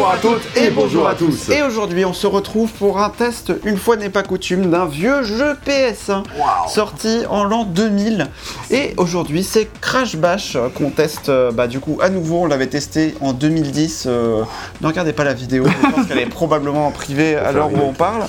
Bonjour 0.00 0.14
à 0.14 0.16
toutes 0.16 0.56
et 0.56 0.70
bonjour 0.70 1.06
à 1.06 1.14
tous. 1.14 1.50
Et 1.50 1.60
aujourd'hui, 1.60 2.06
on 2.06 2.14
se 2.14 2.26
retrouve 2.26 2.72
pour 2.72 3.02
un 3.02 3.10
test, 3.10 3.52
une 3.66 3.76
fois 3.76 3.96
n'est 3.96 4.08
pas 4.08 4.22
coutume, 4.22 4.70
d'un 4.70 4.86
vieux 4.86 5.22
jeu 5.24 5.58
PS1 5.66 6.22
sorti 6.68 7.26
en 7.28 7.44
l'an 7.44 7.64
2000. 7.64 8.28
Et 8.70 8.94
aujourd'hui, 8.96 9.44
c'est 9.44 9.68
Crash 9.82 10.16
Bash 10.16 10.56
qu'on 10.74 10.88
teste 10.88 11.28
euh, 11.28 11.52
bah, 11.52 11.66
du 11.66 11.80
coup 11.80 11.98
à 12.00 12.08
nouveau. 12.08 12.38
On 12.38 12.46
l'avait 12.46 12.68
testé 12.68 13.14
en 13.20 13.34
2010. 13.34 14.04
euh, 14.06 14.42
ne 14.80 14.86
regardez 14.86 15.12
pas 15.12 15.24
la 15.24 15.34
vidéo, 15.34 15.66
je 15.66 15.90
pense 15.90 16.06
qu'elle 16.06 16.18
est 16.18 16.24
probablement 16.24 16.86
en 16.86 16.92
privé 16.92 17.36
à 17.36 17.52
l'heure 17.52 17.70
où 17.70 17.78
on 17.82 17.92
parle. 17.92 18.22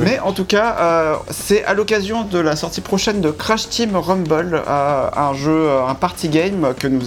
Mais 0.00 0.18
en 0.18 0.32
tout 0.32 0.44
cas, 0.44 0.76
euh, 0.80 1.14
c'est 1.30 1.64
à 1.64 1.74
l'occasion 1.74 2.24
de 2.24 2.40
la 2.40 2.56
sortie 2.56 2.80
prochaine 2.80 3.20
de 3.20 3.30
Crash 3.30 3.68
Team 3.68 3.94
Rumble, 3.94 4.60
euh, 4.66 5.08
un 5.16 5.32
jeu, 5.32 5.68
un 5.88 5.94
party 5.94 6.28
game 6.28 6.74
que 6.76 6.88
nous 6.88 7.02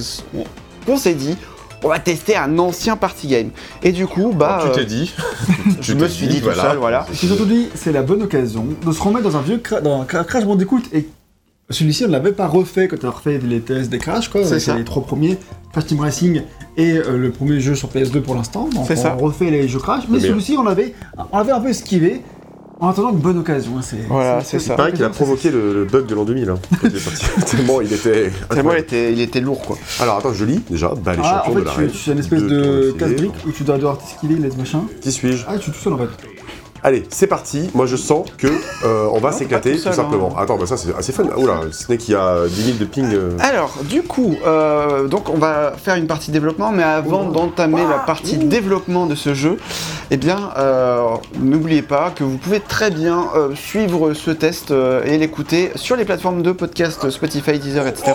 on 0.87 0.95
s'est 0.95 1.13
dit. 1.13 1.35
On 1.83 1.89
va 1.89 1.99
tester 1.99 2.35
un 2.35 2.57
ancien 2.59 2.95
party 2.97 3.27
game. 3.27 3.49
Et 3.83 3.91
du 3.91 4.07
coup, 4.07 4.33
bah, 4.33 4.59
tu 4.63 4.69
euh, 4.69 4.73
t'es 4.75 4.85
dit. 4.85 5.13
je 5.81 5.93
me 5.93 6.07
suis 6.07 6.27
dit, 6.27 6.35
dit 6.35 6.39
tout 6.39 6.45
voilà. 6.45 6.63
seul, 6.71 6.77
voilà. 6.77 7.05
J'ai 7.13 7.27
surtout 7.27 7.45
dit, 7.45 7.67
c'est 7.75 7.91
la 7.91 8.01
bonne 8.01 8.23
occasion 8.23 8.65
de 8.85 8.91
se 8.91 9.01
remettre 9.01 9.29
dans 9.29 9.37
un 9.37 9.41
vieux 9.41 9.57
cra- 9.57 9.81
dans 9.81 10.01
un 10.01 10.05
cra- 10.05 10.25
Crash 10.25 10.45
Bandicoot 10.45 10.81
et 10.93 11.07
celui-ci 11.69 12.05
on 12.05 12.07
l'avait 12.07 12.31
pas 12.31 12.47
refait 12.47 12.87
quand 12.87 12.95
on 13.03 13.07
a 13.09 13.11
refait 13.11 13.39
les 13.43 13.59
tests 13.59 13.89
des 13.89 13.97
Crash 13.99 14.29
quoi, 14.29 14.43
C'est 14.45 14.73
les 14.75 14.85
trois 14.85 15.03
premiers 15.03 15.37
Crash 15.73 15.85
Team 15.87 15.99
Racing 15.99 16.41
et 16.77 16.93
euh, 16.93 17.17
le 17.17 17.29
premier 17.31 17.59
jeu 17.59 17.75
sur 17.75 17.89
PS2 17.89 18.21
pour 18.21 18.35
l'instant. 18.35 18.69
Donc 18.73 18.85
C'est 18.87 18.97
on 18.99 19.01
ça. 19.03 19.13
refait 19.13 19.51
les 19.51 19.67
jeux 19.67 19.79
Crash, 19.79 20.03
mais 20.07 20.17
meilleur. 20.17 20.31
celui-ci 20.31 20.55
on 20.57 20.63
l'avait 20.63 20.95
on 21.31 21.37
l'avait 21.37 21.51
un 21.51 21.59
peu 21.59 21.69
esquivé 21.69 22.21
en 22.79 22.89
attendant 22.89 23.09
une 23.11 23.17
bonne 23.19 23.37
occasion. 23.39 23.71
hein, 23.77 23.81
c'est- 23.81 24.05
Voilà, 24.07 24.41
c'est 24.43 24.59
ça. 24.59 24.73
Il 24.73 24.77
paraît 24.77 24.93
qu'il 24.93 25.03
a 25.03 25.09
provoqué 25.09 25.49
le, 25.51 25.73
le 25.73 25.85
bug 25.85 26.05
de 26.05 26.13
l'an 26.15 26.25
2000. 26.25 26.49
Hein, 26.49 26.59
quand 26.81 26.87
il 26.89 26.95
est 26.95 26.99
sorti. 26.99 27.25
Tellement 27.55 27.81
il 27.81 27.91
était. 27.93 28.31
Tellement 28.49 28.73
il 28.73 28.79
était, 28.79 29.13
il 29.13 29.21
était 29.21 29.39
lourd 29.41 29.61
quoi. 29.61 29.77
Alors 29.99 30.17
attends, 30.17 30.33
je 30.33 30.45
lis 30.45 30.61
déjà. 30.69 30.93
Bah, 31.03 31.13
les 31.13 31.21
Ah, 31.23 31.41
en 31.41 31.45
champions 31.45 31.53
fait, 31.53 31.59
de 31.61 31.65
la 31.65 31.89
tu, 31.91 31.97
tu 31.97 32.09
es 32.09 32.13
une 32.13 32.19
espèce 32.19 32.43
de 32.43 32.95
casse-brique 32.97 33.33
où 33.47 33.51
tu 33.51 33.63
dois 33.63 33.77
devoir 33.77 33.97
t'esquiver 33.97 34.35
les 34.35 34.55
machins. 34.55 34.81
Qui 35.01 35.11
suis-je? 35.11 35.43
Ah, 35.47 35.57
tu 35.57 35.69
es 35.69 35.73
tout 35.73 35.79
seul 35.79 35.93
en 35.93 35.97
fait. 35.97 36.09
Allez, 36.83 37.03
c'est 37.09 37.27
parti. 37.27 37.69
Moi, 37.73 37.85
je 37.85 37.95
sens 37.95 38.25
que 38.37 38.47
euh, 38.47 39.07
on 39.11 39.19
va 39.19 39.31
s'éclater 39.31 39.75
tout 39.77 39.91
simplement. 39.91 40.31
hein. 40.37 40.41
Attends, 40.43 40.57
bah 40.57 40.65
ça 40.67 40.77
c'est 40.77 40.95
assez 40.95 41.11
fun. 41.11 41.23
Oula, 41.35 41.61
Snake, 41.71 42.07
il 42.07 42.11
y 42.11 42.15
a 42.15 42.47
10 42.47 42.63
000 42.63 42.77
de 42.77 42.85
ping. 42.85 43.05
euh. 43.13 43.31
Alors, 43.39 43.75
du 43.83 44.03
coup, 44.03 44.35
euh, 44.45 45.07
donc 45.07 45.29
on 45.29 45.37
va 45.37 45.73
faire 45.75 45.95
une 45.95 46.07
partie 46.07 46.31
développement, 46.31 46.71
mais 46.71 46.83
avant 46.83 47.23
d'entamer 47.25 47.81
la 47.89 47.97
partie 47.99 48.37
développement 48.37 49.05
de 49.07 49.15
ce 49.15 49.33
jeu, 49.33 49.57
eh 50.11 50.17
bien, 50.17 50.51
n'oubliez 51.39 51.81
pas 51.81 52.11
que 52.15 52.23
vous 52.23 52.37
pouvez 52.37 52.59
très 52.59 52.91
bien 52.91 53.27
suivre 53.55 54.13
ce 54.13 54.31
test 54.31 54.71
et 55.05 55.17
l'écouter 55.17 55.71
sur 55.75 55.95
les 55.95 56.05
plateformes 56.05 56.41
de 56.43 56.51
podcast 56.51 57.09
Spotify, 57.09 57.59
Deezer, 57.59 57.87
etc. 57.87 58.13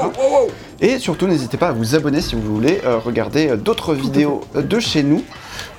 Et 0.81 0.99
surtout, 0.99 1.27
n'hésitez 1.27 1.57
pas 1.57 1.69
à 1.69 1.73
vous 1.73 1.95
abonner 1.95 2.21
si 2.21 2.35
vous 2.37 2.55
voulez 2.55 2.81
regarder 3.05 3.57
d'autres 3.57 3.95
vidéos 3.95 4.41
de 4.55 4.81
chez 4.81 5.03
nous. 5.03 5.23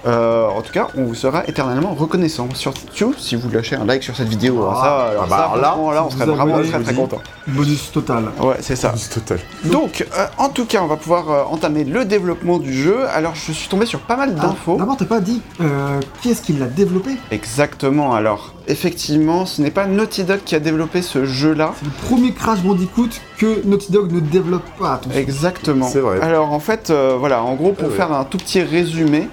Euh, 0.06 0.48
en 0.48 0.62
tout 0.62 0.72
cas, 0.72 0.88
on 0.98 1.04
vous 1.06 1.16
sera 1.16 1.44
éternellement 1.48 1.94
reconnaissant. 1.94 2.48
Surtout 2.54 3.14
si 3.18 3.36
vous 3.36 3.50
lâchez 3.50 3.76
un 3.76 3.86
like 3.86 4.04
sur 4.04 4.16
cette 4.16 4.28
vidéo. 4.28 4.62
Alors 4.62 4.80
ça, 4.82 4.96
alors 5.10 5.24
ah 5.26 5.30
bah 5.30 5.38
ça, 5.38 5.44
alors 5.60 5.88
là, 5.90 5.94
là, 5.96 6.06
on 6.06 6.10
serait 6.10 6.26
vraiment 6.26 6.62
très 6.62 6.80
très 6.82 6.94
content. 6.94 7.22
Bonus 7.48 7.92
total. 7.92 8.26
Ouais, 8.42 8.56
c'est 8.62 8.76
ça. 8.76 8.94
C'est 8.96 9.14
total. 9.14 9.40
Donc, 9.66 10.06
euh, 10.18 10.26
en 10.38 10.50
tout 10.50 10.66
cas, 10.66 10.82
on 10.82 10.88
va 10.88 10.98
pouvoir 10.98 11.30
euh, 11.32 11.44
entamer 11.50 11.84
le 11.84 12.06
développement 12.06 12.58
du 12.60 12.74
jeu. 12.74 13.06
Alors, 13.14 13.36
je 13.36 13.52
suis 13.52 13.68
tombé 13.70 13.86
sur 13.86 14.00
pas 14.00 14.16
mal 14.16 14.36
Ah, 14.38 14.42
d'infos. 14.48 14.78
D'abord, 14.78 14.98
t'as 14.98 15.06
pas 15.06 15.20
dit 15.20 15.42
qui 16.22 16.30
est-ce 16.32 16.42
qui 16.42 16.54
l'a 16.54 16.66
développé? 16.68 17.12
Exactement. 17.32 18.14
Alors, 18.14 18.54
effectivement, 18.68 19.46
ce 19.46 19.62
n'est 19.62 19.72
pas 19.72 19.86
Naughty 19.88 20.24
Dog 20.24 20.40
qui 20.46 20.56
a 20.56 20.60
développé 20.60 21.02
ce 21.02 21.26
jeu-là. 21.26 21.74
C'est 21.80 21.86
le 21.86 21.92
premier 22.08 22.34
Crash 22.34 22.60
Bandicoot 22.62 23.10
que 23.38 23.66
Naughty 23.66 23.92
Dog 23.92 24.12
ne 24.12 24.20
développe 24.20 24.64
pas. 24.80 24.94
attention. 24.96 25.20
Exactement. 25.20 25.88
C'est 25.88 26.00
vrai. 26.00 26.20
Alors, 26.22 26.52
en 26.52 26.60
fait, 26.60 26.92
voilà, 27.20 27.44
en 27.44 27.56
gros, 27.56 27.72
pour 27.74 27.86
Ah 27.88 27.90
ouais. 27.92 27.96
faire 27.98 28.12
un 28.14 28.24
tout 28.24 28.38
petit 28.38 28.62
résumé, 28.62 29.28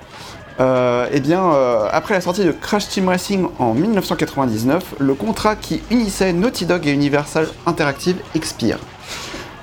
euh, 0.61 1.07
eh 1.11 1.21
bien, 1.21 1.43
euh, 1.43 1.87
après 1.91 2.15
la 2.15 2.21
sortie 2.21 2.45
de 2.45 2.53
Crash 2.53 2.89
Team 2.89 3.09
Racing 3.09 3.47
en 3.59 3.73
1999, 3.73 4.95
le 4.99 5.15
contrat 5.15 5.57
qui 5.57 5.81
unissait 5.91 6.33
Naughty 6.33 6.67
Dog 6.67 6.87
et 6.87 6.91
Universal 6.93 7.49
Interactive 7.67 8.17
expire. 8.35 8.79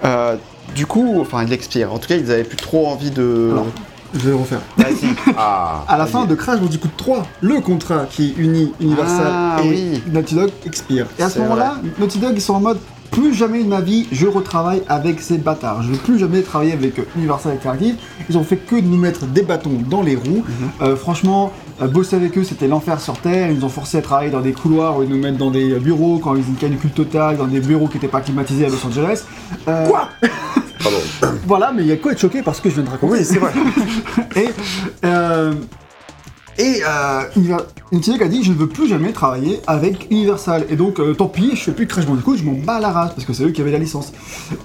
Euh, 0.03 0.35
du 0.75 0.85
coup, 0.85 1.19
enfin, 1.21 1.43
il 1.43 1.53
expire. 1.53 1.93
En 1.93 1.99
tout 1.99 2.07
cas, 2.07 2.15
ils 2.15 2.31
avaient 2.31 2.43
plus 2.43 2.57
trop 2.57 2.87
envie 2.87 3.11
de. 3.11 3.49
Alors, 3.51 3.67
Je 4.13 4.19
vais 4.19 4.29
le 4.31 4.35
refaire. 4.37 4.61
Vas-y. 4.77 5.09
Ah. 5.37 5.83
À 5.87 5.97
la 5.97 6.07
fin 6.07 6.25
de 6.25 6.33
Crash 6.33 6.59
Bandicoot 6.59 6.89
3, 6.97 7.23
le 7.41 7.61
contrat 7.61 8.05
qui 8.09 8.33
unit 8.37 8.73
Universal 8.79 9.27
Ah, 9.29 9.57
et 9.63 9.69
oui. 9.69 10.03
Naughty 10.07 10.35
Dog 10.35 10.49
expire. 10.65 11.05
Et 11.19 11.23
à 11.23 11.29
ce 11.29 11.39
moment-là, 11.39 11.75
Naughty 11.99 12.17
Dog 12.17 12.33
ils 12.35 12.41
sont 12.41 12.55
en 12.55 12.59
mode 12.59 12.79
plus 13.11 13.33
jamais 13.33 13.63
de 13.63 13.67
ma 13.67 13.81
vie 13.81 14.07
je 14.11 14.27
retravaille 14.27 14.83
avec 14.87 15.21
ces 15.21 15.37
bâtards. 15.37 15.83
Je 15.83 15.91
veux 15.91 15.97
plus 15.97 16.19
jamais 16.19 16.41
travailler 16.41 16.73
avec 16.73 16.99
euh, 16.99 17.03
Universal 17.15 17.53
Interactive. 17.53 17.95
Ils 18.29 18.37
ont 18.37 18.43
fait 18.43 18.57
que 18.57 18.75
de 18.75 18.87
nous 18.87 18.97
mettre 18.97 19.25
des 19.25 19.41
bâtons 19.41 19.81
dans 19.89 20.01
les 20.01 20.15
roues. 20.15 20.43
Mhm. 20.47 20.69
Euh, 20.81 20.95
franchement, 20.95 21.51
euh, 21.81 21.87
bosser 21.87 22.15
avec 22.15 22.37
eux 22.37 22.43
c'était 22.43 22.67
l'enfer 22.67 22.99
sur 23.01 23.17
Terre. 23.19 23.49
Ils 23.49 23.57
nous 23.57 23.65
ont 23.65 23.69
forcé 23.69 23.97
à 23.97 24.01
travailler 24.01 24.31
dans 24.31 24.41
des 24.41 24.53
couloirs 24.53 24.97
où 24.97 25.03
ils 25.03 25.09
nous 25.09 25.19
mettent 25.19 25.37
dans 25.37 25.51
des 25.51 25.79
bureaux 25.79 26.19
quand 26.19 26.35
ils 26.35 26.41
ont 26.41 26.49
une 26.49 26.55
canicule 26.55 26.91
totale, 26.91 27.37
dans 27.37 27.47
des 27.47 27.59
bureaux 27.59 27.87
qui 27.87 27.95
n'étaient 27.95 28.07
pas 28.07 28.21
climatisés 28.21 28.65
à 28.65 28.69
Los 28.69 28.85
Angeles. 28.85 29.23
Quoi? 29.65 30.09
Pardon. 30.81 30.97
Voilà, 31.47 31.71
mais 31.73 31.83
il 31.83 31.87
y 31.87 31.91
a 31.91 31.97
quoi 31.97 32.11
être 32.11 32.19
choqué 32.19 32.41
parce 32.41 32.59
que 32.59 32.69
je 32.69 32.75
viens 32.75 32.83
de 32.83 32.89
raconter. 32.89 33.13
Oui, 33.13 33.23
c'est 33.23 33.39
vrai. 33.39 33.53
Et, 34.35 34.49
euh, 35.05 35.53
et 36.57 36.81
euh, 36.87 37.21
Dog 37.91 38.23
a 38.23 38.27
dit 38.27 38.43
je 38.43 38.51
ne 38.51 38.57
veux 38.57 38.67
plus 38.67 38.87
jamais 38.87 39.11
travailler 39.11 39.59
avec 39.67 40.07
Universal. 40.09 40.65
Et 40.69 40.75
donc 40.75 40.99
euh, 40.99 41.13
tant 41.13 41.27
pis, 41.27 41.51
je 41.53 41.61
fais 41.61 41.71
plus 41.71 41.85
de 41.85 41.91
Crash 41.91 42.05
Bandicoot, 42.05 42.37
je 42.37 42.43
m'en 42.43 42.53
bats 42.53 42.79
la 42.79 42.91
race 42.91 43.11
parce 43.13 43.25
que 43.25 43.33
c'est 43.33 43.43
eux 43.43 43.51
qui 43.51 43.61
avaient 43.61 43.71
la 43.71 43.77
licence. 43.77 44.11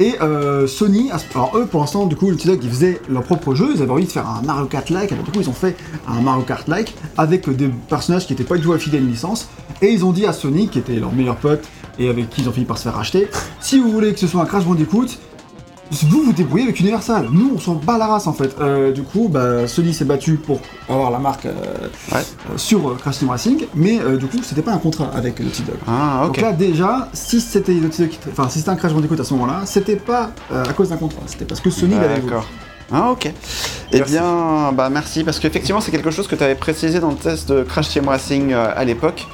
Et 0.00 0.14
euh, 0.22 0.66
Sony, 0.66 1.10
alors 1.34 1.56
eux 1.56 1.66
pour 1.66 1.80
l'instant 1.80 2.06
du 2.06 2.16
coup 2.16 2.32
Dog 2.32 2.58
ils 2.62 2.70
faisaient 2.70 3.00
leur 3.08 3.22
propre 3.22 3.54
jeu, 3.54 3.72
ils 3.74 3.82
avaient 3.82 3.90
envie 3.90 4.06
de 4.06 4.10
faire 4.10 4.28
un 4.28 4.42
Mario 4.42 4.66
Kart-like, 4.66 5.12
alors 5.12 5.24
du 5.24 5.30
coup 5.30 5.40
ils 5.40 5.48
ont 5.48 5.54
fait 5.54 5.76
un 6.08 6.20
Mario 6.20 6.42
Kart-like 6.42 6.94
avec 7.18 7.48
euh, 7.48 7.54
des 7.54 7.68
personnages 7.88 8.26
qui 8.26 8.32
n'étaient 8.32 8.44
pas 8.44 8.56
du 8.56 8.62
tout 8.62 8.72
affiliés 8.72 8.98
à 8.98 9.00
une 9.00 9.10
licence. 9.10 9.48
Et 9.80 9.92
ils 9.92 10.04
ont 10.04 10.12
dit 10.12 10.26
à 10.26 10.32
Sony, 10.32 10.68
qui 10.68 10.78
était 10.78 10.94
leur 10.94 11.12
meilleur 11.12 11.36
pote 11.36 11.64
et 11.98 12.08
avec 12.08 12.30
qui 12.30 12.42
ils 12.42 12.48
ont 12.48 12.52
fini 12.52 12.64
par 12.64 12.78
se 12.78 12.84
faire 12.84 12.94
racheter, 12.94 13.28
si 13.60 13.78
vous 13.78 13.90
voulez 13.90 14.12
que 14.12 14.20
ce 14.20 14.26
soit 14.26 14.40
un 14.40 14.46
Crash 14.46 14.64
Bandicoot, 14.64 15.08
vous 15.92 16.22
vous 16.24 16.32
débrouillez 16.32 16.64
avec 16.64 16.80
Universal. 16.80 17.28
Nous, 17.30 17.52
on 17.54 17.58
s'en 17.58 17.74
bat 17.74 17.98
la 17.98 18.06
race 18.06 18.26
en 18.26 18.32
fait. 18.32 18.56
Euh, 18.60 18.92
du 18.92 19.02
coup, 19.02 19.28
bah, 19.30 19.66
Sony 19.68 19.92
s'est 19.92 20.04
battu 20.04 20.34
pour 20.36 20.60
avoir 20.88 21.10
la 21.10 21.18
marque 21.18 21.46
euh, 21.46 21.52
Ouais. 22.12 22.18
euh, 22.20 22.56
sur 22.56 22.88
euh, 22.90 22.94
Crash 22.98 23.18
Team 23.18 23.28
Racing, 23.30 23.66
mais 23.74 24.00
euh, 24.00 24.16
du 24.16 24.26
coup, 24.26 24.38
c'était 24.42 24.62
pas 24.62 24.72
un 24.72 24.78
contrat 24.78 25.10
avec 25.14 25.38
Naughty 25.40 25.62
Dog. 25.62 25.76
Ah, 25.86 26.22
ok. 26.26 26.26
Donc 26.34 26.40
là, 26.40 26.52
déjà, 26.52 27.08
si 27.12 27.40
c'était 27.40 27.74
Naughty 27.74 28.02
Dog, 28.02 28.10
qui- 28.10 28.18
enfin, 28.30 28.48
si 28.48 28.58
c'était 28.60 28.70
un 28.70 28.76
Crash 28.76 28.92
Bandicoot 28.94 29.20
à 29.20 29.24
ce 29.24 29.34
moment-là, 29.34 29.60
c'était 29.66 29.96
pas 29.96 30.30
euh, 30.50 30.64
à 30.64 30.72
cause 30.72 30.88
d'un 30.88 30.96
contrat, 30.96 31.20
c'était 31.26 31.44
parce 31.44 31.60
que 31.60 31.70
Sony 31.70 31.94
l'avait 31.94 32.14
voulu. 32.20 32.26
D'accord. 32.30 32.46
Ah 32.94 33.10
ok. 33.10 33.24
Eh 33.26 33.96
Merci. 33.98 34.12
bien, 34.12 34.72
bah 34.72 34.90
merci 34.90 35.24
parce 35.24 35.38
qu'effectivement 35.38 35.80
c'est 35.80 35.90
quelque 35.90 36.10
chose 36.10 36.26
que 36.26 36.34
tu 36.34 36.44
avais 36.44 36.54
précisé 36.56 37.00
dans 37.00 37.08
le 37.08 37.16
test 37.16 37.48
de 37.48 37.62
Crash 37.62 37.88
Team 37.88 38.06
Racing 38.08 38.52
euh, 38.52 38.70
à 38.76 38.84
l'époque. 38.84 39.26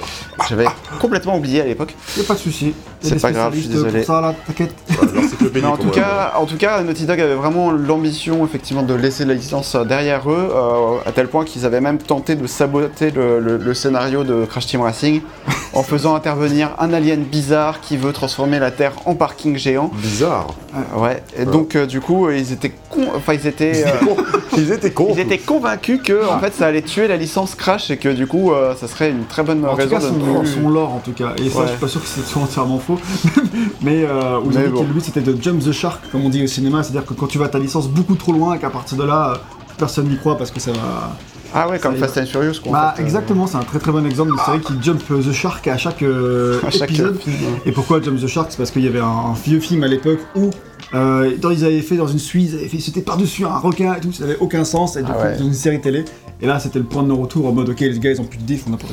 J'avais 0.48 0.66
complètement 1.00 1.36
oublié 1.36 1.62
à 1.62 1.64
l'époque. 1.64 1.96
Y 2.16 2.20
a 2.20 2.25
pas 2.25 2.34
de 2.34 2.38
souci. 2.38 2.72
C'est 3.00 3.20
pas 3.20 3.31
grave, 3.32 3.53
je 3.54 3.60
suis 3.60 3.69
désolé. 3.69 3.98
Pour 3.98 4.06
ça, 4.06 4.20
là, 4.20 4.34
t'inquiète. 4.47 4.75
Voilà, 4.88 5.12
l'encyclopédie, 5.20 5.64
Mais 5.64 5.70
en 5.72 5.76
tout 5.76 5.91
cas, 5.91 6.32
en 6.36 6.47
tout 6.47 6.56
cas, 6.56 6.82
Naughty 6.82 7.06
Dog 7.06 7.20
avait 7.20 7.34
vraiment 7.34 7.70
l'ambition 7.70 8.44
effectivement 8.44 8.82
de 8.82 8.94
laisser 8.94 9.25
la 9.25 9.34
licence 9.34 9.75
euh, 9.75 9.84
derrière 9.84 10.28
eux, 10.31 10.48
euh, 10.53 10.97
à 11.06 11.12
tel 11.12 11.28
point 11.28 11.44
qu'ils 11.44 11.64
avaient 11.64 11.81
même 11.81 11.98
tenté 11.98 12.34
de 12.34 12.47
saboter 12.47 13.10
le, 13.10 13.38
le- 13.41 13.56
le 13.56 13.75
scénario 13.75 14.25
de 14.25 14.44
Crash 14.47 14.66
Team 14.66 14.81
Racing 14.81 15.20
en 15.75 15.82
faisant 15.82 16.14
intervenir 16.14 16.70
un 16.78 16.92
alien 16.92 17.20
bizarre 17.22 17.81
qui 17.81 17.97
veut 17.97 18.12
transformer 18.12 18.58
la 18.58 18.70
Terre 18.70 18.92
en 19.06 19.14
parking 19.14 19.56
géant. 19.56 19.91
Bizarre. 19.94 20.48
Ouais. 20.97 21.22
Et 21.38 21.44
donc 21.44 21.76
euh, 21.76 21.87
du 21.87 22.00
coup, 22.00 22.31
ils 22.31 22.53
étaient 22.53 22.72
con... 22.91 23.03
enfin 23.16 23.34
ils 23.34 23.47
étaient 23.47 23.84
euh, 23.87 23.91
Ils 24.56 24.72
étaient 24.72 24.91
cons. 24.91 25.08
Ils 25.14 25.20
étaient 25.20 25.38
convaincus 25.38 26.00
que 26.03 26.26
en 26.28 26.41
fait 26.41 26.53
ça 26.53 26.66
allait 26.66 26.82
tuer 26.82 27.06
la 27.06 27.16
licence 27.16 27.54
Crash 27.54 27.91
et 27.92 27.97
que 27.97 28.08
du 28.08 28.26
coup 28.26 28.53
euh, 28.53 28.75
ça 28.75 28.88
serait 28.88 29.10
une 29.10 29.25
très 29.25 29.42
bonne 29.44 29.64
En 29.64 29.76
tout 29.76 29.88
cas, 29.88 29.98
de 29.98 30.04
son, 30.04 30.44
son 30.44 30.69
lore 30.69 30.94
en 30.94 30.99
tout 30.99 31.12
cas. 31.12 31.32
Et 31.38 31.49
ça, 31.49 31.61
je 31.64 31.69
suis 31.70 31.78
pas 31.78 31.87
sûr 31.88 32.02
que 32.02 32.08
c'est 32.08 32.25
soit 32.26 32.43
entièrement 32.43 32.78
faux. 32.96 32.99
mais 33.82 34.05
euh, 34.05 34.38
vous 34.43 34.50
dit 34.50 34.56
que 34.58 34.62
le 34.79 34.93
but 34.93 35.02
c'était 35.05 35.20
de 35.20 35.37
jump 35.40 35.62
the 35.64 35.73
shark, 35.73 36.00
comme 36.11 36.25
on 36.25 36.29
dit 36.31 36.43
au 36.43 36.46
cinéma. 36.46 36.82
C'est-à-dire 36.82 37.05
que 37.06 37.14
quand 37.14 37.26
tu 37.26 37.38
vas 37.38 37.46
à 37.46 37.49
ta 37.49 37.58
licence 37.58 37.88
beaucoup 37.88 38.14
trop 38.14 38.32
loin 38.32 38.55
et 38.55 38.58
qu'à 38.58 38.70
partir 38.70 38.96
de 38.99 39.05
là, 39.05 39.32
euh, 39.32 39.37
personne 39.79 40.08
n'y 40.08 40.17
croit 40.19 40.37
parce 40.38 40.50
que 40.50 40.61
ça 40.61 40.73
va. 40.73 41.17
Ah 41.55 41.67
ouais, 41.69 41.79
comme 41.79 41.96
Fast 41.96 42.19
and 42.19 42.26
Furious 42.26 42.61
quoi. 42.62 42.70
en 42.70 42.73
Bah, 42.73 42.93
fait, 42.94 43.00
euh. 43.02 43.05
exactement, 43.06 43.46
c'est 43.46 43.56
un 43.56 43.62
très 43.62 43.79
très 43.79 43.90
bon 43.90 44.05
exemple 44.05 44.32
de 44.32 44.37
série 44.38 44.61
qui 44.61 44.75
jump 44.82 45.02
the 45.08 45.32
shark 45.32 45.67
à 45.69 45.79
chaque, 45.79 46.02
euh, 46.02 46.61
À 46.67 46.70
chaque 46.70 46.90
épisode. 46.90 47.19
film, 47.19 47.37
ouais. 47.37 47.61
Et 47.64 47.73
pourquoi 47.73 48.02
jump 48.02 48.20
the 48.20 48.26
shark? 48.26 48.49
C'est 48.50 48.58
parce 48.58 48.70
qu'il 48.70 48.85
y 48.85 48.88
avait 48.88 49.00
un, 49.00 49.06
un 49.06 49.32
vieux 49.32 49.61
film 49.61 49.82
à 49.84 49.88
l'époque 49.88 50.19
où. 50.37 50.50
Euh, 50.94 51.37
dans- 51.38 51.50
ils 51.50 51.67
avaient 51.67 51.82
fait 51.82 51.96
dans 51.96 52.06
une 52.06 52.19
suite, 52.19 52.50
ils 52.50 52.55
avaient 52.58 52.69
fait 52.69 52.79
sauter 52.81 53.02
par-dessus 53.02 53.44
un 53.44 53.58
requin 53.58 53.94
et 53.94 54.00
tout, 54.00 54.11
ça 54.11 54.25
n'avait 54.25 54.38
aucun 54.41 54.64
sens, 54.64 54.96
et 54.96 55.02
du 55.02 55.11
Ah 55.11 55.14
coup, 55.14 55.23
ouais. 55.23 55.37
dans 55.37 55.44
une 55.44 55.52
série 55.52 55.81
télé. 55.82 56.05
Et 56.41 56.46
là, 56.46 56.58
c'était 56.61 56.79
le 56.79 56.87
point 56.87 57.02
de 57.02 57.08
non-retour 57.08 57.46
en 57.46 57.52
mode, 57.52 57.69
ok, 57.69 57.81
les 57.81 57.99
gars, 57.99 58.11
ils 58.11 58.20
ont 58.23 58.25
plus 58.25 58.38
de 58.38 58.56
font 58.56 58.70
n'importe 58.70 58.93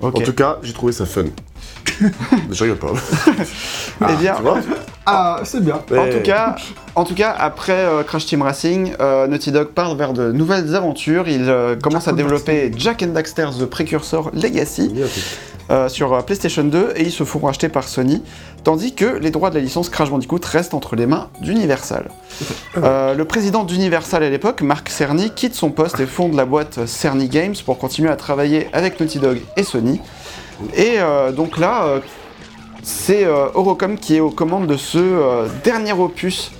quoi. 0.00 0.08
Ok. 0.08 0.18
En 0.18 0.20
tout 0.22 0.32
cas, 0.32 0.58
j'ai 0.64 0.72
trouvé 0.72 0.90
ça 0.92 1.06
fun. 1.06 1.24
je 2.50 2.64
rigole 2.64 2.78
pas. 2.78 2.88
Eh 4.10 4.16
bien, 4.16 4.34
vois 4.34 4.58
Ah, 5.06 5.40
c'est 5.44 5.62
bien. 5.62 5.76
en 5.76 6.10
tout 6.10 6.22
cas, 6.22 6.56
En 6.94 7.04
tout 7.04 7.14
cas, 7.14 7.34
après 7.36 7.72
euh, 7.72 8.02
Crash 8.02 8.26
Team 8.26 8.42
Racing, 8.42 8.92
euh, 9.00 9.26
Naughty 9.26 9.52
Dog 9.52 9.68
part 9.68 9.94
vers 9.94 10.12
de 10.12 10.32
nouvelles 10.32 10.74
aventures. 10.74 11.28
Il 11.28 11.48
euh, 11.48 11.76
commence 11.76 12.08
à 12.08 12.12
développer 12.12 12.70
Jack 12.76 13.02
and 13.02 13.08
Daxter 13.08 13.48
The 13.58 13.64
Precursor 13.66 14.30
Legacy 14.34 14.92
sur 15.88 16.24
PlayStation 16.24 16.62
2 16.62 16.92
et 16.94 17.02
ils 17.02 17.10
se 17.10 17.24
font 17.24 17.40
racheter 17.40 17.68
par 17.68 17.88
Sony, 17.88 18.22
tandis 18.62 18.94
que 18.94 19.04
les 19.04 19.32
droits 19.32 19.50
de 19.50 19.56
la 19.56 19.60
licence 19.60 19.88
Crash 19.88 20.10
Bandicoot 20.10 20.38
restent 20.44 20.74
entre 20.74 20.94
les 20.94 21.06
mains 21.06 21.28
d'Universal. 21.40 22.08
Le 22.76 23.22
président 23.24 23.64
d'Universal 23.64 24.22
à 24.22 24.30
l'époque, 24.30 24.62
Marc 24.62 24.90
Cerny, 24.90 25.30
quitte 25.30 25.56
son 25.56 25.70
poste 25.70 25.98
et 25.98 26.06
fonde 26.06 26.34
la 26.34 26.44
boîte 26.44 26.86
Cerny 26.86 27.28
Games 27.28 27.56
pour 27.64 27.78
continuer 27.78 28.10
à 28.10 28.16
travailler 28.16 28.68
avec 28.72 29.00
Naughty 29.00 29.18
Dog 29.18 29.40
et 29.56 29.64
Sony. 29.64 30.00
Et 30.74 30.94
euh, 30.98 31.32
donc 31.32 31.58
là, 31.58 31.84
euh, 31.84 32.00
c'est 32.82 33.24
euh, 33.24 33.46
Eurocom 33.54 33.96
qui 33.98 34.16
est 34.16 34.20
aux 34.20 34.30
commandes 34.30 34.66
de 34.66 34.76
ce 34.76 34.98
euh, 34.98 35.46
dernier 35.64 35.92
opus 35.92 36.52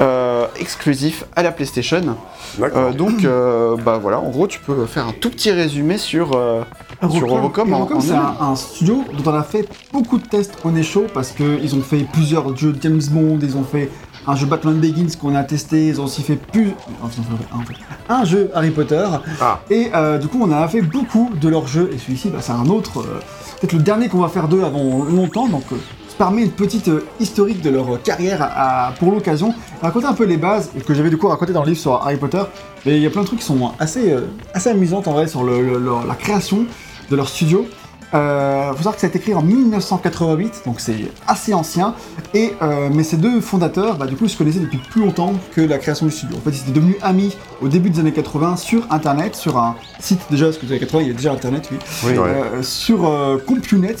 euh, 0.00 0.46
exclusif 0.58 1.24
à 1.36 1.42
la 1.42 1.52
PlayStation. 1.52 2.16
Euh, 2.60 2.92
donc, 2.92 3.24
euh, 3.24 3.76
bah 3.76 3.98
voilà, 4.00 4.18
en 4.20 4.28
gros, 4.30 4.46
tu 4.46 4.58
peux 4.60 4.86
faire 4.86 5.06
un 5.06 5.12
tout 5.12 5.30
petit 5.30 5.50
résumé 5.50 5.98
sur, 5.98 6.32
euh, 6.34 6.62
sur 7.10 7.26
Eurocom. 7.36 7.72
en- 7.72 7.78
Eurocom, 7.80 8.00
c'est 8.00 8.12
un 8.14 8.56
studio 8.56 9.04
dont 9.12 9.30
on 9.30 9.34
a 9.34 9.42
fait 9.42 9.68
beaucoup 9.92 10.18
de 10.18 10.26
tests 10.26 10.54
on 10.64 10.74
est 10.74 10.82
chaud 10.82 11.06
parce 11.12 11.30
qu'ils 11.30 11.74
ont 11.74 11.82
fait 11.82 12.04
plusieurs 12.12 12.56
jeux 12.56 12.72
de 12.72 12.82
James 12.82 13.00
Bond, 13.10 13.38
ils 13.42 13.56
ont 13.56 13.64
fait 13.64 13.90
un 14.26 14.36
jeu 14.36 14.46
Batman 14.46 14.74
Begins 14.78 15.08
qu'on 15.20 15.34
a 15.34 15.42
testé, 15.44 15.88
ils 15.88 16.00
ont 16.00 16.04
aussi 16.04 16.22
fait 16.22 16.36
plus 16.36 16.72
enfin, 17.02 17.22
en 17.54 17.60
fait, 17.60 17.74
un 18.08 18.24
jeu 18.24 18.50
Harry 18.54 18.70
Potter. 18.70 19.06
Ah. 19.40 19.60
Et 19.70 19.90
euh, 19.94 20.18
du 20.18 20.28
coup, 20.28 20.38
on 20.42 20.50
a 20.52 20.66
fait 20.68 20.82
beaucoup 20.82 21.30
de 21.40 21.48
leurs 21.48 21.66
jeux 21.66 21.90
et 21.92 21.98
celui-ci, 21.98 22.28
bah, 22.28 22.38
c'est 22.40 22.52
un 22.52 22.66
autre, 22.66 23.00
euh, 23.00 23.20
peut-être 23.60 23.72
le 23.72 23.80
dernier 23.82 24.08
qu'on 24.08 24.18
va 24.20 24.28
faire 24.28 24.46
d'eux 24.48 24.62
avant 24.62 25.04
longtemps, 25.04 25.48
donc 25.48 25.64
euh, 25.72 25.76
ça 26.08 26.16
permet 26.18 26.42
une 26.42 26.50
petite 26.52 26.88
euh, 26.88 27.04
historique 27.18 27.62
de 27.62 27.70
leur 27.70 28.02
carrière 28.02 28.42
à- 28.42 28.92
pour 28.98 29.10
l'occasion, 29.10 29.54
raconter 29.80 30.06
un 30.06 30.12
peu 30.14 30.24
les 30.24 30.36
bases 30.36 30.70
que 30.86 30.92
j'avais 30.94 31.10
du 31.10 31.16
coup 31.16 31.28
raconté 31.28 31.52
dans 31.52 31.62
le 31.62 31.68
livre 31.70 31.80
sur 31.80 31.94
Harry 31.94 32.16
Potter. 32.16 32.42
Mais 32.84 32.96
il 32.96 33.02
y 33.02 33.06
a 33.06 33.10
plein 33.10 33.22
de 33.22 33.26
trucs 33.26 33.40
qui 33.40 33.44
sont 33.46 33.72
assez, 33.78 34.14
assez 34.54 34.68
amusantes 34.70 35.08
en 35.08 35.12
vrai 35.12 35.26
sur 35.28 35.42
le- 35.44 35.62
le- 35.62 35.78
leur- 35.78 36.06
la 36.06 36.14
création 36.14 36.66
de 37.10 37.16
leur 37.16 37.28
studio. 37.28 37.66
Euh, 38.12 38.70
faut 38.70 38.76
savoir 38.78 38.94
que 38.96 39.00
ça 39.00 39.06
a 39.06 39.10
été 39.10 39.18
créé 39.20 39.34
en 39.34 39.42
1988, 39.42 40.62
donc 40.66 40.80
c'est 40.80 40.96
assez 41.26 41.54
ancien. 41.54 41.94
Et 42.34 42.52
euh, 42.62 42.88
mais 42.92 43.04
ces 43.04 43.16
deux 43.16 43.40
fondateurs, 43.40 43.96
bah, 43.96 44.06
du 44.06 44.16
coup, 44.16 44.26
se 44.28 44.36
connaissaient 44.36 44.58
depuis 44.60 44.78
plus 44.78 45.02
longtemps 45.02 45.32
que 45.54 45.60
la 45.60 45.78
création 45.78 46.06
du 46.06 46.12
studio. 46.12 46.36
En 46.36 46.40
fait, 46.40 46.50
ils 46.56 46.62
étaient 46.62 46.72
devenus 46.72 46.96
amis 47.02 47.36
au 47.60 47.68
début 47.68 47.90
des 47.90 48.00
années 48.00 48.12
80 48.12 48.56
sur 48.56 48.86
Internet, 48.90 49.36
sur 49.36 49.58
un 49.58 49.76
site 50.00 50.20
déjà, 50.30 50.46
parce 50.46 50.58
que 50.58 50.66
les 50.66 50.72
années 50.72 50.80
80, 50.80 51.02
il 51.02 51.08
y 51.08 51.10
a 51.10 51.14
déjà 51.14 51.32
Internet, 51.32 51.68
oui, 51.70 51.78
Oui. 52.04 52.12
Ouais. 52.18 52.28
euh, 52.28 52.62
sur 52.62 53.08
euh, 53.08 53.38
CompuNet. 53.46 53.96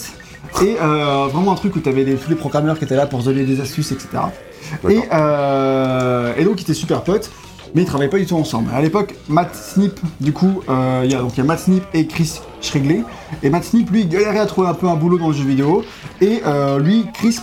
Et 0.62 0.76
euh, 0.82 1.28
vraiment 1.32 1.52
un 1.52 1.54
truc 1.54 1.76
où 1.76 1.80
tu 1.80 1.88
avais 1.88 2.04
tous 2.16 2.28
les 2.28 2.34
programmeurs 2.34 2.76
qui 2.78 2.84
étaient 2.84 2.96
là 2.96 3.06
pour 3.06 3.20
se 3.20 3.26
donner 3.26 3.44
des 3.44 3.60
astuces, 3.60 3.92
etc. 3.92 4.08
Et, 4.88 5.00
euh, 5.12 6.32
et 6.36 6.44
donc 6.44 6.58
ils 6.60 6.62
étaient 6.64 6.74
super 6.74 7.02
potes, 7.02 7.30
mais 7.74 7.82
ils 7.82 7.86
travaillaient 7.86 8.10
pas 8.10 8.18
du 8.18 8.26
tout 8.26 8.36
ensemble. 8.36 8.70
À 8.74 8.80
l'époque, 8.80 9.14
Matt 9.28 9.54
Snip, 9.54 9.98
du 10.20 10.32
coup, 10.32 10.62
euh, 10.68 11.02
il 11.04 11.10
y 11.10 11.14
a 11.14 11.20
donc 11.20 11.36
y 11.36 11.40
a 11.40 11.44
Matt 11.44 11.60
Snip 11.60 11.84
et 11.94 12.06
Chris 12.06 12.40
Schregley. 12.60 13.04
Et 13.42 13.50
Matt 13.50 13.64
Snip, 13.64 13.90
lui, 13.90 14.06
galérait 14.06 14.40
à 14.40 14.46
trouver 14.46 14.68
un 14.68 14.74
peu 14.74 14.88
un 14.88 14.96
boulot 14.96 15.18
dans 15.18 15.28
le 15.28 15.34
jeu 15.34 15.44
vidéo. 15.44 15.84
Et 16.20 16.42
euh, 16.46 16.78
lui, 16.78 17.06
Chris 17.14 17.38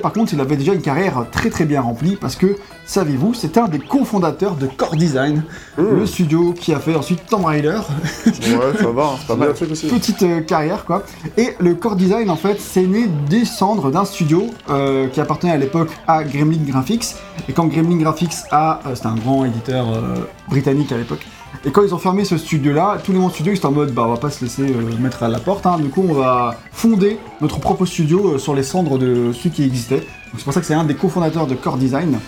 Par 0.00 0.12
contre, 0.12 0.34
il 0.34 0.40
avait 0.40 0.56
déjà 0.56 0.74
une 0.74 0.82
carrière 0.82 1.24
très 1.30 1.50
très 1.50 1.64
bien 1.64 1.80
remplie 1.80 2.16
parce 2.16 2.36
que, 2.36 2.56
savez-vous, 2.86 3.34
c'était 3.34 3.60
un 3.60 3.68
des 3.68 3.78
cofondateurs 3.78 4.54
de 4.54 4.66
Core 4.66 4.96
Design, 4.96 5.42
Mmh. 5.78 5.82
le 5.98 6.06
studio 6.06 6.52
qui 6.52 6.74
a 6.74 6.80
fait 6.80 6.94
ensuite 6.94 7.26
Tomb 7.26 7.44
Raider. 7.44 7.78
Ouais, 8.26 8.32
ça 8.78 8.90
va, 8.90 9.10
c'est 9.18 9.26
pas 9.26 9.36
mal 9.36 9.54
petite 9.54 10.22
euh, 10.22 10.40
carrière 10.40 10.84
quoi. 10.84 11.02
Et 11.36 11.50
le 11.60 11.74
core 11.74 11.96
design 11.96 12.30
en 12.30 12.36
fait 12.36 12.60
c'est 12.60 12.82
né 12.82 13.06
des 13.28 13.44
cendres 13.44 13.90
d'un 13.90 14.04
studio 14.04 14.46
euh, 14.68 15.08
qui 15.08 15.20
appartenait 15.20 15.52
à 15.52 15.56
l'époque 15.56 15.90
à 16.06 16.24
Gremlin 16.24 16.62
Graphics. 16.66 17.14
Et 17.48 17.52
quand 17.52 17.66
Gremlin 17.66 17.98
Graphics 17.98 18.34
a, 18.50 18.80
euh, 18.86 18.94
c'était 18.94 19.06
un 19.06 19.14
grand 19.14 19.44
éditeur 19.44 19.88
euh, 19.88 20.16
britannique 20.48 20.92
à 20.92 20.96
l'époque. 20.98 21.26
Et 21.64 21.70
quand 21.70 21.82
ils 21.82 21.94
ont 21.94 21.98
fermé 21.98 22.24
ce 22.24 22.38
studio 22.38 22.72
là, 22.72 22.98
tous 23.04 23.12
les 23.12 23.18
mondes 23.18 23.32
studios 23.32 23.52
ils 23.52 23.56
étaient 23.56 23.66
en 23.66 23.72
mode 23.72 23.92
bah 23.92 24.04
on 24.06 24.10
va 24.10 24.16
pas 24.16 24.30
se 24.30 24.42
laisser 24.44 24.62
euh, 24.62 24.96
mettre 24.98 25.22
à 25.22 25.28
la 25.28 25.38
porte. 25.38 25.66
hein. 25.66 25.78
Du 25.78 25.88
coup 25.88 26.04
on 26.08 26.14
va 26.14 26.56
fonder 26.72 27.18
notre 27.40 27.60
propre 27.60 27.84
studio 27.84 28.34
euh, 28.34 28.38
sur 28.38 28.54
les 28.54 28.62
cendres 28.62 28.98
de 28.98 29.32
celui 29.32 29.50
qui 29.50 29.64
existait. 29.64 30.06
C'est 30.36 30.44
pour 30.44 30.54
ça 30.54 30.60
que 30.60 30.66
c'est 30.66 30.74
un 30.74 30.84
des 30.84 30.94
cofondateurs 30.94 31.46
de 31.46 31.54
Core 31.54 31.76
Design. 31.76 32.18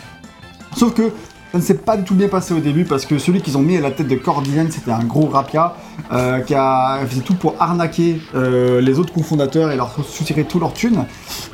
Sauf 0.76 0.92
que 0.92 1.10
ça 1.52 1.58
ne 1.58 1.62
s'est 1.62 1.78
pas 1.78 1.96
du 1.96 2.04
tout 2.04 2.14
bien 2.14 2.28
passé 2.28 2.52
au 2.52 2.58
début 2.60 2.84
parce 2.84 3.06
que 3.06 3.19
celui 3.19 3.40
qu'ils 3.40 3.56
ont 3.56 3.62
mis 3.62 3.76
à 3.76 3.80
la 3.80 3.90
tête 3.90 4.08
de 4.08 4.16
Core 4.16 4.42
Design 4.42 4.70
c'était 4.70 4.90
un 4.90 5.04
gros 5.04 5.28
rapia 5.28 5.76
euh, 6.12 6.40
qui 6.40 6.54
a 6.54 7.00
fait 7.06 7.20
tout 7.20 7.34
pour 7.34 7.54
arnaquer 7.58 8.20
les 8.34 8.98
autres 8.98 9.12
cofondateurs 9.14 9.70
et 9.70 9.76
leur 9.76 9.94
soutirer 10.04 10.44
tout 10.44 10.58
leur 10.58 10.74
thunes. 10.74 11.04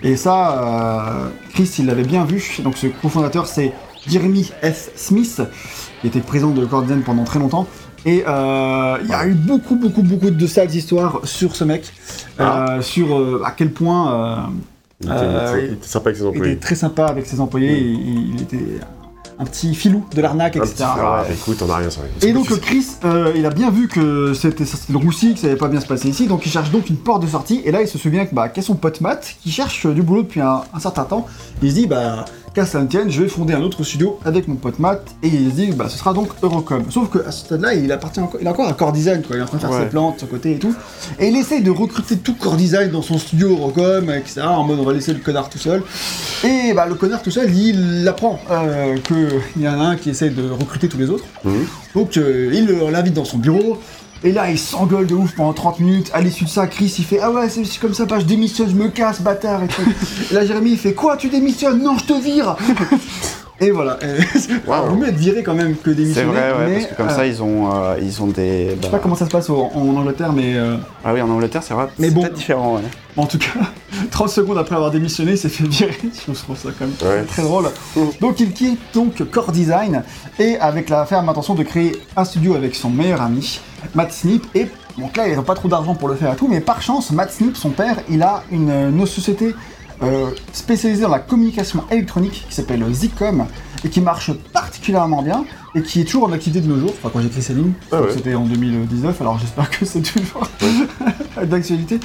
Et 0.03 0.17
ça, 0.17 1.31
Chris 1.53 1.71
il 1.79 1.87
l'avait 1.87 2.03
bien 2.05 2.25
vu. 2.25 2.59
Donc 2.65 2.77
ce 2.77 2.87
cofondateur 2.89 3.47
c'est 3.47 3.73
Jeremy 4.07 4.51
S. 4.63 4.91
Smith 4.97 5.43
qui 6.01 6.07
était 6.07 6.21
président 6.21 6.51
de 6.51 6.65
Design 6.65 7.03
pendant 7.03 7.25
très 7.25 7.39
longtemps. 7.39 7.67
Et 8.07 8.25
euh, 8.27 8.97
il 9.03 9.09
y 9.11 9.13
a 9.13 9.27
eu 9.27 9.35
beaucoup, 9.35 9.75
beaucoup, 9.75 10.03
beaucoup 10.03 10.31
de 10.31 10.47
sales 10.47 10.75
histoires 10.75 11.21
sur 11.25 11.57
ce 11.57 11.65
mec, 11.65 11.93
euh, 12.41 12.81
sur 12.81 13.19
euh, 13.19 13.43
à 13.45 13.51
quel 13.51 13.73
point 13.73 14.51
Il 15.03 15.09
était, 15.11 15.65
il 15.67 15.73
était 15.75 15.87
sympa 15.87 16.11
avec 16.11 16.17
ses 16.17 16.23
il 16.23 16.29
était 16.29 16.37
employés. 16.37 16.59
très 16.59 16.75
sympa 16.75 17.07
avec 17.07 17.27
ses 17.27 17.41
employés, 17.41 17.73
et 17.73 17.83
il, 17.83 18.35
il 18.35 18.43
était 18.43 18.65
un 19.41 19.45
petit 19.45 19.73
filou 19.75 20.05
de 20.15 20.21
l'arnaque, 20.21 20.57
etc. 20.57 20.73
petit- 20.75 20.83
ah, 20.85 21.25
écoute, 21.33 21.63
on 21.65 21.71
a 21.71 21.77
rien 21.77 21.91
sur. 21.91 22.03
Et 22.23 22.33
donc 22.33 22.49
Chris, 22.61 22.87
il 23.37 23.45
a 23.47 23.51
bien 23.51 23.71
vu 23.71 23.87
que 23.89 24.33
c'était 24.35 24.65
le 24.91 24.97
roussi, 24.97 25.35
que 25.35 25.41
ça 25.41 25.47
allait 25.49 25.57
pas 25.57 25.69
bien 25.69 25.81
se 25.81 25.87
passer 25.87 26.09
ici, 26.09 26.27
donc 26.29 26.47
il 26.47 26.51
cherche 26.51 26.71
donc 26.71 26.89
une 26.89 26.97
porte 26.97 27.23
de 27.23 27.29
sortie, 27.29 27.63
et 27.65 27.71
là 27.73 27.81
il 27.83 27.89
se 27.89 27.99
souvient 27.99 28.27
que 28.27 28.35
bah, 28.35 28.51
a 28.57 28.63
son 28.63 28.75
pote 28.75 29.01
Matt, 29.01 29.37
qui 29.41 29.51
cherche 29.51 29.87
du 29.87 30.03
boulot 30.03 30.23
depuis 30.23 30.41
un, 30.41 30.63
un 30.75 30.81
certain 30.81 31.05
temps, 31.05 31.27
il 31.63 31.71
se 31.71 31.75
dit 31.77 31.87
bah 31.87 32.25
qu'à 32.59 32.67
ça 32.67 32.81
ne 32.81 32.87
tienne, 32.89 33.09
je 33.09 33.23
vais 33.23 33.29
fonder 33.29 33.55
un 33.55 33.63
autre 33.63 33.85
studio 33.85 34.19
avec 34.25 34.49
mon 34.49 34.57
pote 34.57 34.81
Matt, 34.81 35.03
et 35.23 35.29
il 35.29 35.51
se 35.51 35.55
dit 35.55 35.71
bah 35.71 35.87
ce 35.89 35.97
sera 35.97 36.13
donc 36.13 36.29
Eurocom. 36.43 36.91
Sauf 36.91 37.09
que 37.09 37.19
à 37.25 37.31
ce 37.31 37.45
stade-là, 37.47 37.75
il 37.75 37.93
appartient 37.93 38.19
encore, 38.19 38.41
il 38.41 38.47
est 38.47 38.51
encore 38.51 38.67
à 38.69 38.73
Core 38.73 38.91
Design, 38.93 39.23
quoi, 39.23 39.37
il 39.37 39.39
est 39.39 39.43
en 39.43 39.47
train 39.47 39.59
de 39.59 39.63
faire 39.63 39.71
Ouais. 39.71 39.83
ses 39.85 39.91
plans 39.91 40.11
de 40.11 40.19
son 40.19 40.27
côté 40.27 40.53
et 40.55 40.59
tout, 40.59 40.75
et 41.21 41.29
il 41.29 41.37
essaye 41.37 41.63
de 41.63 41.71
recruter 41.71 42.17
tout 42.17 42.35
Core 42.35 42.57
Design 42.57 42.91
dans 42.91 43.03
son 43.03 43.17
studio 43.17 43.51
Eurocom, 43.51 44.11
etc., 44.11 44.41
en 44.43 44.65
mode 44.65 44.81
on 44.81 44.85
va 44.85 44.93
laisser 44.93 45.13
le 45.13 45.21
connard 45.21 45.49
tout 45.51 45.59
seul, 45.59 45.83
et 46.45 46.73
bah 46.75 46.87
le 46.89 46.97
connard 46.97 47.23
tout 47.23 47.31
seul, 47.31 47.49
il 47.55 48.07
apprend 48.09 48.41
euh, 48.51 48.97
qu'il 49.07 49.63
y 49.63 49.69
en 49.69 49.81
a 49.81 49.85
un 49.85 49.97
qui 49.97 50.11
essaye 50.11 50.31
de 50.31 50.51
recruter 50.51 50.89
tous 50.89 50.99
les 50.99 51.11
autres, 51.11 51.25
Mhm. 51.45 51.65
donc 51.95 52.17
euh, 52.17 52.51
il 52.53 52.67
l'invite 52.91 53.15
dans 53.15 53.25
son 53.25 53.39
bureau. 53.39 53.79
Et 54.25 54.33
là, 54.33 54.51
il 54.51 54.59
s'engueule 54.59 55.07
de 55.07 55.15
ouf 55.15 55.35
pendant 55.37 55.53
30 55.53 55.81
minutes. 55.81 56.11
À 56.13 56.21
l'issue 56.21 56.45
de 56.45 56.49
ça, 56.49 56.67
Chris, 56.67 56.93
il 56.99 57.05
fait 57.05 57.21
Ah 57.21 57.31
ouais, 57.31 57.49
c'est 57.49 57.65
comme 57.79 57.95
ça, 57.95 58.05
bah 58.05 58.19
je 58.19 58.25
démissionne, 58.25 58.69
je 58.69 58.75
me 58.75 58.89
casse, 58.89 59.21
bâtard. 59.21 59.63
Et, 59.63 59.69
et 60.31 60.35
là, 60.35 60.45
Jérémy, 60.45 60.73
il 60.73 60.79
fait 60.79 60.95
Quoi, 60.95 61.17
tu 61.17 61.29
démissionnes? 61.29 61.83
Non, 61.83 61.97
je 61.99 62.05
te 62.05 62.21
vire 62.21 62.57
Et 63.61 63.71
voilà. 63.73 63.99
Wow. 64.67 64.87
Vaut 64.91 64.97
mieux 64.97 65.09
être 65.09 65.17
viré 65.17 65.43
quand 65.43 65.55
même 65.55 65.75
que 65.77 65.91
C'est 65.91 65.97
démissionner. 65.97 66.31
vrai, 66.33 66.53
ouais, 66.53 66.67
mais, 66.69 66.75
parce 66.75 66.87
que 66.87 66.95
comme 66.95 67.09
euh, 67.09 67.17
ça, 67.17 67.27
ils 67.27 67.43
ont, 67.43 67.71
euh, 67.75 67.97
ils 68.01 68.23
ont 68.23 68.29
des. 68.29 68.77
Je 68.81 68.85
sais 68.85 68.91
pas 68.91 68.99
comment 69.01 69.17
ça 69.17 69.27
se 69.27 69.31
passe 69.31 69.51
en 69.51 69.73
Angleterre, 69.75 70.33
mais 70.33 70.55
euh, 70.57 70.77
Ah 71.05 71.13
oui, 71.13 71.21
en 71.21 71.29
Angleterre, 71.29 71.63
c'est 71.65 71.75
vrai. 71.75 71.89
Mais 71.99 72.09
c'est 72.09 72.15
bon. 72.15 72.29
différent, 72.33 72.77
ouais. 72.77 72.83
en 73.17 73.27
tout 73.27 73.39
cas, 73.39 73.49
30 74.13 74.29
secondes 74.29 74.59
après 74.59 74.77
avoir 74.77 74.93
démissionné, 74.93 75.33
il 75.33 75.39
s'est 75.39 75.49
fait 75.49 75.65
virer. 75.67 75.99
Je 76.29 76.33
trouve 76.41 76.57
ça 76.57 76.69
quand 76.79 76.87
même 76.87 76.95
Ouais. 77.03 77.25
très 77.25 77.43
drôle. 77.43 77.65
Donc 78.21 78.39
il 78.39 78.53
quitte 78.53 78.79
donc 78.95 79.29
Core 79.31 79.51
Design 79.51 80.03
et 80.39 80.57
avec 80.59 80.89
la 80.89 81.05
ferme 81.05 81.29
intention 81.29 81.55
de 81.55 81.65
créer 81.65 81.97
un 82.17 82.25
studio 82.25 82.55
avec 82.55 82.77
son 82.77 82.91
meilleur 82.91 83.21
ami, 83.23 83.61
Matt 83.95 84.13
Snip. 84.13 84.45
Et 84.55 84.69
donc 84.99 85.17
là, 85.17 85.27
ils 85.29 85.35
n'ont 85.35 85.43
pas 85.43 85.55
trop 85.55 85.69
d'argent 85.69 85.95
pour 85.97 86.07
le 86.09 86.15
faire 86.15 86.33
et 86.33 86.37
tout, 86.37 86.47
mais 86.49 86.61
par 86.61 86.81
chance, 86.81 87.11
Matt 87.11 87.33
Snip, 87.33 87.57
son 87.57 87.71
père, 87.71 87.97
il 88.09 88.23
a 88.23 88.45
une, 88.53 88.71
une 88.71 89.07
société 89.07 89.55
euh, 90.03 90.31
spécialisée 90.53 91.03
dans 91.03 91.09
la 91.09 91.19
communication 91.19 91.83
électronique 91.91 92.47
qui 92.49 92.55
s'appelle 92.55 92.85
Zcom 92.93 93.47
et 93.85 93.89
qui 93.89 94.01
marche 94.01 94.33
particulièrement 94.53 95.23
bien 95.23 95.45
et 95.75 95.83
qui 95.83 96.01
est 96.01 96.05
toujours 96.05 96.25
en 96.25 96.33
activité 96.33 96.61
de 96.67 96.73
nos 96.73 96.79
jours. 96.81 96.93
Enfin, 96.99 97.11
quand 97.13 97.21
j'ai 97.21 97.27
écrit 97.29 97.43
ces 97.43 97.55
lignes, 97.55 97.73
Ah 97.93 98.03
ouais. 98.03 98.09
c'était 98.15 98.35
en 98.35 98.45
2019, 98.45 99.21
alors 99.21 99.39
j'espère 99.39 99.69
que 99.71 99.85
c'est 99.85 100.03
toujours 100.03 100.49
d'actualité. 101.45 102.01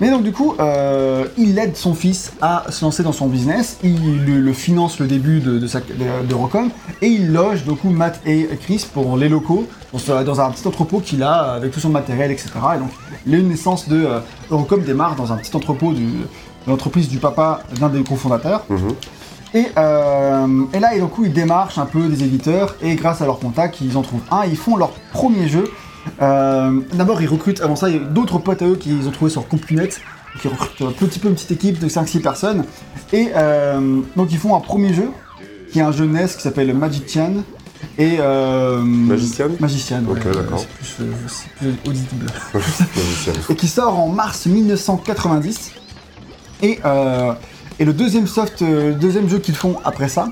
Mais 0.00 0.10
donc 0.10 0.22
du 0.22 0.30
coup, 0.30 0.54
euh, 0.60 1.26
il 1.36 1.58
aide 1.58 1.76
son 1.76 1.92
fils 1.92 2.32
à 2.40 2.66
se 2.70 2.84
lancer 2.84 3.02
dans 3.02 3.10
son 3.12 3.26
business, 3.26 3.78
il 3.82 4.24
le, 4.24 4.38
le 4.40 4.52
finance 4.52 5.00
le 5.00 5.08
début 5.08 5.40
de, 5.40 5.58
de, 5.58 5.66
sa, 5.66 5.80
de, 5.80 6.24
de 6.28 6.34
Rocom, 6.34 6.70
et 7.02 7.08
il 7.08 7.32
loge 7.32 7.64
du 7.64 7.72
coup 7.74 7.90
Matt 7.90 8.20
et 8.24 8.48
Chris 8.60 8.86
pour 8.94 9.16
les 9.16 9.28
locaux, 9.28 9.66
dans, 10.06 10.40
un 10.40 10.50
petit 10.52 10.68
entrepôt 10.68 11.00
qu'il 11.00 11.24
a 11.24 11.54
avec 11.54 11.72
tout 11.72 11.80
son 11.80 11.88
matériel, 11.88 12.30
etc. 12.30 12.50
Et 12.76 12.78
donc 12.78 12.90
les 13.26 13.42
naissances 13.42 13.88
de 13.88 14.04
euh, 14.04 14.20
Eurocom 14.52 14.82
démarre 14.82 15.16
dans 15.16 15.32
un 15.32 15.36
petit 15.36 15.54
entrepôt 15.56 15.92
du- 15.92 16.04
de 16.06 16.28
l'entreprise 16.66 17.08
du 17.08 17.18
papa 17.18 17.62
d'un 17.78 17.88
des 17.88 18.02
cofondateurs. 18.02 18.64
Mhm. 18.68 18.94
Et, 19.54 19.66
euh, 19.78 20.64
et 20.74 20.80
là, 20.80 20.94
et 20.94 21.00
du 21.00 21.06
coup, 21.06 21.24
ils 21.24 21.32
démarchent 21.32 21.78
un 21.78 21.86
peu 21.86 22.06
des 22.08 22.22
éditeurs 22.22 22.76
et 22.82 22.94
grâce 22.96 23.22
à 23.22 23.24
leurs 23.24 23.38
contacts, 23.38 23.80
ils 23.80 23.96
en 23.96 24.02
trouvent 24.02 24.20
un. 24.30 24.44
Ils 24.44 24.56
font 24.56 24.76
leur 24.76 24.90
premier 25.12 25.48
jeu. 25.48 25.70
Euh, 26.20 26.80
D'abord, 26.92 27.22
ils 27.22 27.28
recrutent, 27.28 27.60
avant 27.60 27.76
ça, 27.76 27.88
il 27.88 27.96
y 27.96 27.98
a 27.98 28.02
d'autres 28.02 28.38
potes 28.38 28.62
à 28.62 28.66
eux 28.66 28.76
qu'ils 28.76 29.08
ont 29.08 29.10
trouvé 29.10 29.30
sur 29.30 29.48
CompuNet. 29.48 29.88
Donc, 29.88 30.44
ils 30.44 30.48
recrutent 30.48 30.82
un 30.82 30.92
petit 31.06 31.18
peu 31.18 31.28
une 31.28 31.34
petite 31.34 31.52
équipe 31.52 31.78
de 31.78 31.88
5-6 31.88 32.20
personnes. 32.20 32.64
Et 33.12 33.30
euh, 33.34 34.00
donc, 34.16 34.30
ils 34.32 34.38
font 34.38 34.54
un 34.54 34.60
premier 34.60 34.92
jeu 34.92 35.10
qui 35.72 35.78
est 35.78 35.82
un 35.82 35.92
jeu 35.92 36.06
NES 36.06 36.26
qui 36.26 36.42
s'appelle 36.42 36.74
Magician. 36.74 37.32
Et. 37.96 38.16
Euh, 38.20 38.80
Magician 38.82 39.48
Magician, 39.60 40.02
ouais, 40.04 40.20
d'accord. 40.20 40.64
c'est 40.82 41.48
plus, 41.58 41.74
plus 41.80 41.90
audible 41.90 42.26
et 43.50 43.54
qui 43.54 43.68
sort 43.68 43.98
en 43.98 44.08
mars 44.08 44.46
1990. 44.46 45.72
Et, 46.62 46.78
euh, 46.84 47.32
et 47.78 47.84
le 47.84 47.92
deuxième 47.92 48.26
soft, 48.26 48.62
euh, 48.62 48.92
deuxième 48.92 49.28
jeu 49.28 49.38
qu'ils 49.38 49.54
font 49.54 49.76
après 49.84 50.08
ça, 50.08 50.28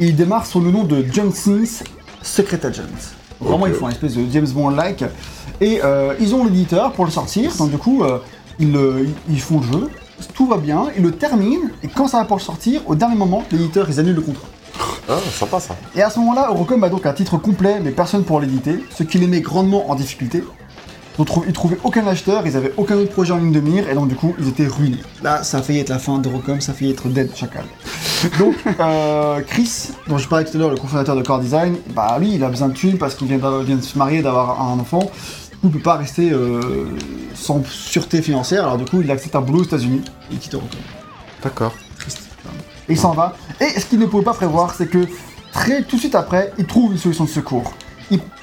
il 0.00 0.16
démarre 0.16 0.46
sous 0.46 0.60
le 0.60 0.70
nom 0.70 0.84
de 0.84 1.04
John 1.12 1.32
Smith 1.32 1.84
Secret 2.22 2.64
Agent. 2.64 2.82
Vraiment, 3.40 3.66
ils 3.66 3.74
font 3.74 3.86
un 3.86 3.90
espèce 3.90 4.14
de 4.14 4.24
James 4.32 4.48
Bond-like. 4.48 5.04
Et 5.60 5.80
euh, 5.84 6.14
ils 6.20 6.34
ont 6.34 6.44
l'éditeur 6.44 6.92
pour 6.92 7.04
le 7.04 7.10
sortir, 7.10 7.54
donc 7.56 7.70
du 7.70 7.78
coup, 7.78 8.02
ils 8.58 9.40
font 9.40 9.60
le 9.60 9.66
jeu, 9.66 9.90
tout 10.34 10.46
va 10.46 10.58
bien, 10.58 10.86
ils 10.96 11.02
le 11.02 11.12
terminent, 11.12 11.68
et 11.82 11.88
quand 11.88 12.08
ça 12.08 12.18
va 12.18 12.24
pour 12.24 12.36
le 12.36 12.42
sortir, 12.42 12.82
au 12.86 12.94
dernier 12.94 13.16
moment, 13.16 13.44
l'éditeur, 13.50 13.88
ils 13.88 14.00
annulent 14.00 14.16
le 14.16 14.22
contrat. 14.22 14.48
Ah, 15.08 15.18
sympa 15.30 15.60
ça. 15.60 15.76
Et 15.94 16.02
à 16.02 16.10
ce 16.10 16.18
moment-là, 16.18 16.48
Eurocom 16.50 16.82
a 16.82 16.88
donc 16.88 17.06
un 17.06 17.12
titre 17.12 17.38
complet, 17.38 17.80
mais 17.82 17.90
personne 17.90 18.24
pour 18.24 18.40
l'éditer, 18.40 18.84
ce 18.90 19.02
qui 19.02 19.18
les 19.18 19.26
met 19.26 19.40
grandement 19.40 19.90
en 19.90 19.94
difficulté. 19.94 20.42
Ils 21.18 21.24
trou- 21.24 21.44
Ils 21.46 21.52
trouvaient 21.52 21.78
aucun 21.84 22.06
acheteur, 22.06 22.46
ils 22.46 22.56
avaient 22.56 22.72
aucun 22.76 22.96
autre 22.96 23.10
projet 23.12 23.32
en 23.32 23.38
ligne 23.38 23.52
de 23.52 23.60
mire, 23.60 23.88
et 23.88 23.94
donc 23.94 24.08
du 24.08 24.14
coup, 24.16 24.34
ils 24.38 24.48
étaient 24.48 24.66
ruinés. 24.66 25.00
Là, 25.22 25.42
ça 25.42 25.58
a 25.58 25.62
failli 25.62 25.78
être 25.80 25.88
la 25.88 25.98
fin 25.98 26.18
d'Eurocom, 26.18 26.60
ça 26.60 26.72
a 26.72 26.74
failli 26.74 26.90
être 26.90 27.08
dead 27.08 27.34
chacal. 27.34 27.64
Donc, 28.38 28.54
euh, 28.80 29.40
Chris, 29.46 29.90
dont 30.08 30.16
je 30.18 30.26
parlais 30.26 30.44
tout 30.46 30.56
à 30.56 30.58
l'heure, 30.58 30.70
le 30.70 30.76
cofondateur 30.78 31.14
de 31.16 31.22
Core 31.22 31.38
Design, 31.40 31.76
bah 31.94 32.16
lui, 32.18 32.34
il 32.34 32.42
a 32.42 32.48
besoin 32.48 32.68
de 32.68 32.72
thunes 32.72 32.96
parce 32.96 33.14
qu'il 33.14 33.26
vient, 33.28 33.38
de 33.38 33.80
se 33.82 33.98
marier, 33.98 34.22
d'avoir 34.22 34.60
un 34.60 34.78
enfant. 34.78 35.00
Du 35.00 35.58
coup, 35.58 35.64
il 35.64 35.70
peut 35.70 35.78
pas 35.80 35.96
rester 35.96 36.30
euh, 36.32 36.86
sans 37.34 37.62
sûreté 37.66 38.22
financière, 38.22 38.64
alors 38.64 38.78
du 38.78 38.84
coup, 38.86 39.02
il 39.02 39.10
accepte 39.10 39.36
un 39.36 39.42
boulot 39.42 39.60
aux 39.60 39.64
États-Unis 39.64 40.00
et 40.30 40.34
il 40.34 40.38
quitte 40.38 40.54
Eurocom. 40.54 40.80
D'accord. 41.42 41.72
Triste. 41.98 42.22
Et 42.88 42.92
il 42.92 42.98
s'en 42.98 43.12
va. 43.12 43.36
Et 43.60 43.78
ce 43.78 43.84
qu'il 43.84 43.98
ne 43.98 44.06
pouvait 44.06 44.24
pas 44.24 44.32
prévoir, 44.34 44.74
c'est 44.74 44.86
que 44.86 45.06
très 45.52 45.82
tout 45.82 45.96
de 45.96 46.00
suite 46.00 46.14
après, 46.14 46.52
il 46.58 46.64
trouve 46.66 46.92
une 46.92 46.98
solution 46.98 47.24
de 47.24 47.28
secours. 47.28 47.74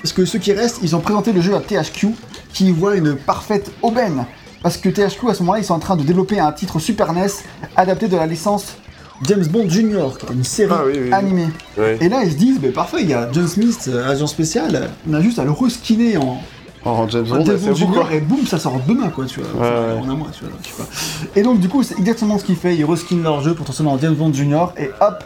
Parce 0.02 0.14
que 0.14 0.26
ceux 0.26 0.40
qui 0.40 0.52
restent, 0.54 0.80
ils 0.84 0.96
ont 0.96 1.00
présenté 1.00 1.32
le 1.32 1.42
jeu 1.42 1.56
à 1.56 1.60
THQ, 1.60 2.10
qui 2.54 2.72
voit 2.72 2.96
une 2.96 3.16
parfaite 3.16 3.72
aubaine. 3.82 4.26
Parce 4.62 4.78
que 4.78 4.90
THQ, 4.90 5.30
à 5.30 5.34
ce 5.34 5.40
moment-là, 5.44 5.60
ils 5.60 5.66
sont 5.66 5.74
en 5.74 5.80
train 5.80 5.96
de 5.96 6.04
développer 6.04 6.40
un 6.40 6.52
titre 6.52 6.80
Super 6.80 7.12
NES 7.14 7.28
adapté 7.76 8.08
de 8.08 8.16
la 8.16 8.26
licence 8.26 8.76
James 9.26 9.46
Bond 9.46 9.70
Junior, 9.70 10.18
qui 10.18 10.26
est 10.26 10.34
une 10.34 10.44
série 10.44 10.72
Ah 10.74 10.84
oui, 10.86 10.94
oui, 10.96 11.02
oui. 11.06 11.14
animée. 11.14 11.48
Et 12.02 12.10
là, 12.10 12.24
ils 12.24 12.32
se 12.32 12.38
disent, 12.38 12.60
bah, 12.60 12.70
parfait, 12.74 12.98
il 13.02 13.10
y 13.10 13.14
a 13.14 13.30
John 13.32 13.48
Smith, 13.48 13.90
euh, 13.90 14.10
agent 14.12 14.28
spécial, 14.28 14.90
on 15.10 15.14
a 15.14 15.22
juste 15.22 15.40
à 15.40 15.44
le 15.46 15.52
reskinner 15.52 16.18
en, 16.18 16.42
En 16.84 17.08
James 17.08 17.26
Bond, 17.26 17.46
Junior 17.74 18.12
et 18.12 18.20
boum, 18.20 18.46
ça 18.46 18.58
sort 18.60 18.82
demain 18.88 19.10
quoi, 19.10 19.26
tu 19.26 19.40
vois. 19.40 19.62
Ouais. 19.62 20.00
En 20.02 20.10
un 20.10 20.16
mois, 20.16 20.28
tu 20.38 20.44
vois, 20.44 20.54
tu 20.62 20.74
vois. 20.76 20.86
Et 21.36 21.42
donc, 21.42 21.60
du 21.62 21.70
coup, 21.70 21.84
c'est 21.84 21.98
exactement 21.98 22.38
ce 22.38 22.44
qu'il 22.44 22.58
fait. 22.58 22.76
Il 22.76 22.84
reskin 22.86 23.18
leur 23.24 23.42
jeu 23.42 23.54
pour 23.54 23.64
transformer 23.66 23.92
en 23.92 24.00
James 24.00 24.16
Bond 24.16 24.34
Junior 24.34 24.74
et 24.78 24.90
hop, 25.00 25.24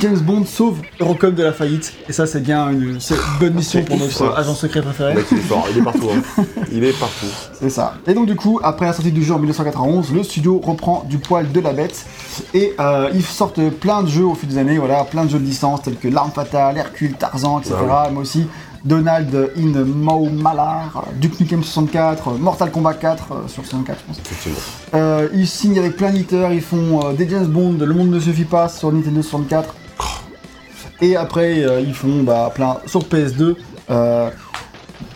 James 0.00 0.18
Bond 0.18 0.44
sauve 0.44 0.80
Eurocom 1.00 1.34
de 1.34 1.42
la 1.42 1.52
faillite. 1.52 1.94
Et 2.08 2.12
ça, 2.12 2.26
c'est 2.26 2.40
bien 2.40 2.70
une, 2.70 2.98
bonne 3.40 3.54
mission 3.54 3.82
pour 3.84 3.96
notre 3.96 4.36
agent 4.36 4.54
secret 4.54 4.82
préféré. 4.82 5.14
mec, 5.14 5.26
il 5.30 5.38
est 5.38 5.40
fort, 5.40 5.66
il 5.70 5.78
est 5.78 5.82
partout. 5.82 6.10
hein. 6.10 6.44
Il 6.72 6.84
est 6.84 6.98
partout. 6.98 7.26
C'est 7.58 7.70
ça. 7.70 7.94
Et 8.06 8.14
donc, 8.14 8.26
du 8.26 8.36
coup, 8.36 8.60
après 8.62 8.86
la 8.86 8.92
sortie 8.92 9.12
du 9.12 9.22
jeu 9.22 9.34
en 9.34 9.38
1991, 9.38 10.12
le 10.12 10.22
studio 10.22 10.60
reprend 10.62 11.04
du 11.08 11.18
poil 11.18 11.50
de 11.50 11.60
la 11.60 11.72
bête 11.72 12.04
et 12.52 12.74
euh, 12.80 13.10
ils 13.14 13.22
sortent 13.24 13.60
plein 13.70 14.02
de 14.02 14.08
jeux 14.08 14.24
au 14.24 14.34
fil 14.34 14.48
des 14.48 14.58
années. 14.58 14.78
Voilà, 14.78 15.04
plein 15.04 15.24
de 15.24 15.30
jeux 15.30 15.38
de 15.38 15.44
licence 15.44 15.82
tels 15.82 15.96
que 15.96 16.08
L'Arme 16.08 16.32
Fatale, 16.32 16.76
Hercule, 16.76 17.14
Tarzan, 17.14 17.60
etc. 17.60 17.76
Ah 17.88 18.08
Mais 18.12 18.18
aussi 18.18 18.46
Donald 18.84 19.50
in 19.56 19.84
Mao 19.84 20.28
Malar, 20.28 21.06
Duke 21.18 21.40
Nukem 21.40 21.62
64, 21.64 22.32
Mortal 22.38 22.70
Kombat 22.70 22.94
4 22.94 23.32
euh, 23.32 23.48
sur 23.48 23.64
64, 23.64 23.98
je 23.98 24.06
pense. 24.06 24.20
Euh, 24.94 25.28
ils 25.32 25.48
signent 25.48 25.78
avec 25.78 25.96
plein 25.96 26.10
d'éditeurs, 26.12 26.52
ils 26.52 26.60
font 26.60 27.00
euh, 27.02 27.12
des 27.14 27.26
James 27.28 27.46
Bond, 27.46 27.76
Le 27.80 27.94
Monde 27.94 28.10
ne 28.10 28.20
suffit 28.20 28.44
pas 28.44 28.68
sur 28.68 28.92
Nintendo 28.92 29.22
64. 29.22 29.74
Et 31.00 31.16
après, 31.16 31.62
euh, 31.62 31.80
ils 31.80 31.94
font 31.94 32.22
bah, 32.22 32.50
plein 32.54 32.78
sur 32.86 33.02
PS2. 33.02 33.56
Euh, 33.90 34.30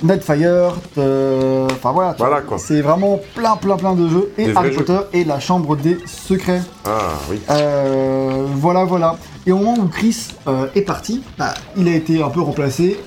Nightfire, 0.00 0.76
euh, 0.98 1.66
enfin 1.72 1.90
voilà, 1.90 2.14
c'est 2.58 2.82
vraiment 2.82 3.18
plein 3.34 3.56
plein 3.56 3.76
plein 3.76 3.94
de 3.94 4.08
jeux 4.08 4.32
et 4.38 4.46
Des 4.46 4.56
Harry 4.56 4.70
Potter 4.70 4.98
et 5.12 5.24
la 5.24 5.40
Chambre 5.40 5.76
des 5.76 5.98
Secrets. 6.06 6.60
Ah 6.84 6.98
oui. 7.28 7.40
Euh, 7.50 8.46
voilà, 8.54 8.84
voilà. 8.84 9.16
Et 9.44 9.50
au 9.50 9.56
moment 9.56 9.76
où 9.76 9.88
Chris 9.88 10.28
est 10.76 10.82
parti, 10.82 11.24
bah, 11.36 11.54
il 11.76 11.88
a 11.88 11.94
été 11.94 12.22
un 12.22 12.28
peu 12.28 12.40
remplacé 12.40 13.00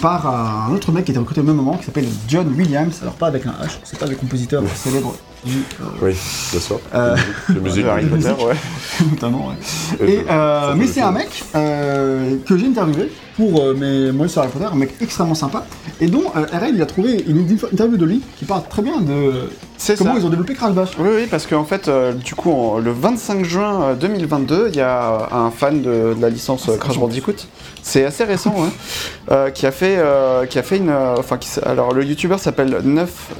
par 0.00 0.26
un 0.26 0.72
autre 0.72 0.92
mec 0.92 1.06
qui 1.06 1.10
était 1.10 1.18
recruté 1.18 1.40
au 1.40 1.44
même 1.44 1.56
moment, 1.56 1.78
qui 1.78 1.86
s'appelle 1.86 2.06
John 2.28 2.54
Williams. 2.56 3.00
Alors 3.02 3.14
pas 3.14 3.26
avec 3.26 3.44
un 3.46 3.54
H, 3.64 3.78
c'est 3.82 3.98
pas 3.98 4.06
le 4.06 4.14
compositeur 4.14 4.62
célèbre 4.76 5.14
du, 5.44 5.62
Oui, 6.02 6.12
bien 6.50 6.60
sûr. 6.60 6.80
Euh, 6.94 7.16
De 7.48 7.60
musique. 7.60 7.84
De 7.84 7.88
Harry 7.88 8.06
Potter, 8.06 8.28
musique. 8.28 8.46
ouais. 8.46 8.54
notamment. 9.10 9.48
ouais. 9.48 9.54
Euh, 10.02 10.06
Et, 10.08 10.24
euh, 10.30 10.74
mais 10.76 10.86
c'est 10.86 11.02
un 11.02 11.12
mec 11.12 11.44
euh, 11.54 12.36
que 12.46 12.56
j'ai 12.56 12.66
interviewé 12.66 13.10
pour 13.36 13.60
euh, 13.62 13.74
mes 13.74 14.12
mots 14.12 14.28
sur 14.28 14.42
Harry 14.42 14.50
Potter, 14.50 14.66
un 14.72 14.76
mec 14.76 14.94
extrêmement 15.00 15.34
sympa, 15.34 15.66
et 16.00 16.06
dont 16.06 16.24
euh, 16.36 16.46
RL 16.58 16.72
il 16.74 16.82
a 16.82 16.86
trouvé 16.86 17.22
une 17.28 17.46
interview 17.72 17.96
de 17.98 18.04
lui 18.06 18.22
qui 18.38 18.44
parle 18.46 18.62
très 18.68 18.80
bien 18.82 19.00
de 19.00 19.50
C'est 19.76 19.96
comment 19.98 20.14
ça. 20.14 20.20
ils 20.20 20.26
ont 20.26 20.30
développé 20.30 20.54
Crash 20.54 20.72
Bash. 20.72 20.90
Oui, 20.98 21.08
oui, 21.14 21.26
parce 21.30 21.46
qu'en 21.46 21.64
fait, 21.64 21.88
euh, 21.88 22.12
du 22.12 22.34
coup, 22.34 22.50
en- 22.50 22.78
le 22.78 22.90
25 22.92 23.44
juin 23.44 23.82
euh, 23.82 23.94
2022, 23.94 24.70
il 24.72 24.76
y 24.76 24.80
a 24.80 25.28
un 25.32 25.50
fan 25.50 25.82
de, 25.82 26.14
de 26.14 26.22
la 26.22 26.30
licence 26.30 26.68
euh, 26.68 26.76
Crash 26.78 26.98
Bandicoot. 26.98 27.34
C'est 27.82 28.04
assez 28.04 28.24
récent, 28.24 28.54
hein, 28.58 28.70
euh, 29.30 29.50
qui 29.50 29.66
a 29.66 29.70
fait, 29.70 29.96
euh, 29.98 30.46
qui 30.46 30.58
a 30.58 30.62
fait 30.62 30.78
une, 30.78 30.90
enfin, 31.18 31.38
alors 31.64 31.92
le 31.92 32.04
YouTuber 32.04 32.38
s'appelle 32.38 32.78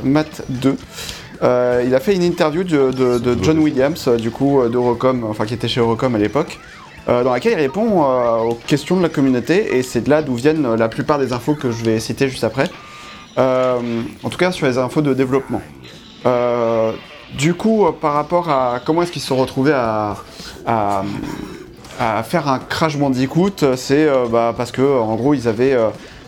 9mat2. 0.05 0.75
Euh, 1.43 1.83
il 1.87 1.95
a 1.95 2.01
fait 2.01 2.15
une 2.15 2.23
interview 2.23 2.65
de, 2.65 2.91
de- 2.93 3.19
de 3.19 3.37
John 3.43 3.59
Williams, 3.59 4.05
euh, 4.09 4.17
du 4.17 4.31
coup, 4.31 4.61
euh, 4.61 4.69
d'Eurocom, 4.69 5.25
enfin, 5.29 5.45
qui 5.47 5.55
était 5.55 5.69
chez 5.69 5.81
Eurocom 5.81 6.15
à 6.15 6.19
l'époque. 6.19 6.59
euh, 7.09 7.23
dans 7.23 7.33
laquelle 7.33 7.53
il 7.53 7.61
répond 7.61 8.03
euh, 8.05 8.39
aux 8.39 8.55
questions 8.67 8.97
de 8.97 9.03
la 9.03 9.09
communauté 9.09 9.77
et 9.77 9.83
c'est 9.85 10.01
de 10.01 10.11
là 10.11 10.23
d'où 10.23 10.35
viennent 10.35 10.75
la 10.75 10.89
plupart 10.89 11.19
des 11.21 11.33
infos 11.33 11.55
que 11.55 11.71
je 11.71 11.85
vais 11.85 12.01
citer 12.01 12.29
juste 12.29 12.43
après. 12.45 12.69
En 13.37 14.29
tout 14.31 14.39
cas 14.39 14.51
sur 14.51 14.67
les 14.67 14.77
infos 14.79 15.03
de 15.03 15.13
développement. 15.15 15.61
Du 17.37 17.55
coup, 17.55 17.87
par 18.01 18.15
rapport 18.15 18.49
à 18.49 18.81
comment 18.85 19.03
est-ce 19.03 19.13
qu'ils 19.13 19.21
se 19.23 19.29
sont 19.29 19.37
retrouvés 19.37 19.73
à, 19.75 20.17
à, 20.67 21.03
à 22.01 22.23
faire 22.23 22.49
un 22.49 22.59
Crash 22.59 22.97
Bandicoot, 22.97 23.75
c'est 23.77 24.09
bah, 24.31 24.55
parce 24.57 24.71
que 24.73 24.83
en 24.83 25.15
gros 25.17 25.35
ils 25.35 25.47
avaient 25.49 25.77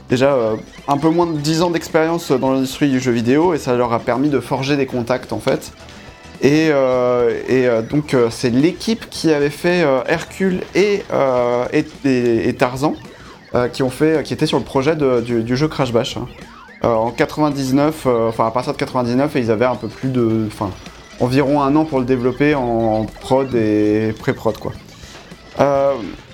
déjà 0.08 0.32
euh, 0.32 0.56
un 0.86 0.96
peu 0.98 1.08
moins 1.10 1.26
de 1.26 1.38
10 1.38 1.62
ans 1.62 1.70
d'expérience 1.70 2.30
dans 2.32 2.52
l'industrie 2.52 2.90
du 2.90 3.00
jeu 3.00 3.12
vidéo 3.12 3.54
et 3.54 3.58
ça 3.58 3.76
leur 3.76 3.92
a 3.92 3.98
permis 3.98 4.28
de 4.28 4.40
forger 4.40 4.76
des 4.76 4.86
contacts 4.86 5.32
en 5.32 5.40
fait. 5.40 5.72
Et, 6.40 6.68
euh, 6.70 7.36
et, 7.48 7.66
euh, 7.66 7.82
donc 7.82 8.14
euh, 8.14 8.28
c'est 8.30 8.50
l'équipe 8.50 9.10
qui 9.10 9.32
avait 9.32 9.50
fait 9.50 9.84
Hercule 10.06 10.60
et, 10.74 11.02
et, 11.72 12.54
Tarzan 12.54 12.94
qui 13.72 13.82
ont 13.82 13.90
fait, 13.90 14.22
qui 14.24 14.34
étaient 14.34 14.46
sur 14.46 14.58
le 14.58 14.64
projet 14.64 14.94
du, 14.96 15.56
jeu 15.56 15.68
Crash 15.68 15.92
Bash. 15.92 16.16
hein. 16.16 16.26
En 16.82 17.10
99, 17.10 18.04
euh, 18.06 18.28
enfin 18.28 18.46
à 18.46 18.52
partir 18.52 18.72
de 18.72 18.78
99, 18.78 19.34
et 19.34 19.40
ils 19.40 19.50
avaient 19.50 19.64
un 19.64 19.74
peu 19.74 19.88
plus 19.88 20.10
de, 20.10 20.44
enfin 20.46 20.70
environ 21.18 21.60
un 21.60 21.74
an 21.74 21.84
pour 21.84 21.98
le 21.98 22.04
développer 22.04 22.54
en 22.54 23.04
prod 23.20 23.52
et 23.52 24.14
pré-prod 24.20 24.56
quoi. 24.58 24.72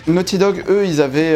Naughty 0.06 0.36
Dog, 0.36 0.62
eux, 0.68 0.84
ils 0.84 1.00
avaient 1.00 1.34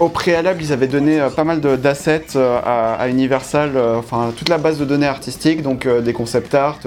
au 0.00 0.08
préalable, 0.08 0.60
ils 0.62 0.72
avaient 0.72 0.88
donné 0.88 1.20
euh, 1.20 1.28
pas 1.30 1.44
mal 1.44 1.60
d'assets 1.60 2.26
euh, 2.36 2.58
à, 2.64 2.94
à 2.94 3.08
Universal, 3.08 3.72
euh, 3.76 3.96
enfin 3.98 4.32
toute 4.36 4.48
la 4.48 4.58
base 4.58 4.78
de 4.78 4.84
données 4.84 5.06
artistiques, 5.06 5.62
donc 5.62 5.86
des 5.86 6.12
concept 6.12 6.54
art, 6.54 6.78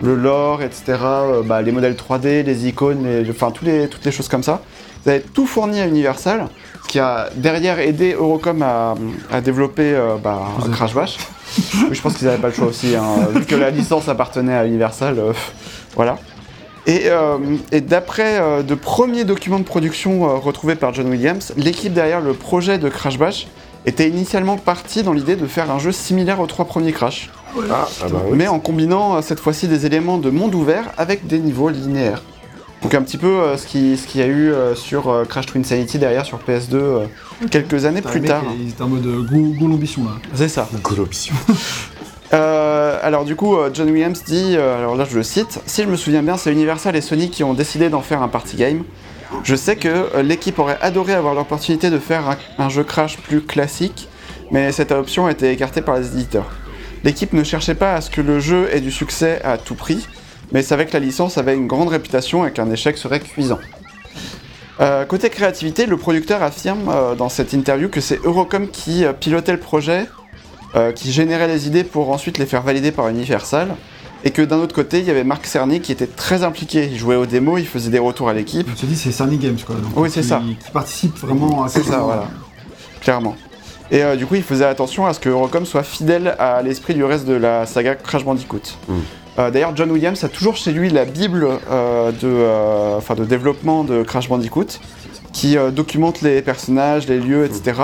le 0.00 0.14
lore, 0.14 0.62
etc., 0.62 0.96
bah, 1.44 1.60
les 1.62 1.72
modèles 1.72 1.94
3D, 1.96 2.42
les 2.44 2.68
icônes, 2.68 3.04
les- 3.04 3.28
enfin 3.30 3.50
tous 3.50 3.64
les- 3.64 3.88
toutes 3.88 4.04
les 4.04 4.12
choses 4.12 4.28
comme 4.28 4.42
ça. 4.44 4.60
Ils 5.04 5.10
avaient 5.10 5.20
tout 5.20 5.46
fourni 5.46 5.80
à 5.80 5.86
Universal, 5.86 6.46
ce 6.84 6.88
qui 6.88 6.98
a 6.98 7.28
derrière 7.34 7.78
aidé 7.80 8.12
Eurocom 8.14 8.62
à, 8.62 8.94
à 9.32 9.40
développer 9.40 9.92
euh, 9.94 10.16
bah, 10.22 10.42
Crash 10.72 10.94
Bash. 10.94 11.18
Je 11.92 12.00
pense 12.00 12.14
qu'ils 12.14 12.26
n'avaient 12.26 12.38
pas 12.40 12.48
le 12.48 12.54
choix 12.54 12.66
aussi, 12.66 12.94
hein, 12.94 13.26
vu 13.34 13.44
que 13.44 13.54
la 13.56 13.70
licence 13.70 14.08
appartenait 14.08 14.54
à 14.54 14.64
Universal, 14.66 15.18
euh, 15.18 15.32
voilà. 15.96 16.18
Et, 16.88 17.02
euh, 17.10 17.36
et 17.70 17.80
d'après 17.82 18.40
euh, 18.40 18.62
de 18.62 18.74
premiers 18.74 19.24
documents 19.24 19.58
de 19.58 19.64
production 19.64 20.24
euh, 20.28 20.34
retrouvés 20.38 20.74
par 20.74 20.92
John 20.94 21.08
Williams, 21.08 21.52
l'équipe 21.56 21.92
derrière 21.92 22.20
le 22.22 22.32
projet 22.32 22.78
de 22.78 22.88
Crash 22.88 23.18
Bash 23.18 23.46
était 23.86 24.08
initialement 24.08 24.56
partie 24.56 25.02
dans 25.02 25.12
l'idée 25.12 25.36
de 25.36 25.46
faire 25.46 25.70
un 25.70 25.78
jeu 25.78 25.92
similaire 25.92 26.40
aux 26.40 26.46
trois 26.46 26.64
premiers 26.64 26.92
Crash, 26.92 27.30
Ah, 27.70 27.86
ah 28.02 28.06
bah 28.10 28.22
oui. 28.30 28.36
mais 28.38 28.48
en 28.48 28.58
combinant 28.58 29.16
euh, 29.16 29.22
cette 29.22 29.38
fois-ci 29.38 29.68
des 29.68 29.84
éléments 29.86 30.16
de 30.18 30.30
monde 30.30 30.54
ouvert 30.54 30.90
avec 30.96 31.26
des 31.26 31.38
niveaux 31.38 31.68
linéaires. 31.68 32.22
Donc 32.82 32.94
un 32.94 33.02
petit 33.02 33.18
peu 33.18 33.26
euh, 33.26 33.56
ce 33.58 33.66
qu'il 33.66 33.98
ce 33.98 34.06
qu'il 34.06 34.20
y 34.20 34.24
a 34.24 34.28
eu 34.28 34.50
euh, 34.52 34.74
sur 34.74 35.10
euh, 35.10 35.24
Crash 35.24 35.46
Twin 35.46 35.64
Sanity 35.64 35.98
derrière 35.98 36.24
sur 36.24 36.38
PS2 36.38 36.74
euh, 36.74 36.98
quelques 37.50 37.84
années 37.84 38.02
plus 38.02 38.20
tard. 38.22 38.42
Ils 38.60 38.68
étaient 38.70 38.82
en 38.82 38.88
mode 38.88 39.04
euh, 39.04 39.22
go, 39.22 39.52
go 39.58 39.66
l'ambition 39.68 40.04
là. 40.04 40.12
C'est 40.34 40.48
ça. 40.48 40.68
Euh, 42.34 42.98
alors 43.02 43.24
du 43.24 43.36
coup, 43.36 43.56
euh, 43.56 43.70
John 43.72 43.90
Williams 43.90 44.22
dit, 44.24 44.54
euh, 44.56 44.78
alors 44.78 44.96
là 44.96 45.06
je 45.08 45.16
le 45.16 45.22
cite, 45.22 45.60
si 45.66 45.82
je 45.82 45.88
me 45.88 45.96
souviens 45.96 46.22
bien, 46.22 46.36
c'est 46.36 46.52
Universal 46.52 46.94
et 46.94 47.00
Sony 47.00 47.30
qui 47.30 47.42
ont 47.42 47.54
décidé 47.54 47.88
d'en 47.88 48.02
faire 48.02 48.22
un 48.22 48.28
party 48.28 48.56
game. 48.56 48.84
Je 49.44 49.54
sais 49.54 49.76
que 49.76 50.20
l'équipe 50.20 50.58
aurait 50.58 50.78
adoré 50.80 51.14
avoir 51.14 51.34
l'opportunité 51.34 51.90
de 51.90 51.98
faire 51.98 52.28
un, 52.28 52.36
un 52.58 52.68
jeu 52.68 52.82
Crash 52.82 53.18
plus 53.18 53.42
classique, 53.42 54.08
mais 54.50 54.72
cette 54.72 54.90
option 54.90 55.26
a 55.26 55.32
été 55.32 55.50
écartée 55.50 55.82
par 55.82 55.98
les 55.98 56.06
éditeurs. 56.08 56.50
L'équipe 57.04 57.32
ne 57.32 57.44
cherchait 57.44 57.74
pas 57.74 57.94
à 57.94 58.00
ce 58.00 58.10
que 58.10 58.20
le 58.20 58.40
jeu 58.40 58.68
ait 58.72 58.80
du 58.80 58.90
succès 58.90 59.40
à 59.44 59.58
tout 59.58 59.74
prix, 59.74 60.06
mais 60.52 60.62
savait 60.62 60.86
que 60.86 60.94
la 60.94 61.00
licence 61.00 61.36
avait 61.36 61.54
une 61.54 61.66
grande 61.66 61.88
réputation 61.88 62.46
et 62.46 62.52
qu'un 62.52 62.70
échec 62.70 62.96
serait 62.96 63.20
cuisant. 63.20 63.58
Côté 65.08 65.28
créativité, 65.28 65.86
le 65.86 65.96
producteur 65.96 66.42
affirme 66.42 67.16
dans 67.18 67.28
cette 67.28 67.52
interview 67.52 67.88
que 67.88 68.00
c'est 68.00 68.24
Eurocom 68.24 68.68
qui 68.68 69.04
pilotait 69.20 69.52
le 69.52 69.58
projet, 69.58 70.06
euh, 70.74 70.92
qui 70.92 71.12
générait 71.12 71.48
les 71.48 71.66
idées 71.66 71.84
pour 71.84 72.10
ensuite 72.10 72.38
les 72.38 72.46
faire 72.46 72.62
valider 72.62 72.92
par 72.92 73.08
Universal, 73.08 73.68
Et 74.24 74.30
que 74.32 74.42
d'un 74.42 74.58
autre 74.58 74.74
côté, 74.74 74.98
il 74.98 75.04
y 75.04 75.10
avait 75.10 75.22
Marc 75.24 75.46
Cerny 75.46 75.80
qui 75.80 75.92
était 75.92 76.08
très 76.08 76.42
impliqué. 76.42 76.88
Il 76.90 76.98
jouait 76.98 77.14
aux 77.16 77.24
démos, 77.26 77.60
il 77.60 77.66
faisait 77.66 77.90
des 77.90 78.00
retours 78.00 78.28
à 78.28 78.32
l'équipe, 78.34 78.66
Je 78.74 78.80
te 78.80 78.86
dis, 78.86 78.96
c'est 78.96 79.12
Cerny 79.12 79.36
Games 79.38 79.56
quoi. 79.64 79.76
Donc, 79.76 79.92
Oui, 79.96 80.10
c'est 80.10 80.24
ça. 80.24 80.42
Qui 80.64 80.70
participe 80.72 81.16
vraiment 81.18 81.62
à 81.62 81.68
C'est 81.68 81.84
ça, 81.84 81.98
voilà. 81.98 82.28
clairement. 83.00 83.36
Et 83.90 84.02
euh, 84.02 84.16
du 84.16 84.26
coup, 84.26 84.34
il 84.34 84.42
faisait 84.42 84.64
attention 84.66 85.06
à 85.06 85.14
ce 85.14 85.20
que 85.20 85.28
Eurocom 85.30 85.64
soit 85.64 85.84
fidèle 85.84 86.34
à 86.38 86.60
l'esprit 86.62 86.94
du 86.94 87.04
reste 87.04 87.26
de 87.26 87.34
la 87.34 87.64
saga 87.64 87.94
Crash 87.94 88.24
Bandicoot. 88.24 88.76
Mm. 88.88 88.94
Euh, 89.38 89.50
D'ailleurs, 89.52 89.74
John 89.76 89.90
Williams 89.92 90.22
a 90.24 90.28
toujours 90.28 90.56
chez 90.56 90.72
lui 90.72 90.90
la 90.90 91.04
bible 91.04 91.46
euh, 91.70 92.10
de, 92.10 92.18
euh, 92.24 92.96
enfin, 92.98 93.14
de 93.14 93.24
développement 93.24 93.84
de 93.84 94.02
Crash 94.02 94.28
Bandicoot, 94.28 94.66
qui 95.32 95.56
euh, 95.56 95.70
documente 95.70 96.20
les 96.22 96.42
personnages, 96.42 97.06
les 97.06 97.18
lieux, 97.20 97.44
etc. 97.44 97.80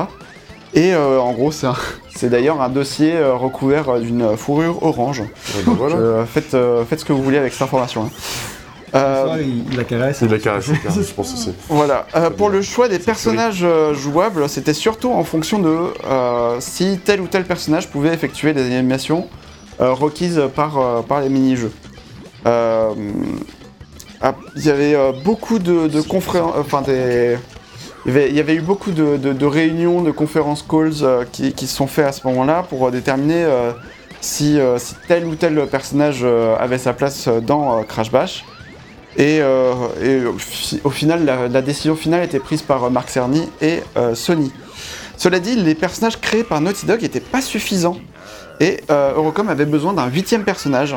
Et 0.75 0.93
euh, 0.93 1.21
en 1.21 1.33
gros, 1.33 1.53
c'est 1.53 1.67
un- 1.67 1.77
c'est 2.17 2.29
d'ailleurs 2.31 2.61
un 2.61 2.69
dossier 2.69 3.13
euh, 3.15 3.35
recouvert 3.35 3.89
euh, 3.89 4.01
d'une 4.01 4.37
fourrure 4.37 4.83
orange. 4.83 5.21
Ouais, 5.21 5.63
voilà. 5.67 5.97
Euh, 5.97 6.25
faites, 6.27 6.55
euh, 6.55 6.85
faites 6.85 7.01
ce 7.01 7.05
que 7.05 7.13
vous 7.13 7.23
voulez 7.23 7.39
avec 7.39 7.53
cette 7.53 7.63
information. 7.63 8.05
hein. 8.05 8.11
Euh, 8.97 9.27
Ça, 9.27 9.41
il, 9.41 9.65
il 9.73 9.77
la 9.77 9.83
caresse. 9.85 10.23
De 10.23 10.29
la 10.29 10.39
caresse, 10.39 10.67
je 10.67 11.13
pense 11.15 11.33
aussi. 11.35 11.53
Voilà. 11.69 12.07
Euh, 12.15 12.31
pour 12.31 12.49
le 12.49 12.63
choix 12.63 12.89
des 12.89 13.01
personnages 13.01 13.67
jouables, 13.93 14.49
c'était 14.49 14.75
surtout 14.75 15.11
en 15.11 15.25
fonction 15.25 15.59
de 15.59 15.77
euh, 16.09 16.57
si 16.61 17.01
tel 17.05 17.21
ou 17.21 17.27
tel 17.27 17.45
personnage 17.45 17.89
pouvait 17.89 18.15
effectuer 18.15 18.53
des 18.53 18.63
animations 18.63 19.27
euh, 19.81 19.93
requises 19.93 20.41
par, 20.55 20.79
euh, 20.79 21.03
par 21.03 21.21
les 21.21 21.29
mini-jeux. 21.29 21.73
Euh, 22.47 22.91
ah, 24.21 24.35
Il 24.55 24.65
y 24.65 24.71
avait 24.71 24.95
euh, 24.95 25.11
beaucoup 25.25 25.59
de, 25.59 25.89
de 25.89 26.01
conférences, 26.01 26.55
enfin 26.61 26.83
des... 26.83 27.37
Il 28.07 28.13
y, 28.37 28.41
avait, 28.41 28.55
eu 28.55 28.61
beaucoup 28.61 28.91
de, 28.91 29.17
de- 29.17 29.47
réunions, 29.47 30.03
de 30.03 30.11
conférences 30.11 30.63
calls 30.63 30.93
euh, 31.03 31.25
qui, 31.31 31.67
se 31.67 31.75
sont 31.75 31.87
faits 31.87 32.07
à 32.07 32.13
ce 32.13 32.27
moment-là 32.27 32.63
pour 32.69 32.87
euh, 32.87 32.91
déterminer 32.91 33.45
euh, 33.45 33.73
si, 34.21 34.59
tel 35.09 35.25
ou 35.25 35.35
tel 35.37 35.67
personnage 35.67 36.25
avait 36.59 36.79
sa 36.79 36.93
place 36.93 37.29
dans 37.29 37.83
Crash 37.85 38.11
Bash. 38.11 38.45
Et, 39.17 39.41
au, 39.43 40.39
fi- 40.39 40.81
au 40.83 40.91
final, 40.91 41.25
la, 41.51 41.63
décision 41.63 41.95
finale 41.95 42.25
était 42.25 42.41
prise 42.41 42.63
par 42.63 42.91
Mark 42.91 43.11
Cerny 43.11 43.49
et 43.61 43.81
Sony. 44.15 44.51
Cela 45.19 45.41
dit, 45.41 45.57
les 45.57 45.75
personnages 45.75 46.19
créés 46.21 46.43
par 46.43 46.61
Naughty 46.63 46.87
Dog 46.87 47.03
n'étaient 47.03 47.21
pas 47.21 47.43
suffisants. 47.43 47.99
Et 48.61 48.81
euh, 48.91 49.15
Eurocom 49.15 49.49
avait 49.51 49.67
besoin 49.67 49.93
d'un 49.93 50.07
huitième 50.07 50.43
personnage. 50.45 50.97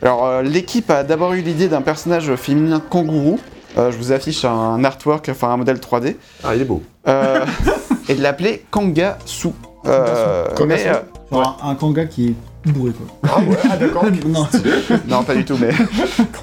Alors, 0.00 0.42
l'équipe 0.42 0.90
a 0.90 1.02
d'abord 1.02 1.32
eu 1.34 1.40
l'idée 1.42 1.68
d'un 1.68 1.82
personnage 1.82 2.34
féminin 2.36 2.80
kangourou. 2.80 3.38
Euh, 3.78 3.90
je 3.92 3.96
vous 3.96 4.12
affiche 4.12 4.44
un 4.44 4.82
artwork, 4.84 5.28
enfin 5.30 5.50
un 5.50 5.56
modèle 5.56 5.76
3D. 5.78 6.16
Ah, 6.44 6.54
il 6.54 6.62
est 6.62 6.64
beau. 6.64 6.82
Euh, 7.08 7.44
et 8.08 8.14
de 8.14 8.22
l'appeler 8.22 8.64
Kangasu. 8.70 9.48
Euh, 9.86 10.46
Kangasu. 10.56 10.84
mais, 10.84 10.86
euh, 10.88 11.00
Genre 11.32 11.60
un, 11.62 11.70
un 11.70 11.74
kanga 11.76 12.04
qui 12.06 12.34
est 12.66 12.70
bourré 12.72 12.92
quoi. 12.92 13.06
Ah 13.32 13.38
ouais, 13.40 13.56
ah 13.70 13.76
d'accord. 13.76 14.04
non. 14.26 14.46
non, 15.08 15.22
pas 15.22 15.34
du 15.34 15.44
tout, 15.44 15.56
mais. 15.58 15.70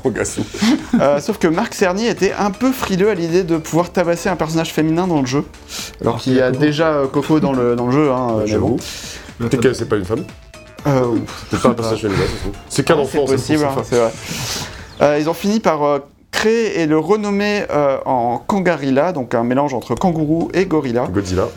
Kangasu. 0.01 0.41
Euh, 0.99 1.19
sauf 1.19 1.37
que 1.37 1.47
Marc 1.47 1.73
Cerny 1.73 2.07
était 2.07 2.33
un 2.33 2.51
peu 2.51 2.71
frileux 2.71 3.09
à 3.09 3.13
l'idée 3.13 3.43
de 3.43 3.57
pouvoir 3.57 3.91
tabasser 3.91 4.29
un 4.29 4.35
personnage 4.37 4.71
féminin 4.71 5.07
dans 5.07 5.19
le 5.19 5.27
jeu. 5.27 5.43
Alors 6.01 6.17
qu'il 6.17 6.33
y 6.33 6.41
a 6.41 6.51
déjà 6.51 6.87
euh, 6.89 7.07
Coco 7.07 7.39
dans 7.39 7.53
le, 7.53 7.75
dans 7.75 7.87
le 7.87 7.91
jeu, 7.91 8.11
hein, 8.11 8.37
euh, 8.47 8.57
bon. 8.59 8.77
Peut-être 9.37 9.61
qu'elle 9.61 9.75
c'est 9.75 9.85
pas 9.89 9.97
une 9.97 10.05
femme. 10.05 10.23
Euh, 10.87 11.17
C'est 11.51 11.61
pas 11.61 11.69
un 11.69 11.73
personnage 11.73 12.01
féminin, 12.01 12.21
c'est 12.25 12.49
tout. 12.49 12.55
C'est 12.69 12.83
qu'un 12.85 12.95
c'est 12.95 13.01
enfant, 13.01 13.25
possible, 13.25 13.65
hein, 13.65 13.81
c'est 13.83 13.97
vrai. 13.97 14.11
Euh, 15.01 15.17
ils 15.19 15.29
ont 15.29 15.33
fini 15.33 15.59
par 15.59 15.99
créer 16.31 16.81
et 16.81 16.85
le 16.85 16.97
renommer 16.99 17.63
euh, 17.71 17.97
en 18.05 18.37
Kangarilla, 18.37 19.11
donc 19.11 19.33
un 19.35 19.43
mélange 19.43 19.73
entre 19.73 19.95
kangourou 19.95 20.49
et 20.53 20.65
gorilla. 20.65 21.07
Godzilla. 21.07 21.47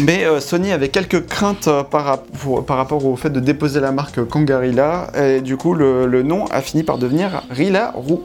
Mais 0.00 0.24
euh, 0.24 0.38
Sony 0.40 0.70
avait 0.72 0.90
quelques 0.90 1.26
craintes 1.26 1.66
euh, 1.66 1.82
par, 1.82 2.04
rap- 2.04 2.26
pour- 2.40 2.64
par 2.64 2.76
rapport 2.76 3.04
au 3.04 3.16
fait 3.16 3.30
de 3.30 3.40
déposer 3.40 3.80
la 3.80 3.90
marque 3.90 4.24
Kangarilla, 4.24 5.08
et 5.16 5.40
du 5.40 5.56
coup 5.56 5.74
le, 5.74 6.06
le 6.06 6.22
nom 6.22 6.44
a 6.46 6.60
fini 6.60 6.82
par 6.84 6.98
devenir 6.98 7.42
Rila 7.50 7.92
Roux. 7.94 8.22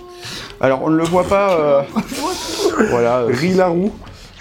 Alors 0.61 0.81
on 0.83 0.89
ne 0.89 0.97
le 0.97 1.03
voit 1.03 1.23
pas. 1.23 1.51
euh, 1.53 1.81
voilà. 2.89 3.17
euh, 3.19 3.27
Rilarou. 3.31 3.91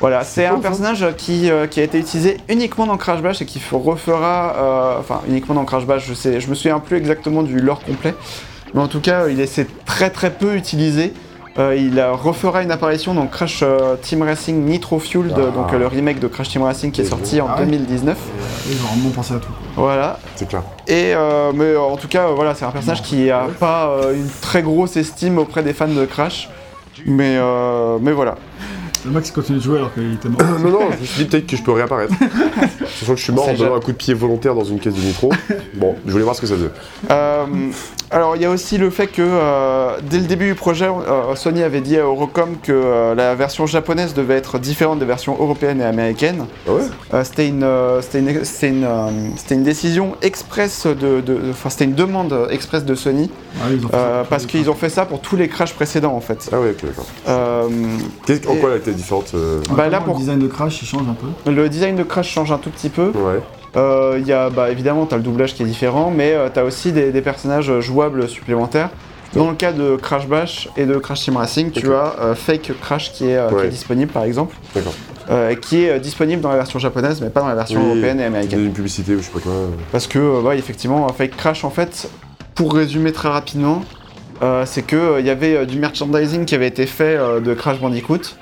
Voilà, 0.00 0.24
c'est 0.24 0.46
un 0.46 0.58
personnage 0.58 1.06
qui, 1.16 1.48
euh, 1.48 1.68
qui 1.68 1.78
a 1.78 1.84
été 1.84 1.96
utilisé 2.00 2.38
uniquement 2.48 2.86
dans 2.86 2.96
Crash 2.96 3.22
Bash 3.22 3.40
et 3.40 3.44
qui 3.46 3.60
refera, 3.70 4.54
euh, 4.56 4.96
enfin 4.98 5.20
uniquement 5.28 5.54
dans 5.54 5.64
Crash 5.64 5.86
Bash, 5.86 6.06
je 6.08 6.14
sais, 6.14 6.40
je 6.40 6.50
me 6.50 6.56
souviens 6.56 6.80
plus 6.80 6.96
exactement 6.96 7.44
du 7.44 7.60
lore 7.60 7.84
complet, 7.84 8.12
mais 8.74 8.80
en 8.80 8.88
tout 8.88 9.00
cas 9.00 9.28
il 9.28 9.40
est 9.40 9.66
très 9.84 10.10
très 10.10 10.30
peu 10.30 10.54
utilisé. 10.56 11.12
Euh, 11.58 11.76
il 11.76 11.98
euh, 11.98 12.12
refera 12.12 12.62
une 12.62 12.70
apparition 12.70 13.12
dans 13.12 13.26
Crash 13.26 13.60
euh, 13.62 13.96
Team 14.00 14.22
Racing 14.22 14.64
Nitro 14.64 14.98
Fueled, 14.98 15.34
Ah. 15.36 15.50
donc 15.54 15.70
euh, 15.74 15.78
le 15.78 15.86
remake 15.86 16.18
de 16.18 16.26
Crash 16.26 16.48
Team 16.48 16.62
Racing 16.62 16.90
qui 16.92 17.02
est 17.02 17.04
sorti 17.04 17.42
en 17.42 17.46
Ah 17.46 17.58
ouais. 17.60 17.66
2019. 17.66 18.16
Ils 18.70 18.72
ont 18.82 18.86
vraiment 18.86 19.10
pensé 19.10 19.34
à 19.34 19.36
tout. 19.36 19.50
Voilà. 19.76 20.18
C'est 20.36 20.48
clair. 20.48 20.62
Et 20.88 21.12
euh, 21.14 21.52
mais 21.54 21.76
en 21.76 21.98
tout 21.98 22.08
cas, 22.08 22.28
euh, 22.28 22.32
voilà, 22.34 22.54
c'est 22.54 22.64
un 22.64 22.70
personnage 22.70 23.02
qui 23.02 23.30
a 23.30 23.48
pas 23.60 23.88
euh, 23.90 24.14
une 24.14 24.30
très 24.40 24.62
grosse 24.62 24.96
estime 24.96 25.36
auprès 25.36 25.62
des 25.62 25.74
fans 25.74 25.88
de 25.88 26.06
Crash, 26.06 26.48
mais 27.04 27.36
euh, 27.38 27.98
mais 28.00 28.12
voilà. 28.12 28.36
Le 29.04 29.10
Max 29.10 29.30
continue 29.30 29.58
de 29.58 29.62
jouer 29.62 29.76
alors 29.78 29.92
qu'il 29.92 30.14
était 30.14 30.28
mort. 30.30 30.40
Non, 30.62 30.70
non, 30.70 30.80
je 30.92 31.00
me 31.00 31.04
suis 31.04 31.24
dit 31.24 31.28
peut-être 31.28 31.46
que 31.48 31.56
je 31.58 31.62
peux 31.62 31.72
réapparaître. 31.72 32.14
Sachant 32.98 33.12
que 33.12 33.18
je 33.18 33.24
suis 33.24 33.32
mort 33.32 33.48
en 33.48 33.54
donnant 33.54 33.76
un 33.76 33.80
coup 33.80 33.92
de 33.92 33.96
pied 33.96 34.14
volontaire 34.14 34.54
dans 34.54 34.64
une 34.64 34.78
caisse 34.78 34.94
de 34.94 35.00
nitro. 35.00 35.30
Bon, 35.74 35.94
je 36.06 36.12
voulais 36.12 36.24
voir 36.24 36.36
ce 36.36 36.40
que 36.40 36.46
ça 36.46 36.54
faisait. 36.54 36.70
Euh, 37.10 37.44
alors 38.10 38.36
il 38.36 38.42
y 38.42 38.44
a 38.44 38.50
aussi 38.50 38.76
le 38.76 38.90
fait 38.90 39.06
que 39.06 39.22
euh, 39.22 39.96
dès 40.02 40.18
le 40.18 40.26
début 40.26 40.46
du 40.46 40.54
projet, 40.54 40.84
euh, 40.86 41.34
Sony 41.34 41.62
avait 41.62 41.80
dit 41.80 41.96
à 41.96 42.02
Eurocom 42.02 42.56
que 42.62 42.72
euh, 42.72 43.14
la 43.14 43.34
version 43.34 43.66
japonaise 43.66 44.12
devait 44.12 44.34
être 44.36 44.58
différente 44.58 44.98
des 44.98 45.06
versions 45.06 45.34
européennes 45.40 45.80
et 45.80 45.84
américaines. 45.84 46.44
Ah 46.68 46.72
ouais? 46.72 46.82
Euh, 47.14 47.24
c'était 47.24 47.48
une, 47.48 47.64
décision 49.64 50.12
express 50.22 50.86
de, 50.86 51.22
enfin 51.50 51.70
c'était 51.70 51.84
une 51.86 51.94
demande 51.94 52.48
express 52.50 52.84
de 52.84 52.94
Sony 52.94 53.30
Ah, 53.62 53.66
ils 53.70 53.84
ont 53.84 53.88
fait 53.88 53.96
euh, 53.96 54.22
ça. 54.22 54.26
parce 54.28 54.46
qu'ils 54.46 54.68
ont 54.70 54.74
fait 54.74 54.88
ça 54.90 55.06
pour 55.06 55.20
tous 55.20 55.36
les 55.36 55.48
crashs 55.48 55.74
précédents 55.74 56.14
en 56.14 56.20
fait. 56.20 56.48
Ah 56.52 56.60
ouais, 56.60 56.70
ok, 56.70 56.84
d'accord. 56.86 57.06
Euh, 57.28 57.68
En 58.48 58.56
quoi 58.56 58.70
elle 58.72 58.78
était 58.78 58.92
différente 58.92 59.32
euh, 59.34 59.60
bah, 59.70 59.88
là, 59.88 60.00
pour- 60.00 60.14
Le 60.14 60.20
design 60.20 60.38
de 60.38 60.46
Crash 60.48 60.82
il 60.82 60.86
change 60.86 61.02
un 61.08 61.14
peu. 61.14 61.50
le 61.50 61.68
design 61.68 61.96
de 61.96 62.02
crash 62.02 62.28
change 62.30 62.52
un 62.52 62.58
tout 62.58 62.70
petit 62.70 62.81
peu. 62.90 63.10
Ouais. 63.14 63.40
Euh, 63.76 64.16
Il 64.20 64.26
y 64.26 64.32
a, 64.32 64.50
bah, 64.50 64.70
évidemment, 64.70 65.06
tu 65.06 65.14
as 65.14 65.16
le 65.18 65.22
doublage 65.22 65.54
qui 65.54 65.62
est 65.62 65.66
différent, 65.66 66.12
mais 66.14 66.34
tu 66.52 66.60
as 66.60 66.64
aussi 66.64 66.92
des, 66.92 67.10
des 67.12 67.22
personnages 67.22 67.80
jouables 67.80 68.28
supplémentaires. 68.28 68.90
Dans 69.34 69.48
le 69.48 69.56
cas 69.56 69.72
de 69.72 69.96
Crash 69.96 70.28
Bash 70.28 70.68
et 70.76 70.84
de 70.84 70.98
Crash 70.98 71.22
Team 71.22 71.38
Racing, 71.38 71.70
tu 71.70 71.90
as 71.94 72.16
euh, 72.20 72.34
Fake 72.34 72.72
Crash 72.82 73.12
qui 73.12 73.30
est, 73.30 73.36
euh, 73.38 73.48
qui 73.48 73.54
Ouais. 73.54 73.64
est 73.64 73.68
disponible 73.70 74.12
par 74.12 74.24
exemple, 74.24 74.54
euh, 75.30 75.54
qui 75.54 75.84
est 75.84 75.90
euh, 75.92 75.98
disponible 75.98 76.42
dans 76.42 76.50
la 76.50 76.56
version 76.56 76.78
japonaise, 76.78 77.22
mais 77.22 77.30
pas 77.30 77.40
dans 77.40 77.48
la 77.48 77.54
version 77.54 77.80
Oui, 77.80 77.86
européenne 77.92 78.20
et 78.20 78.24
américaine. 78.24 78.62
Une 78.66 78.72
publicité 78.74 79.14
ou 79.14 79.20
je 79.20 79.22
sais 79.24 79.30
pas 79.30 79.40
quoi. 79.40 79.52
euh. 79.52 79.68
Parce 79.90 80.06
que, 80.06 80.18
euh, 80.18 80.50
effectivement, 80.52 81.08
Fake 81.08 81.34
Crash, 81.34 81.64
en 81.64 81.70
fait, 81.70 82.10
pour 82.54 82.74
résumer 82.74 83.10
très 83.12 83.30
rapidement, 83.30 83.80
euh, 84.42 84.64
c'est 84.66 84.82
que 84.82 84.96
euh, 84.96 85.20
il 85.20 85.24
y 85.26 85.30
avait 85.30 85.56
euh, 85.56 85.64
du 85.64 85.78
merchandising 85.78 86.44
qui 86.44 86.54
avait 86.54 86.66
été 86.68 86.84
fait 86.84 87.16
euh, 87.16 87.40
de 87.40 87.54
Crash 87.54 87.80
Bandicoot, 87.80 88.36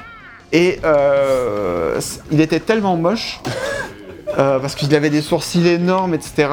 et 0.53 0.81
euh, 0.85 2.01
il 2.33 2.41
était 2.41 2.59
tellement 2.59 2.97
moche, 2.97 3.39
euh, 4.41 4.59
parce 4.59 4.75
qu'il 4.75 4.93
avait 4.95 5.11
des 5.11 5.21
sourcils 5.23 5.67
énormes, 5.69 6.15
etc., 6.15 6.49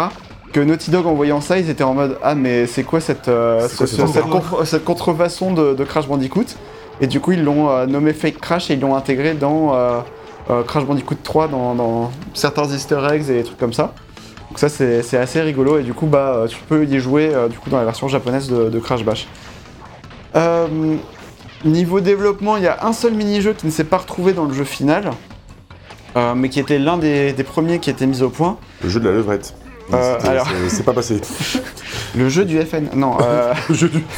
que 0.54 0.60
Naughty 0.60 0.92
Dog, 0.92 1.06
en 1.08 1.14
voyant 1.14 1.42
ça, 1.42 1.58
ils 1.60 1.70
étaient 1.70 1.84
en 1.84 1.94
mode 1.94 2.18
Ah, 2.24 2.36
mais 2.36 2.68
c'est 2.68 2.84
quoi 2.84 3.00
cette, 3.02 3.28
euh, 3.28 3.68
C'est 3.70 3.78
quoi 3.78 3.88
ce- 3.88 3.96
cette 3.96 4.08
ce- 4.08 4.14
cette, 4.14 4.26
horreur 4.26 4.42
contre- 4.42 4.66
cette 4.66 4.84
contrefaçon 4.86 5.54
de, 5.54 5.74
de 5.74 5.84
Crash 5.84 6.08
Bandicoot? 6.08 6.46
Et 7.02 7.08
du 7.08 7.20
coup, 7.20 7.34
ils 7.34 7.44
l'ont 7.44 7.70
euh, 7.70 7.86
nommé 7.86 8.14
Fake 8.14 8.40
Crash 8.40 8.70
et 8.72 8.74
ils 8.76 8.80
l'ont 8.80 8.96
intégré 8.96 9.34
dans 9.34 9.74
euh, 9.76 10.00
Crash 10.66 10.86
Bandicoot 10.86 11.18
3, 11.24 11.48
dans, 11.50 11.76
dans 11.76 12.12
certains 12.34 12.66
easter 12.66 13.00
eggs 13.12 13.30
et 13.30 13.34
des 13.34 13.44
trucs 13.44 13.58
comme 13.58 13.74
ça. 13.74 13.94
Donc 14.50 14.60
ça 14.60 14.70
c'est 14.70 15.18
assez 15.18 15.42
rigolo 15.42 15.78
et 15.78 15.84
du 15.84 15.94
coup 15.94 16.06
bah 16.08 16.46
tu 16.48 16.58
peux 16.70 16.86
y 16.86 17.00
jouer 17.00 17.30
du 17.50 17.58
coup 17.60 17.70
dans 17.70 17.78
la 17.78 17.84
version 17.84 18.08
japonaise 18.08 18.48
de, 18.50 18.70
de 18.70 18.80
Crash 18.80 19.04
Bash. 19.04 19.28
Niveau 21.66 22.00
développement, 22.00 22.56
il 22.56 22.64
y 22.64 22.68
a 22.68 22.86
un 22.86 22.94
seul 22.94 23.14
mini-jeu 23.14 23.54
qui 23.54 23.66
ne 23.66 23.72
s'est 23.72 23.84
pas 23.84 23.98
retrouvé 23.98 24.32
dans 24.34 24.46
le 24.46 24.54
jeu 24.54 24.64
final, 24.64 25.10
euh, 26.16 26.34
mais 26.36 26.50
qui 26.50 26.60
était 26.60 26.80
l'un 26.80 26.98
des, 26.98 27.34
des 27.34 27.44
premiers 27.44 27.80
qui 27.80 27.90
était 27.90 28.08
mis 28.08 28.22
au 28.22 28.30
point. 28.30 28.58
Le 28.84 28.90
jeu 28.90 29.00
de 29.00 29.08
la 29.10 29.16
levrette. 29.16 29.54
Euh, 29.94 30.18
alors- 30.28 30.48
c'est- 30.68 30.84
pas 30.84 30.92
passé. 30.94 31.22
Le 32.16 32.28
jeu 32.28 32.44
du 32.44 32.60
FN. 32.60 32.90
Non, 32.94 33.18
euh, 33.22 33.54
Le 33.70 33.76
jeu 33.76 33.88
du. 33.90 34.04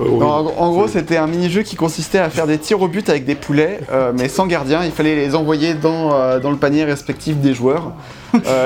Oh, 0.00 0.04
non, 0.18 0.26
en, 0.28 0.46
en 0.58 0.70
gros 0.72 0.88
c'était 0.88 1.16
un 1.18 1.26
mini-jeu 1.26 1.62
qui 1.62 1.76
consistait 1.76 2.18
à 2.18 2.30
faire 2.30 2.46
des 2.46 2.58
tirs 2.58 2.80
au 2.80 2.88
but 2.88 3.08
avec 3.08 3.24
des 3.24 3.34
poulets, 3.34 3.80
mais 4.18 4.28
sans 4.28 4.46
gardien. 4.46 4.82
Il 4.84 4.90
fallait 4.90 5.14
les 5.14 5.34
envoyer 5.34 5.74
dans, 5.74 6.38
dans 6.40 6.50
le 6.50 6.56
panier 6.56 6.84
respectif 6.84 7.36
des 7.36 7.54
joueurs. 7.54 7.92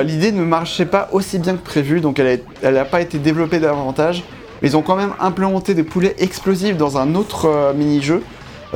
L'idée 0.04 0.32
ne 0.32 0.42
marchait 0.44 0.86
pas 0.86 1.08
aussi 1.12 1.38
bien 1.38 1.54
que 1.54 1.64
prévu, 1.64 2.00
donc 2.00 2.18
elle 2.18 2.40
n'a 2.62 2.84
pas 2.84 3.00
été 3.00 3.18
développée 3.18 3.58
davantage. 3.58 4.22
Mais 4.62 4.68
ils 4.68 4.76
ont 4.76 4.82
quand 4.82 4.96
même 4.96 5.12
implémenté 5.20 5.74
des 5.74 5.82
poulets 5.82 6.14
explosifs 6.18 6.76
dans 6.76 6.96
un 6.98 7.14
autre 7.14 7.74
mini-jeu, 7.76 8.22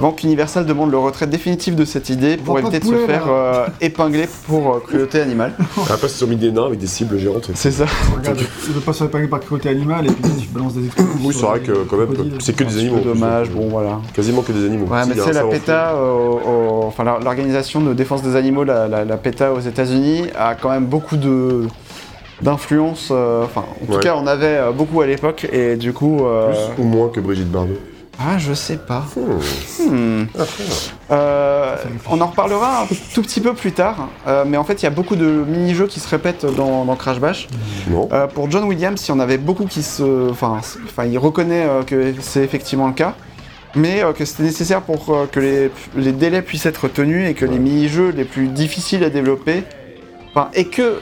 avant 0.01 0.13
qu'Universal 0.13 0.65
demande 0.65 0.91
le 0.91 0.97
retrait 0.97 1.27
définitif 1.27 1.77
de 1.77 1.85
cette 1.85 2.09
idée 2.09 2.39
pour 2.39 2.59
éviter 2.59 2.79
de 2.81 2.85
de 2.87 2.91
se 2.91 2.97
faire 3.07 3.25
euh, 3.29 3.67
épingler 3.83 4.27
pour 4.49 4.75
euh, 4.77 4.79
cruauté 4.81 5.21
animale. 5.21 5.53
Après, 5.91 6.09
ils 6.09 6.25
ont 6.25 6.27
mis 6.27 6.37
des 6.37 6.51
nains 6.51 6.65
avec 6.65 6.79
des 6.79 6.87
cibles 6.87 7.19
géantes. 7.19 7.51
C'est 7.55 7.71
ça. 7.71 7.85
Regarde, 8.17 8.39
je 8.67 8.73
veux 8.73 8.81
pas 8.81 8.95
se 8.95 9.05
faire 9.07 9.29
par 9.29 9.41
cruauté 9.41 9.69
animale 9.69 10.07
et 10.07 10.11
puis 10.11 10.25
je 10.43 10.49
balance 10.55 10.73
des 10.73 10.87
explosifs. 10.87 11.15
Oui, 11.23 11.35
c'est 11.39 11.45
vrai 11.45 11.59
les 11.59 11.67
que 11.67 11.73
quand 11.85 11.99
même, 11.99 12.07
crocodiles. 12.07 12.39
c'est 12.41 12.57
que 12.57 12.65
des 12.65 12.79
animaux. 12.79 13.01
dommage, 13.01 13.51
bon 13.51 13.69
voilà. 13.69 14.01
Quasiment 14.15 14.41
que 14.41 14.53
des 14.53 14.65
animaux. 14.65 14.87
Ouais, 14.87 15.05
mais 15.07 15.15
c'est 15.23 15.35
la 15.35 15.45
PETA, 15.45 15.93
euh, 15.97 16.87
enfin 16.87 17.05
l'organisation 17.05 17.83
de 17.83 17.93
défense 17.93 18.23
des 18.23 18.37
animaux, 18.37 18.65
la, 18.65 19.05
PETA 19.19 19.53
aux 19.53 19.61
États-Unis, 19.61 20.29
a 20.35 20.55
quand 20.55 20.71
même 20.71 20.87
beaucoup 20.87 21.19
de 21.19 21.67
d'influence. 22.41 23.09
euh, 23.11 23.45
Enfin, 23.45 23.65
en 23.83 23.87
tout 23.87 23.93
Ouais. 23.99 24.03
cas, 24.03 24.15
on 24.17 24.27
avait 24.27 24.47
euh, 24.47 24.71
beaucoup 24.73 25.03
à 25.03 25.07
l'époque 25.07 25.47
et 25.53 25.77
du 25.77 25.93
coup. 25.93 26.25
euh, 26.25 26.49
Plus 26.75 26.83
ou 26.83 26.87
moins 26.87 27.09
que 27.11 27.21
Brigitte 27.21 27.51
Bardot. 27.51 27.75
Ah, 28.22 28.37
je 28.37 28.52
sais 28.52 28.76
pas. 28.76 29.06
Hmm. 29.16 29.88
Hmm. 29.90 30.26
Euh, 31.11 31.76
on 32.11 32.20
en 32.20 32.26
reparlera 32.26 32.83
un 32.83 32.87
tout 33.14 33.22
petit 33.22 33.40
peu 33.40 33.54
plus 33.54 33.72
tard, 33.72 34.09
euh, 34.26 34.44
mais 34.46 34.59
en 34.59 34.64
fait, 34.64 34.83
il 34.83 34.85
y 34.85 34.87
a 34.87 34.90
beaucoup 34.90 35.16
de 35.16 35.24
mini-jeux 35.24 35.87
qui 35.87 36.00
se 36.00 36.09
répètent 36.09 36.44
dans, 36.44 36.85
dans 36.85 36.96
Crash 36.96 37.18
Bash. 37.18 37.48
Non. 37.88 38.11
Euh, 38.12 38.26
pour 38.26 38.50
John 38.50 38.64
Williams, 38.64 39.02
il 39.06 39.09
y 39.09 39.12
en 39.12 39.20
avait 39.20 39.38
beaucoup 39.38 39.64
qui 39.64 39.83
se. 39.83 40.30
Enfin, 40.30 40.61
il 41.06 41.18
reconnaît 41.18 41.66
que 41.87 42.12
c'est 42.20 42.44
effectivement 42.44 42.88
le 42.88 42.92
cas, 42.92 43.14
mais 43.74 44.02
que 44.14 44.26
c'était 44.26 44.42
nécessaire 44.42 44.83
pour 44.83 45.30
que 45.33 45.40
les, 45.40 45.70
les 45.96 46.12
délais 46.12 46.42
puissent 46.42 46.66
être 46.66 46.88
tenus 46.88 47.26
et 47.26 47.33
que 47.33 47.46
les 47.46 47.59
mini-jeux 47.59 48.11
les 48.11 48.24
plus 48.24 48.48
difficiles 48.48 49.02
à 49.02 49.09
développer. 49.09 49.64
Enfin, 50.35 50.50
et 50.52 50.66
que. 50.66 51.00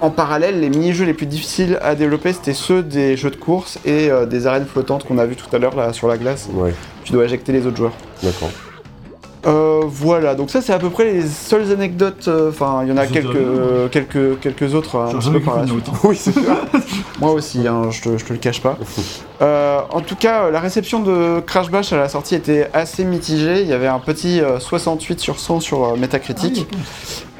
En 0.00 0.10
parallèle, 0.10 0.60
les 0.60 0.70
mini-jeux 0.70 1.04
les 1.04 1.12
plus 1.14 1.26
difficiles 1.26 1.78
à 1.82 1.94
développer, 1.94 2.32
c'était 2.32 2.54
ceux 2.54 2.82
des 2.82 3.16
jeux 3.18 3.30
de 3.30 3.36
course 3.36 3.78
et 3.84 4.10
euh, 4.10 4.24
des 4.24 4.46
arènes 4.46 4.64
flottantes 4.64 5.04
qu'on 5.04 5.18
a 5.18 5.26
vu 5.26 5.36
tout 5.36 5.54
à 5.54 5.58
l'heure 5.58 5.76
là 5.76 5.92
sur 5.92 6.08
la 6.08 6.16
glace. 6.16 6.48
Ouais, 6.54 6.74
Tu 7.04 7.12
dois 7.12 7.24
éjecter 7.24 7.52
les 7.52 7.66
autres 7.66 7.76
joueurs. 7.76 7.92
d'accord. 8.22 8.48
Euh, 9.46 9.80
voilà, 9.86 10.34
donc 10.34 10.50
ça 10.50 10.60
c'est 10.60 10.72
à 10.74 10.78
peu 10.78 10.90
près 10.90 11.04
les 11.12 11.26
seules 11.26 11.72
anecdotes. 11.72 12.28
euh, 12.28 12.50
Enfin, 12.50 12.80
il 12.82 12.90
y 12.90 12.92
en 12.92 12.96
a 12.98 13.06
quelques, 13.06 13.34
euh, 13.36 13.88
quelques, 13.88 14.38
quelques 14.40 14.74
autres. 14.74 14.96
un 14.96 15.12
petit 15.14 15.26
jamais 15.26 15.38
peu 15.38 15.44
par 15.46 15.60
la 15.60 15.66
suite. 15.66 15.86
Oui, 16.04 16.14
c'est 16.16 16.32
sûr. 16.32 16.42
Moi 17.20 17.32
aussi, 17.32 17.66
hein, 17.66 17.90
je, 17.90 18.02
te, 18.02 18.18
je 18.18 18.24
te 18.24 18.32
le 18.34 18.38
cache 18.38 18.60
pas. 18.60 18.76
Euh, 19.42 19.80
en 19.90 20.00
tout 20.02 20.16
cas, 20.16 20.44
euh, 20.44 20.50
la 20.50 20.60
réception 20.60 21.00
de 21.00 21.40
Crash 21.40 21.70
Bash 21.70 21.92
à 21.94 21.96
la 21.96 22.08
sortie 22.10 22.34
était 22.34 22.68
assez 22.74 23.04
mitigée. 23.04 23.62
Il 23.62 23.68
y 23.68 23.72
avait 23.72 23.86
un 23.86 23.98
petit 23.98 24.40
euh, 24.40 24.58
68 24.60 25.18
sur 25.18 25.38
100 25.40 25.60
sur 25.60 25.84
euh, 25.84 25.96
Metacritic. 25.96 26.66
Ah, 26.72 26.76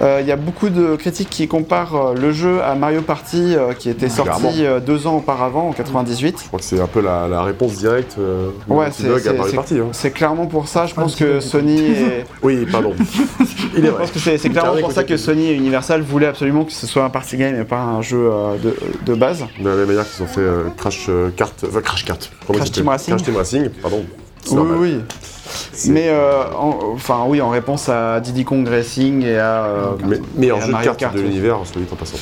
Euh, 0.03 0.19
il 0.23 0.27
y 0.27 0.33
a 0.33 0.37
beaucoup 0.37 0.71
de 0.71 0.97
critiques 0.97 1.29
qui 1.29 1.47
comparent 1.47 1.95
euh, 2.13 2.15
le 2.15 2.33
jeu 2.33 2.63
à 2.63 2.75
Mario 2.75 3.03
Party 3.03 3.55
euh, 3.55 3.75
qui 3.75 3.91
était 3.91 4.09
Clairement. 4.09 4.39
sorti 4.41 4.65
euh, 4.65 4.81
deux 4.81 5.07
ans 5.07 5.17
auparavant, 5.19 5.69
en 5.69 5.73
98. 5.75 6.39
Je 6.43 6.47
crois 6.47 6.59
que 6.59 6.65
c'est 6.65 6.81
un 6.81 6.87
peu 6.87 7.03
la, 7.03 7.29
la 7.29 7.43
réponse 7.43 7.75
directe 7.75 8.17
euh, 8.19 8.49
de 8.67 8.73
Ouais, 8.73 8.87
Dog 8.99 9.29
à 9.29 9.33
Mario 9.35 9.51
c'est- 9.51 9.57
Party. 9.57 9.79
Hein. 9.79 9.89
C'est 9.93 10.11
clairement 10.11 10.47
pour 10.47 10.69
ça, 10.69 10.87
je 10.87 10.95
Ah, 10.97 11.03
pense 11.03 11.17
c'est 11.17 11.25
que. 11.27 11.41
Sony 11.41 11.81
est... 11.91 12.25
Oui, 12.43 12.65
pardon. 12.73 12.95
Il 13.77 13.85
est 13.85 13.89
Je 13.89 13.91
vrai. 13.93 14.01
pense 14.05 14.11
que 14.13 14.19
c'est 14.21 14.39
c'est 14.39 14.49
clairement 14.49 14.81
pour 14.81 14.91
ça 14.93 15.05
que 15.05 15.19
Sony 15.19 15.49
et 15.51 15.55
Universal 15.55 16.01
voulaient 16.01 16.29
absolument 16.29 16.65
que 16.65 16.73
ce 16.73 16.87
soit 16.87 17.05
un 17.05 17.11
party 17.11 17.37
game 17.37 17.61
et 17.61 17.65
pas 17.65 17.81
un 17.83 18.01
jeu 18.01 18.31
euh, 18.33 18.57
de, 18.57 18.75
de 19.05 19.15
base. 19.15 19.45
De 19.61 19.69
la 19.69 19.77
même 19.77 19.87
manière 19.87 20.11
qu'ils 20.11 20.23
ont 20.25 20.29
fait 20.29 20.41
euh, 20.41 20.63
Crash 20.79 21.07
euh, 21.11 21.29
Kart, 21.37 21.53
enfin 21.69 21.83
Crash 21.91 22.05
Kart. 22.05 22.31
Crash 22.53 22.71
Team 22.73 22.89
Racing. 22.89 23.15
Crash 23.15 23.23
Team 23.25 23.37
Racing, 23.37 23.69
pardon. 23.83 24.05
Oui, 24.49 24.55
normal. 24.55 24.77
oui. 24.79 25.01
Mais 25.89 26.09
euh, 26.09 26.45
en- 26.57 26.79
enfin 26.95 27.25
oui, 27.27 27.41
en 27.41 27.51
réponse 27.51 27.89
à 27.89 28.21
Diddy 28.21 28.45
Kong 28.45 28.67
Racing 28.69 29.23
et 29.25 29.37
à. 29.39 29.65
euh, 29.65 29.85
Mais, 30.07 30.21
meilleur 30.37 30.61
jeu 30.61 30.73
de 30.73 30.83
cartes 30.97 31.15
de 31.15 31.21
l'univers, 31.21 31.59
soit 31.65 31.81
dit 31.81 31.87
en 31.93 31.97
passant. 31.97 32.17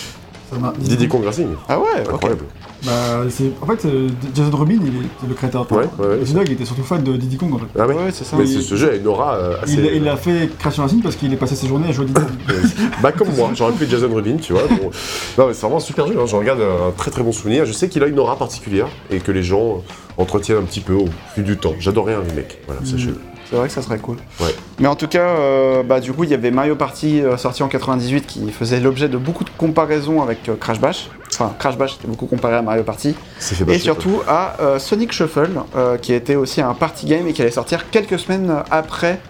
Diddy 0.78 1.08
Kong 1.08 1.24
Racing, 1.24 1.48
Ah 1.68 1.78
ouais, 1.78 2.00
incroyable. 2.12 2.44
Bah, 2.86 2.92
c'est... 3.28 3.50
En 3.60 3.66
fait, 3.66 3.84
euh, 3.86 4.08
Jason 4.34 4.56
Rubin, 4.56 4.76
il 4.80 4.88
est 4.88 5.28
le 5.28 5.34
créateur. 5.34 5.66
Ouais, 5.72 5.78
ouais, 5.98 6.18
Dog, 6.32 6.44
il 6.46 6.52
était 6.52 6.64
surtout 6.64 6.82
fan 6.84 7.02
de 7.02 7.16
Diddy 7.16 7.36
Kong 7.36 7.52
en 7.54 7.58
fait. 7.58 7.64
Ah 7.78 7.86
ouais, 7.86 7.94
Ouais, 7.94 8.10
c'est 8.12 8.24
ça. 8.24 8.36
Mais 8.38 8.46
c'est- 8.46 8.60
ce 8.60 8.76
jeu 8.76 8.92
a 8.92 8.94
une 8.94 9.06
aura 9.08 9.34
euh, 9.34 9.56
assez. 9.62 9.74
Il, 9.74 10.02
il 10.02 10.08
a 10.08 10.16
fait 10.16 10.48
Crash 10.58 10.78
Racing 10.78 11.02
parce 11.02 11.16
qu'il 11.16 11.32
est 11.32 11.36
passé 11.36 11.54
ses 11.56 11.66
journées 11.66 11.88
à 11.88 11.92
jouer 11.92 12.04
à 12.04 12.08
Diddy 12.08 12.20
Kong. 12.20 12.56
Bah 13.02 13.12
comme 13.12 13.28
moi, 13.36 13.50
j'aurais 13.54 13.72
pu 13.72 13.84
être 13.84 13.90
Jason 13.90 14.12
Rubin, 14.14 14.36
tu 14.36 14.52
vois. 14.52 14.62
bon. 14.68 14.90
Non 15.38 15.46
mais 15.48 15.54
c'est 15.54 15.60
vraiment 15.62 15.76
un 15.76 15.80
super 15.80 16.06
jeu, 16.06 16.14
hein. 16.18 16.26
j'en 16.26 16.38
regarde 16.38 16.60
un 16.60 16.90
très 16.96 17.10
très 17.10 17.22
bon 17.22 17.32
souvenir. 17.32 17.64
Je 17.66 17.72
sais 17.72 17.88
qu'il 17.88 18.02
a 18.02 18.06
une 18.06 18.18
aura 18.18 18.36
particulière 18.36 18.88
et 19.10 19.18
que 19.18 19.32
les 19.32 19.42
gens 19.42 19.78
euh, 19.78 20.22
entretiennent 20.22 20.58
un 20.58 20.62
petit 20.62 20.80
peu 20.80 20.94
au 20.94 21.06
fil 21.34 21.44
du 21.44 21.56
temps. 21.56 21.74
J'adorais 21.80 22.14
un 22.14 22.20
remake, 22.20 22.58
voilà, 22.66 22.80
sachez-le. 22.84 23.16
C'est 23.50 23.56
vrai 23.56 23.68
que 23.68 23.72
ça 23.72 23.80
serait 23.82 23.98
cool. 23.98 24.16
Ouais. 24.40 24.54
Mais 24.78 24.88
en 24.88 24.94
tout 24.94 25.08
cas, 25.08 25.20
euh, 25.28 25.82
bah, 25.82 26.00
du 26.00 26.12
coup, 26.12 26.24
il 26.24 26.30
y 26.30 26.34
avait 26.34 26.50
Mario 26.50 26.76
Party 26.76 27.22
euh, 27.22 27.36
sorti 27.38 27.62
en 27.62 27.68
98 27.68 28.26
qui 28.26 28.50
faisait 28.52 28.78
l'objet 28.80 29.08
de 29.08 29.16
beaucoup 29.16 29.44
de 29.44 29.50
comparaisons 29.56 30.22
avec 30.22 30.48
euh, 30.48 30.56
Crash 30.56 30.80
Bash. 30.80 31.08
Enfin, 31.32 31.54
Crash 31.58 31.78
Bash 31.78 31.94
était 31.94 32.08
beaucoup 32.08 32.26
comparé 32.26 32.56
à 32.56 32.62
Mario 32.62 32.82
Party. 32.82 33.14
Fait 33.38 33.74
Et 33.74 33.78
surtout 33.78 34.20
à 34.28 34.56
euh, 34.60 34.78
Sonic 34.78 35.12
Shuffle, 35.12 35.50
euh, 35.76 35.96
qui 35.96 36.12
était 36.12 36.34
aussi 36.36 36.60
un 36.60 36.74
party 36.74 37.06
game 37.06 37.26
et 37.26 37.32
qui 37.32 37.40
allait 37.40 37.50
sortir 37.50 37.90
quelques 37.90 38.18
semaines 38.18 38.52
après 38.70 39.20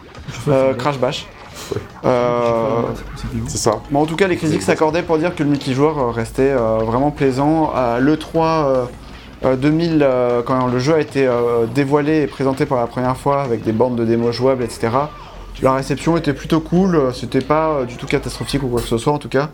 euh, 0.48 0.74
Crash 0.74 0.98
Bash. 0.98 1.26
Euh, 2.04 2.82
C'est 3.46 3.58
ça. 3.58 3.80
Mais 3.90 3.98
en 3.98 4.06
tout 4.06 4.16
cas, 4.16 4.26
les 4.26 4.36
critiques 4.36 4.62
s'accordaient 4.62 5.02
pour 5.02 5.18
dire 5.18 5.34
que 5.34 5.42
le 5.42 5.50
multijoueur 5.50 6.14
restait 6.14 6.50
euh, 6.50 6.78
vraiment 6.78 7.10
plaisant. 7.10 7.72
À 7.74 7.98
l'E3 8.00 8.86
euh, 9.44 9.52
euh, 9.52 9.56
2000, 9.56 9.98
euh, 10.02 10.42
quand 10.42 10.66
le 10.66 10.78
jeu 10.78 10.94
a 10.94 11.00
été 11.00 11.26
euh, 11.26 11.66
dévoilé 11.74 12.22
et 12.22 12.26
présenté 12.26 12.66
pour 12.66 12.76
la 12.76 12.86
première 12.86 13.16
fois 13.16 13.42
avec 13.42 13.62
des 13.62 13.72
bandes 13.72 13.96
de 13.96 14.04
démos 14.04 14.34
jouables, 14.34 14.62
etc., 14.62 14.88
la 15.62 15.74
réception 15.74 16.16
était 16.16 16.34
plutôt 16.34 16.60
cool. 16.60 17.12
C'était 17.14 17.40
pas 17.40 17.70
euh, 17.70 17.84
du 17.84 17.96
tout 17.96 18.06
catastrophique 18.06 18.62
ou 18.62 18.68
quoi 18.68 18.80
que 18.80 18.86
ce 18.88 18.98
soit, 18.98 19.12
en 19.12 19.18
tout 19.18 19.28
cas. 19.28 19.50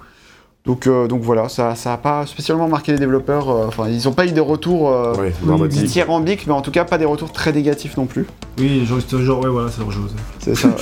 Donc, 0.67 0.87
euh, 0.87 1.07
donc 1.09 1.21
voilà, 1.21 1.51
ça 1.51 1.75
n'a 1.85 1.97
pas 1.99 2.25
spécialement 2.27 2.69
marqué 2.69 2.93
les 2.93 2.99
développeurs. 2.99 3.51
euh, 3.51 3.67
Enfin, 3.69 3.89
ils 3.89 4.05
n'ont 4.07 4.13
pas 4.15 4.25
eu 4.27 4.33
des 4.33 4.41
retours 4.41 4.91
euh, 4.91 5.13
dramatique. 5.43 5.83
dithyrambiques, 5.83 6.47
mais 6.47 6.55
en 6.55 6.63
tout 6.63 6.71
cas 6.71 6.85
pas 6.85 6.97
des 6.97 7.05
retours 7.05 7.33
très 7.33 7.53
négatifs 7.53 7.97
non 7.99 8.07
plus. 8.07 8.27
Oui, 8.59 8.87
genre, 8.87 8.99
c'était 9.01 9.23
genre, 9.23 9.41
ouais, 9.41 9.51
voilà, 9.51 9.71
c'est 9.71 9.81
leur 9.81 9.91
jeu. 9.91 10.01
ça. 10.09 10.23
C'est 10.41 10.55
ça. 10.55 10.69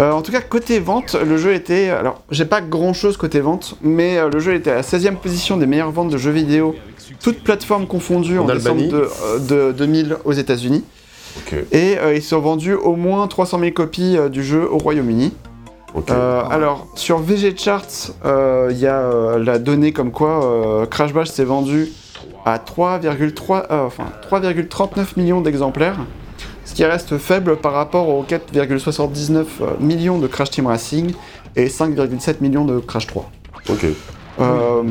Euh, 0.00 0.12
en 0.12 0.22
tout 0.22 0.30
cas, 0.32 0.40
côté 0.40 0.78
vente, 0.78 1.14
le 1.14 1.36
jeu 1.36 1.52
était. 1.52 1.90
Alors, 1.90 2.22
j'ai 2.30 2.44
pas 2.44 2.60
grand 2.60 2.92
chose 2.92 3.16
côté 3.16 3.40
vente, 3.40 3.74
mais 3.82 4.16
euh, 4.16 4.30
le 4.30 4.38
jeu 4.38 4.54
était 4.54 4.70
à 4.70 4.76
la 4.76 4.82
16e 4.82 5.16
position 5.16 5.56
des 5.56 5.66
meilleures 5.66 5.90
ventes 5.90 6.08
de 6.10 6.16
jeux 6.16 6.30
vidéo, 6.30 6.74
toutes 7.22 7.42
plateformes 7.42 7.86
confondues, 7.86 8.38
en, 8.38 8.44
En 8.48 8.54
décembre 8.54 8.82
de, 8.88 9.08
euh, 9.24 9.70
de 9.70 9.76
2000 9.76 10.16
aux 10.24 10.32
États-Unis. 10.32 10.84
Et 11.72 11.98
euh, 11.98 12.14
ils 12.14 12.22
sont 12.22 12.40
vendus 12.40 12.74
au 12.74 12.96
moins 12.96 13.26
300 13.28 13.60
000 13.60 13.72
copies 13.72 14.16
euh, 14.16 14.28
du 14.28 14.42
jeu 14.42 14.68
au 14.70 14.78
Royaume-Uni. 14.78 15.32
Euh, 16.10 16.42
alors, 16.50 16.86
sur 16.96 17.18
VG 17.18 17.56
Charts, 17.56 18.12
euh, 18.24 18.68
il 18.70 18.78
y 18.78 18.86
a 18.86 18.98
euh, 18.98 19.38
la 19.42 19.58
donnée 19.58 19.92
comme 19.92 20.10
quoi 20.10 20.44
euh, 20.44 20.86
Crash 20.86 21.12
Bash 21.14 21.28
s'est 21.28 21.44
vendu 21.44 21.88
à 22.44 22.58
3,3 22.58 23.64
euh, 23.70 23.86
enfin, 23.86 24.04
3,39 24.30 25.06
millions 25.16 25.40
d'exemplaires, 25.40 25.96
ce 26.64 26.74
qui 26.74 26.84
reste 26.84 27.16
faible 27.18 27.56
par 27.56 27.72
rapport 27.72 28.08
aux 28.08 28.22
4,79 28.22 29.34
euh, 29.34 29.66
millions 29.80 30.18
de 30.18 30.26
Crash 30.26 30.50
Team 30.50 30.66
Racing 30.66 31.12
et 31.56 31.68
5,7 31.68 32.36
millions 32.40 32.64
de 32.64 32.78
Crash 32.80 33.06
3. 33.06 33.30
Ok. 33.70 33.86
Euh, 34.40 34.82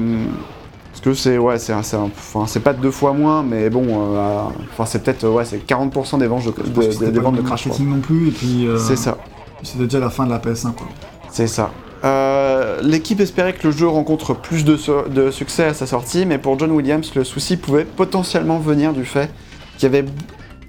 que 1.12 1.18
c'est 1.18 1.38
ouais, 1.38 1.60
c'est 1.60 1.74
un- 1.74 1.84
c'est 1.84 1.98
un- 1.98 2.10
enfin, 2.18 2.46
c'est 2.48 2.60
pas 2.60 2.74
deux 2.74 2.92
fois 2.92 3.14
moins, 3.14 3.44
mais 3.44 3.70
bon, 3.70 3.86
euh, 4.16 4.42
enfin 4.72 4.86
c'est 4.86 5.04
peut-être 5.04 5.28
ouais, 5.28 5.46
c'est 5.46 5.66
40% 5.66 6.18
des 6.18 6.28
ventes 6.28 6.46
de, 6.46 7.10
des 7.12 7.20
ventes 7.20 7.36
de 7.36 7.42
Crash 7.42 7.62
3. 7.64 7.70
marketing 7.72 7.90
non 7.90 8.00
plus, 8.02 8.28
et 8.30 8.32
puis. 8.32 8.68
euh, 8.68 8.78
C'est 8.78 8.96
ça. 8.96 9.18
C'était 9.64 9.86
déjà 9.86 10.00
la 10.00 10.10
fin 10.10 10.26
de 10.26 10.30
la 10.32 10.40
PS1, 10.40 10.72
quoi. 10.74 10.88
C'est 11.32 11.48
ça. 11.48 11.72
Euh, 12.04 12.80
L'équipe 12.84 13.20
espérait 13.20 13.54
que 13.54 13.66
le 13.68 13.74
jeu 13.74 13.88
rencontre 13.88 14.36
plus 14.36 14.64
de, 14.64 14.78
su- 14.78 14.92
de 15.10 15.32
succès 15.32 15.64
à 15.66 15.74
sa 15.74 15.88
sortie, 15.88 16.26
mais 16.28 16.38
pour 16.38 16.58
John 16.60 16.72
Williams, 16.72 17.12
le 17.16 17.24
souci 17.24 17.58
pouvait 17.58 17.86
potentiellement 17.86 18.60
venir 18.60 18.94
du 18.94 19.04
fait 19.04 19.32
qu'il 19.78 19.90
n'y 19.90 19.98
avait 19.98 20.08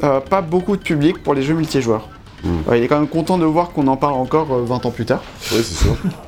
euh, 0.04 0.20
pas 0.20 0.40
beaucoup 0.40 0.76
de 0.76 0.82
public 0.82 1.22
pour 1.22 1.34
les 1.34 1.42
jeux 1.42 1.54
multijoueurs. 1.54 2.08
Mm. 2.44 2.48
Euh, 2.70 2.76
il 2.78 2.82
est 2.82 2.88
quand 2.88 2.98
même 2.98 3.08
content 3.08 3.36
de 3.36 3.44
voir 3.44 3.70
qu'on 3.72 3.86
en 3.88 3.96
parle 3.96 4.14
encore 4.14 4.46
euh, 4.52 4.62
20 4.64 4.86
ans 4.86 4.90
plus 4.90 5.04
tard. 5.04 5.22
Oui, 5.52 5.58
c'est 5.62 5.84
sûr. 5.84 5.96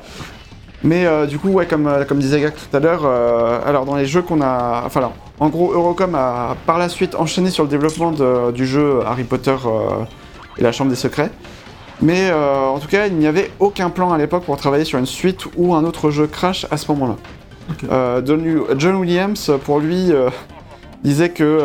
Mais 0.83 1.05
euh, 1.05 1.25
du 1.27 1.37
coup, 1.37 1.49
ouais, 1.49 1.67
comme, 1.67 1.85
euh, 1.87 2.05
comme 2.05 2.19
disait 2.19 2.41
Gak 2.41 2.55
tout 2.55 2.75
à 2.75 2.79
l'heure, 2.79 3.01
euh, 3.05 3.59
alors 3.65 3.85
dans 3.85 3.95
les 3.95 4.05
jeux 4.05 4.21
qu'on 4.23 4.41
a. 4.41 4.83
Enfin, 4.85 4.99
alors, 4.99 5.13
en 5.39 5.49
gros, 5.49 5.71
Eurocom 5.73 6.15
a 6.15 6.55
par 6.65 6.77
la 6.79 6.89
suite 6.89 7.15
enchaîné 7.15 7.49
sur 7.51 7.63
le 7.63 7.69
développement 7.69 8.11
de- 8.11 8.51
du 8.51 8.65
jeu 8.65 9.01
Harry 9.05 9.23
Potter 9.23 9.55
euh, 9.65 10.03
et 10.57 10.63
la 10.63 10.71
Chambre 10.71 10.89
des 10.89 10.95
Secrets. 10.95 11.29
Mais 12.03 12.31
en 12.33 12.79
tout 12.79 12.87
cas, 12.87 13.05
il 13.05 13.13
n'y 13.13 13.27
avait 13.27 13.51
aucun 13.59 13.91
plan 13.91 14.11
à 14.11 14.17
l'époque 14.17 14.43
pour 14.43 14.57
travailler 14.57 14.85
sur 14.85 14.97
une 14.97 15.05
suite 15.05 15.45
ou 15.55 15.75
un 15.75 15.83
autre 15.83 16.09
jeu 16.09 16.25
Crash 16.25 16.65
à 16.71 16.77
ce 16.77 16.91
moment-là. 16.91 18.21
John, 18.25 18.43
John 18.77 18.95
Williams, 18.95 19.51
pour 19.63 19.79
lui, 19.79 20.11
disait 21.03 21.29
que 21.29 21.59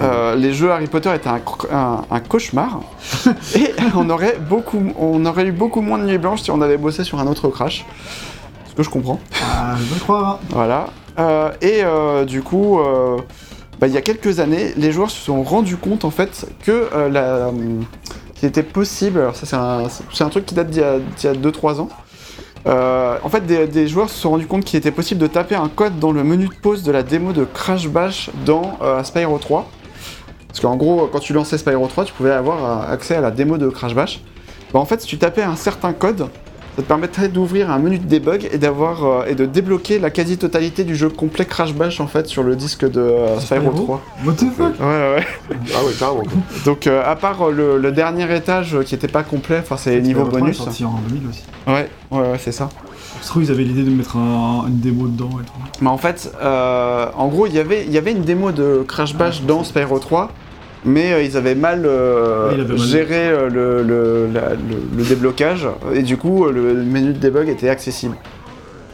euh, 0.00 0.34
les 0.36 0.52
jeux 0.52 0.70
Harry 0.70 0.86
Potter 0.86 1.10
étaient 1.14 1.28
un, 1.28 1.38
cr- 1.38 1.72
un- 1.72 2.04
un 2.10 2.20
cauchemar 2.20 2.80
et 3.56 3.72
on 3.96 4.08
aurait, 4.10 4.36
beaucoup, 4.48 4.80
on 4.98 5.24
aurait 5.26 5.46
eu 5.46 5.52
beaucoup 5.52 5.80
moins 5.80 5.98
de 5.98 6.04
nuits 6.04 6.18
blanches 6.18 6.42
si 6.42 6.50
on 6.50 6.60
avait 6.62 6.76
bossé 6.76 7.04
sur 7.04 7.18
un 7.18 7.26
autre 7.26 7.48
Crash. 7.48 7.84
Ce 8.68 8.74
que 8.74 8.82
je 8.82 8.90
comprends. 8.90 9.18
Ah, 9.42 9.74
je 9.76 9.98
croire. 10.00 10.34
hein. 10.34 10.38
Voilà. 10.50 10.86
Euh, 11.18 11.50
et 11.60 11.80
euh, 11.82 12.24
du 12.24 12.42
coup, 12.42 12.78
bah, 13.80 13.86
il 13.88 13.92
y 13.92 13.96
a 13.96 14.02
quelques 14.02 14.38
années, 14.40 14.72
les 14.76 14.92
joueurs 14.92 15.10
se 15.10 15.18
sont 15.20 15.42
rendus 15.42 15.76
compte 15.76 16.04
en 16.04 16.10
fait 16.10 16.46
que 16.64 16.88
la, 17.10 17.50
qu'il 18.36 18.48
était 18.48 18.62
possible. 18.62 19.18
Alors 19.20 19.34
ça, 19.36 19.46
c'est 19.46 19.56
un, 19.56 19.84
c'est 20.12 20.22
un 20.24 20.28
truc 20.28 20.46
qui 20.46 20.54
date 20.54 20.70
d'il 20.70 20.80
y 20.80 20.84
a, 20.84 20.98
d'il 20.98 21.24
y 21.24 21.26
a 21.26 21.34
2-3 21.34 21.80
ans. 21.80 21.88
Euh, 22.66 23.16
en 23.22 23.28
fait, 23.28 23.46
des, 23.46 23.66
des 23.66 23.86
joueurs 23.88 24.10
se 24.10 24.18
sont 24.20 24.30
rendus 24.30 24.46
compte 24.46 24.64
qu'il 24.64 24.78
était 24.78 24.90
possible 24.90 25.20
de 25.20 25.26
taper 25.28 25.54
un 25.54 25.68
code 25.68 25.98
dans 26.00 26.12
le 26.12 26.22
menu 26.24 26.48
de 26.48 26.54
pause 26.54 26.82
de 26.82 26.92
la 26.92 27.02
démo 27.02 27.32
de 27.32 27.44
Crash 27.44 27.88
Bash 27.88 28.30
dans 28.44 28.78
euh, 28.82 29.02
Spyro 29.04 29.38
3. 29.38 29.66
Parce 30.48 30.60
qu'en 30.60 30.76
gros, 30.76 31.08
quand 31.12 31.20
tu 31.20 31.32
lançais 31.32 31.58
Spyro 31.58 31.86
3, 31.86 32.04
tu 32.06 32.12
pouvais 32.12 32.32
avoir 32.32 32.88
euh, 32.88 32.92
accès 32.92 33.14
à 33.14 33.20
la 33.20 33.30
démo 33.30 33.58
de 33.58 33.68
Crash 33.68 33.94
Bash. 33.94 34.20
Bah, 34.72 34.80
en 34.80 34.84
fait, 34.84 35.00
si 35.00 35.06
tu 35.06 35.18
tapais 35.18 35.42
un 35.42 35.56
certain 35.56 35.92
code, 35.92 36.28
ça 36.76 36.82
te 36.82 36.88
permettrait 36.88 37.28
d'ouvrir 37.28 37.70
un 37.72 37.78
menu 37.80 37.98
de 37.98 38.04
debug 38.06 38.48
et 38.52 38.56
d'avoir 38.58 39.04
euh, 39.04 39.24
et 39.26 39.34
de 39.34 39.46
débloquer 39.46 39.98
la 39.98 40.10
quasi-totalité 40.10 40.84
du 40.84 40.94
jeu 40.94 41.08
complet 41.08 41.44
Crash 41.44 41.74
Bash 41.74 42.00
en 42.00 42.06
fait 42.06 42.28
sur 42.28 42.44
le 42.44 42.54
disque 42.54 42.88
de 42.88 43.00
euh, 43.00 43.40
Spyro 43.40 43.70
Spyro 43.72 43.84
3. 43.84 44.02
What 44.24 44.32
the 44.34 44.44
fuck? 44.56 44.80
Ouais, 44.80 44.86
ouais. 44.86 45.26
Ah 45.74 45.84
ouais, 45.84 45.92
carrément. 45.98 46.22
Donc 46.64 46.86
euh, 46.86 47.02
à 47.04 47.16
part 47.16 47.42
euh, 47.48 47.50
le, 47.52 47.78
le 47.78 47.90
dernier 47.90 48.32
étage 48.36 48.78
qui 48.86 48.94
était 48.94 49.08
pas 49.08 49.24
complet, 49.24 49.58
enfin 49.58 49.76
c'est 49.76 49.90
les 49.96 50.02
niveaux 50.02 50.20
Spyro 50.26 50.28
3 50.30 50.38
est 50.38 50.42
bonus. 50.42 50.56
sorti 50.58 50.84
en 50.84 51.00
2000 51.08 51.28
aussi. 51.28 51.42
Ouais, 51.66 51.88
ouais, 52.12 52.30
ouais, 52.30 52.38
c'est 52.38 52.52
ça. 52.52 52.68
Je 53.22 53.26
trouve 53.26 53.42
qu'ils 53.42 53.50
avaient 53.52 53.64
l'idée 53.64 53.82
de 53.82 53.90
mettre 53.90 54.16
un- 54.16 54.64
une 54.68 54.78
démo 54.80 55.06
dedans 55.06 55.30
et 55.40 55.44
tout. 55.44 55.52
Mais 55.82 55.88
en 55.88 55.98
fait, 55.98 56.32
euh, 56.42 57.06
en 57.16 57.28
gros, 57.28 57.46
il 57.46 57.54
y 57.54 57.58
avait- 57.58 57.84
il 57.86 57.92
y 57.92 57.98
avait 57.98 58.12
une 58.12 58.22
démo 58.22 58.52
de 58.52 58.84
Crash 58.86 59.14
Bash 59.14 59.42
dans 59.42 59.64
Spyro 59.64 59.98
3, 59.98 60.30
mais 60.84 61.12
euh, 61.12 61.22
ils 61.22 61.36
avaient 61.36 61.54
mal 61.56 61.82
euh, 61.84 62.48
Oui, 62.48 62.54
il 62.56 62.60
avait 62.62 62.74
mal. 62.74 62.78
géré 62.86 63.30
le, 63.50 63.82
le- 63.82 64.28
la- 64.32 64.50
le- 64.50 64.96
le 64.96 65.04
déblocage, 65.04 65.66
et 65.94 66.02
du 66.02 66.16
coup, 66.16 66.46
le 66.46 66.74
menu 66.74 67.12
de 67.12 67.18
debug 67.18 67.48
était 67.48 67.68
accessible. 67.68 68.16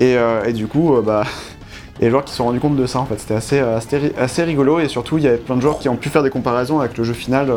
Et, 0.01 0.17
et 0.47 0.53
du 0.53 0.67
coup, 0.67 0.97
bah, 1.07 1.23
il 1.99 2.03
y 2.03 2.05
a 2.05 2.07
des 2.07 2.11
joueurs 2.11 2.25
qui 2.25 2.33
se 2.33 2.39
sont 2.39 2.45
rendus 2.45 2.59
compte 2.61 2.75
de 2.77 2.87
ça, 2.87 2.99
en 2.99 3.05
fait. 3.07 3.21
C'était 3.21 3.35
assez, 3.35 3.61
assez, 3.61 3.97
ri- 3.99 4.13
assez 4.19 4.43
rigolo, 4.43 4.81
et 4.81 4.89
surtout, 4.89 5.19
il 5.19 5.25
y 5.25 5.29
avait 5.29 5.37
plein 5.37 5.55
de 5.57 5.61
joueurs 5.61 5.79
qui 5.79 5.89
ont 5.89 5.97
pu 5.97 6.09
faire 6.09 6.23
des 6.25 6.31
comparaisons 6.31 6.81
avec 6.81 6.99
le 6.99 7.05
jeu 7.05 7.13
final, 7.13 7.51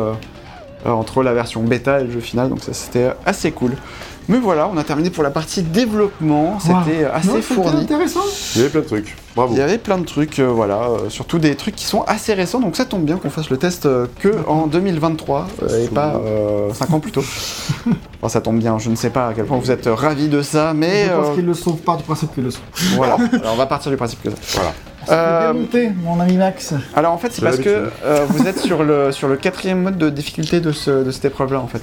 entre 0.86 1.22
la 1.22 1.34
version 1.34 1.62
bêta 1.62 2.00
et 2.00 2.04
le 2.04 2.10
jeu 2.10 2.20
final, 2.20 2.48
donc 2.50 2.62
ça, 2.62 2.72
c'était 2.72 3.10
assez 3.26 3.50
cool. 3.52 3.72
Mais 4.30 4.36
voilà, 4.36 4.68
on 4.70 4.76
a 4.76 4.84
terminé 4.84 5.08
pour 5.08 5.22
la 5.24 5.30
partie 5.30 5.62
développement, 5.62 6.58
c'était 6.60 7.04
Wow. 7.06 7.10
assez 7.14 7.28
Non, 7.28 7.34
c'était 7.40 7.54
fourni. 7.54 7.80
intéressant. 7.82 8.20
Il 8.54 8.58
y 8.58 8.60
avait 8.64 8.70
plein 8.70 8.80
de 8.82 8.86
trucs. 8.86 9.16
Bravo. 9.34 9.54
Il 9.54 9.58
y 9.58 9.62
avait 9.62 9.78
plein 9.78 9.96
de 9.96 10.04
trucs, 10.04 10.38
euh, 10.38 10.48
voilà, 10.48 10.82
euh, 10.82 11.08
surtout 11.08 11.38
des 11.38 11.54
trucs 11.54 11.74
qui 11.74 11.86
sont 11.86 12.02
assez 12.02 12.34
récents, 12.34 12.60
donc 12.60 12.76
ça 12.76 12.84
tombe 12.84 13.04
bien 13.04 13.16
qu'on 13.16 13.30
fasse 13.30 13.48
le 13.48 13.56
test 13.56 13.86
euh, 13.86 14.06
que 14.20 14.34
en 14.46 14.66
2023 14.66 15.46
euh, 15.62 15.84
et 15.84 15.88
pas 15.88 16.20
5 16.74 16.92
ans 16.92 17.00
plus 17.00 17.12
tôt. 17.12 17.24
Enfin, 18.20 18.28
ça 18.28 18.40
tombe 18.40 18.58
bien, 18.58 18.78
je 18.78 18.90
ne 18.90 18.96
sais 18.96 19.10
pas 19.10 19.28
à 19.28 19.32
quel 19.32 19.44
point 19.44 19.58
vous 19.58 19.70
êtes 19.70 19.86
ravis 19.86 20.26
de 20.28 20.42
ça, 20.42 20.72
mais 20.74 21.04
je 21.06 21.10
pense 21.12 21.26
euh, 21.28 21.34
qu'ils 21.36 21.46
le 21.46 21.54
sauvent 21.54 21.76
pas 21.76 21.94
du 21.96 22.02
principe 22.02 22.34
qu'ils 22.34 22.42
le 22.42 22.50
sauvent. 22.50 22.62
voilà, 22.96 23.14
Alors, 23.32 23.52
on 23.54 23.56
va 23.56 23.66
partir 23.66 23.90
du 23.92 23.96
principe 23.96 24.20
que 24.22 24.30
ça. 24.30 24.36
Voilà. 24.54 24.72
Euh, 25.10 25.52
mon 26.04 26.20
ami 26.20 26.36
Max. 26.36 26.74
alors 26.94 27.12
en 27.12 27.18
fait, 27.18 27.32
c'est 27.32 27.42
parce 27.42 27.58
que 27.58 27.88
euh, 28.04 28.24
vous 28.28 28.46
êtes 28.46 28.58
sur 28.58 28.84
le, 28.84 29.10
sur 29.12 29.28
le 29.28 29.36
quatrième 29.36 29.82
mode 29.82 29.96
de 29.98 30.10
difficulté 30.10 30.60
de, 30.60 30.72
ce- 30.72 31.04
de 31.04 31.10
cette 31.10 31.24
épreuve-là, 31.24 31.60
en 31.60 31.66
fait. 31.66 31.82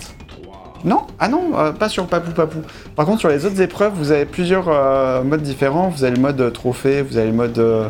Non? 0.84 1.02
Ah 1.20 1.28
non, 1.28 1.52
euh, 1.58 1.72
pas 1.72 1.90
sur 1.90 2.06
Papou 2.06 2.32
Papou. 2.32 2.60
Par 2.96 3.06
contre, 3.08 3.20
sur 3.22 3.30
les 3.30 3.46
autres 3.46 3.60
épreuves, 3.60 3.94
vous 3.96 4.12
avez 4.12 4.26
plusieurs 4.26 4.66
euh, 4.70 5.24
modes 5.24 5.42
différents. 5.42 5.90
Vous 5.90 6.04
avez 6.04 6.16
le 6.16 6.22
mode 6.22 6.54
trophée, 6.54 7.02
vous 7.02 7.18
avez 7.18 7.28
le 7.28 7.34
mode 7.34 7.58
euh, 7.58 7.88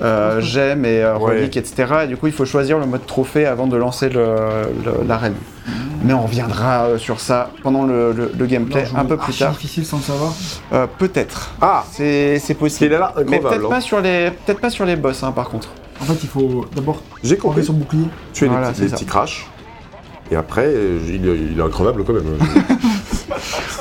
euh, 0.00 0.40
gemme 0.40 0.86
et 0.86 1.02
euh, 1.02 1.18
Ouais. 1.18 1.32
relique, 1.34 1.56
etc. 1.58 1.92
Et 2.04 2.06
du 2.06 2.16
coup, 2.16 2.28
il 2.28 2.32
faut 2.32 2.46
choisir 2.46 2.78
le 2.78 2.86
mode 2.86 3.04
trophée 3.06 3.44
avant 3.44 3.66
de 3.66 3.76
lancer 3.76 4.08
le- 4.08 4.36
le- 4.84 5.06
l'arène. 5.06 5.34
Mais 6.04 6.12
on 6.12 6.22
reviendra 6.22 6.84
euh, 6.86 6.98
sur 6.98 7.20
ça 7.20 7.50
pendant 7.62 7.84
le, 7.84 8.12
le- 8.12 8.32
le 8.36 8.46
gameplay 8.46 8.84
un 8.96 9.04
peu 9.04 9.16
plus 9.16 9.36
tard. 9.38 9.52
difficile 9.52 9.84
sans 9.86 9.98
le 9.98 10.02
savoir. 10.02 10.32
Euh, 10.72 10.86
peut-être. 10.98 11.52
Ah 11.60 11.84
C'est 11.92 12.56
possible. 12.58 12.92
là, 12.94 13.12
Mais 13.16 13.22
incroyable. 13.22 13.48
peut-être 13.48 13.66
hein. 13.66 13.68
pas 13.76 13.80
sur 13.80 14.00
les, 14.00 14.30
peut-être 14.44 14.60
pas 14.60 14.70
sur 14.70 14.84
les 14.84 14.96
boss, 14.96 15.22
hein, 15.22 15.30
par 15.32 15.48
contre. 15.48 15.68
En 16.00 16.04
fait, 16.04 16.18
il 16.22 16.28
faut 16.28 16.66
d'abord 16.74 17.00
J'ai 17.22 17.30
enlever 17.34 17.40
compris. 17.40 17.64
son 17.64 17.72
bouclier. 17.74 18.06
Tu 18.32 18.44
es 18.44 18.48
Voilà, 18.48 18.68
des, 18.70 18.74
c'est 18.74 18.80
petits- 18.80 18.84
des 18.84 18.90
ça. 18.90 18.96
petits 18.96 19.06
crashs. 19.06 19.46
Et 20.32 20.36
après, 20.36 20.64
euh, 20.66 20.98
il, 21.06 21.28
est- 21.28 21.52
il 21.52 21.58
est 21.58 21.62
incroyable 21.62 22.02
quand 22.04 22.14
même. 22.14 22.24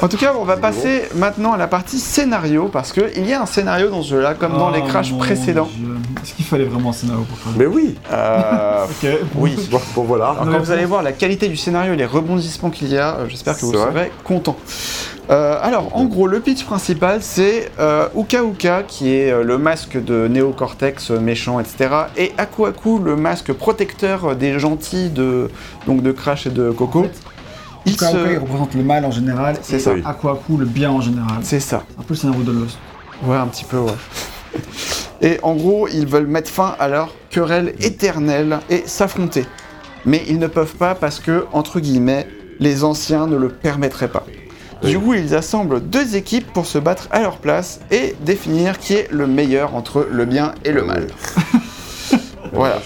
En 0.02 0.08
tout 0.08 0.17
cas, 0.17 0.34
on 0.39 0.43
va 0.43 0.58
passer 0.58 1.04
maintenant 1.15 1.54
à 1.54 1.58
la 1.58 1.67
partie 1.67 2.00
scénario 2.00 2.69
parce 2.71 2.91
que 2.91 3.12
il 3.15 3.28
y 3.28 3.34
a 3.34 3.41
un 3.41 3.45
scénario 3.45 3.89
dans 3.89 4.02
ce 4.02 4.10
jeu-là, 4.10 4.34
comme 4.34 4.54
dans 4.54 4.69
les 4.71 4.82
Oh 4.84 4.88
crash 4.88 5.12
mon 5.12 5.17
précédents. 5.19 5.69
Est-ce 6.24 6.34
qu'il 6.34 6.45
fallait 6.45 6.65
vraiment 6.65 6.89
un 6.89 6.93
scénario 6.93 7.24
pour 7.24 7.38
faire 7.38 7.54
Mais 7.58 7.65
oui 7.65 7.95
Euh, 8.12 8.86
Ok. 9.04 9.10
oui. 9.36 9.56
Bon, 9.69 9.80
bon, 9.95 10.04
voilà. 10.04 10.30
Alors, 10.30 10.45
quand 10.45 10.60
vous 10.60 10.71
allez 10.71 10.86
voir 10.86 11.04
la 11.04 11.12
qualité 11.12 11.47
du 11.47 11.58
scénario 11.58 11.93
et 11.93 11.95
les 11.95 12.06
rebondissements 12.06 12.69
qu'il 12.69 12.89
y 12.89 12.97
a, 12.97 13.15
euh, 13.15 13.26
j'espère 13.30 13.56
que 13.58 13.65
vous 13.65 13.74
serez 13.74 14.12
content. 14.24 14.58
Euh, 15.30 15.58
alors, 15.62 15.95
en 15.95 16.06
gros, 16.06 16.28
le 16.28 16.39
pitch 16.39 16.65
principal, 16.65 17.19
c'est 17.21 17.71
euh, 17.80 18.08
Uka 18.17 18.43
Uka, 18.43 18.84
qui 18.84 19.13
est 19.15 19.32
euh, 19.32 19.43
le 19.43 19.58
masque 19.58 20.04
de 20.04 20.28
Néocortex 20.28 21.12
méchant, 21.12 21.60
etc., 21.60 21.89
et 22.17 22.34
Aku 22.38 22.65
Aku, 22.65 23.00
le 23.00 23.15
masque 23.15 23.54
protecteur 23.54 24.36
des 24.36 24.60
gentils 24.60 25.10
de, 25.10 25.50
donc 25.88 26.02
de 26.02 26.12
Crash 26.12 26.47
et 26.47 26.50
de 26.50 26.71
Coco. 26.71 27.06
Il 27.86 27.94
Uka 27.94 28.12
se- 28.12 28.17
Uka, 28.17 28.32
il 28.34 28.38
représente 28.38 28.74
le 28.76 28.84
mal 28.84 29.06
en 29.06 29.12
général. 29.12 29.58
C'est 29.62 29.78
et 29.78 29.80
ça. 29.80 29.91
Aku, 30.06 30.58
le 30.58 30.65
bien 30.65 30.91
en 30.91 31.02
général. 31.02 31.39
C'est 31.41 31.60
ça. 31.60 31.84
Un 32.00 32.04
peu 32.04 32.13
le 32.13 32.15
scénario 32.15 32.44
de 32.44 32.52
Lost. 32.52 32.78
Ouais, 33.24 33.38
un 33.38 33.48
petit 33.48 33.65
peu, 33.65 33.78
ouais. 33.78 33.94
Et 35.22 35.39
en 35.44 35.56
gros, 35.56 35.88
ils 35.88 36.08
veulent 36.08 36.28
mettre 36.28 36.50
fin 36.50 36.76
à 36.80 36.88
leur 36.88 37.13
querelle 37.30 37.76
éternelle 37.80 38.60
et 38.70 38.84
s'affronter. 38.86 39.46
Mais 40.06 40.24
ils 40.28 40.39
ne 40.39 40.48
peuvent 40.48 40.76
pas 40.76 40.96
parce 40.96 41.20
que, 41.20 41.46
entre 41.54 41.80
guillemets, 41.80 42.28
les 42.60 42.84
anciens 42.84 43.28
ne 43.28 43.38
le 43.38 43.50
permettraient 43.50 44.08
pas. 44.08 44.26
Du 44.84 44.98
coup, 44.98 45.13
ils 45.13 45.36
assemblent 45.36 45.80
deux 45.80 46.15
équipes 46.15 46.52
pour 46.54 46.65
se 46.65 46.80
battre 46.80 47.08
à 47.12 47.22
leur 47.22 47.38
place 47.38 47.82
et 47.91 48.15
définir 48.26 48.80
qui 48.80 48.94
est 48.96 49.08
le 49.12 49.28
meilleur 49.28 49.76
entre 49.76 50.08
le 50.10 50.26
bien 50.26 50.54
et 50.65 50.72
le 50.72 50.84
mal. 50.84 51.08
voilà. 52.54 52.82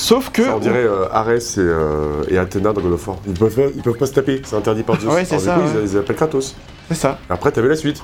Sauf 0.00 0.30
que. 0.30 0.44
Ça, 0.44 0.56
on 0.56 0.60
dirait 0.60 0.84
euh, 0.84 1.06
Arès 1.12 1.56
et, 1.58 1.60
euh, 1.60 2.22
et 2.28 2.38
Athéna 2.38 2.72
dans 2.72 2.80
God 2.80 2.92
of 2.92 3.06
War. 3.08 3.16
Ils 3.26 3.34
peuvent, 3.34 3.54
pas- 3.54 3.70
ils 3.74 3.82
peuvent 3.82 3.96
pas 3.98 4.06
se 4.06 4.12
taper, 4.12 4.40
c'est 4.44 4.56
interdit 4.56 4.82
par 4.82 4.98
Zeus. 5.00 5.12
Ouais, 5.12 5.24
c'est 5.24 5.34
Alors, 5.34 5.44
ça, 5.44 5.54
Du 5.56 5.60
coup, 5.70 5.76
ouais. 5.76 5.82
ils, 5.84 5.90
ils 5.92 5.98
appellent 5.98 6.16
Kratos. 6.16 6.54
C'est 6.88 6.94
ça. 6.96 7.18
Et 7.28 7.32
après, 7.32 7.52
t'avais 7.52 7.68
la 7.68 7.76
suite. 7.76 8.02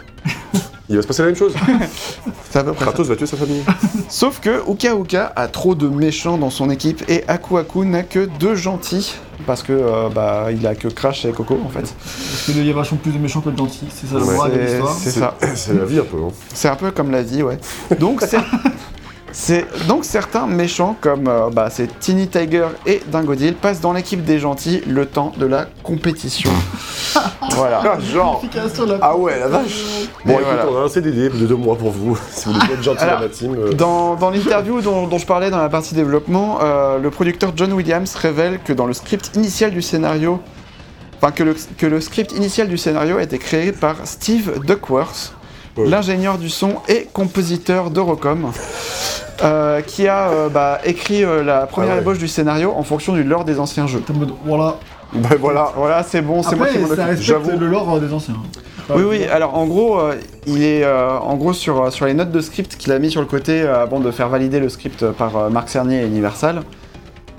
Il 0.88 0.94
va 0.94 1.02
se 1.02 1.06
passer 1.08 1.22
la 1.22 1.26
même 1.26 1.36
chose. 1.36 1.52
Ça. 2.50 2.62
Kratos 2.78 3.08
va 3.08 3.16
tuer 3.16 3.26
sa 3.26 3.36
famille. 3.36 3.62
Sauf 4.08 4.38
que 4.40 4.62
Uka 4.70 4.94
Uka 4.94 5.32
a 5.34 5.48
trop 5.48 5.74
de 5.74 5.88
méchants 5.88 6.38
dans 6.38 6.48
son 6.48 6.70
équipe 6.70 7.02
et 7.08 7.24
Aku 7.26 7.58
Aku 7.58 7.84
n'a 7.84 8.04
que 8.04 8.26
deux 8.38 8.54
gentils. 8.54 9.16
Parce 9.46 9.64
que 9.64 9.72
euh, 9.72 10.08
bah 10.14 10.46
il 10.52 10.64
a 10.66 10.76
que 10.76 10.86
Crash 10.86 11.24
et 11.24 11.32
Coco 11.32 11.58
en 11.64 11.68
fait. 11.70 11.80
Parce 11.92 12.42
qu'il 12.44 12.64
y 12.64 12.70
a 12.70 12.72
vachement 12.72 12.98
plus 12.98 13.10
de 13.10 13.18
méchants 13.18 13.40
que 13.40 13.50
de 13.50 13.58
gentils. 13.58 13.88
C'est 13.90 14.06
ça 14.06 14.14
le 14.18 14.22
Ouais. 14.24 14.34
droit 14.34 14.48
de 14.48 14.54
C'est- 14.54 14.64
l'histoire. 14.64 14.96
c'est 14.96 15.10
ça. 15.10 15.34
C'est 15.56 15.74
la 15.74 15.84
vie 15.84 15.98
un 15.98 16.04
peu. 16.04 16.18
Hein. 16.18 16.30
C'est 16.54 16.68
un 16.68 16.76
peu 16.76 16.92
comme 16.92 17.10
la 17.10 17.22
vie, 17.22 17.42
ouais. 17.42 17.58
Donc 17.98 18.22
c'est. 18.26 18.38
C'est 19.38 19.66
donc 19.86 20.06
certains 20.06 20.46
méchants 20.46 20.96
comme 20.98 21.28
euh, 21.28 21.50
bah, 21.52 21.68
c'est 21.70 22.00
Teeny 22.00 22.26
Tiger 22.26 22.68
et 22.86 23.02
Dingodil 23.08 23.54
passent 23.54 23.82
dans 23.82 23.92
l'équipe 23.92 24.24
des 24.24 24.38
gentils 24.38 24.80
le 24.86 25.04
temps 25.04 25.30
de 25.36 25.44
la 25.44 25.66
compétition. 25.82 26.50
voilà. 27.50 27.82
Ah, 27.84 27.98
genre. 28.00 28.42
Ah 29.02 29.14
ouais, 29.14 29.38
la 29.38 29.48
vache. 29.48 30.08
Bon, 30.24 30.32
écoute, 30.32 30.44
voilà. 30.46 30.66
on 30.70 30.78
a 30.78 30.84
un 30.84 30.88
CDD 30.88 31.28
de 31.28 31.46
deux 31.46 31.54
mois 31.54 31.76
pour 31.76 31.90
vous. 31.90 32.16
Si 32.30 32.46
vous 32.46 32.54
voulez 32.54 32.72
être 32.72 32.82
gentil 32.82 33.02
Alors, 33.02 33.16
dans 33.16 33.22
la 33.24 33.28
team. 33.28 33.54
euh, 33.58 33.72
Dans, 33.74 34.14
dans 34.14 34.30
l'interview 34.30 34.80
dont, 34.80 35.06
dont 35.06 35.18
je 35.18 35.26
parlais 35.26 35.50
dans 35.50 35.58
la 35.60 35.68
partie 35.68 35.94
développement, 35.94 36.58
euh, 36.62 36.98
le 36.98 37.10
producteur 37.10 37.52
John 37.54 37.74
Williams 37.74 38.14
révèle 38.14 38.58
que 38.64 38.72
dans 38.72 38.86
le 38.86 38.94
script 38.94 39.32
initial 39.36 39.70
du 39.70 39.82
scénario, 39.82 40.40
enfin 41.20 41.30
que 41.30 41.42
le, 41.42 41.54
que 41.76 41.84
le 41.86 42.00
script 42.00 42.32
initial 42.32 42.68
du 42.68 42.78
scénario 42.78 43.18
a 43.18 43.22
été 43.22 43.36
créé 43.36 43.72
par 43.72 43.96
Steve 44.04 44.60
Duckworth, 44.64 45.34
Ouais. 45.76 45.86
l'ingénieur 45.86 46.38
du 46.38 46.48
son 46.48 46.76
et 46.88 47.06
compositeur 47.12 47.90
d'Eurocom, 47.90 48.50
euh, 49.42 49.80
qui 49.82 50.08
a 50.08 50.28
euh, 50.30 50.48
bah, 50.48 50.78
écrit 50.84 51.24
euh, 51.24 51.42
la 51.44 51.66
première 51.66 51.92
Ah 51.92 51.94
ouais. 51.96 52.00
ébauche 52.02 52.18
du 52.18 52.28
scénario 52.28 52.72
en 52.76 52.82
fonction 52.82 53.12
du 53.12 53.22
lore 53.24 53.44
des 53.44 53.58
anciens 53.60 53.86
jeux. 53.86 54.00
T'es 54.00 54.12
en 54.12 54.16
mode, 54.16 54.32
voilà. 54.44 54.76
bah 55.14 55.28
voilà. 55.40 55.72
Voilà, 55.76 56.02
c'est 56.02 56.22
bon, 56.22 56.42
c'est 56.42 56.56
moi 56.56 56.66
Après, 56.66 56.78
qui 56.78 56.82
m'en 56.82 56.88
ça 56.88 56.92
occupe. 56.94 57.06
respecte 57.08 57.22
j'avoue. 57.26 57.58
le 57.58 57.66
lore 57.68 58.00
des 58.00 58.12
anciens. 58.12 58.34
Oui, 58.94 59.02
oui, 59.02 59.24
alors 59.24 59.56
en 59.56 59.66
gros, 59.66 59.98
euh, 59.98 60.14
il 60.46 60.62
est 60.62 60.84
euh, 60.84 61.18
en 61.18 61.34
gros 61.36 61.52
sur, 61.52 61.92
sur 61.92 62.06
les 62.06 62.14
notes 62.14 62.30
de 62.30 62.40
script 62.40 62.76
qu'il 62.76 62.92
a 62.92 62.98
mis 63.00 63.10
sur 63.10 63.20
le 63.20 63.26
côté 63.26 63.62
euh, 63.62 63.82
avant 63.82 63.98
de 63.98 64.10
faire 64.12 64.28
valider 64.28 64.60
le 64.60 64.68
script 64.68 65.04
par 65.10 65.36
euh, 65.36 65.48
Marc 65.50 65.68
Cernier 65.70 66.02
et 66.02 66.06
Universal. 66.06 66.62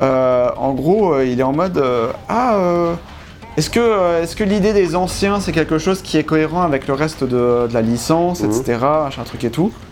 euh, 0.01 0.49
en 0.57 0.73
gros, 0.73 1.13
euh, 1.13 1.25
il 1.25 1.39
est 1.39 1.43
en 1.43 1.53
mode 1.53 1.77
euh, 1.77 2.07
Ah, 2.27 2.55
euh, 2.57 2.93
est-ce 3.55 3.69
que, 3.69 3.79
euh, 3.79 4.21
est-ce 4.23 4.35
que 4.35 4.43
l'idée 4.43 4.73
des 4.73 4.95
anciens 4.97 5.39
c'est 5.39 5.53
quelque 5.53 5.77
chose 5.79 6.01
qui 6.01 6.17
est 6.17 6.23
cohérent 6.23 6.61
avec 6.63 6.85
le 6.87 6.93
reste 6.93 7.23
de, 7.23 7.67
de 7.67 7.73
la 7.73 7.81
licence, 7.81 8.41
Mhm. 8.41 8.51
etc., 8.51 8.77
machin 9.05 9.23
truc 9.23 9.43
et 9.45 9.49
tout 9.49 9.71
Euh, 9.73 9.86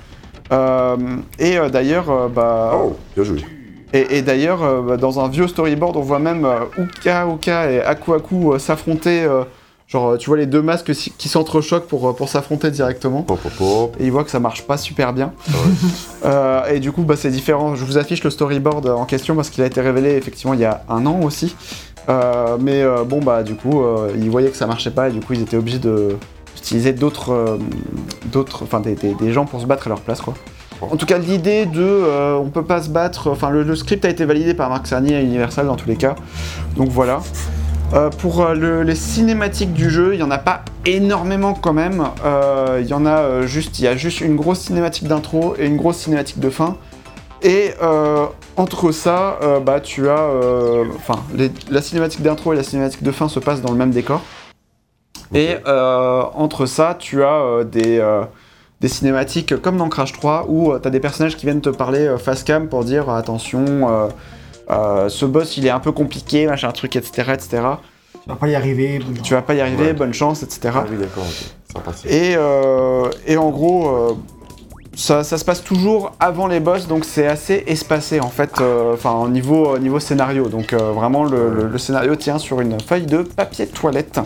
Et 0.51 1.57
euh, 1.57 1.69
d'ailleurs, 1.69 2.09
euh, 2.09 2.27
bah. 2.27 2.71
Oh, 2.75 2.95
bien 3.15 3.23
joué. 3.23 3.39
Et, 3.93 4.17
et 4.17 4.21
d'ailleurs, 4.21 4.63
euh, 4.63 4.81
bah, 4.81 4.97
dans 4.97 5.19
un 5.19 5.27
vieux 5.29 5.47
storyboard, 5.47 5.95
on 5.97 6.01
voit 6.01 6.19
même 6.19 6.45
euh, 6.45 6.59
Uka 6.77 7.27
Uka 7.27 7.71
et 7.71 7.81
Aku 7.81 8.13
Aku 8.13 8.51
euh, 8.53 8.59
s'affronter. 8.59 9.23
euh, 9.23 9.43
genre, 9.87 10.09
euh, 10.13 10.17
tu 10.17 10.29
vois 10.29 10.37
les 10.37 10.47
deux 10.47 10.61
masques 10.63 10.93
si- 10.95 11.11
qui 11.11 11.29
s'entrechoquent 11.29 11.87
pour, 11.87 12.09
euh, 12.09 12.13
pour 12.13 12.27
s'affronter 12.27 12.71
directement. 12.71 13.21
Pop, 13.21 13.39
pop, 13.39 13.51
pop. 13.57 13.95
Et 13.99 14.05
ils 14.05 14.11
voient 14.11 14.23
que 14.23 14.31
ça 14.31 14.39
marche 14.39 14.63
pas 14.63 14.77
super 14.77 15.13
bien. 15.13 15.31
Ah 15.47 15.51
ouais. 15.51 15.73
Euh, 16.25 16.65
et 16.73 16.79
du 16.79 16.91
coup, 16.91 17.03
bah, 17.03 17.15
c'est 17.15 17.29
différent. 17.29 17.75
Je 17.75 17.85
vous 17.85 17.99
affiche 17.99 18.23
le 18.23 18.31
storyboard 18.31 18.87
en 18.87 19.05
question 19.05 19.35
parce 19.35 19.51
qu'il 19.51 19.63
a 19.63 19.67
été 19.67 19.79
révélé 19.79 20.15
effectivement 20.15 20.55
il 20.55 20.59
y 20.59 20.65
a 20.65 20.81
un 20.89 21.05
an 21.05 21.19
aussi. 21.21 21.55
Euh, 22.09 22.57
mais 22.59 22.81
euh, 22.81 23.03
bon, 23.03 23.19
bah, 23.19 23.43
du 23.43 23.53
coup, 23.55 23.83
euh, 23.83 24.11
ils 24.17 24.29
voyaient 24.31 24.49
que 24.49 24.57
ça 24.57 24.65
marchait 24.65 24.89
pas 24.89 25.09
et 25.09 25.11
du 25.11 25.19
coup, 25.19 25.33
ils 25.33 25.41
étaient 25.43 25.57
obligés 25.57 25.77
de 25.77 26.15
d'utiliser 26.65 26.93
d'autres, 26.93 27.31
euh, 27.31 27.57
d'autres, 28.31 28.63
enfin, 28.63 28.81
des, 28.81 29.31
gens 29.31 29.45
pour 29.45 29.61
se 29.61 29.67
battre 29.67 29.85
à 29.85 29.89
leur 29.89 30.01
place, 30.01 30.19
quoi. 30.19 30.33
En 30.81 30.97
tout 30.97 31.05
cas, 31.05 31.19
l'idée 31.19 31.65
de 31.67 31.81
euh, 31.81 32.35
on 32.35 32.49
peut 32.49 32.63
pas 32.63 32.81
se 32.81 32.89
battre, 32.89 33.29
enfin, 33.29 33.49
le, 33.49 33.75
script 33.75 34.03
a 34.03 34.09
été 34.09 34.25
validé 34.25 34.53
par 34.55 34.69
Marc 34.69 34.87
Cerny 34.87 35.13
et 35.13 35.21
Universal 35.21 35.67
dans 35.67 35.75
tous 35.75 35.87
les 35.87 35.95
cas. 35.95 36.15
Donc 36.75 36.89
voilà. 36.89 37.21
Euh, 37.93 38.09
pour 38.09 38.41
euh, 38.41 38.55
le- 38.55 38.81
les 38.81 38.95
cinématiques 38.95 39.73
du 39.73 39.89
jeu, 39.91 40.15
il 40.15 40.19
y 40.19 40.23
en 40.23 40.31
a 40.31 40.39
pas 40.39 40.65
énormément 40.85 41.53
quand 41.53 41.71
même. 41.71 42.03
Il 42.79 42.87
y 42.87 42.93
en 42.93 43.05
a 43.05 43.45
juste, 43.45 43.79
il 43.79 43.85
y 43.85 43.87
a 43.87 43.95
juste 43.95 44.21
une 44.21 44.35
grosse 44.35 44.59
cinématique 44.59 45.07
d'intro 45.07 45.55
et 45.57 45.67
une 45.67 45.77
grosse 45.77 45.97
cinématique 45.97 46.39
de 46.39 46.49
fin. 46.49 46.77
Et 47.41 47.71
entre 48.57 48.91
ça, 48.91 49.39
bah 49.65 49.79
tu 49.79 50.09
as, 50.09 50.27
enfin, 50.95 51.23
la 51.71 51.81
cinématique 51.81 52.21
d'intro 52.21 52.53
et 52.53 52.55
la 52.55 52.63
cinématique 52.63 53.03
de 53.03 53.11
fin 53.11 53.29
se 53.29 53.39
passent 53.39 53.61
dans 53.61 53.71
le 53.71 53.77
même 53.77 53.91
décor. 53.91 54.21
Et 55.33 55.57
euh, 55.67 56.23
entre 56.33 56.65
ça, 56.65 56.95
tu 56.97 57.23
as 57.23 57.33
euh, 57.41 57.63
des, 57.63 57.99
euh, 57.99 58.23
des 58.81 58.87
cinématiques 58.87 59.59
comme 59.61 59.77
dans 59.77 59.89
Crash 59.89 60.13
3 60.13 60.45
où 60.49 60.77
tu 60.79 60.87
as 60.87 60.91
des 60.91 60.99
personnages 60.99 61.35
qui 61.35 61.45
viennent 61.45 61.61
te 61.61 61.69
parler 61.69 62.05
euh, 62.07 62.17
face 62.17 62.43
cam 62.43 62.67
pour 62.69 62.83
dire 62.83 63.09
attention, 63.09 63.65
euh, 63.67 64.07
euh, 64.69 65.09
ce 65.09 65.25
boss 65.25 65.57
il 65.57 65.65
est 65.65 65.71
un 65.71 65.79
peu 65.79 65.91
compliqué, 65.91 66.45
machin 66.47 66.71
truc, 66.71 66.95
etc. 66.95 67.31
etc. 67.33 67.49
Tu 68.23 68.29
vas 68.29 68.35
pas 68.35 68.47
y 68.47 68.55
arriver. 68.55 68.99
tu 69.23 69.33
vas 69.33 69.41
pas 69.41 69.53
y 69.55 69.61
arriver, 69.61 69.85
Ouais. 69.87 69.93
bonne 69.93 70.13
chance, 70.13 70.41
etc. 70.43 70.69
Ah 70.75 70.85
oui, 70.89 70.97
d'accord, 70.97 71.23
ok. 71.23 71.45
Sympathique. 71.73 72.09
Et, 72.11 72.35
euh, 72.37 73.09
et 73.27 73.37
en 73.37 73.49
gros, 73.49 73.87
euh, 73.89 74.13
ça, 74.95 75.23
ça 75.23 75.37
se 75.37 75.43
passe 75.45 75.63
toujours 75.63 76.13
avant 76.19 76.47
les 76.47 76.59
boss, 76.59 76.87
donc 76.87 77.05
c'est 77.05 77.27
assez 77.27 77.63
espacé 77.67 78.19
en 78.21 78.29
fait, 78.29 78.51
euh, 78.61 78.93
enfin 78.93 79.11
au 79.11 79.27
niveau, 79.27 79.67
au 79.75 79.77
niveau 79.79 79.99
scénario. 79.99 80.47
Donc 80.47 80.73
euh, 80.73 80.91
vraiment 80.91 81.23
le, 81.23 81.49
le- 81.49 81.67
le 81.67 81.77
scénario 81.77 82.15
tient 82.15 82.37
sur 82.37 82.61
une 82.61 82.79
feuille 82.79 83.05
de 83.05 83.19
papier 83.23 83.65
de 83.65 83.71
toilette. 83.71 84.19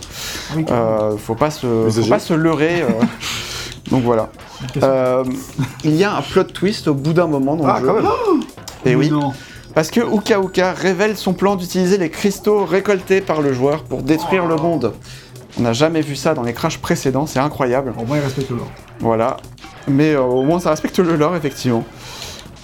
Euh, 0.69 1.17
faut 1.17 1.35
pas 1.35 1.49
se, 1.51 1.89
faut 1.89 2.09
pas 2.09 2.19
se 2.19 2.33
leurrer. 2.33 2.81
euh. 2.83 2.87
donc 3.91 4.03
voilà. 4.03 4.29
Euh, 4.83 5.23
il 5.83 5.95
y 5.95 6.03
a 6.03 6.15
un 6.15 6.21
plot 6.21 6.43
twist 6.43 6.87
au 6.87 6.93
bout 6.93 7.13
d'un 7.13 7.27
moment 7.27 7.55
dans 7.55 7.65
Ah, 7.65 7.79
le 7.79 7.87
jeu. 7.87 7.93
quand 7.93 8.01
même. 8.33 8.41
Et 8.85 8.95
oui, 8.95 9.09
Non. 9.09 9.33
parce 9.73 9.89
que 9.91 9.99
Uka 10.01 10.39
Uka 10.39 10.73
révèle 10.73 11.17
son 11.17 11.33
plan 11.33 11.55
d'utiliser 11.55 11.97
les 11.97 12.09
cristaux 12.09 12.63
récoltés 12.65 13.21
par 13.21 13.41
le 13.41 13.53
joueur 13.53 13.83
pour 13.83 14.01
détruire 14.03 14.45
le 14.45 14.55
monde. 14.55 14.93
On 15.59 15.63
n'a 15.63 15.73
jamais 15.73 16.01
vu 16.01 16.15
ça 16.15 16.33
dans 16.33 16.43
les 16.43 16.53
crashs 16.53 16.77
précédents, 16.77 17.25
c'est 17.25 17.39
incroyable. 17.39 17.93
Au 17.99 18.05
moins, 18.05 18.17
il 18.17 18.23
respecte 18.23 18.49
l'ordre. 18.49 18.71
Voilà. 18.99 19.37
Mais 19.87 20.13
euh, 20.13 20.21
au 20.21 20.43
moins 20.43 20.59
ça 20.59 20.69
respecte 20.69 20.99
le 20.99 21.15
lore, 21.15 21.35
effectivement. 21.35 21.83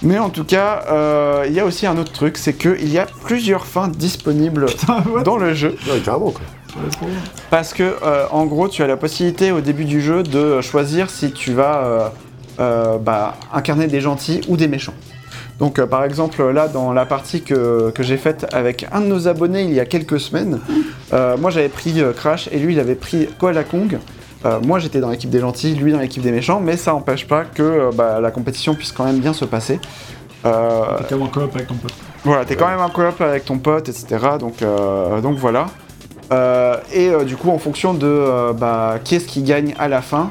Mais 0.02 0.18
en 0.18 0.28
tout 0.28 0.44
cas, 0.44 0.84
euh, 0.88 1.44
il 1.46 1.54
y 1.54 1.60
a 1.60 1.64
aussi 1.64 1.86
un 1.86 1.96
autre 1.96 2.12
truc, 2.12 2.36
c'est 2.36 2.52
qu'il 2.52 2.88
y 2.90 2.98
a 2.98 3.06
plusieurs 3.24 3.66
fins 3.66 3.88
disponibles 3.88 4.66
Putain, 4.66 5.02
dans 5.24 5.36
le 5.36 5.54
jeu. 5.54 5.76
Ouais, 5.88 6.00
carrément, 6.00 6.30
quoi. 6.30 6.42
Parce 7.50 7.72
que, 7.72 7.96
euh, 8.02 8.26
en 8.30 8.46
gros, 8.46 8.68
tu 8.68 8.82
as 8.82 8.86
la 8.86 8.96
possibilité 8.96 9.52
au 9.52 9.60
début 9.60 9.84
du 9.84 10.00
jeu 10.00 10.22
de 10.22 10.60
choisir 10.60 11.10
si 11.10 11.32
tu 11.32 11.52
vas 11.52 11.84
euh, 11.84 12.08
euh, 12.60 12.98
bah, 12.98 13.36
incarner 13.52 13.86
des 13.86 14.00
gentils 14.00 14.40
ou 14.48 14.56
des 14.56 14.68
méchants. 14.68 14.94
Donc, 15.58 15.78
euh, 15.78 15.86
par 15.86 16.04
exemple, 16.04 16.42
là, 16.50 16.68
dans 16.68 16.92
la 16.92 17.06
partie 17.06 17.42
que, 17.42 17.90
que 17.90 18.02
j'ai 18.02 18.18
faite 18.18 18.46
avec 18.52 18.86
un 18.92 19.00
de 19.00 19.06
nos 19.06 19.26
abonnés 19.28 19.62
il 19.62 19.72
y 19.72 19.80
a 19.80 19.86
quelques 19.86 20.20
semaines, 20.20 20.60
euh, 21.12 21.36
moi 21.38 21.50
j'avais 21.50 21.70
pris 21.70 22.00
euh, 22.00 22.12
Crash 22.12 22.48
et 22.52 22.58
lui 22.58 22.74
il 22.74 22.80
avait 22.80 22.94
pris 22.94 23.26
Koala 23.38 23.64
Kong. 23.64 23.98
Euh, 24.44 24.60
moi 24.64 24.78
j'étais 24.78 25.00
dans 25.00 25.08
l'équipe 25.10 25.30
des 25.30 25.40
gentils, 25.40 25.74
lui 25.74 25.92
dans 25.92 25.98
l'équipe 25.98 26.22
des 26.22 26.30
méchants, 26.32 26.60
mais 26.60 26.76
ça 26.76 26.92
n'empêche 26.92 27.26
pas 27.26 27.44
que 27.44 27.62
euh, 27.62 27.90
bah, 27.94 28.20
la 28.20 28.30
compétition 28.30 28.74
puisse 28.74 28.92
quand 28.92 29.04
même 29.04 29.18
bien 29.18 29.32
se 29.32 29.46
passer. 29.46 29.80
Euh, 30.44 30.82
T'es 30.98 31.04
quand 31.08 31.16
même 31.16 31.22
en 31.26 31.30
coop 31.30 31.50
avec 31.54 31.66
ton 31.66 31.74
pote. 31.74 31.94
voilà, 32.22 32.44
t'es 32.44 32.54
quand 32.54 32.68
même 32.68 32.80
en 32.80 32.90
coop 32.90 33.20
avec 33.20 33.46
ton 33.46 33.58
pote, 33.58 33.88
etc. 33.88 34.18
Donc, 34.38 34.60
euh, 34.62 35.20
donc 35.22 35.38
voilà. 35.38 35.66
Euh, 36.32 36.76
et 36.92 37.08
euh, 37.08 37.24
du 37.24 37.36
coup, 37.36 37.50
en 37.50 37.58
fonction 37.58 37.94
de 37.94 38.06
euh, 38.06 38.52
bah, 38.52 38.96
qui 39.02 39.14
est-ce 39.14 39.26
qui 39.26 39.42
gagne 39.42 39.74
à 39.78 39.88
la 39.88 40.02
fin, 40.02 40.30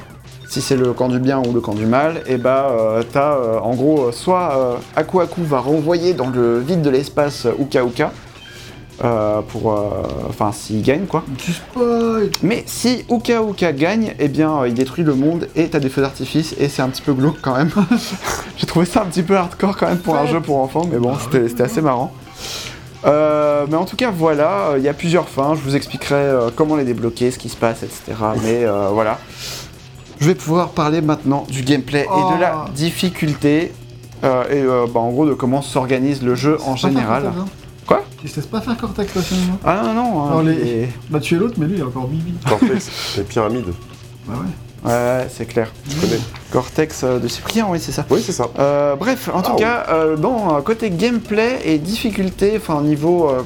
si 0.56 0.62
c'est 0.62 0.78
le 0.78 0.94
camp 0.94 1.10
du 1.10 1.20
bien 1.20 1.40
ou 1.46 1.52
le 1.52 1.60
camp 1.60 1.74
du 1.74 1.86
mal, 1.86 2.22
et 2.28 2.38
bah 2.38 2.70
euh, 2.72 3.04
t'as 3.12 3.34
euh, 3.34 3.60
en 3.60 3.76
gros 3.76 4.06
euh, 4.06 4.12
soit 4.14 4.80
Aku 4.96 5.20
Aku 5.20 5.44
va 5.44 5.60
renvoyer 5.60 6.14
dans 6.14 6.30
le 6.30 6.60
vide 6.60 6.82
de 6.82 6.90
l'espace 6.90 7.46
Uka 7.60 7.84
Uka. 7.84 8.14
pour 9.50 9.78
enfin 10.30 10.54
s'il 10.54 10.82
gagne 10.82 11.08
quoi 11.08 11.26
Tu 11.38 11.52
spoil 11.52 12.30
mais 12.42 12.64
si 12.68 13.04
Uka 13.12 13.42
Uka 13.44 13.74
gagne 13.74 14.16
eh 14.18 14.30
bien 14.30 14.66
il 14.66 14.74
détruit 14.74 15.04
le 15.04 15.14
monde 15.14 15.50
et 15.58 15.68
t'as 15.68 15.80
des 15.80 15.90
feux 15.90 16.02
d'artifice 16.02 16.56
et 16.58 16.70
c'est 16.70 16.82
un 16.82 16.88
petit 16.88 17.02
peu 17.02 17.12
glauque 17.12 17.40
quand 17.42 17.58
même 17.58 17.72
j'ai 18.56 18.66
trouvé 18.66 18.86
ça 18.86 19.02
un 19.02 19.08
petit 19.08 19.24
peu 19.24 19.36
hardcore 19.36 19.76
quand 19.76 19.90
même 19.90 19.98
pour 19.98 20.16
un 20.16 20.26
jeu 20.26 20.40
pour 20.40 20.60
enfants 20.60 20.88
mais 20.90 21.00
bon 21.00 21.16
c'était 21.20 21.50
c'était 21.50 21.64
assez 21.64 21.82
marrant 21.82 22.14
euh, 23.06 23.66
mais 23.70 23.76
en 23.76 23.86
tout 23.86 23.96
cas, 23.96 24.10
voilà, 24.10 24.70
euh, 24.70 24.78
il 24.78 24.84
y 24.84 24.90
a 24.90 24.94
plusieurs 24.94 25.30
fins. 25.30 25.54
Je 25.56 25.62
vous 25.62 25.76
expliquerai 25.76 26.16
euh, 26.16 26.50
comment 26.56 26.76
les 26.76 26.86
débloquer, 26.86 27.32
ce 27.32 27.38
qui 27.38 27.50
se 27.50 27.56
passe, 27.56 27.84
etc. 27.84 28.02
Mais 28.44 28.66
voilà. 28.92 29.20
Je 30.20 30.28
vais 30.28 30.36
pouvoir 30.36 30.70
parler 30.70 31.02
maintenant 31.02 31.46
du 31.50 31.62
gameplay 31.62 32.02
et 32.04 32.36
de 32.36 32.40
la 32.42 32.66
Oh. 32.68 32.70
difficulté. 32.74 33.72
euh, 34.24 34.44
et 34.50 34.62
euh, 34.62 34.86
bah, 34.92 35.02
en 35.02 35.10
gros, 35.12 35.26
de 35.28 35.34
comment 35.34 35.62
s'organise 35.62 36.24
le 36.24 36.36
jeu 36.36 36.58
en 36.66 36.76
général. 36.76 37.24
faire 37.24 37.32
Cortex, 37.34 37.52
hein 37.52 37.86
Quoi? 37.86 38.04
Tu 38.22 38.30
te 38.30 38.36
laisses 38.38 38.46
pas 38.48 38.62
faire 38.62 38.78
Cortex, 38.78 39.14
toi, 39.14 39.22
finalement 39.22 39.60
Ah 39.64 39.82
non, 39.84 39.94
non. 39.94 40.24
hein, 40.24 40.28
Alors, 40.30 40.42
les- 40.44 40.54
il 40.54 40.68
est- 40.84 40.90
Bah, 41.10 41.20
tu 41.20 41.36
es 41.36 41.38
l'autre, 41.38 41.56
mais 41.58 41.68
lui, 41.68 41.76
il 41.78 41.82
a 41.84 41.86
encore 41.86 42.10
8 42.10 42.18
vies. 42.18 42.34
Cortex, 42.48 42.90
les 43.18 43.24
pyramides, 43.24 43.66
Bah 44.28 44.34
ouais. 44.36 44.90
Ouais, 44.92 45.28
c'est 45.30 45.46
clair. 45.46 45.72
je 45.90 46.00
connais. 46.00 46.20
Cortex 46.52 47.04
euh, 47.04 47.20
de 47.20 47.28
Cyprien, 47.28 47.68
oui, 47.70 47.80
c'est 47.80 47.92
ça. 47.92 48.06
Oui, 48.10 48.22
c'est 48.26 48.32
ça. 48.32 48.48
Euh, 48.58 48.96
bref, 48.96 49.30
en 49.34 49.42
tout 49.42 49.52
Wow. 49.52 49.58
cas, 49.58 49.86
euh, 49.90 50.16
euh, 50.18 50.62
côté 50.62 50.90
gameplay 50.92 51.60
et 51.66 51.78
difficulté, 51.78 52.54
enfin 52.58 52.82
niveau 52.82 53.30
euh, 53.30 53.42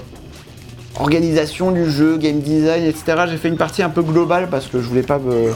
organisation 1.00 1.72
du 1.72 1.90
jeu, 1.90 2.18
game 2.18 2.40
design, 2.40 2.84
etc. 2.84 3.24
J'ai 3.30 3.38
fait 3.38 3.48
une 3.50 3.58
partie 3.58 3.82
un 3.84 3.90
peu 3.90 4.02
globale 4.02 4.48
parce 4.50 4.68
que 4.68 4.82
je 4.82 4.88
voulais 4.88 5.02
pas 5.04 5.18
me 5.18 5.52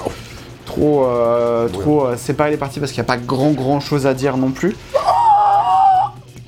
trop, 0.65 1.05
euh, 1.05 1.67
trop 1.67 2.05
euh, 2.05 2.17
séparer 2.17 2.51
les 2.51 2.57
parties 2.57 2.79
parce 2.79 2.91
qu'il 2.91 3.01
n'y 3.01 3.07
a 3.07 3.13
pas 3.13 3.17
grand 3.17 3.51
grand 3.51 3.79
chose 3.79 4.07
à 4.07 4.13
dire 4.13 4.37
non 4.37 4.51
plus. 4.51 4.75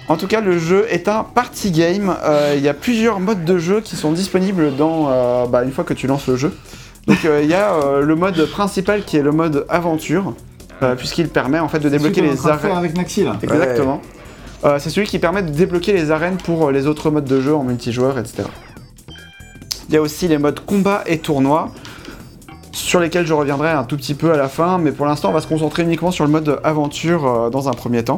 En 0.07 0.17
tout 0.17 0.27
cas, 0.27 0.39
le 0.39 0.59
jeu 0.59 0.85
est 0.89 1.07
un 1.07 1.23
party 1.23 1.71
game. 1.71 2.15
Euh, 2.23 2.53
Il 2.55 2.63
y 2.63 2.69
a 2.69 2.75
plusieurs 2.75 3.19
modes 3.19 3.43
de 3.43 3.57
jeu 3.57 3.81
qui 3.81 3.95
sont 3.95 4.11
disponibles 4.11 4.75
dans, 4.75 5.47
bah, 5.47 5.63
une 5.63 5.71
fois 5.71 5.83
que 5.83 5.95
tu 5.95 6.05
lances 6.05 6.27
le 6.27 6.35
jeu. 6.35 6.55
Donc 7.07 7.17
il 7.23 7.47
y 7.49 7.53
a 7.53 8.01
le 8.01 8.15
mode 8.15 8.45
principal 8.49 9.03
qui 9.03 9.17
est 9.17 9.21
le 9.21 9.31
mode 9.31 9.65
aventure, 9.69 10.33
puisqu'il 10.97 11.29
permet 11.29 11.59
en 11.59 11.67
fait 11.67 11.79
de 11.79 11.89
débloquer 11.89 12.21
les 12.21 12.47
arènes. 12.47 12.77
avec 12.77 12.95
Naxi, 12.95 13.23
là. 13.23 13.35
Exactement. 13.41 14.01
C'est 14.77 14.89
celui 14.89 15.07
qui 15.07 15.17
permet 15.19 15.41
de 15.41 15.49
débloquer 15.49 15.93
les 15.93 16.11
arènes 16.11 16.37
pour 16.37 16.71
les 16.71 16.85
autres 16.87 17.09
modes 17.09 17.25
de 17.25 17.41
jeu 17.41 17.55
en 17.55 17.63
multijoueur, 17.63 18.19
etc. 18.19 18.43
Il 19.89 19.93
y 19.93 19.97
a 19.97 20.01
aussi 20.01 20.27
les 20.27 20.37
modes 20.37 20.59
combat 20.65 21.03
et 21.05 21.19
tournoi, 21.19 21.71
sur 22.75 22.99
lesquels 22.99 23.25
je 23.25 23.33
reviendrai 23.33 23.71
un 23.71 23.85
tout 23.85 23.95
petit 23.95 24.13
peu 24.13 24.33
à 24.33 24.37
la 24.37 24.49
fin, 24.49 24.77
mais 24.77 24.91
pour 24.91 25.05
l'instant 25.05 25.29
on 25.29 25.33
va 25.33 25.39
se 25.39 25.47
concentrer 25.47 25.83
uniquement 25.83 26.11
sur 26.11 26.25
le 26.25 26.31
mode 26.31 26.59
aventure 26.63 27.25
euh, 27.25 27.49
dans 27.49 27.69
un 27.69 27.73
premier 27.73 28.03
temps. 28.03 28.17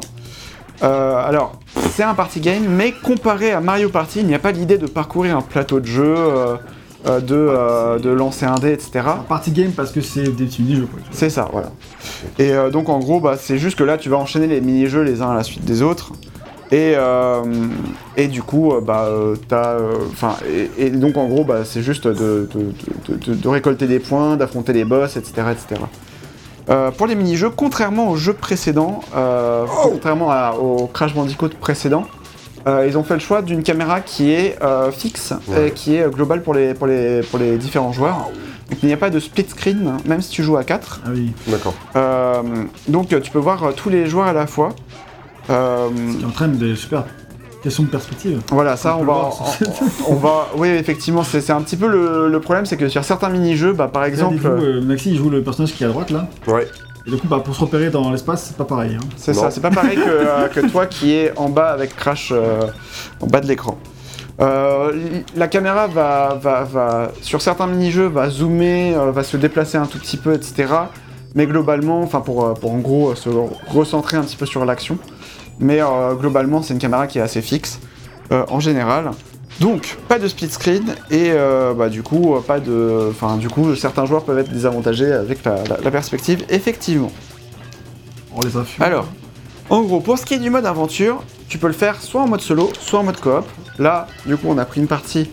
Euh, 0.83 1.15
alors, 1.15 1.59
c'est 1.91 2.03
un 2.03 2.15
party 2.15 2.39
game, 2.39 2.63
mais 2.67 2.91
comparé 2.91 3.51
à 3.51 3.61
Mario 3.61 3.89
Party, 3.89 4.21
il 4.21 4.27
n'y 4.27 4.35
a 4.35 4.39
pas 4.39 4.51
l'idée 4.51 4.77
de 4.77 4.87
parcourir 4.87 5.37
un 5.37 5.41
plateau 5.41 5.79
de 5.79 5.85
jeu, 5.85 6.15
euh, 6.17 6.57
de, 7.19 7.99
de 7.99 8.09
lancer 8.09 8.45
un 8.45 8.55
dé, 8.55 8.73
etc. 8.73 9.05
Party 9.29 9.51
game 9.51 9.71
parce 9.71 9.91
que 9.91 10.01
c'est 10.01 10.23
des 10.23 10.45
petits 10.45 10.61
mini-jeux. 10.61 10.87
C'est 11.11 11.29
ça, 11.29 11.49
voilà. 11.51 11.71
Et 12.37 12.51
donc 12.71 12.89
en 12.89 12.99
gros, 12.99 13.19
bah, 13.19 13.37
c'est 13.39 13.57
juste 13.57 13.77
que 13.77 13.83
là, 13.83 13.97
tu 13.97 14.09
vas 14.09 14.17
enchaîner 14.17 14.47
les 14.47 14.59
mini-jeux 14.59 15.03
les 15.03 15.21
uns 15.21 15.29
à 15.29 15.35
la 15.35 15.43
suite 15.43 15.65
des 15.65 15.81
autres. 15.81 16.11
Et, 16.71 16.93
euh, 16.95 17.43
et 18.17 18.27
du 18.27 18.43
coup, 18.43 18.73
euh, 18.73 18.81
bah, 18.81 19.05
euh, 19.07 19.35
t'as, 19.47 19.75
euh, 19.75 19.93
enfin, 20.11 20.35
et, 20.77 20.85
et 20.87 20.89
donc 20.89 21.15
en 21.15 21.27
gros, 21.27 21.43
bah, 21.45 21.63
c'est 21.63 21.81
juste 21.81 22.07
de, 22.07 22.49
de- 22.53 22.73
de- 23.07 23.15
de- 23.15 23.33
de 23.35 23.47
récolter 23.47 23.87
des 23.87 23.99
points, 23.99 24.35
d'affronter 24.35 24.73
les 24.73 24.83
boss, 24.83 25.15
etc., 25.15 25.47
etc. 25.51 25.81
Euh, 26.69 26.91
pour 26.91 27.07
les 27.07 27.15
mini-jeux, 27.15 27.49
contrairement 27.55 28.09
au 28.09 28.17
jeu 28.17 28.33
précédent, 28.33 28.99
euh, 29.15 29.65
contrairement 29.83 30.29
à- 30.29 30.51
au 30.59 30.87
Crash 30.87 31.13
Bandicoot 31.15 31.49
précédent, 31.61 32.03
euh, 32.67 32.85
ils 32.85 32.97
ont 32.97 33.03
fait 33.03 33.13
le 33.13 33.21
choix 33.21 33.41
d'une 33.41 33.63
caméra 33.63 34.01
qui 34.01 34.31
est 34.33 34.57
euh, 34.61 34.91
fixe 34.91 35.33
Ouais. 35.47 35.69
et 35.69 35.71
qui 35.71 35.95
est 35.95 36.09
globale 36.13 36.43
pour 36.43 36.53
les, 36.53 36.73
pour 36.73 36.87
les, 36.87 37.21
pour 37.21 37.39
les 37.39 37.55
différents 37.57 37.93
joueurs. 37.93 38.29
Donc 38.69 38.79
il 38.83 38.87
n'y 38.87 38.93
a 38.93 38.97
pas 38.97 39.09
de 39.09 39.21
split 39.21 39.45
screen, 39.47 39.93
même 40.05 40.21
si 40.21 40.29
tu 40.31 40.43
joues 40.43 40.57
à 40.57 40.65
4. 40.65 40.99
Ah 41.05 41.09
oui. 41.15 41.31
D'accord. 41.47 41.73
Euh, 41.95 42.41
donc 42.89 43.07
tu 43.21 43.31
peux 43.31 43.39
voir 43.39 43.73
tous 43.73 43.89
les 43.89 44.07
joueurs 44.07 44.27
à 44.27 44.33
la 44.33 44.45
fois. 44.47 44.75
Euh, 45.49 45.87
Ce 46.13 46.17
qui 46.17 46.25
entraîne 46.25 46.57
des 46.57 46.75
super 46.75 47.03
questions 47.63 47.83
de 47.83 47.89
perspective. 47.89 48.39
voilà, 48.49 48.77
ça 48.77 48.95
On 48.95 48.97
va, 48.97 48.99
le 48.99 49.05
voir, 49.05 49.55
on, 50.07 50.11
on 50.13 50.15
va, 50.15 50.47
oui 50.57 50.69
effectivement, 50.69 51.23
c'est 51.23 51.41
c'est 51.41 51.53
un 51.53 51.61
petit 51.61 51.75
peu 51.75 51.87
le, 51.87 52.29
le 52.29 52.39
problème, 52.39 52.65
c'est 52.65 52.77
que 52.77 52.87
sur 52.87 53.03
certains 53.03 53.29
mini-jeux, 53.29 53.73
bah, 53.73 53.89
par 53.91 54.05
exemple, 54.05 54.45
euh, 54.45 54.81
Naxi, 54.81 55.11
il 55.11 55.17
joue 55.17 55.29
le 55.29 55.41
personnage 55.41 55.73
qui 55.73 55.83
est 55.83 55.87
à 55.87 55.89
droite, 55.89 56.11
là. 56.11 56.27
Ouais. 56.47 56.67
Et 57.05 57.09
du 57.11 57.17
coup, 57.17 57.27
bah, 57.27 57.41
pour 57.43 57.55
se 57.55 57.61
repérer 57.61 57.89
dans 57.89 58.11
l'espace, 58.11 58.45
c'est 58.47 58.57
pas 58.57 58.65
pareil. 58.65 58.95
Hein. 58.95 59.05
c'est 59.15 59.33
ça, 59.33 59.49
c'est 59.49 59.61
pas 59.61 59.71
pareil 59.71 59.95
que, 59.97 60.01
euh, 60.07 60.47
que 60.49 60.59
toi 60.69 60.85
qui 60.85 61.13
es 61.13 61.33
en 61.37 61.49
bas 61.49 61.69
avec 61.71 61.95
Crash 61.95 62.31
euh, 62.31 62.61
en 63.21 63.27
bas 63.27 63.39
de 63.41 63.47
l'écran. 63.47 63.77
Euh, 64.39 64.91
la 65.35 65.47
caméra 65.47 65.87
va, 65.87 66.37
va, 66.39 66.63
va, 66.63 67.11
sur 67.21 67.41
certains 67.41 67.65
mini-jeux, 67.65 68.05
va 68.07 68.29
zoomer, 68.29 68.93
euh, 68.95 69.11
va 69.11 69.23
se 69.23 69.35
déplacer 69.35 69.77
un 69.77 69.87
tout 69.87 69.97
petit 69.97 70.17
peu, 70.17 70.33
etc. 70.33 70.67
Mais 71.33 71.47
globalement, 71.47 72.01
enfin 72.01 72.21
pour, 72.21 72.45
euh, 72.45 72.53
pour 72.53 72.71
en 72.73 72.77
gros 72.79 73.09
euh, 73.11 73.15
se 73.15 73.29
recentrer 73.69 74.17
un 74.17 74.21
petit 74.21 74.35
peu 74.35 74.45
sur 74.45 74.63
l'action. 74.65 74.97
Mais 75.59 75.81
euh, 75.81 76.13
globalement, 76.13 76.61
c'est 76.61 76.73
une 76.73 76.79
caméra 76.79 77.07
qui 77.07 77.17
est 77.19 77.21
assez 77.21 77.41
fixe 77.41 77.79
euh, 78.31 78.43
en 78.49 78.59
général. 78.59 79.11
Donc, 79.59 79.97
pas 80.07 80.19
de 80.19 80.27
split 80.27 80.49
screen 80.49 80.83
et 81.09 81.31
euh, 81.31 81.73
bah, 81.73 81.89
du 81.89 82.03
coup, 82.03 82.35
pas 82.45 82.59
de, 82.59 83.07
enfin 83.09 83.37
du 83.37 83.49
coup, 83.49 83.73
certains 83.75 84.05
joueurs 84.05 84.23
peuvent 84.23 84.37
être 84.37 84.51
désavantagés 84.51 85.11
avec 85.11 85.43
la, 85.43 85.63
la- 85.63 85.77
la 85.83 85.91
perspective, 85.91 86.45
effectivement. 86.49 87.11
On 88.35 88.41
les 88.41 88.55
a 88.55 88.63
fumés. 88.63 88.85
Alors, 88.85 89.07
en 89.71 89.81
gros, 89.81 89.99
pour 89.99 90.19
ce 90.19 90.25
qui 90.25 90.35
est 90.35 90.39
du 90.39 90.51
mode 90.51 90.65
aventure, 90.67 91.23
tu 91.49 91.57
peux 91.57 91.67
le 91.67 91.73
faire 91.73 91.99
soit 92.01 92.21
en 92.21 92.27
mode 92.27 92.41
solo, 92.41 92.69
soit 92.79 92.99
en 92.99 93.03
mode 93.03 93.19
coop. 93.19 93.45
Là, 93.79 94.07
du 94.27 94.37
coup, 94.37 94.47
on 94.49 94.57
a 94.59 94.65
pris 94.65 94.79
une 94.81 94.87
partie 94.87 95.29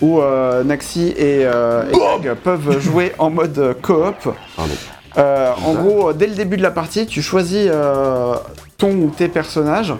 où 0.00 0.20
euh, 0.20 0.62
Naxi 0.62 1.08
et, 1.16 1.44
euh, 1.44 1.88
et 1.90 1.92
Greg 1.92 2.34
peuvent 2.34 2.78
jouer 2.78 3.12
en 3.18 3.30
mode 3.30 3.76
coop. 3.82 4.14
Pardon. 4.54 4.74
Euh, 5.18 5.52
en 5.64 5.74
gros, 5.74 6.12
dès 6.12 6.26
le 6.26 6.34
début 6.34 6.56
de 6.56 6.62
la 6.62 6.70
partie, 6.70 7.06
tu 7.06 7.22
choisis 7.22 7.68
euh, 7.70 8.34
ton 8.76 8.90
ou 8.92 9.10
tes 9.16 9.28
personnages. 9.28 9.94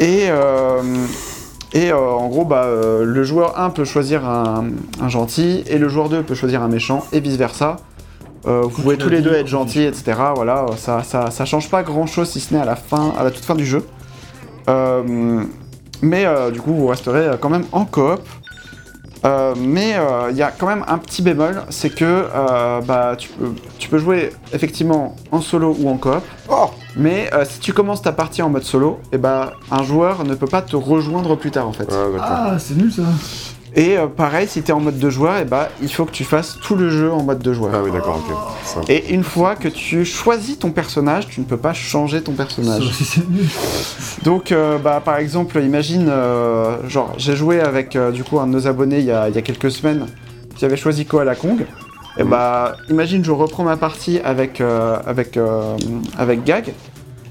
Et, 0.00 0.26
euh, 0.28 0.82
et 1.72 1.92
en 1.92 2.26
gros, 2.28 2.44
bah, 2.44 2.68
le 3.02 3.22
joueur 3.22 3.58
1 3.58 3.70
peut 3.70 3.84
choisir 3.84 4.24
un, 4.24 4.66
un 5.00 5.08
gentil 5.08 5.62
et 5.68 5.78
le 5.78 5.88
joueur 5.88 6.08
2 6.08 6.22
peut 6.22 6.34
choisir 6.34 6.62
un 6.62 6.68
méchant 6.68 7.04
et 7.12 7.20
vice 7.20 7.36
versa. 7.36 7.76
Euh, 8.46 8.62
vous 8.62 8.82
pouvez 8.82 8.96
tous 8.96 9.08
les 9.08 9.22
deux 9.22 9.34
être 9.34 9.48
gentils, 9.48 9.82
etc. 9.82 10.18
Voilà, 10.34 10.66
ça, 10.76 11.02
ça, 11.02 11.30
ça 11.30 11.44
change 11.44 11.68
pas 11.68 11.82
grand 11.82 12.06
chose 12.06 12.28
si 12.28 12.40
ce 12.40 12.54
n'est 12.54 12.60
à 12.60 12.64
la 12.64 12.76
fin, 12.76 13.12
à 13.18 13.24
la 13.24 13.30
toute 13.30 13.44
fin 13.44 13.54
du 13.54 13.66
jeu. 13.66 13.84
Mais 16.02 16.26
du 16.52 16.60
coup, 16.60 16.74
vous 16.74 16.86
resterez 16.88 17.30
quand 17.40 17.48
même 17.48 17.64
en 17.72 17.84
coop. 17.84 18.20
Euh, 19.26 19.54
mais 19.58 19.96
euh, 19.96 20.30
il 20.30 20.36
y 20.36 20.42
a 20.42 20.52
quand 20.52 20.66
même 20.66 20.84
un 20.86 20.98
petit 20.98 21.20
bémol, 21.20 21.62
c'est 21.70 21.90
que 21.90 22.04
euh, 22.04 22.80
bah, 22.82 23.16
tu, 23.18 23.28
peux, 23.30 23.52
tu 23.78 23.88
peux 23.88 23.98
jouer 23.98 24.30
effectivement 24.52 25.16
en 25.32 25.40
solo 25.40 25.74
ou 25.78 25.88
en 25.88 25.96
coop, 25.96 26.22
Oh 26.48 26.70
mais 26.96 27.28
euh, 27.34 27.44
si 27.44 27.58
tu 27.58 27.72
commences 27.72 28.02
ta 28.02 28.12
partie 28.12 28.40
en 28.40 28.48
mode 28.48 28.62
solo, 28.62 29.00
et 29.12 29.18
bah, 29.18 29.54
un 29.70 29.82
joueur 29.82 30.24
ne 30.24 30.34
peut 30.34 30.46
pas 30.46 30.62
te 30.62 30.76
rejoindre 30.76 31.36
plus 31.36 31.50
tard 31.50 31.66
en 31.66 31.72
fait. 31.72 31.88
Ah. 31.92 32.52
Ah, 32.52 32.58
c'est 32.58 32.76
nul 32.76 32.92
ça. 32.92 33.02
Et 33.78 33.98
euh, 33.98 34.06
pareil, 34.06 34.48
si 34.48 34.62
tu 34.62 34.70
es 34.70 34.72
en 34.72 34.80
mode 34.80 34.98
de 34.98 35.10
joueur, 35.10 35.36
et 35.36 35.44
bah, 35.44 35.68
il 35.82 35.92
faut 35.92 36.06
que 36.06 36.10
tu 36.10 36.24
fasses 36.24 36.58
tout 36.62 36.76
le 36.76 36.88
jeu 36.88 37.12
en 37.12 37.22
mode 37.22 37.40
de 37.40 37.52
joueur. 37.52 37.72
Ah 37.74 37.82
oui, 37.84 37.90
d'accord, 37.92 38.16
ok. 38.26 38.34
Ça. 38.64 38.80
Et 38.88 39.12
une 39.12 39.22
fois 39.22 39.54
que 39.54 39.68
tu 39.68 40.06
choisis 40.06 40.58
ton 40.58 40.70
personnage, 40.70 41.28
tu 41.28 41.40
ne 41.40 41.44
peux 41.44 41.58
pas 41.58 41.74
changer 41.74 42.22
ton 42.22 42.32
personnage. 42.32 42.90
Donc, 44.24 44.50
euh, 44.50 44.78
bah, 44.78 45.02
par 45.04 45.18
exemple, 45.18 45.60
imagine, 45.62 46.06
euh, 46.08 46.76
genre, 46.88 47.12
j'ai 47.18 47.36
joué 47.36 47.60
avec 47.60 47.96
euh, 47.96 48.10
du 48.10 48.24
coup 48.24 48.40
un 48.40 48.46
de 48.46 48.52
nos 48.52 48.66
abonnés 48.66 49.00
il 49.00 49.04
y 49.04 49.12
a, 49.12 49.28
il 49.28 49.34
y 49.34 49.38
a 49.38 49.42
quelques 49.42 49.70
semaines 49.70 50.06
qui 50.56 50.64
avait 50.64 50.76
choisi 50.78 51.04
Koala 51.04 51.34
Kong. 51.34 51.66
Et 52.18 52.22
Mhm. 52.24 52.30
bah, 52.30 52.76
imagine, 52.88 53.22
je 53.22 53.30
reprends 53.30 53.64
ma 53.64 53.76
partie 53.76 54.20
avec, 54.24 54.62
euh, 54.62 54.96
avec, 55.06 55.36
euh, 55.36 55.76
avec 56.16 56.44
Gag. 56.44 56.72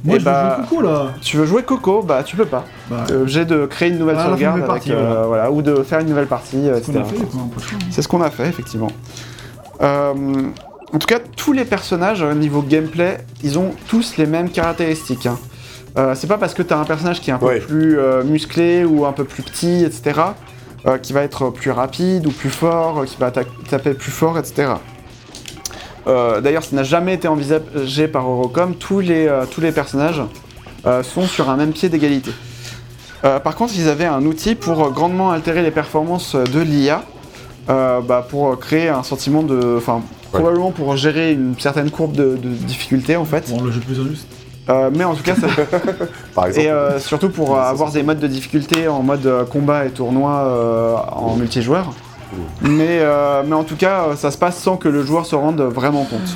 Moi, 0.06 0.16
Eh 0.18 0.20
je 0.20 0.26
bah- 0.26 0.58
veux 0.60 0.64
Coco 0.68 0.82
là. 0.82 1.08
Tu 1.22 1.36
veux 1.38 1.46
jouer 1.46 1.64
Coco, 1.64 2.02
bah 2.04 2.22
tu 2.24 2.36
peux 2.36 2.46
pas. 2.46 2.64
Bah, 2.90 3.04
T'es 3.08 3.16
obligé 3.16 3.44
de 3.46 3.66
créer 3.66 3.90
une 3.90 3.98
nouvelle 3.98 4.16
Ah, 4.20 4.24
la 4.26 4.30
sauvegarde 4.32 4.58
nouvelle 4.58 4.72
avec, 4.72 4.84
partie, 4.84 4.92
euh, 4.94 5.06
voilà. 5.08 5.26
voilà, 5.26 5.52
ou 5.52 5.62
de 5.62 5.76
faire 5.84 6.00
une 6.00 6.10
nouvelle 6.10 6.28
partie, 6.28 6.58
euh, 6.70 6.76
ce 6.76 6.92
etc. 6.92 6.94
qu'on 6.94 7.02
a 7.02 7.04
fait. 7.06 7.76
C'est 7.90 8.02
ce 8.02 8.08
qu'on 8.08 8.22
a 8.22 8.30
fait, 8.30 8.48
effectivement. 8.48 8.92
Euh, 9.82 10.14
en 10.94 10.98
tout 11.00 11.08
cas, 11.08 11.20
tous 11.36 11.52
les 11.52 11.66
personnages, 11.66 12.22
au 12.22 12.34
niveau 12.34 12.62
gameplay, 12.62 13.18
ils 13.44 13.58
ont 13.60 13.72
tous 13.88 14.16
les 14.18 14.26
mêmes 14.26 14.50
caractéristiques. 14.50 15.26
hein. 15.26 15.38
Euh, 15.98 16.14
c'est 16.14 16.28
pas 16.28 16.38
parce 16.38 16.54
que 16.54 16.62
t'as 16.62 16.78
un 16.78 16.84
personnage 16.84 17.22
qui 17.22 17.30
est 17.30 17.34
un 17.34 17.38
peu 17.38 17.46
Ouais. 17.48 17.60
plus 17.60 17.98
euh, 17.98 18.24
musclé 18.24 18.84
ou 18.86 19.06
un 19.06 19.12
peu 19.14 19.24
plus 19.24 19.44
petit, 19.44 19.84
etc., 19.84 20.20
euh, 20.86 20.98
qui 20.98 21.14
va 21.14 21.24
être 21.24 21.50
plus 21.50 21.72
rapide 21.72 22.28
ou 22.28 22.32
plus 22.32 22.50
fort, 22.50 23.00
euh, 23.00 23.06
qui 23.06 23.18
va 23.18 23.32
taper 23.32 23.94
plus 23.94 24.12
fort, 24.12 24.38
etc. 24.38 24.74
Euh, 26.08 26.42
D'ailleurs, 26.42 26.64
ça 26.64 26.76
n'a 26.76 26.84
jamais 26.84 27.14
été 27.16 27.28
envisagé 27.28 28.08
par 28.08 28.30
Eurocom. 28.30 28.76
Tous 28.76 29.00
les, 29.00 29.28
euh, 29.28 29.46
tous 29.50 29.62
les 29.62 29.72
personnages 29.72 30.22
euh, 30.86 31.02
sont 31.04 31.24
sur 31.26 31.50
un 31.50 31.56
même 31.56 31.72
pied 31.72 31.90
d'égalité. 31.90 32.32
Euh, 33.24 33.40
par 33.40 33.56
contre, 33.56 33.74
ils 33.76 33.90
avaient 33.90 34.06
un 34.06 34.24
outil 34.26 34.56
pour 34.56 34.92
grandement 34.92 35.32
altérer 35.32 35.64
les 35.64 35.72
performances 35.72 36.36
de 36.36 36.60
l'IA, 36.60 37.04
euh, 37.70 38.02
bah, 38.02 38.26
pour 38.30 38.60
créer 38.60 38.90
un 38.90 39.04
sentiment 39.04 39.42
de. 39.44 39.76
Enfin, 39.78 40.02
Ouais. 40.34 40.42
probablement 40.42 40.72
pour 40.72 40.98
gérer 40.98 41.32
une 41.32 41.58
certaine 41.58 41.90
courbe 41.92 42.12
de, 42.14 42.36
de 42.36 42.50
difficulté 42.50 43.16
en 43.16 43.24
fait. 43.24 43.50
Bon, 43.50 43.62
le 43.64 43.72
jeu 43.72 43.80
plus 43.80 43.98
injuste. 44.02 44.28
Euh, 44.70 44.90
mais 44.94 45.06
en 45.06 45.14
tout 45.16 45.24
cas, 45.24 45.36
ça, 45.36 45.48
Par 46.36 46.48
exemple. 46.48 46.66
et 46.66 46.70
euh, 46.70 47.00
surtout 47.00 47.30
pour 47.30 47.56
euh, 47.56 47.62
avoir 47.62 47.92
des 47.92 48.04
modes 48.04 48.20
de 48.20 48.28
difficulté 48.28 48.88
en 48.90 49.02
mode 49.02 49.30
combat 49.50 49.86
et 49.86 49.92
tournoi 49.92 50.32
euh, 50.32 50.96
en 51.14 51.36
multijoueur. 51.38 51.94
Mais, 52.62 53.00
euh, 53.02 53.44
mais 53.46 53.56
en 53.56 53.64
tout 53.64 53.76
cas, 53.76 54.04
euh, 54.10 54.16
ça 54.16 54.32
se 54.32 54.38
passe 54.38 54.58
sans 54.58 54.78
que 54.78 54.88
le 54.90 55.04
joueur 55.04 55.26
se 55.26 55.36
rende 55.36 55.62
vraiment 55.62 56.04
compte. 56.06 56.36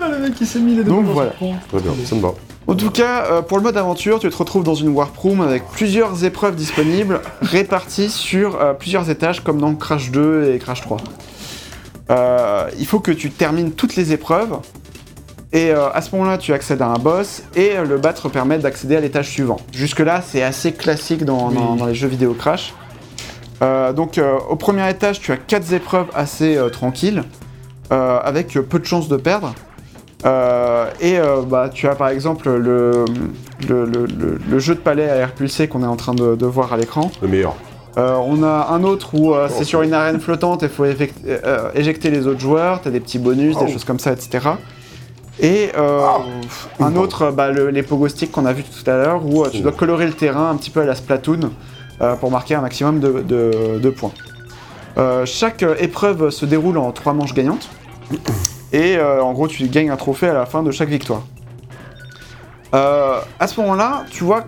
Ah, 0.00 0.08
le 0.08 0.18
mec 0.18 0.34
qui 0.34 0.46
s'est 0.46 0.58
mis 0.60 0.74
les 0.74 0.82
deux 0.84 0.90
Donc, 0.90 1.06
dans 1.06 1.12
voilà. 1.12 1.30
son 1.32 1.36
front. 1.36 1.54
Très 1.68 1.80
bien, 1.80 1.92
ça 2.06 2.14
me 2.16 2.20
va. 2.20 2.32
En 2.66 2.74
tout 2.74 2.90
cas, 2.90 3.24
euh, 3.30 3.42
pour 3.42 3.56
le 3.58 3.64
mode 3.64 3.76
aventure, 3.76 4.18
tu 4.20 4.28
te 4.30 4.36
retrouves 4.36 4.62
dans 4.64 4.74
une 4.74 4.88
warp 4.90 5.16
room 5.16 5.40
avec 5.40 5.64
plusieurs 5.70 6.24
épreuves 6.24 6.54
disponibles 6.54 7.20
réparties 7.42 8.10
sur 8.10 8.60
euh, 8.60 8.72
plusieurs 8.74 9.10
étages 9.10 9.40
comme 9.42 9.60
dans 9.60 9.74
Crash 9.74 10.10
2 10.10 10.52
et 10.54 10.58
Crash 10.58 10.80
3. 10.82 10.98
Euh, 12.10 12.68
il 12.78 12.86
faut 12.86 13.00
que 13.00 13.12
tu 13.12 13.30
termines 13.30 13.72
toutes 13.72 13.96
les 13.96 14.12
épreuves 14.12 14.58
et 15.52 15.70
euh, 15.70 15.90
à 15.92 16.00
ce 16.00 16.14
moment-là, 16.14 16.38
tu 16.38 16.52
accèdes 16.52 16.82
à 16.82 16.86
un 16.86 16.98
boss 16.98 17.42
et 17.56 17.72
euh, 17.76 17.84
le 17.84 17.98
battre 17.98 18.28
permet 18.28 18.58
d'accéder 18.58 18.96
à 18.96 19.00
l'étage 19.00 19.28
suivant. 19.28 19.58
Jusque-là, 19.72 20.22
c'est 20.26 20.42
assez 20.42 20.72
classique 20.72 21.24
dans, 21.24 21.50
dans- 21.50 21.72
Oui. 21.72 21.78
dans 21.78 21.86
les 21.86 21.94
jeux 21.94 22.08
vidéo 22.08 22.34
Crash. 22.34 22.72
Euh, 23.62 23.92
donc, 23.92 24.16
euh, 24.18 24.38
au 24.48 24.56
premier 24.56 24.88
étage, 24.88 25.20
tu 25.20 25.32
as 25.32 25.36
quatre 25.36 25.72
épreuves 25.72 26.06
assez 26.14 26.56
euh, 26.56 26.68
tranquilles 26.70 27.22
avec 27.90 28.52
peu 28.68 28.78
de 28.78 28.84
chances 28.84 29.08
de 29.08 29.16
perdre. 29.16 29.52
Et 31.00 31.18
bah, 31.48 31.68
tu 31.74 31.88
as 31.88 31.96
par 31.96 32.08
exemple 32.10 32.48
le, 32.48 33.04
le, 33.68 33.84
le- 33.84 34.06
le- 34.06 34.38
le 34.48 34.58
jeu 34.60 34.76
de 34.76 34.80
palais 34.80 35.10
à 35.10 35.16
air 35.16 35.32
pulsé 35.32 35.66
qu'on 35.66 35.82
est 35.82 35.86
en 35.86 35.96
train 35.96 36.14
de, 36.14 36.36
de 36.36 36.46
voir 36.46 36.72
à 36.72 36.76
l'écran. 36.76 37.10
Le 37.20 37.26
meilleur. 37.26 37.56
On 37.96 38.44
a 38.44 38.68
un 38.70 38.84
autre 38.84 39.14
où 39.16 39.34
c'est 39.48 39.62
Oh. 39.62 39.64
sur 39.64 39.82
une 39.82 39.92
arène 39.92 40.20
flottante 40.20 40.62
et 40.62 40.66
il 40.66 40.70
faut 40.70 40.84
éjecter 41.74 42.10
les 42.10 42.28
autres 42.28 42.38
joueurs, 42.38 42.80
tu 42.80 42.86
as 42.86 42.90
des 42.92 43.00
petits 43.00 43.18
bonus, 43.18 43.56
Oh. 43.60 43.64
des 43.64 43.72
choses 43.72 43.84
comme 43.84 43.98
ça, 43.98 44.12
etc. 44.12 44.50
Et 45.40 45.70
euh, 45.76 46.00
un 46.78 46.94
autre, 46.94 47.32
bah, 47.32 47.50
le- 47.50 47.70
les 47.70 47.82
pogo 47.82 48.06
sticks 48.06 48.30
qu'on 48.30 48.46
a 48.46 48.52
vu 48.52 48.62
tout 48.62 48.88
à 48.88 48.94
l'heure, 48.96 49.26
où 49.26 49.44
tu 49.48 49.62
dois 49.62 49.72
colorer 49.72 50.06
le 50.06 50.12
terrain 50.12 50.48
un 50.50 50.54
petit 50.56 50.70
peu 50.70 50.80
à 50.82 50.84
la 50.84 50.94
Splatoon 50.94 51.50
pour 52.20 52.30
marquer 52.30 52.54
un 52.54 52.60
maximum 52.62 53.00
de, 53.00 53.20
de- 53.22 53.78
de 53.78 53.90
points. 53.90 54.12
Euh, 54.98 55.24
chaque 55.26 55.62
euh, 55.62 55.76
épreuve 55.78 56.30
se 56.30 56.44
déroule 56.46 56.78
en 56.78 56.90
trois 56.92 57.12
manches 57.12 57.34
gagnantes. 57.34 57.68
Et 58.72 58.96
euh, 58.96 59.22
en 59.22 59.32
gros, 59.32 59.48
tu 59.48 59.66
gagnes 59.68 59.90
un 59.90 59.96
trophée 59.96 60.28
à 60.28 60.34
la 60.34 60.46
fin 60.46 60.62
de 60.62 60.70
chaque 60.70 60.88
victoire. 60.88 61.22
Euh, 62.74 63.18
à 63.38 63.46
ce 63.46 63.60
moment-là, 63.60 64.04
tu 64.10 64.24
vois 64.24 64.44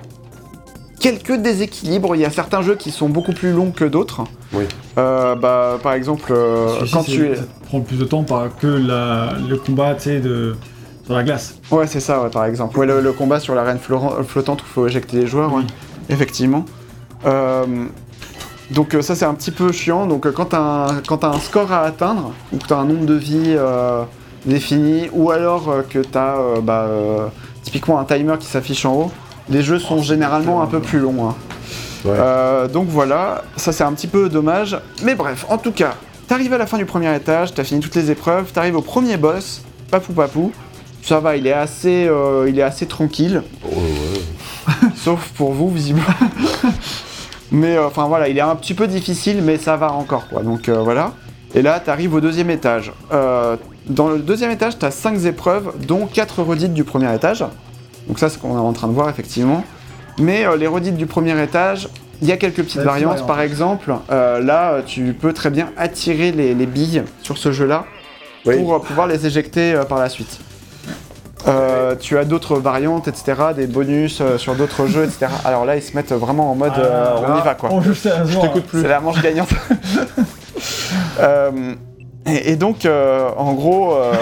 quelques 1.00 1.34
déséquilibres. 1.34 2.14
Il 2.14 2.20
y 2.20 2.24
a 2.24 2.30
certains 2.30 2.62
jeux 2.62 2.76
qui 2.76 2.90
sont 2.90 3.08
beaucoup 3.08 3.32
plus 3.32 3.52
longs 3.52 3.70
que 3.72 3.84
d'autres. 3.84 4.22
Oui. 4.52 4.64
Euh, 4.98 5.34
bah, 5.34 5.78
par 5.82 5.94
exemple, 5.94 6.32
euh, 6.32 6.68
quand 6.92 7.02
tu 7.04 7.26
es. 7.30 7.36
Ça 7.36 7.42
prend 7.66 7.80
plus 7.80 7.96
de 7.98 8.04
temps 8.04 8.22
par 8.22 8.56
que 8.56 8.66
la- 8.66 9.34
le 9.48 9.56
combat, 9.56 9.94
tu 9.94 10.02
sais, 10.02 10.20
de... 10.20 10.54
sur 11.04 11.14
la 11.14 11.22
glace. 11.24 11.56
Ouais, 11.70 11.86
c'est 11.86 12.00
ça, 12.00 12.22
ouais, 12.22 12.30
par 12.30 12.44
exemple. 12.44 12.78
Ouais, 12.78 12.86
le, 12.86 13.00
le 13.00 13.12
combat 13.12 13.40
sur 13.40 13.54
l'arène 13.54 13.78
flottante 13.78 14.62
où 14.62 14.64
il 14.68 14.72
faut 14.72 14.86
éjecter 14.86 15.16
les 15.18 15.26
joueurs, 15.26 15.52
ouais. 15.54 15.62
Effectivement. 16.08 16.64
Euh, 17.26 17.64
donc 18.70 18.94
euh, 18.94 19.02
ça, 19.02 19.14
c'est 19.14 19.24
un 19.24 19.34
petit 19.34 19.50
peu 19.50 19.72
chiant. 19.72 20.06
Donc 20.06 20.26
euh, 20.26 20.32
quand 20.32 20.46
tu 20.46 20.56
as, 20.56 20.86
un 20.88 21.30
un 21.32 21.40
score 21.40 21.72
à 21.72 21.82
atteindre, 21.82 22.32
ou 22.52 22.58
que 22.58 22.66
tu 22.66 22.72
as 22.72 22.78
un 22.78 22.84
nombre 22.84 23.06
de 23.06 23.14
vies 23.14 23.56
défini, 24.46 25.08
ou 25.12 25.30
alors 25.30 25.70
que 25.88 26.00
tu 26.00 26.18
as 26.18 26.36
bah, 26.62 26.88
typiquement 27.62 27.98
un 27.98 28.04
timer 28.04 28.34
qui 28.38 28.46
s'affiche 28.46 28.84
en 28.84 28.94
haut, 28.94 29.12
les 29.48 29.62
jeux 29.62 29.78
sont 29.78 30.02
généralement 30.02 30.62
un 30.62 30.66
peu 30.66 30.80
plus 30.80 30.98
longs. 30.98 31.28
hein. 31.28 31.34
Ouais. 32.04 32.10
Euh, 32.18 32.66
donc 32.68 32.88
voilà, 32.88 33.44
ça 33.56 33.72
c'est 33.72 33.84
un 33.84 33.92
petit 33.92 34.08
peu 34.08 34.28
dommage. 34.28 34.76
Mais 35.04 35.14
bref, 35.14 35.46
en 35.48 35.58
tout 35.58 35.70
cas, 35.72 35.94
t'arrives 36.26 36.52
à 36.52 36.58
la 36.58 36.66
fin 36.66 36.78
du 36.78 36.84
premier 36.84 37.14
étage, 37.14 37.54
t'as 37.54 37.64
fini 37.64 37.80
toutes 37.80 37.94
les 37.94 38.10
épreuves, 38.10 38.50
t'arrives 38.52 38.76
au 38.76 38.82
premier 38.82 39.16
boss, 39.16 39.62
papou 39.90 40.12
papou. 40.12 40.52
Ça 41.04 41.18
va, 41.18 41.36
il 41.36 41.46
est 41.48 41.52
assez, 41.52 42.06
euh, 42.08 42.46
il 42.48 42.58
est 42.58 42.62
assez 42.62 42.86
tranquille, 42.86 43.42
Oh, 43.64 43.68
ouais. 43.76 44.72
sauf 44.96 45.30
pour 45.36 45.52
vous 45.52 45.70
visiblement. 45.70 46.06
mais 47.52 47.76
euh, 47.76 47.86
enfin 47.86 48.06
voilà, 48.08 48.28
il 48.28 48.36
est 48.36 48.40
un 48.42 48.56
petit 48.56 48.74
peu 48.74 48.88
difficile, 48.88 49.40
mais 49.42 49.56
ça 49.58 49.76
va 49.76 49.92
encore 49.92 50.26
quoi. 50.28 50.42
Donc 50.42 50.68
euh, 50.68 50.78
voilà. 50.82 51.12
Et 51.54 51.62
là, 51.62 51.78
t'arrives 51.80 52.14
au 52.14 52.20
deuxième 52.20 52.50
étage. 52.50 52.92
Euh, 53.12 53.56
dans 53.86 54.08
le 54.08 54.18
deuxième 54.18 54.50
étage, 54.50 54.78
t'as 54.78 54.90
5 54.90 55.24
épreuves, 55.26 55.72
dont 55.86 56.06
4 56.06 56.42
redites 56.42 56.72
du 56.72 56.82
premier 56.82 57.14
étage. 57.14 57.44
Donc 58.08 58.18
ça, 58.18 58.28
c'est 58.28 58.36
ce 58.36 58.38
qu'on 58.40 58.56
est 58.56 58.60
en 58.60 58.72
train 58.72 58.88
de 58.88 58.92
voir 58.94 59.08
effectivement. 59.08 59.62
Mais 60.18 60.46
euh, 60.46 60.56
les 60.56 60.66
redites 60.66 60.96
du 60.96 61.06
premier 61.06 61.40
étage, 61.42 61.88
il 62.22 62.28
y 62.28 62.32
a 62.32 62.36
quelques 62.36 62.62
petites 62.62 62.80
variantes. 62.82 63.26
Par 63.26 63.40
exemple, 63.40 63.92
euh, 64.10 64.40
là, 64.40 64.80
tu 64.86 65.12
peux 65.12 65.32
très 65.32 65.50
bien 65.50 65.70
attirer 65.76 66.32
les, 66.32 66.54
les 66.54 66.66
billes 66.66 67.02
sur 67.22 67.36
ce 67.36 67.52
jeu-là 67.52 67.84
Oui. 68.46 68.56
pour 68.58 68.74
euh, 68.74 68.78
pouvoir 68.78 69.06
les 69.06 69.26
éjecter 69.26 69.74
euh, 69.74 69.84
par 69.84 69.98
la 69.98 70.08
suite. 70.08 70.38
Euh, 71.48 71.96
tu 71.98 72.16
as 72.18 72.24
d'autres 72.24 72.56
variantes, 72.56 73.08
etc., 73.08 73.34
des 73.56 73.66
bonus 73.66 74.20
euh, 74.20 74.38
sur 74.38 74.54
d'autres 74.54 74.86
jeux, 74.86 75.04
etc. 75.04 75.26
Alors 75.44 75.64
là, 75.64 75.74
ils 75.76 75.82
se 75.82 75.96
mettent 75.96 76.12
vraiment 76.12 76.52
en 76.52 76.54
mode 76.54 76.72
euh, 76.78 77.04
Ah, 77.16 77.20
on 77.34 77.38
y 77.38 77.42
va 77.42 77.54
quoi. 77.54 77.70
On 77.72 77.80
joue 77.80 77.94
sérieusement. 77.94 78.54
C'est 78.72 78.86
la 78.88 79.00
manche 79.00 79.20
gagnante. 79.22 79.50
Euh, 81.20 81.74
et, 82.26 82.52
et 82.52 82.56
donc, 82.56 82.84
euh, 82.86 83.28
en 83.36 83.52
gros, 83.52 83.94
euh, 83.94 84.12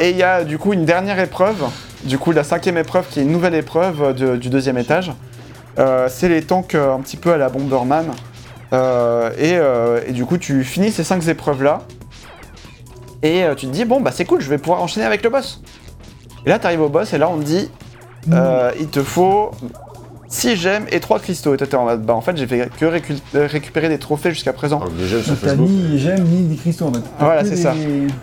et 0.00 0.10
il 0.10 0.16
y 0.16 0.22
a 0.22 0.44
du 0.44 0.56
coup 0.58 0.72
une 0.72 0.84
dernière 0.84 1.18
épreuve, 1.18 1.56
du 2.04 2.16
coup 2.18 2.30
la 2.32 2.44
cinquième 2.44 2.78
épreuve 2.78 3.06
qui 3.08 3.18
est 3.20 3.22
une 3.24 3.32
nouvelle 3.32 3.54
épreuve 3.54 4.14
de- 4.14 4.36
du 4.36 4.48
deuxième 4.50 4.78
étage. 4.78 5.12
Euh, 5.78 6.08
c'est 6.08 6.28
les 6.28 6.42
tanks 6.42 6.74
euh, 6.74 6.94
un 6.94 7.00
petit 7.00 7.16
peu 7.16 7.32
à 7.32 7.36
la 7.36 7.48
Bomberman. 7.48 8.06
Euh, 8.72 9.30
et, 9.38 9.56
euh, 9.56 10.00
et 10.06 10.12
du 10.12 10.24
coup, 10.24 10.38
tu 10.38 10.62
finis 10.64 10.92
ces 10.92 11.04
cinq 11.04 11.26
épreuves 11.26 11.62
là. 11.62 11.80
Et 13.22 13.42
euh, 13.44 13.54
tu 13.54 13.66
te 13.66 13.72
dis, 13.72 13.84
bon, 13.84 14.00
bah 14.00 14.10
c'est 14.14 14.24
cool, 14.24 14.40
je 14.40 14.48
vais 14.48 14.58
pouvoir 14.58 14.80
enchaîner 14.82 15.06
avec 15.06 15.22
le 15.24 15.30
boss. 15.30 15.60
Et 16.48 16.50
là, 16.50 16.58
tu 16.58 16.64
arrives 16.66 16.80
au 16.80 16.88
boss 16.88 17.12
et 17.12 17.18
là, 17.18 17.28
on 17.28 17.36
te 17.36 17.42
dit, 17.44 17.70
euh, 18.32 18.70
il 18.80 18.86
te 18.86 19.02
faut 19.02 19.50
6 20.28 20.56
gemmes 20.56 20.86
et 20.90 20.98
3 20.98 21.18
cristaux. 21.18 21.52
Et 21.52 21.58
toi, 21.58 21.66
t'es 21.66 21.76
en 21.76 21.84
mode, 21.84 22.00
bah 22.06 22.14
en 22.14 22.22
fait, 22.22 22.38
j'ai 22.38 22.46
fait 22.46 22.70
que 22.80 22.86
récu- 22.86 23.18
euh, 23.34 23.46
récupérer 23.46 23.90
des 23.90 23.98
trophées 23.98 24.30
jusqu'à 24.30 24.54
présent. 24.54 24.80
Sur 24.80 25.22
T'as 25.26 25.34
Facebook. 25.48 25.68
ni 25.68 25.98
j'aime 25.98 26.24
ni 26.24 26.44
des 26.44 26.56
cristaux 26.56 26.86
en 26.86 26.92
fait. 26.94 27.00
T'as 27.18 27.24
Voilà, 27.26 27.42
que 27.42 27.48
c'est 27.48 27.56
des- 27.56 27.60
ça. 27.62 27.74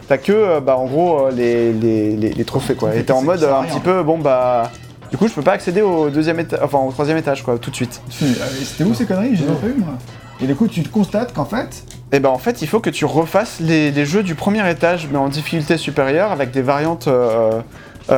T'as 0.08 0.18
que, 0.18 0.32
euh, 0.32 0.60
bah 0.60 0.76
en 0.76 0.86
gros, 0.88 1.28
euh, 1.28 1.32
les, 1.36 1.72
les, 1.72 2.16
les, 2.16 2.34
les 2.34 2.46
trophées 2.46 2.74
quoi. 2.74 2.96
Et 2.96 3.04
t'es 3.04 3.14
en 3.14 3.22
mode 3.22 3.44
euh, 3.44 3.54
un 3.54 3.60
rien. 3.62 3.70
petit 3.70 3.80
peu, 3.80 4.02
bon 4.02 4.18
bah. 4.18 4.72
Du 5.12 5.18
coup, 5.18 5.28
je 5.28 5.34
peux 5.34 5.44
pas 5.44 5.52
accéder 5.54 5.84
au 5.84 6.10
deuxième 6.10 6.40
étage, 6.40 6.60
enfin 6.64 6.80
au 6.80 6.92
troisième 6.92 7.18
étage 7.18 7.44
quoi, 7.44 7.60
tout 7.60 7.70
de 7.70 7.76
suite. 7.76 8.02
Tu 8.10 8.24
fais, 8.26 8.42
euh, 8.42 8.46
C'était 8.64 8.84
où 8.90 8.96
ces 8.96 9.06
conneries? 9.06 9.36
J'ai 9.36 9.46
pas 9.46 9.68
eu 9.68 9.76
moi. 9.80 9.94
Et 10.42 10.48
du 10.48 10.56
coup, 10.56 10.68
tu 10.68 10.82
te 10.82 10.90
constates 10.90 11.32
qu'en 11.32 11.46
fait, 11.46 11.84
Et 12.12 12.20
ben 12.20 12.30
en 12.30 12.40
fait, 12.40 12.64
il 12.64 12.68
faut 12.68 12.80
que 12.80 12.90
tu 12.90 13.06
refasses 13.06 13.58
les, 13.60 13.92
les 13.92 14.06
jeux 14.06 14.24
du 14.24 14.34
premier 14.36 14.68
étage, 14.70 15.08
mais 15.12 15.18
en 15.20 15.30
difficulté 15.30 15.78
supérieure, 15.78 16.32
avec 16.32 16.50
des 16.52 16.64
variantes 16.64 17.08
euh, 17.08 17.52
euh, 17.54 17.62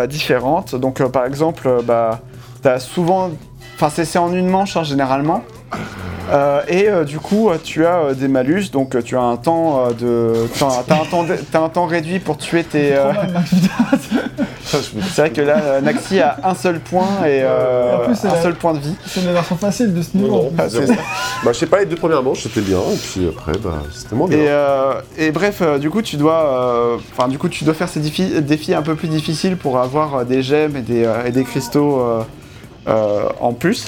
différentes. 0.08 0.76
Donc 0.76 1.02
euh, 1.02 1.10
par 1.10 1.26
exemple, 1.26 1.68
euh, 1.68 1.82
bah, 1.82 2.20
t'as 2.62 2.80
souvent. 2.80 3.32
Enfin, 3.76 3.90
c'est 3.90 4.06
c'est 4.06 4.20
en 4.20 4.34
une 4.34 4.48
manche 4.48 4.76
hein, 4.78 4.84
généralement. 4.84 5.44
Euh, 6.30 6.62
et 6.68 6.90
euh, 6.90 7.06
du 7.06 7.20
coup, 7.20 7.50
euh, 7.50 7.58
tu 7.64 7.86
as 7.86 8.00
euh, 8.00 8.14
des 8.14 8.28
malus, 8.28 8.66
donc 8.72 9.02
tu 9.04 9.16
as 9.16 9.22
un 9.22 9.38
temps 9.38 9.86
euh, 9.86 9.92
de, 9.94 10.48
t'as 10.60 10.84
t'as 10.86 10.96
un 11.02 11.06
temps, 11.06 11.24
de- 11.24 11.38
t'as 11.52 11.62
un 11.62 11.70
temps 11.70 11.86
réduit 11.86 12.20
pour 12.20 12.38
tuer 12.38 12.66
tes. 12.66 12.94
euh, 12.96 13.14
C'est 14.64 15.18
vrai 15.22 15.30
que 15.32 15.40
là, 15.42 15.80
Naxi 15.82 16.20
a 16.20 16.38
un 16.44 16.54
seul 16.54 16.80
point 16.82 17.08
et 17.26 17.40
euh, 17.44 18.00
plus, 18.06 18.26
un 18.26 18.34
la- 18.34 18.42
seul 18.42 18.56
point 18.56 18.74
de 18.74 18.80
vie. 18.80 18.96
C'est 19.06 19.22
une 19.22 19.32
version 19.32 19.56
facile 19.56 19.94
de 19.94 20.02
ce 20.02 20.18
niveau. 20.18 20.28
non, 20.28 20.52
Ah, 20.58 20.68
zéro. 20.68 20.86
c'est 20.86 20.96
ça. 20.96 21.02
Bah, 21.46 21.52
je 21.54 21.58
sais 21.60 21.66
pas, 21.66 21.80
les 21.80 21.86
deux 21.86 21.96
premières 21.96 22.22
manches, 22.24 22.44
c'était 22.44 22.62
bien, 22.62 22.80
et 22.80 22.98
puis 22.98 23.28
après, 23.30 23.54
bah, 23.64 23.76
c'était 23.94 24.16
moins 24.16 24.28
bien. 24.28 24.38
Et, 24.38 24.46
euh, 24.50 24.94
et 25.18 25.32
bref, 25.32 25.60
euh, 25.62 25.78
du 25.78 25.90
coup, 25.90 26.02
tu 26.02 26.18
dois, 26.18 26.34
euh, 26.46 26.98
enfin, 27.18 27.30
du 27.30 27.38
coup, 27.38 27.48
tu 27.48 27.64
dois 27.64 27.74
faire 27.74 27.88
ces 27.90 28.02
défis, 28.02 28.42
défis 28.42 28.74
un 28.74 28.82
peu 28.82 28.96
plus 28.96 29.08
difficiles 29.08 29.56
pour 29.56 29.80
avoir 29.80 30.16
euh, 30.16 30.24
des 30.26 30.42
gemmes 30.44 30.76
et 30.76 30.82
des, 30.82 31.06
euh, 31.06 31.26
et 31.26 31.32
des 31.32 31.44
cristaux 31.46 32.02
euh, 32.02 32.22
euh, 32.90 33.30
en 33.40 33.54
plus. 33.54 33.88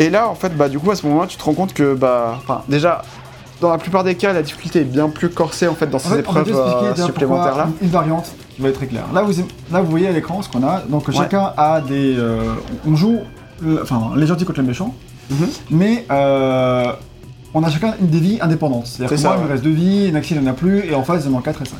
Et 0.00 0.10
là, 0.10 0.28
en 0.28 0.34
fait, 0.34 0.56
bah, 0.56 0.68
du 0.68 0.78
coup, 0.78 0.90
à 0.90 0.96
ce 0.96 1.06
moment-là, 1.06 1.26
tu 1.28 1.36
te 1.36 1.44
rends 1.44 1.52
compte 1.54 1.72
que, 1.74 1.94
bah, 1.94 2.40
déjà, 2.68 3.02
dans 3.60 3.70
la 3.70 3.78
plupart 3.78 4.02
des 4.02 4.14
cas, 4.16 4.32
la 4.32 4.42
difficulté 4.42 4.80
est 4.80 4.84
bien 4.84 5.08
plus 5.10 5.28
corsée 5.28 5.68
en 5.68 5.74
fait 5.74 5.86
dans 5.86 5.96
En 5.98 6.00
ces 6.00 6.08
fait, 6.08 6.20
épreuves 6.20 6.50
euh, 6.54 6.94
supplémentaires 6.96 7.56
là. 7.56 7.68
une 7.82 7.90
variante 7.90 8.32
qui 8.56 8.62
va 8.62 8.70
être 8.70 8.76
très 8.76 8.86
claire. 8.86 9.04
Là 9.12 9.20
vous, 9.22 9.32
là, 9.70 9.82
vous 9.82 9.90
voyez 9.90 10.08
à 10.08 10.12
l'écran 10.12 10.40
ce 10.40 10.48
qu'on 10.48 10.66
a. 10.66 10.80
Donc 10.88 11.10
chacun 11.10 11.52
a 11.58 11.82
des. 11.82 12.16
euh, 12.18 12.54
on 12.86 12.96
joue. 12.96 13.18
le- 13.60 13.82
Enfin, 13.82 14.12
les 14.16 14.26
gentils 14.26 14.46
contre 14.46 14.60
les 14.62 14.66
méchants. 14.66 14.94
Mhm. 15.28 15.48
Mais 15.70 16.06
euh, 16.10 16.90
on 17.52 17.62
a 17.62 17.68
chacun 17.68 17.92
une 18.00 18.06
des 18.08 18.18
vies 18.20 18.38
indépendantes. 18.40 18.86
C'est-à-dire 18.86 19.10
C'est 19.10 19.22
que 19.22 19.28
moi, 19.28 19.32
ça, 19.36 19.38
il 19.42 19.44
me 19.46 19.50
reste 19.52 19.62
deux 19.64 19.70
vies, 19.70 20.10
Naxil 20.10 20.38
il 20.40 20.48
en 20.48 20.50
a 20.50 20.54
plus, 20.54 20.78
et 20.90 20.94
en 20.94 21.02
face, 21.04 21.24
il 21.28 21.34
en 21.34 21.38
a 21.38 21.42
4 21.42 21.60
et 21.60 21.64
5. 21.66 21.78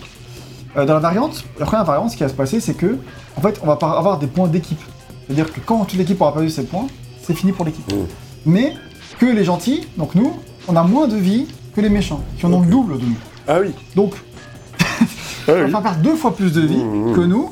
Euh, 0.77 0.85
dans 0.85 0.93
la 0.95 1.01
variante, 1.01 1.45
la 1.59 1.65
première 1.65 1.87
variante, 1.87 2.11
ce 2.11 2.17
qui 2.19 2.23
va 2.25 2.29
se 2.29 2.35
passer, 2.35 2.61
c'est 2.61 2.75
que, 2.75 2.99
en 3.37 3.41
fait, 3.41 3.59
on 3.63 3.67
va 3.67 3.79
avoir 3.81 4.19
des 4.19 4.27
points 4.27 4.47
d'équipe. 4.49 4.81
C'est-à-dire 5.27 5.51
que 5.51 5.61
quand 5.65 5.85
toute 5.87 5.99
l'équipe 5.99 6.21
aura 6.21 6.35
perdu 6.35 6.51
ses 6.51 6.65
points, 6.65 6.87
c'est 7.23 7.35
fini 7.35 7.53
pour 7.53 7.65
l'équipe. 7.65 7.91
Mhm. 7.93 8.07
Mais 8.47 8.75
que 9.19 9.27
les 9.27 9.45
gentils, 9.45 9.87
donc 9.97 10.15
nous, 10.15 10.33
on 10.69 10.77
a 10.77 10.83
moins 10.83 11.09
de 11.09 11.17
vie 11.17 11.47
que 11.75 11.81
les 11.81 11.89
méchants, 11.91 12.21
qui 12.39 12.47
en 12.47 12.53
ont 12.53 12.61
le 12.61 12.67
double 12.67 12.99
de 12.99 13.05
nous. 13.05 13.17
Ah 13.47 13.59
oui. 13.61 13.71
Donc, 13.97 14.15
on 15.49 15.53
va 15.53 15.65
oui. 15.65 15.71
faire 15.71 15.83
perdre 15.83 16.01
deux 16.03 16.15
fois 16.17 16.35
plus 16.35 16.53
de 16.53 16.61
vie 16.63 16.83
Mmh. 16.85 17.15
que 17.15 17.21
nous. 17.21 17.51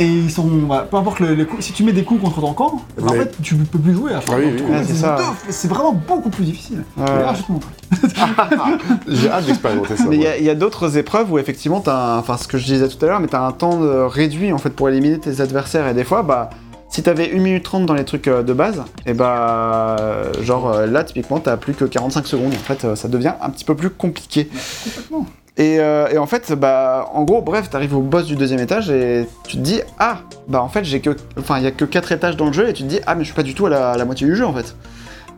Et 0.00 0.06
ils 0.06 0.30
sont. 0.30 0.44
bah, 0.46 0.86
peu 0.88 0.96
importe 0.96 1.18
le- 1.18 1.34
les 1.34 1.44
coups, 1.44 1.64
si 1.64 1.72
tu 1.72 1.82
mets 1.82 1.92
des 1.92 2.04
coups 2.04 2.20
contre 2.22 2.40
ton 2.40 2.52
camp, 2.52 2.82
bah, 2.98 3.06
en 3.08 3.12
fait 3.14 3.34
tu 3.42 3.56
peux 3.56 3.80
plus 3.80 3.94
jouer 3.94 4.12
à. 4.14 4.20
Ah 4.28 4.34
oui, 4.38 4.52
Donc, 4.52 4.68
oui, 4.68 4.76
ouais, 4.76 4.82
oui. 4.88 5.26
c'est 5.50 5.66
vraiment 5.66 5.92
beaucoup 5.92 6.30
plus 6.30 6.44
difficile. 6.44 6.84
Ouais. 6.96 7.04
D'ailleurs, 7.04 7.34
je 7.34 7.40
vais 7.40 7.46
te 7.46 7.52
montrer. 7.52 7.70
J'ai 9.08 9.28
hâte 9.28 9.46
d'expérimenter 9.46 9.96
ça. 9.96 10.04
Mais 10.08 10.16
il 10.38 10.44
y 10.44 10.50
a- 10.50 10.54
d'autres 10.54 10.96
épreuves 10.98 11.32
où 11.32 11.38
effectivement, 11.38 11.80
t'as 11.80 12.14
un- 12.14 12.18
enfin 12.18 12.36
ce 12.36 12.46
que 12.46 12.58
je 12.58 12.64
disais 12.64 12.88
tout 12.88 13.04
à 13.04 13.08
l'heure, 13.08 13.18
mais 13.20 13.26
t'as 13.26 13.44
un 13.44 13.50
temps 13.50 13.82
euh, 13.82 14.06
réduit 14.06 14.52
en 14.52 14.58
fait 14.58 14.70
pour 14.70 14.88
éliminer 14.88 15.18
tes 15.18 15.40
adversaires 15.40 15.88
et 15.88 15.94
des 15.94 16.04
fois, 16.04 16.22
bah, 16.22 16.50
si 16.90 17.02
t'avais 17.02 17.30
1 17.34 17.38
minute 17.40 17.62
30 17.64 17.86
dans 17.86 17.94
les 17.94 18.04
trucs 18.04 18.28
euh, 18.28 18.42
de 18.42 18.52
base, 18.52 18.82
et 19.06 19.12
bah, 19.14 19.96
euh, 20.00 20.32
genre 20.42 20.70
euh, 20.70 20.86
là 20.86 21.04
typiquement 21.04 21.38
t'as 21.38 21.56
plus 21.56 21.74
que 21.74 21.84
45 21.84 22.26
secondes, 22.26 22.52
en 22.54 22.56
fait 22.58 22.84
euh, 22.84 22.96
ça 22.96 23.08
devient 23.08 23.32
un 23.42 23.50
petit 23.50 23.64
peu 23.64 23.74
plus 23.74 23.90
compliqué. 23.90 24.48
Complètement. 24.84 25.26
Et, 25.60 25.80
euh, 25.80 26.06
et 26.08 26.18
en 26.18 26.26
fait, 26.28 26.52
bah, 26.52 27.08
en 27.12 27.24
gros, 27.24 27.42
bref, 27.42 27.68
t'arrives 27.68 27.96
au 27.96 28.00
boss 28.00 28.26
du 28.26 28.36
deuxième 28.36 28.60
étage 28.60 28.90
et 28.90 29.26
tu 29.48 29.56
te 29.56 29.62
dis, 29.62 29.80
ah, 29.98 30.18
bah 30.46 30.62
en 30.62 30.68
fait 30.68 30.84
j'ai 30.84 31.00
que, 31.00 31.16
enfin 31.36 31.58
il 31.58 31.64
y 31.64 31.66
a 31.66 31.72
que 31.72 31.84
4 31.84 32.12
étages 32.12 32.36
dans 32.36 32.46
le 32.46 32.52
jeu 32.52 32.68
et 32.68 32.72
tu 32.72 32.84
te 32.84 32.88
dis, 32.88 33.00
ah 33.08 33.16
mais 33.16 33.22
je 33.24 33.26
suis 33.26 33.34
pas 33.34 33.42
du 33.42 33.54
tout 33.54 33.66
à 33.66 33.70
la, 33.70 33.90
à 33.90 33.96
la 33.96 34.04
moitié 34.04 34.24
du 34.26 34.36
jeu 34.36 34.46
en 34.46 34.52
fait. 34.54 34.76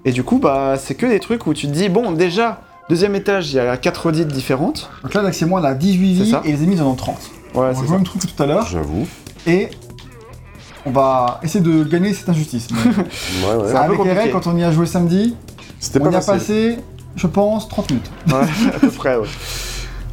Et 0.04 0.12
du 0.12 0.22
coup, 0.22 0.38
bah 0.38 0.74
c'est 0.78 0.94
que 0.94 1.06
des 1.06 1.20
trucs 1.20 1.46
où 1.46 1.54
tu 1.54 1.66
te 1.68 1.72
dis, 1.72 1.88
bon 1.88 2.12
déjà, 2.12 2.60
deuxième 2.90 3.14
étage, 3.14 3.50
il 3.52 3.56
y 3.56 3.60
a 3.60 3.76
4 3.78 4.06
audits 4.10 4.24
différentes. 4.26 4.90
Donc 5.02 5.14
là, 5.14 5.22
Nax 5.22 5.40
et 5.40 5.46
moi, 5.46 5.60
on 5.62 5.64
a 5.64 5.72
18 5.74 6.16
C'est 6.18 6.22
vies 6.24 6.36
et 6.44 6.52
les 6.52 6.62
ennemis 6.64 6.76
ils 6.76 6.82
en 6.82 6.88
ont 6.88 6.94
30. 6.94 7.16
Ouais, 7.54 7.68
c'est 7.72 7.76
ça. 7.80 7.82
le 7.86 7.90
même 7.90 8.04
truc 8.04 8.20
que 8.20 8.26
tout 8.26 8.42
à 8.42 8.46
l'heure 8.46 8.66
J'avoue. 8.66 9.06
et 9.46 9.68
on 10.86 10.90
va 10.90 11.40
essayer 11.42 11.60
de 11.64 11.84
gagner 11.84 12.12
cette 12.14 12.28
injustice. 12.28 12.68
Ouais, 12.76 13.54
ouais. 13.54 13.64
C'est 13.68 13.76
un 13.76 13.84
peu 13.88 13.96
compliqué. 13.96 14.30
quand 14.30 14.46
on 14.46 14.56
y 14.56 14.64
a 14.64 14.70
joué 14.72 14.86
samedi, 14.86 15.34
on 15.96 15.98
pas 16.00 16.10
y 16.10 16.14
a 16.16 16.20
passé, 16.20 16.78
je 17.16 17.26
pense, 17.26 17.68
30 17.68 17.90
minutes. 17.90 18.10
Ouais, 18.28 18.34
à 18.74 18.78
peu 18.78 18.88
près, 18.90 19.16
ouais. 19.16 19.28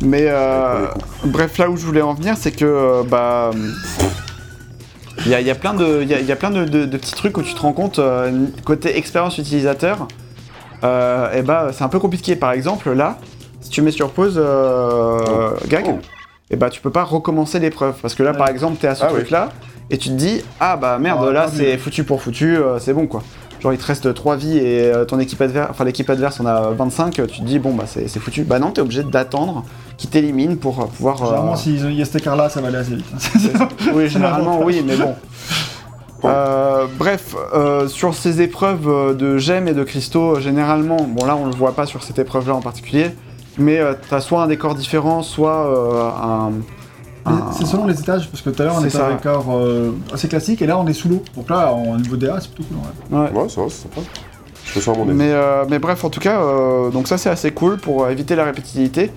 Mais 0.01 0.25
euh, 0.27 0.85
bref, 1.25 1.57
là 1.57 1.69
où 1.69 1.77
je 1.77 1.85
voulais 1.85 2.01
en 2.03 2.13
venir, 2.13 2.35
c'est 2.37 2.51
que 2.51 2.65
euh, 2.65 3.03
bah. 3.03 3.51
Il 5.25 5.31
y 5.31 5.35
a, 5.35 5.41
il 5.41 5.47
y 5.47 5.51
a 5.51 5.55
plein, 5.55 5.73
de, 5.73 5.99
il 6.03 6.07
y 6.07 6.13
a, 6.13 6.19
il 6.19 6.25
y 6.27 6.31
a 6.31 6.35
plein 6.35 6.51
de, 6.51 6.63
de- 6.63 6.85
de 6.85 6.97
petits 6.97 7.15
trucs 7.15 7.37
où 7.37 7.41
tu 7.41 7.53
te 7.55 7.59
rends 7.59 7.73
compte, 7.73 7.97
euh, 7.97 8.45
côté 8.63 8.97
expérience 8.97 9.37
utilisateur, 9.39 10.07
euh, 10.83 11.33
et 11.33 11.41
bah 11.41 11.69
c'est 11.73 11.83
un 11.83 11.89
peu 11.89 11.97
compliqué. 11.99 12.35
Par 12.35 12.51
exemple, 12.51 12.91
là, 12.93 13.17
si 13.59 13.69
tu 13.71 13.81
mets 13.81 13.89
sur 13.91 14.11
pause, 14.11 14.35
euh, 14.37 15.51
gag, 15.67 15.85
Oh. 15.89 15.99
et 16.51 16.55
bah 16.55 16.69
tu 16.69 16.81
peux 16.81 16.91
pas 16.91 17.03
recommencer 17.03 17.57
l'épreuve. 17.59 17.95
Parce 17.99 18.13
que 18.13 18.21
là, 18.21 18.31
Ouais. 18.31 18.37
par 18.37 18.47
exemple, 18.49 18.77
t'es 18.79 18.87
à 18.87 18.93
ce 18.95 19.03
Ah 19.05 19.07
oui. 19.11 19.21
Et 19.89 19.97
tu 19.97 20.09
te 20.09 20.13
dis, 20.13 20.41
ah 20.59 20.77
bah 20.77 20.97
merde, 20.99 21.25
Ah, 21.29 21.31
là 21.31 21.47
c'est 21.51 21.77
foutu 21.77 22.03
pour 22.03 22.21
foutu, 22.21 22.57
euh, 22.57 22.79
c'est 22.79 22.93
bon 22.93 23.07
quoi. 23.07 23.23
Genre 23.59 23.73
il 23.73 23.79
te 23.79 23.85
reste 23.85 24.13
3 24.13 24.35
vies 24.35 24.57
et 24.57 24.91
euh, 24.91 25.05
ton 25.05 25.19
équipe 25.19 25.41
adverse, 25.41 25.69
enfin 25.71 25.83
l'équipe 25.83 26.09
adverse 26.09 26.39
en 26.39 26.45
a 26.45 26.69
25, 26.71 27.19
euh, 27.19 27.25
tu 27.25 27.39
te 27.39 27.45
dis 27.45 27.57
bon 27.59 27.73
bah 27.73 27.85
c'est 27.87 28.07
foutu. 28.19 28.43
Bah 28.43 28.59
non, 28.59 28.71
t'es 28.71 28.81
obligé 28.81 29.03
d'attendre 29.03 29.65
qu'il 29.97 30.09
t'élimine 30.09 30.57
pour 30.57 30.87
pouvoir. 30.89 31.17
Généralement, 31.17 31.55
s'il 31.55 31.93
y 31.93 32.01
a 32.01 32.05
cet 32.05 32.17
écart-là, 32.17 32.49
ça 32.49 32.61
va 32.61 32.67
aller 32.67 32.77
assez 32.77 32.95
vite. 32.95 33.05
oui, 33.93 34.07
généralement 34.09 34.61
oui, 34.63 34.83
mais 34.85 34.95
bon. 34.95 35.15
Euh, 36.23 36.87
bref, 36.97 37.35
euh, 37.53 37.87
sur 37.87 38.15
ces 38.15 38.41
épreuves 38.41 39.15
de 39.15 39.37
gemmes 39.37 39.67
et 39.67 39.73
de 39.73 39.83
cristaux, 39.83 40.39
généralement, 40.39 40.97
bon 40.97 41.25
là 41.25 41.35
on 41.35 41.45
le 41.45 41.51
voit 41.51 41.73
pas 41.73 41.85
sur 41.85 42.03
cette 42.03 42.19
épreuve-là 42.19 42.55
en 42.55 42.61
particulier, 42.61 43.11
mais 43.57 43.77
euh, 43.77 43.93
t'as 44.09 44.19
soit 44.19 44.41
un 44.41 44.47
décor 44.47 44.75
différent, 44.75 45.21
soit 45.21 46.13
un, 46.23 46.51
Un- 47.27 47.51
C'est 47.51 47.65
selon 47.65 47.85
les 47.87 47.99
étages, 47.99 48.29
parce 48.29 48.41
que 48.41 48.49
tout 48.49 48.61
à 48.61 48.65
l'heure 48.65 48.75
on 48.79 48.85
était 48.85 48.97
à 48.97 49.07
un 49.07 49.15
décor 49.15 49.45
euh, 49.55 49.91
assez 50.13 50.27
classique 50.27 50.61
et 50.61 50.67
là 50.67 50.77
on 50.77 50.87
est 50.87 50.93
sous 50.93 51.09
l'eau. 51.09 51.23
Donc 51.35 51.49
là, 51.49 51.71
en 51.73 51.97
niveau 51.97 52.15
DA, 52.15 52.37
c'est 52.39 52.51
plutôt 52.51 52.69
cool. 52.69 52.77
en 52.77 53.17
vrai. 53.21 53.31
Ouais. 53.31 53.41
Ouais, 53.43 53.49
ça 53.49 53.61
va, 53.61 53.67
c'est 53.69 53.83
sympa. 53.83 54.01
Je 54.65 54.73
te 54.73 54.79
sens 54.79 54.95
à 54.95 54.99
mon 54.99 55.07
avis. 55.07 55.17
Mais, 55.17 55.31
euh, 55.31 55.63
mais 55.69 55.79
bref, 55.79 56.03
en 56.03 56.09
tout 56.09 56.19
cas, 56.19 56.41
euh, 56.41 56.89
donc 56.89 57.07
ça 57.07 57.17
c'est 57.17 57.29
assez 57.29 57.51
cool 57.51 57.77
pour 57.77 58.07
éviter 58.09 58.35
la 58.35 58.43
répétitivité. 58.45 59.11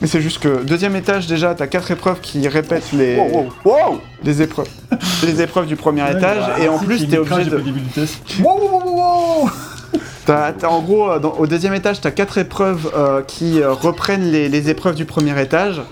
Mais 0.00 0.08
c'est 0.08 0.20
juste 0.20 0.40
que 0.40 0.64
deuxième 0.64 0.96
étage 0.96 1.28
déjà, 1.28 1.54
t'as 1.54 1.68
quatre 1.68 1.90
épreuves 1.92 2.20
qui 2.20 2.46
répètent 2.48 2.90
les, 2.92 3.16
Wow, 3.16 3.28
wow, 3.32 3.48
wow 3.64 4.00
les 4.24 4.42
épreuves, 4.42 4.66
les 5.24 5.40
épreuves 5.42 5.66
du 5.66 5.76
premier 5.76 6.02
étage, 6.10 6.42
et 6.60 6.68
en 6.68 6.78
plus 6.78 7.06
t'es 7.08 7.18
obligé 7.18 7.44
de, 7.50 7.62
wow 8.42 9.48
t'as, 10.26 10.52
t'as- 10.52 10.68
en 10.68 10.80
gros 10.80 11.18
dans- 11.18 11.34
au 11.38 11.46
deuxième 11.46 11.74
étage 11.74 12.00
t'as 12.00 12.10
quatre 12.10 12.38
épreuves 12.38 12.90
euh, 12.96 13.22
qui 13.22 13.60
euh, 13.60 13.72
reprennent 13.72 14.30
les, 14.30 14.48
les 14.48 14.70
épreuves 14.70 14.94
du 14.96 15.04
premier 15.04 15.40
étage, 15.40 15.82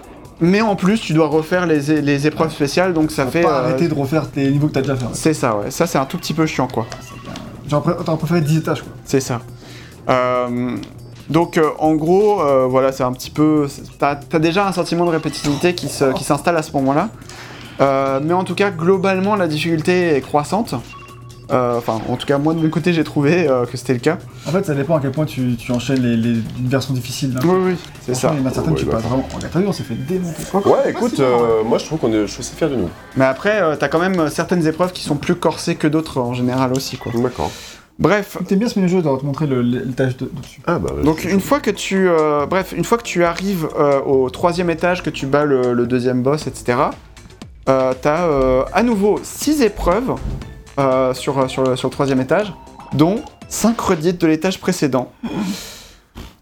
mais 0.41 0.61
en 0.61 0.77
plus 0.77 0.99
tu 1.01 1.13
dois 1.13 1.27
refaire 1.29 1.67
les, 1.67 2.01
les 2.03 2.27
épreuves 2.27 2.51
spéciales, 2.53 2.93
donc 2.95 3.11
ça 3.11 3.27
fait, 3.27 3.43
pas 3.43 3.59
euh, 3.61 3.65
arrêter 3.65 3.89
de 3.89 3.95
refaire 3.95 4.31
tes 4.31 4.51
niveaux 4.51 4.69
que 4.69 4.73
t'as 4.73 4.83
déjà 4.83 4.97
fait. 4.97 5.05
ouais. 5.05 5.11
c'est 5.15 5.35
ça 5.35 5.57
ouais, 5.57 5.71
ça 5.71 5.87
c'est 5.87 5.99
un 5.99 6.05
tout 6.07 6.19
petit 6.19 6.35
peu 6.35 6.47
chiant 6.47 6.69
quoi. 6.69 6.87
J'aurais 7.69 7.95
pré- 7.95 8.17
préféré 8.17 8.41
10 8.41 8.59
étages 8.59 8.83
quoi. 8.83 8.93
C'est 9.05 9.21
ça. 9.21 9.41
Euh, 10.09 10.77
donc 11.29 11.57
euh, 11.59 11.69
en 11.79 11.95
gros, 11.95 12.41
euh, 12.43 12.67
voilà, 12.69 12.91
c'est 12.91 13.05
un 13.05 13.13
petit 13.13 13.31
peu... 13.31 13.69
T'as 14.01 14.19
as 14.33 14.39
déjà 14.41 14.67
un 14.67 14.73
sentiment 14.73 15.05
de 15.05 15.11
répétitivité 15.11 15.75
qui 15.77 15.89
se- 15.89 16.13
s'installe 16.23 16.57
à 16.57 16.63
ce 16.63 16.73
moment-là. 16.73 17.09
Mais 18.23 18.35
en 18.35 18.45
tout 18.45 18.55
cas, 18.55 18.71
globalement, 18.71 19.37
la 19.37 19.47
difficulté 19.49 20.17
est 20.17 20.21
croissante. 20.21 20.75
Euh, 21.53 21.79
Enfin, 21.79 21.99
en 22.09 22.17
tout 22.17 22.27
cas, 22.27 22.39
moi 22.39 22.55
de 22.55 22.61
mon 22.61 22.69
côté, 22.71 22.93
j'ai 22.93 23.05
trouvé 23.05 23.49
euh, 23.49 23.65
que 23.67 23.77
c'était 23.77 23.93
le 23.95 23.99
cas. 23.99 24.19
En 24.47 24.51
fait, 24.51 24.65
ça 24.67 24.75
dépend 24.75 24.97
à 24.97 25.01
quel 25.01 25.11
point 25.11 25.25
tu, 25.25 25.57
tu 25.57 25.73
enchaînes 25.73 26.03
les, 26.03 26.17
les 26.17 26.37
versions 26.67 26.95
difficiles. 26.95 27.35
là. 27.35 27.41
Oui, 27.45 27.57
oui, 27.73 27.77
c'est 28.03 28.15
ça. 28.15 28.33
Il 28.35 28.41
y 28.41 28.43
en 28.43 28.47
a 28.47 28.53
certaines, 28.53 28.75
bah. 28.75 28.93
passes 28.93 29.03
vraiment. 29.05 29.29
Vu, 29.57 29.67
on 29.67 29.73
s'est 29.73 29.83
fait 29.83 29.95
démonter. 29.95 30.37
Ouais, 30.69 30.91
écoute, 30.91 31.19
euh, 31.21 31.63
moi 31.65 31.79
je 31.79 31.85
trouve 31.87 31.99
qu'on 31.99 32.13
est, 32.13 32.21
je 32.23 32.27
suis 32.33 32.41
assez 32.41 32.55
fier 32.57 32.69
de 32.71 32.77
nous. 32.77 32.89
Mais 33.17 33.25
après, 33.25 33.61
euh, 33.63 33.77
t'as 33.79 33.89
quand 33.89 33.99
même 34.01 34.29
certaines 34.29 34.67
épreuves 34.67 34.93
qui 34.93 35.03
sont 35.03 35.17
plus 35.17 35.35
corsées 35.35 35.75
que 35.77 35.87
d'autres 35.89 36.21
en 36.21 36.35
général 36.35 36.73
aussi, 36.73 36.97
quoi. 36.97 37.13
D'accord. 37.15 37.51
Bref, 37.99 38.39
T'aimes 38.49 38.61
bien 38.61 38.69
ce 38.69 38.79
mini-jeu, 38.79 38.99
je 38.99 39.03
dois 39.03 39.19
te 39.19 39.27
montrer 39.27 39.47
le- 39.47 39.61
l'étage 39.61 40.17
de- 40.17 40.31
dessus. 40.41 40.63
Ah 40.67 40.79
bah. 40.79 40.91
Donc 41.05 41.25
une 41.25 41.41
fois 41.41 41.61
que 41.61 41.71
tu, 41.71 42.09
euh, 42.09 42.47
bref, 42.47 42.73
une 42.75 42.85
fois 42.85 42.97
que 42.97 43.03
tu 43.03 43.25
arrives 43.25 43.69
euh, 43.79 44.01
au 44.01 44.31
troisième 44.31 44.71
étage, 44.71 45.03
que 45.03 45.11
tu 45.11 45.27
bats 45.27 45.45
le, 45.45 45.75
le 45.75 45.87
deuxième 45.87 46.23
boss, 46.23 46.47
etc. 46.47 46.79
Euh, 47.69 47.93
T'as 48.01 48.23
euh, 48.27 48.63
à 48.73 48.83
nouveau 48.83 49.21
six 49.23 49.61
épreuves 49.61 50.15
euh, 50.81 51.15
sur, 51.15 51.49
sur, 51.51 51.63
le, 51.63 51.77
sur 51.77 51.89
le 51.89 51.93
troisième 51.93 52.21
étage, 52.21 52.53
dont 52.95 53.21
5 53.49 53.81
redites 53.81 54.21
de 54.21 54.27
l'étage 54.27 54.59
précédent. 54.61 55.13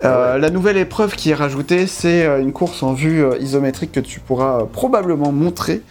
Euh, 0.05 0.39
La 0.39 0.51
nouvelle 0.51 0.77
épreuve 0.77 1.15
qui 1.17 1.31
est 1.31 1.35
rajoutée, 1.35 1.87
c'est 1.89 2.25
euh, 2.25 2.41
une 2.41 2.53
course 2.53 2.83
en 2.85 2.93
vue 2.93 3.25
euh, 3.25 3.37
isométrique 3.41 3.91
que 3.93 4.01
tu 4.01 4.21
pourras 4.21 4.61
euh, 4.61 4.65
probablement 4.65 5.33
montrer. 5.33 5.83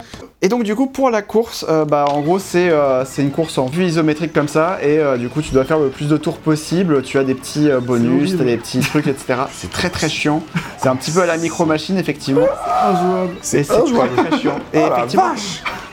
Et 0.41 0.49
donc 0.49 0.63
du 0.63 0.75
coup 0.75 0.85
pour 0.85 1.09
la 1.09 1.23
course, 1.23 1.65
euh, 1.67 1.83
bah 1.83 2.05
en 2.09 2.21
gros 2.21 2.37
c'est 2.37 2.69
euh, 2.69 3.03
c'est 3.05 3.23
une 3.23 3.31
course 3.31 3.57
en 3.57 3.65
vue 3.65 3.85
isométrique 3.85 4.31
comme 4.33 4.47
ça 4.47 4.77
et 4.83 4.99
euh, 4.99 5.17
du 5.17 5.29
coup 5.29 5.41
tu 5.41 5.51
dois 5.51 5.65
faire 5.65 5.79
le 5.79 5.89
plus 5.89 6.07
de 6.07 6.15
tours 6.15 6.37
possible. 6.37 7.01
Tu 7.01 7.17
as 7.17 7.23
des 7.23 7.33
petits 7.33 7.69
euh, 7.71 7.79
bonus, 7.81 8.21
horrible. 8.21 8.37
t'as 8.37 8.43
des 8.45 8.57
petits 8.57 8.79
trucs 8.79 9.07
etc. 9.07 9.39
C'est 9.51 9.71
très 9.71 9.89
très 9.89 10.07
chiant. 10.09 10.43
C'est 10.77 10.89
un 10.89 10.95
petit 10.95 11.09
peu 11.11 11.21
à 11.21 11.25
la 11.25 11.37
micro 11.37 11.65
machine 11.65 11.97
effectivement. 11.97 12.45
C'est 13.41 13.69
injouable. 13.71 14.11
très 14.15 14.25
très 14.29 14.39
chiant. 14.39 14.59
Et 14.73 14.77
Oh 14.85 14.89
la 14.89 14.97
effectivement, 14.97 15.33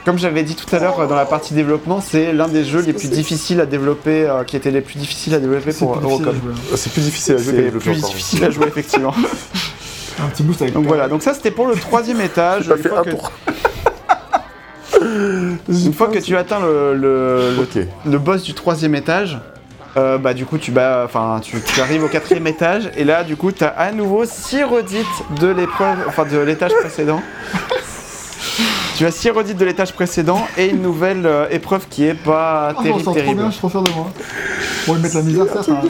comme 0.05 0.18
j'avais 0.18 0.42
dit 0.42 0.55
tout 0.55 0.74
à 0.74 0.78
l'heure 0.78 1.00
euh, 1.00 1.07
dans 1.07 1.14
la 1.16 1.24
partie 1.24 1.55
développement, 1.55 2.00
c'est 2.00 2.32
l'un 2.32 2.48
des 2.48 2.64
jeux 2.64 2.80
les 2.82 2.92
plus 2.92 3.09
difficiles 3.11 3.61
à 3.61 3.66
développer, 3.66 4.26
euh, 4.28 4.44
qui 4.44 4.57
étaient 4.57 4.70
les 4.70 4.80
plus 4.82 4.98
difficiles 4.98 5.34
à 5.34 5.38
développer 5.40 5.72
C'est 5.72 5.84
pour 5.84 5.98
plus 5.98 6.07
difficile 6.07 6.26
à 6.26 6.30
Eurocom. 6.30 6.42
jouer, 6.42 6.52
hein. 6.72 6.76
C'est 6.76 6.92
plus 6.92 7.02
difficile 7.02 7.34
à 7.34 7.38
jouer 7.38 7.70
C'est 7.72 7.78
plus 7.78 7.98
encore. 7.98 8.11
difficile 8.11 8.44
à 8.44 8.50
jouer 8.50 8.66
effectivement. 8.68 9.14
Un 10.22 10.28
petit 10.28 10.42
boost 10.44 10.62
avec 10.62 10.74
Donc 10.74 10.86
voilà, 10.86 11.09
donc 11.09 11.22
ça 11.22 11.34
c'était 11.34 11.50
pour 11.50 11.66
le 11.66 11.74
troisième 11.74 12.20
étage. 12.20 12.68
T'as 12.68 12.76
Une 12.76 12.82
fait 12.82 12.88
fois 12.88 13.00
un 13.00 13.02
que- 13.05 13.11
tour. 13.11 13.32
Une 15.68 15.92
fois 15.92 16.09
que 16.09 16.18
tu 16.18 16.36
atteins 16.36 16.61
le, 16.61 16.94
le, 16.94 17.50
le- 17.57 17.62
Ok. 17.62 17.86
le 18.07 18.18
boss 18.18 18.42
du 18.42 18.55
troisième 18.55 18.94
étage, 18.94 19.38
euh, 19.96 20.18
bah 20.18 20.34
du 20.34 20.46
coup 20.46 20.57
tu 20.59 20.70
bats, 20.70 21.02
enfin 21.05 21.40
tu, 21.42 21.61
tu 21.61 21.80
arrives 21.80 22.05
au 22.05 22.09
quatrième 22.09 22.46
étage 22.46 22.90
et 22.96 23.05
là 23.05 23.22
du 23.24 23.36
coup 23.36 23.52
tu 23.52 23.64
as 23.64 23.68
à 23.68 23.92
nouveau 23.92 24.24
6 24.24 24.64
redites 24.64 25.07
de 25.40 25.48
l'épreuve, 25.48 25.98
enfin 26.09 26.24
de 26.24 26.38
l'étage 26.38 26.72
précédent. 26.80 27.20
Tu 28.97 29.05
as 29.07 29.11
6 29.11 29.30
redites 29.30 29.57
de 29.57 29.64
l'étage 29.64 29.92
précédent 29.92 30.47
et 30.57 30.66
une 30.68 30.80
nouvelle 30.80 31.26
euh, 31.26 31.47
épreuve 31.51 31.86
qui 31.90 32.05
est 32.07 32.14
pas 32.14 32.68
Ah, 32.76 32.82
je 32.84 32.88
me 32.92 32.92
terrible 32.92 33.03
trop 33.03 33.34
bien, 33.34 33.47
je 33.47 33.51
suis 33.51 33.59
trop 33.59 33.68
fier 33.68 33.82
de 33.82 33.90
moi. 33.90 34.07
Pour 34.84 34.95
lui 34.95 35.03
mettre 35.03 35.16
la 35.16 35.22
misère, 35.22 35.47
ça, 35.53 35.62
ça. 35.64 35.80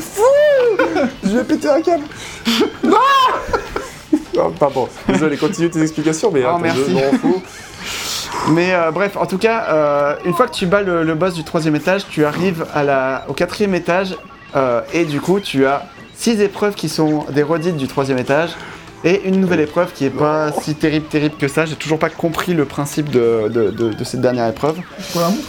Je 1.22 1.28
vais 1.28 1.44
péter 1.44 1.68
un 1.68 1.82
câble 1.82 2.05
Non 2.84 4.52
Pardon, 4.59 4.88
désolé, 5.09 5.36
continue 5.36 5.70
tes 5.70 5.82
explications, 5.82 6.30
mais 6.32 6.42
Oh, 6.50 6.59
merci. 6.59 6.80
je 6.88 6.92
m'en 6.94 7.12
fous. 7.18 7.42
Mais 8.48 8.74
euh, 8.74 8.90
bref, 8.90 9.16
en 9.16 9.26
tout 9.26 9.38
cas, 9.38 9.64
euh, 9.68 10.14
une 10.24 10.34
fois 10.34 10.46
que 10.48 10.55
tu 10.55 10.66
bats 10.66 10.82
le, 10.82 11.02
le 11.02 11.14
boss 11.14 11.34
du 11.34 11.44
troisième 11.44 11.76
étage, 11.76 12.07
tu 12.11 12.24
arrives 12.24 12.66
à 12.74 12.82
la, 12.82 13.24
au 13.28 13.32
quatrième 13.32 13.74
étage 13.74 14.16
euh, 14.57 14.80
et 14.92 15.05
du 15.05 15.20
coup 15.20 15.40
tu 15.40 15.66
as 15.66 15.86
six 16.16 16.40
épreuves 16.40 16.74
qui 16.74 16.88
sont 16.88 17.24
des 17.30 17.42
redites 17.42 17.76
du 17.76 17.86
troisième 17.88 18.18
étage 18.18 18.50
et 19.05 19.28
une 19.28 19.40
nouvelle 19.40 19.61
épreuve 19.61 19.92
qui 19.92 20.07
est 20.07 20.11
pas 20.11 20.50
si 20.52 20.74
terrible 20.74 21.07
terrible 21.07 21.36
que 21.36 21.46
ça. 21.48 21.66
J'ai 21.66 21.76
toujours 21.76 21.98
pas 21.98 22.11
compris 22.11 22.55
le 22.55 22.64
principe 22.64 23.11
de, 23.11 23.48
de- 23.48 23.70
de- 23.70 23.92
de 23.92 24.05
cette 24.05 24.20
dernière 24.20 24.48
épreuve. 24.48 24.76
Quoi, 25.12 25.22
la 25.22 25.28
montre 25.28 25.42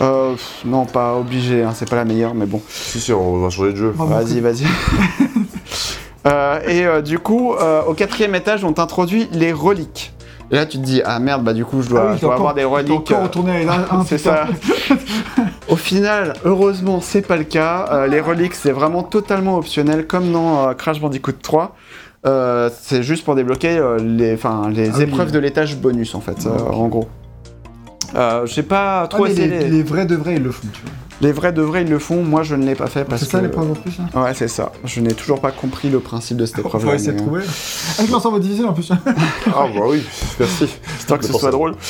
Euh, 0.00 0.32
pff, 0.32 0.62
non, 0.64 0.86
pas 0.86 1.14
obligé, 1.16 1.62
hein, 1.62 1.72
c'est 1.74 1.88
pas 1.88 1.96
la 1.96 2.04
meilleure, 2.06 2.34
mais 2.34 2.46
bon. 2.46 2.62
Si, 2.68 3.00
si, 3.00 3.12
on 3.12 3.38
va 3.38 3.50
changer 3.50 3.72
de 3.72 3.76
jeu. 3.76 3.94
Vas-y, 3.96 4.40
vas-y. 4.40 4.64
Euh, 6.26 6.60
et 6.68 6.84
euh, 6.84 7.00
du 7.00 7.18
coup, 7.18 7.54
euh, 7.54 7.80
au 7.86 7.94
quatrième 7.94 8.34
étage, 8.34 8.62
on 8.62 8.74
t'introduit 8.74 9.26
les 9.32 9.52
reliques. 9.54 10.12
Et 10.50 10.56
là, 10.56 10.66
tu 10.66 10.76
te 10.78 10.82
dis, 10.82 11.00
ah 11.06 11.18
merde, 11.18 11.42
bah 11.42 11.54
du 11.54 11.64
coup, 11.64 11.80
je 11.80 11.88
dois, 11.88 12.00
Ah 12.02 12.10
oui, 12.10 12.16
je 12.16 12.20
dois 12.20 12.30
t'as 12.34 12.36
avoir 12.36 12.52
des 12.54 12.64
reliques. 12.64 12.90
encore 12.92 13.22
retourné 13.22 13.66
à 13.66 13.86
un, 13.94 14.04
c'est 14.04 14.18
ça. 14.18 14.46
Au 15.68 15.76
final, 15.76 16.34
heureusement, 16.44 17.00
c'est 17.00 17.22
pas 17.22 17.36
le 17.38 17.44
cas. 17.44 17.86
Euh, 17.90 18.06
les 18.06 18.20
reliques, 18.20 18.54
c'est 18.54 18.72
vraiment 18.72 19.02
totalement 19.02 19.56
optionnel, 19.56 20.06
comme 20.06 20.30
dans 20.30 20.68
euh, 20.68 20.74
Crash 20.74 21.00
Bandicoot 21.00 21.32
3. 21.40 21.74
Euh, 22.26 22.68
c'est 22.80 23.02
juste 23.02 23.24
pour 23.24 23.34
débloquer 23.34 23.78
euh, 23.78 23.96
les, 23.98 24.34
enfin, 24.34 24.68
les 24.70 24.90
Ah 24.90 24.94
oui. 24.96 25.02
épreuves 25.04 25.32
de 25.32 25.38
l'étage 25.38 25.76
bonus, 25.78 26.14
en 26.14 26.20
fait, 26.20 26.46
euh, 26.46 26.50
en 26.70 26.88
gros. 26.88 27.08
Euh, 28.14 28.44
J'ai 28.46 28.62
pas 28.62 29.06
trop 29.08 29.24
les, 29.24 29.32
essayé 29.32 29.48
les, 29.48 29.58
les, 29.60 29.68
les 29.70 29.82
vrais 29.82 30.04
de 30.04 30.16
vrais, 30.16 30.34
ils 30.34 30.42
le 30.42 30.50
font, 30.50 30.66
tu 30.72 30.80
vois. 30.82 30.90
les 31.22 31.32
vrais 31.32 31.52
de 31.52 31.62
vrais, 31.62 31.82
ils 31.82 31.88
le 31.88 31.98
font. 31.98 32.22
Moi, 32.22 32.42
je 32.42 32.56
ne 32.56 32.66
l'ai 32.66 32.74
pas 32.74 32.88
fait 32.88 33.04
parce 33.04 33.22
C'est 33.24 33.30
ça 33.30 33.38
que. 33.38 33.44
l'épreuve 33.44 33.70
en 33.70 33.74
plus, 33.74 33.96
là 33.98 34.22
Ouais, 34.22 34.34
c'est 34.34 34.48
ça. 34.48 34.72
Je 34.84 35.00
n'ai 35.00 35.14
toujours 35.14 35.40
pas 35.40 35.52
compris 35.52 35.88
le 35.88 36.00
principe 36.00 36.36
de 36.36 36.44
cette 36.44 36.58
On 36.58 36.62
épreuve. 36.68 36.84
va 36.84 36.94
essayer 36.96 37.12
de 37.12 37.18
trouver. 37.18 37.42
Avec 37.98 38.10
l'ensemble 38.10 38.40
difficile 38.40 38.66
en 38.66 38.72
plus. 38.74 38.90
Ah 39.46 39.66
bah 39.74 39.80
oui, 39.86 40.02
merci. 40.38 40.66
Histoire 40.98 41.20
que 41.20 41.26
ce 41.26 41.32
soit 41.32 41.50
drôle. 41.52 41.74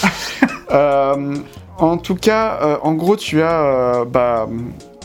En 1.83 1.97
tout 1.97 2.15
cas, 2.15 2.79
en 2.83 2.93
gros, 2.93 3.17
tu 3.17 3.41
as. 3.43 4.05
bah, 4.05 4.47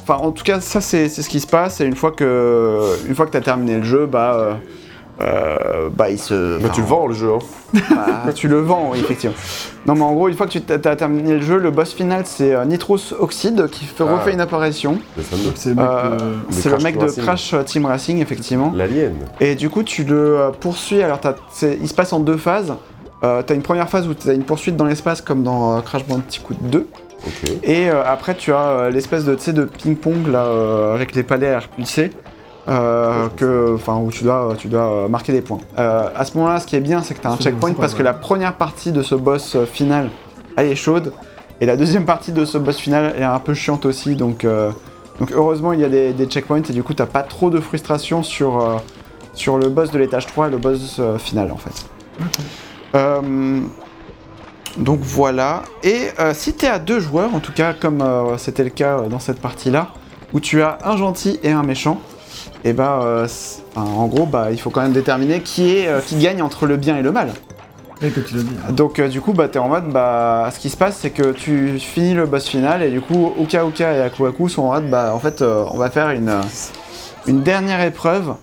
Enfin, 0.08 0.20
en 0.22 0.32
tout 0.32 0.44
cas, 0.44 0.60
ça, 0.62 0.82
c'est 0.82 1.10
c'est 1.10 1.24
ce 1.24 1.30
qui 1.30 1.40
se 1.40 1.48
passe. 1.48 1.82
Et 1.82 1.86
une 1.86 1.96
fois 1.96 2.12
que, 2.12 2.80
une 3.08 3.16
fois 3.16 3.26
que 3.26 3.32
tu 3.32 3.38
as 3.38 3.42
terminé 3.42 3.78
le 3.78 3.84
jeu, 3.84 4.06
bah. 4.06 4.60
Euh, 5.22 5.90
bah, 5.96 6.10
il 6.10 6.20
se. 6.20 6.60
Bah 6.62 6.70
tu 6.74 6.82
le 6.82 6.88
vends 6.88 7.08
le 7.08 7.14
jeu, 7.14 7.32
hein. 7.34 7.80
Bah, 8.26 8.34
tu 8.34 8.48
le 8.48 8.60
vends, 8.60 8.90
oui, 8.92 9.00
effectivement. 9.00 9.36
Non, 9.86 9.96
mais 9.96 10.02
en 10.02 10.14
gros, 10.14 10.28
une 10.28 10.36
fois 10.36 10.46
que 10.48 10.58
tu 10.58 10.74
as 10.74 10.96
terminé 10.96 11.34
le 11.36 11.42
jeu, 11.42 11.58
le 11.58 11.72
boss 11.72 11.94
final, 11.94 12.24
c'est 12.26 12.54
euh, 12.54 12.66
Nitros 12.66 13.14
Oxide 13.20 13.68
qui 13.70 13.86
fait, 13.86 14.04
Ah. 14.08 14.14
refait 14.18 14.34
une 14.34 14.42
apparition. 14.42 15.00
Le 15.16 15.24
fameux. 15.24 15.52
C'est 15.56 15.70
le 15.70 15.76
mec 15.76 15.86
Euh, 15.88 16.18
de- 16.18 16.36
c'est 16.50 16.66
le 16.70 16.72
Crash 16.76 16.84
mec 16.84 16.94
Team 16.96 17.02
de 17.02 17.08
Racing. 17.08 17.24
Crash 17.24 17.56
Team 17.66 17.86
Racing, 17.86 18.22
effectivement. 18.22 18.74
L'alien. 18.76 19.14
Et 19.40 19.56
du 19.56 19.70
coup, 19.70 19.84
tu 19.84 20.04
le 20.04 20.40
euh, 20.40 20.50
poursuis. 20.52 21.02
Alors, 21.02 21.20
il 21.62 21.88
se 21.88 21.94
passe 21.94 22.12
en 22.14 22.20
deux 22.20 22.38
phases. 22.38 22.74
Euh, 23.24 23.42
t'as 23.42 23.56
une 23.56 23.62
première 23.62 23.90
phase 23.90 24.08
où 24.08 24.14
t'as 24.14 24.34
une 24.34 24.44
poursuite 24.44 24.76
dans 24.76 24.86
l'espace, 24.86 25.22
comme 25.22 25.44
dans 25.44 25.78
euh, 25.78 25.82
Crash 25.82 26.06
Bandicoot 26.06 26.56
2. 26.62 26.88
Ok. 27.26 27.52
Et 27.64 27.90
euh, 27.90 28.04
après, 28.06 28.36
tu 28.36 28.52
as 28.54 28.58
euh, 28.60 28.90
l'espèce 28.92 29.24
de, 29.26 29.34
tu 29.36 29.42
sais, 29.44 29.54
de 29.54 29.64
ping-pong 29.64 30.28
là, 30.28 30.44
euh, 30.46 30.94
avec 30.94 31.16
les 31.16 31.24
palais 31.24 31.50
à 31.52 31.60
repulser. 31.60 32.12
Euh, 32.68 33.28
que, 33.36 33.76
enfin, 33.76 33.98
où 33.98 34.10
tu 34.12 34.24
dois, 34.24 34.56
tu 34.58 34.68
dois 34.68 35.06
euh, 35.06 35.08
marquer 35.08 35.32
des 35.32 35.42
points. 35.42 35.60
Euh, 35.78 36.10
à 36.16 36.26
ce 36.26 36.36
moment-là, 36.38 36.60
ce 36.60 36.66
qui 36.66 36.76
est 36.76 36.82
bien, 36.82 37.04
c'est 37.04 37.14
que 37.14 37.22
tu 37.22 37.28
as 37.28 37.32
un 37.32 37.38
checkpoint 37.38 37.74
parce 37.74 37.94
que 37.94 38.04
la 38.04 38.14
première 38.14 38.56
partie 38.56 38.92
de 38.92 39.04
ce 39.04 39.14
boss 39.16 39.56
euh, 39.56 39.66
final, 39.66 40.10
elle 40.58 40.68
est 40.68 40.76
chaude, 40.76 41.14
et 41.62 41.66
la 41.66 41.78
deuxième 41.78 42.06
partie 42.06 42.32
de 42.32 42.44
ce 42.44 42.58
boss 42.58 42.78
final 42.78 43.14
est 43.18 43.24
un 43.24 43.40
peu 43.40 43.54
chiante 43.54 43.86
aussi. 43.86 44.16
Donc, 44.16 44.46
euh, 44.46 44.72
donc 45.20 45.32
heureusement, 45.32 45.74
il 45.74 45.80
y 45.80 45.86
a 45.86 45.90
des, 45.90 46.14
des 46.14 46.26
checkpoints 46.26 46.64
et 46.68 46.74
du 46.74 46.82
coup, 46.82 46.94
t'as 46.94 47.06
pas 47.06 47.24
trop 47.24 47.50
de 47.50 47.60
frustration 47.60 48.24
sur, 48.24 48.82
sur 49.34 49.58
le 49.58 49.70
boss 49.70 49.92
de 49.92 50.00
l'étage 50.00 50.26
3 50.26 50.48
et 50.48 50.52
le 50.52 50.58
boss 50.58 51.00
final 51.20 51.52
en 51.52 51.58
fait. 51.58 51.86
Donc 54.78 55.00
voilà. 55.00 55.64
Et 55.84 56.10
si 56.34 56.54
tu 56.54 56.66
es 56.66 56.68
à 56.68 56.80
deux 56.80 57.00
joueurs, 57.00 57.34
en 57.34 57.40
tout 57.40 57.54
cas 57.54 57.72
comme 57.72 58.04
c'était 58.38 58.66
le 58.66 58.70
cas 58.72 59.04
dans 59.10 59.20
cette 59.20 59.40
partie-là, 59.40 59.90
où 60.34 60.42
tu 60.42 60.62
as 60.62 60.80
un 60.84 60.98
gentil 60.98 61.40
et 61.44 61.52
un 61.52 61.64
méchant, 61.64 62.02
et 62.66 62.74
bah 62.74 63.00
euh, 63.04 63.26
c'est- 63.28 63.62
enfin, 63.76 63.90
en 63.90 64.08
gros 64.08 64.26
bah 64.26 64.48
il 64.52 64.60
faut 64.60 64.70
quand 64.72 64.82
même 64.82 64.92
déterminer 64.92 65.40
qui 65.40 65.78
est 65.78 65.88
euh, 65.88 66.00
qui 66.06 66.18
gagne 66.18 66.42
entre 66.42 66.66
le 66.66 66.76
bien 66.76 66.98
et 66.98 67.02
le 67.02 67.12
mal. 67.14 67.30
Et 68.02 68.10
que 68.10 68.20
tu 68.20 68.36
l'as 68.36 68.44
dit. 68.44 68.56
Donc 68.74 69.00
euh, 69.00 69.08
du 69.08 69.22
coup 69.22 69.32
bah 69.32 69.48
t'es 69.48 69.58
en 69.60 69.70
mode 69.70 69.90
bah 69.90 70.50
ce 70.54 70.60
qui 70.60 70.70
se 70.70 70.76
passe 70.76 70.98
c'est 71.02 71.12
que 71.12 71.32
tu 71.32 71.80
finis 71.80 72.14
le 72.14 72.26
boss 72.26 72.46
final 72.46 72.84
et 72.84 72.90
du 72.92 73.00
coup 73.00 73.32
Uka 73.40 73.64
Uka 73.66 73.94
et 73.94 74.02
Aku 74.02 74.26
Aku 74.28 74.50
sont 74.50 74.64
en 74.64 74.74
mode 74.74 74.90
bah 74.90 75.14
en 75.16 75.20
fait 75.20 75.42
euh, 75.42 75.64
on 75.72 75.78
va 75.78 75.90
faire 75.90 76.10
une 76.10 76.28
euh, 76.28 76.42
une 77.26 77.42
dernière 77.42 77.82
épreuve 77.82 78.34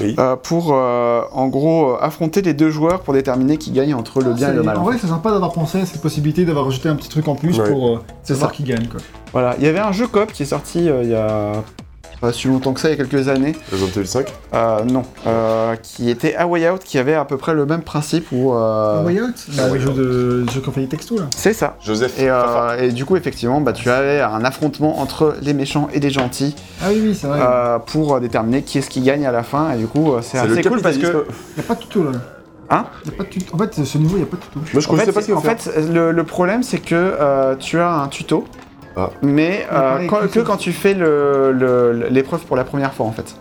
Oui. 0.00 0.16
euh, 0.18 0.34
pour 0.36 0.70
euh, 0.72 1.20
en 1.32 1.48
gros 1.48 1.90
euh, 1.92 1.98
affronter 2.00 2.40
les 2.40 2.54
deux 2.54 2.70
joueurs 2.70 3.00
pour 3.00 3.12
déterminer 3.12 3.58
qui 3.58 3.70
gagne 3.70 3.94
entre 3.94 4.22
le 4.22 4.32
bien 4.32 4.50
et 4.50 4.54
le 4.54 4.62
mal. 4.62 4.78
En 4.78 4.80
en 4.80 4.84
vrai, 4.84 4.96
c'est 4.98 5.06
sympa 5.08 5.30
d'avoir 5.30 5.52
pensé 5.52 5.80
à 5.82 5.86
cette 5.86 6.00
possibilité 6.00 6.44
d'avoir 6.46 6.64
rajouté 6.64 6.88
un 6.88 6.96
petit 6.96 7.10
truc 7.10 7.28
en 7.28 7.34
plus 7.34 7.58
Ouais. 7.60 7.68
pour 7.70 7.88
euh, 7.88 8.00
C'est 8.22 8.32
savoir 8.32 8.50
ça. 8.50 8.56
qui 8.56 8.62
gagne, 8.64 8.86
quoi. 8.86 9.00
Voilà, 9.32 9.54
il 9.58 9.64
y 9.64 9.68
avait 9.68 9.78
un 9.80 9.92
jeu 9.92 10.06
coop 10.06 10.32
qui 10.32 10.42
est 10.44 10.46
sorti 10.46 10.88
euh, 10.88 11.02
il 11.04 11.10
y 11.10 11.14
a 11.14 11.52
pas 12.22 12.32
si 12.32 12.48
longtemps 12.48 12.72
que 12.72 12.80
ça, 12.80 12.88
il 12.88 12.92
y 12.92 12.94
a 12.94 13.04
quelques 13.04 13.28
années. 13.28 13.54
Resident 13.70 13.90
Evil 13.96 14.06
5 14.06 14.26
Euh, 14.54 14.84
non, 14.84 15.02
euh, 15.26 15.74
qui 15.82 16.08
était 16.08 16.34
A 16.36 16.46
Way 16.46 16.70
Out, 16.70 16.82
qui 16.84 16.96
avait 16.96 17.14
à 17.14 17.24
peu 17.26 17.36
près 17.36 17.52
le 17.52 17.66
même 17.66 17.82
principe 17.82 18.26
où. 18.32 18.54
euh, 18.54 18.98
Ah, 19.00 19.04
Way 19.04 19.20
Out 19.20 19.34
Way 19.58 19.70
le 19.72 19.78
jeu 19.80 19.90
de 19.92 20.50
jeu 20.50 20.60
qu'on 20.60 20.70
fait 20.72 20.80
des 20.82 20.86
textos, 20.88 21.18
là. 21.18 21.26
C'est 21.36 21.52
ça. 21.52 21.76
Joseph. 21.84 22.18
Et, 22.18 22.30
euh, 22.30 22.90
du 22.92 23.04
coup, 23.04 23.16
effectivement, 23.16 23.60
bah, 23.60 23.72
tu 23.72 23.90
avais 23.90 24.20
un 24.20 24.44
affrontement 24.44 25.00
entre 25.00 25.34
les 25.42 25.52
méchants 25.52 25.88
et 25.92 26.00
les 26.00 26.10
gentils 26.10 26.54
Ah 26.80 26.86
oui, 26.90 27.00
oui, 27.02 27.14
c'est 27.14 27.26
vrai. 27.26 27.40
euh, 27.42 27.78
pour 27.80 28.14
euh, 28.14 28.20
déterminer 28.20 28.62
qui 28.62 28.78
est-ce 28.78 28.88
qui 28.88 29.00
gagne 29.02 29.26
à 29.26 29.32
la 29.32 29.42
fin. 29.42 29.72
Et 29.72 29.78
du 29.78 29.86
coup, 29.88 30.12
euh, 30.12 30.20
c'est 30.22 30.38
assez 30.38 30.62
cool 30.62 30.80
parce 30.80 30.96
que. 30.98 31.26
Il 31.56 31.60
a 31.60 31.62
pas 31.64 31.74
de 31.74 31.80
tuto, 31.80 32.04
là. 32.04 32.10
Hein 32.70 32.86
Y 33.04 33.08
a 33.08 33.12
pas 33.12 33.24
de 33.24 33.28
tuto. 33.28 33.54
En 33.54 33.58
fait, 33.58 33.84
ce 33.84 33.98
niveau, 33.98 34.16
il 34.16 34.22
a 34.22 34.26
pas 34.26 34.36
de 34.36 34.42
tuto. 34.42 34.60
Moi 34.72 34.80
je 34.80 34.86
En 34.86 34.90
connaissais 34.90 35.06
fait, 35.06 35.12
pas 35.12 35.20
ce 35.20 35.26
qu'il 35.26 35.34
en 35.34 35.40
fait, 35.40 35.70
le, 35.92 36.12
le 36.12 36.24
problème, 36.24 36.62
c'est 36.62 36.78
que 36.78 36.94
euh, 36.94 37.54
tu 37.56 37.78
as 37.78 37.90
un 37.90 38.08
tuto, 38.08 38.44
Ah. 38.96 39.10
mais 39.22 39.66
euh, 39.72 40.06
quand- 40.08 40.30
que 40.30 40.40
quand 40.40 40.56
tu 40.56 40.72
fais 40.72 40.94
le- 40.94 41.52
le- 41.52 42.08
l'épreuve 42.10 42.40
pour 42.42 42.56
la 42.56 42.64
première 42.64 42.92
fois, 42.94 43.06
en 43.06 43.12
fait. 43.12 43.34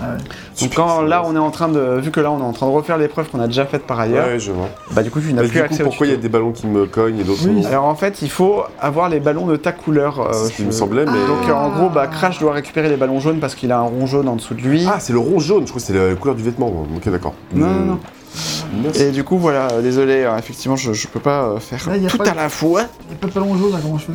Ah 0.00 0.06
ouais. 0.10 0.18
Donc 0.60 0.74
quand 0.74 1.02
c'est 1.02 1.06
là 1.08 1.22
on 1.24 1.36
est 1.36 1.38
en 1.38 1.52
train 1.52 1.68
de 1.68 2.00
vu 2.00 2.10
que 2.10 2.18
là 2.18 2.32
on 2.32 2.40
est 2.40 2.42
en 2.44 2.52
train 2.52 2.66
de 2.66 2.72
refaire 2.72 2.98
l'épreuve 2.98 3.28
qu'on 3.30 3.38
a 3.38 3.46
déjà 3.46 3.64
faite 3.64 3.86
par 3.86 4.00
ailleurs, 4.00 4.26
Ouais, 4.26 4.40
je 4.40 4.50
vois. 4.50 4.68
bah 4.90 5.04
du 5.04 5.10
coup 5.12 5.20
tu 5.20 5.32
n'as 5.32 5.42
Mais 5.42 5.48
plus 5.48 5.58
du 5.58 5.62
accès 5.62 5.82
coup, 5.84 5.88
pourquoi 5.90 6.08
il 6.08 6.10
y 6.10 6.14
a 6.14 6.18
des 6.18 6.28
ballons 6.28 6.50
qui 6.50 6.66
me 6.66 6.84
cognent 6.86 7.20
et 7.20 7.22
d'autres 7.22 7.46
Oui, 7.46 7.60
non 7.62 7.68
Alors 7.68 7.84
en 7.84 7.94
fait 7.94 8.20
il 8.20 8.28
faut 8.28 8.64
avoir 8.80 9.08
les 9.08 9.20
ballons 9.20 9.46
de 9.46 9.54
ta 9.54 9.70
couleur. 9.70 10.18
euh, 10.20 10.32
C'est 10.32 10.46
ce 10.48 10.52
qui 10.56 10.62
je- 10.62 10.66
me 10.66 10.72
semblait, 10.72 11.04
mais. 11.04 11.12
Donc 11.28 11.48
en 11.48 11.68
gros 11.70 11.88
bah 11.90 12.08
Crash 12.08 12.40
doit 12.40 12.52
récupérer 12.52 12.88
les 12.88 12.96
ballons 12.96 13.20
jaunes 13.20 13.38
parce 13.38 13.54
qu'il 13.54 13.70
a 13.70 13.78
un 13.78 13.82
rond 13.82 14.06
jaune 14.06 14.26
en 14.28 14.34
dessous 14.34 14.54
de 14.54 14.62
lui. 14.62 14.84
Ah, 14.92 14.98
c'est 14.98 15.12
le 15.12 15.20
rond 15.20 15.38
jaune, 15.38 15.62
je 15.64 15.70
crois 15.70 15.80
que 15.80 15.86
c'est 15.86 15.92
la 16.08 16.14
couleur 16.16 16.34
du 16.34 16.42
vêtement. 16.42 16.66
Ok, 16.96 17.08
d'accord. 17.08 17.34
Non, 17.54 17.66
non, 17.68 17.84
non. 17.84 17.98
Merci. 18.82 19.00
Et 19.04 19.10
du 19.12 19.22
coup 19.22 19.38
voilà, 19.38 19.68
euh, 19.74 19.80
désolé, 19.80 20.24
euh, 20.24 20.36
effectivement 20.36 20.74
je, 20.74 20.92
je 20.92 21.06
peux 21.06 21.20
pas 21.20 21.44
euh, 21.44 21.60
faire 21.60 21.78
tout 22.10 22.18
pas- 22.18 22.30
à 22.30 22.34
la 22.34 22.48
fois. 22.48 22.80
Y 22.80 22.84
a 23.12 23.16
pas 23.20 23.28
de 23.28 23.32
ballon 23.32 23.56
jaune, 23.56 23.70
là, 23.70 23.78
comment 23.80 23.96
je 23.98 24.06
fais 24.06 24.12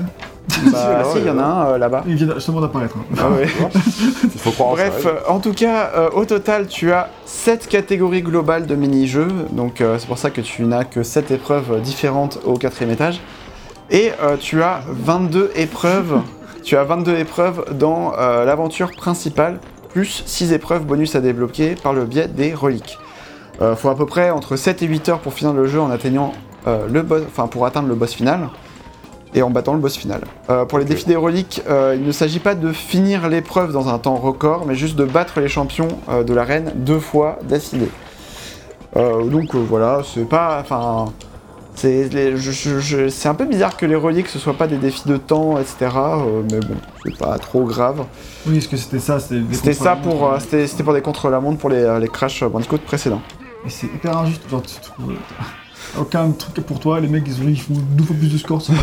Bah 0.71 0.89
là, 0.99 1.03
si 1.11 1.19
il 1.19 1.25
y 1.25 1.29
en 1.29 1.37
a 1.37 1.43
un 1.43 1.65
euh, 1.67 1.77
là-bas. 1.77 2.03
Il 2.07 2.15
vient 2.15 2.33
justement 2.35 2.61
d'apparaître. 2.61 2.95
hein. 2.97 3.15
Ah 3.19 3.29
ouais. 3.29 3.47
Il 4.23 4.39
faut 4.39 4.51
croire 4.51 4.69
en 4.69 4.73
Bref, 4.73 5.03
ça, 5.03 5.09
euh, 5.09 5.13
en 5.27 5.39
tout 5.39 5.53
cas, 5.53 5.91
euh, 5.95 6.09
au 6.13 6.25
total, 6.25 6.67
tu 6.67 6.91
as 6.91 7.09
7 7.25 7.67
catégories 7.67 8.21
globales 8.21 8.65
de 8.65 8.75
mini-jeux, 8.75 9.27
donc 9.51 9.81
euh, 9.81 9.97
c'est 9.99 10.07
pour 10.07 10.17
ça 10.17 10.29
que 10.29 10.41
tu 10.41 10.63
n'as 10.63 10.83
que 10.83 11.03
7 11.03 11.31
épreuves 11.31 11.81
différentes 11.81 12.39
au 12.45 12.53
quatrième 12.57 12.91
étage. 12.93 13.21
Et 13.91 14.11
euh, 14.21 14.37
tu 14.39 14.61
as 14.61 14.81
22 14.87 15.51
épreuves, 15.55 16.21
tu 16.63 16.75
as 16.77 16.83
22 16.83 17.17
épreuves 17.17 17.65
dans 17.77 18.13
euh, 18.17 18.45
l'aventure 18.45 18.91
principale, 18.91 19.59
plus 19.93 20.23
6 20.25 20.53
épreuves 20.53 20.83
bonus 20.85 21.15
à 21.15 21.21
débloquer 21.21 21.75
par 21.81 21.93
le 21.93 22.05
biais 22.05 22.27
des 22.27 22.53
reliques. 22.53 22.97
Euh, 23.61 23.75
faut 23.75 23.89
à 23.89 23.95
peu 23.95 24.05
près 24.05 24.29
entre 24.29 24.55
7 24.55 24.83
et 24.83 24.85
8 24.85 25.09
heures 25.09 25.19
pour 25.19 25.33
finir 25.33 25.53
le 25.53 25.65
jeu 25.67 25.81
en 25.81 25.89
atteignant 25.91 26.31
euh, 26.67 26.87
le 26.89 27.01
boss, 27.01 27.23
enfin 27.27 27.47
pour 27.47 27.65
atteindre 27.65 27.87
le 27.87 27.95
boss 27.95 28.13
final 28.13 28.49
et 29.33 29.41
en 29.41 29.49
battant 29.49 29.73
le 29.73 29.79
boss 29.79 29.97
final. 29.97 30.21
Euh, 30.49 30.65
pour 30.65 30.79
les 30.79 30.85
défis 30.85 31.05
des 31.05 31.15
reliques, 31.15 31.61
euh, 31.69 31.95
il 31.97 32.05
ne 32.05 32.11
s'agit 32.11 32.39
pas 32.39 32.55
de 32.55 32.71
finir 32.71 33.29
l'épreuve 33.29 33.71
dans 33.71 33.89
un 33.89 33.99
temps 33.99 34.15
record, 34.15 34.65
mais 34.65 34.75
juste 34.75 34.95
de 34.95 35.05
battre 35.05 35.39
les 35.39 35.47
champions 35.47 35.89
euh, 36.09 36.23
de 36.23 36.33
l'arène 36.33 36.71
deux 36.75 36.99
fois 36.99 37.39
d'affilée. 37.43 37.89
Euh, 38.95 39.23
donc 39.25 39.53
voilà, 39.55 40.01
c'est 40.03 40.27
pas, 40.27 40.59
enfin, 40.59 41.11
c'est 41.75 42.09
un 43.25 43.35
peu 43.35 43.45
bizarre 43.45 43.77
que 43.77 43.85
les 43.85 43.95
reliques 43.95 44.27
ce 44.27 44.39
soit 44.39 44.55
pas 44.55 44.67
des 44.67 44.77
défis 44.77 45.07
de 45.07 45.17
temps, 45.17 45.59
etc. 45.59 45.91
mais 46.51 46.59
bon, 46.59 46.75
c'est 47.03 47.17
pas 47.17 47.37
trop 47.37 47.63
grave. 47.63 48.05
Oui, 48.47 48.57
est-ce 48.57 48.67
que 48.67 48.77
c'était 48.77 48.99
ça 48.99 49.19
C'était 49.19 49.73
ça 49.73 49.95
pour, 49.95 50.27
euh, 50.27 50.39
c'était 50.39 50.83
pour 50.83 50.93
des 50.93 51.01
contre-la-montre 51.01 51.59
pour 51.59 51.69
les, 51.69 51.99
les 51.99 52.07
Crash 52.07 52.43
Bandicoot 52.43 52.79
précédents. 52.79 53.21
Et 53.65 53.69
c'est 53.69 53.87
hyper 53.87 54.17
injuste, 54.17 54.49
genre 54.49 54.61
tu 54.63 54.79
trouves 54.81 55.13
aucun 55.97 56.31
truc 56.31 56.65
pour 56.65 56.79
toi, 56.79 56.99
les 56.99 57.07
mecs 57.07 57.23
ils, 57.27 57.41
ont- 57.41 57.47
ils 57.47 57.59
font 57.59 57.73
deux 57.91 58.03
fois 58.03 58.15
plus 58.17 58.31
de 58.31 58.37
score, 58.37 58.61
font. 58.63 58.73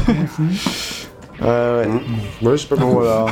Euh, 1.42 1.84
ouais. 1.84 2.48
Ouais, 2.48 2.56
je 2.56 2.62
sais 2.62 2.68
pas 2.68 2.76
Bon, 2.80 2.86
voilà. 2.94 3.26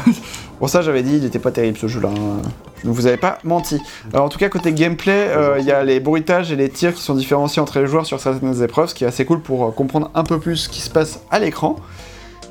Pour 0.58 0.68
ça, 0.68 0.82
j'avais 0.82 1.02
dit, 1.02 1.16
il 1.16 1.24
était 1.24 1.38
pas 1.38 1.50
terrible 1.50 1.78
ce 1.78 1.88
jeu-là. 1.88 2.08
hein. 2.10 2.42
Je 2.82 2.88
ne 2.88 2.92
vous 2.92 3.06
avais 3.06 3.16
pas 3.16 3.38
menti. 3.44 3.80
Alors, 4.12 4.26
en 4.26 4.28
tout 4.28 4.38
cas, 4.38 4.48
côté 4.50 4.72
gameplay, 4.72 5.28
euh, 5.30 5.56
il 5.58 5.64
y 5.64 5.72
a 5.72 5.82
les 5.84 6.00
bruitages 6.00 6.52
et 6.52 6.56
les 6.56 6.68
tirs 6.68 6.94
qui 6.94 7.00
sont 7.02 7.14
différenciés 7.14 7.62
entre 7.62 7.78
les 7.80 7.86
joueurs 7.86 8.04
sur 8.06 8.20
certaines 8.20 8.62
épreuves, 8.62 8.88
ce 8.90 8.94
qui 8.94 9.04
est 9.04 9.06
assez 9.06 9.24
cool 9.24 9.40
pour 9.40 9.64
euh, 9.64 9.70
comprendre 9.70 10.10
un 10.14 10.22
peu 10.22 10.38
plus 10.38 10.56
ce 10.56 10.68
qui 10.68 10.80
se 10.80 10.90
passe 10.90 11.20
à 11.30 11.38
l'écran. 11.38 11.76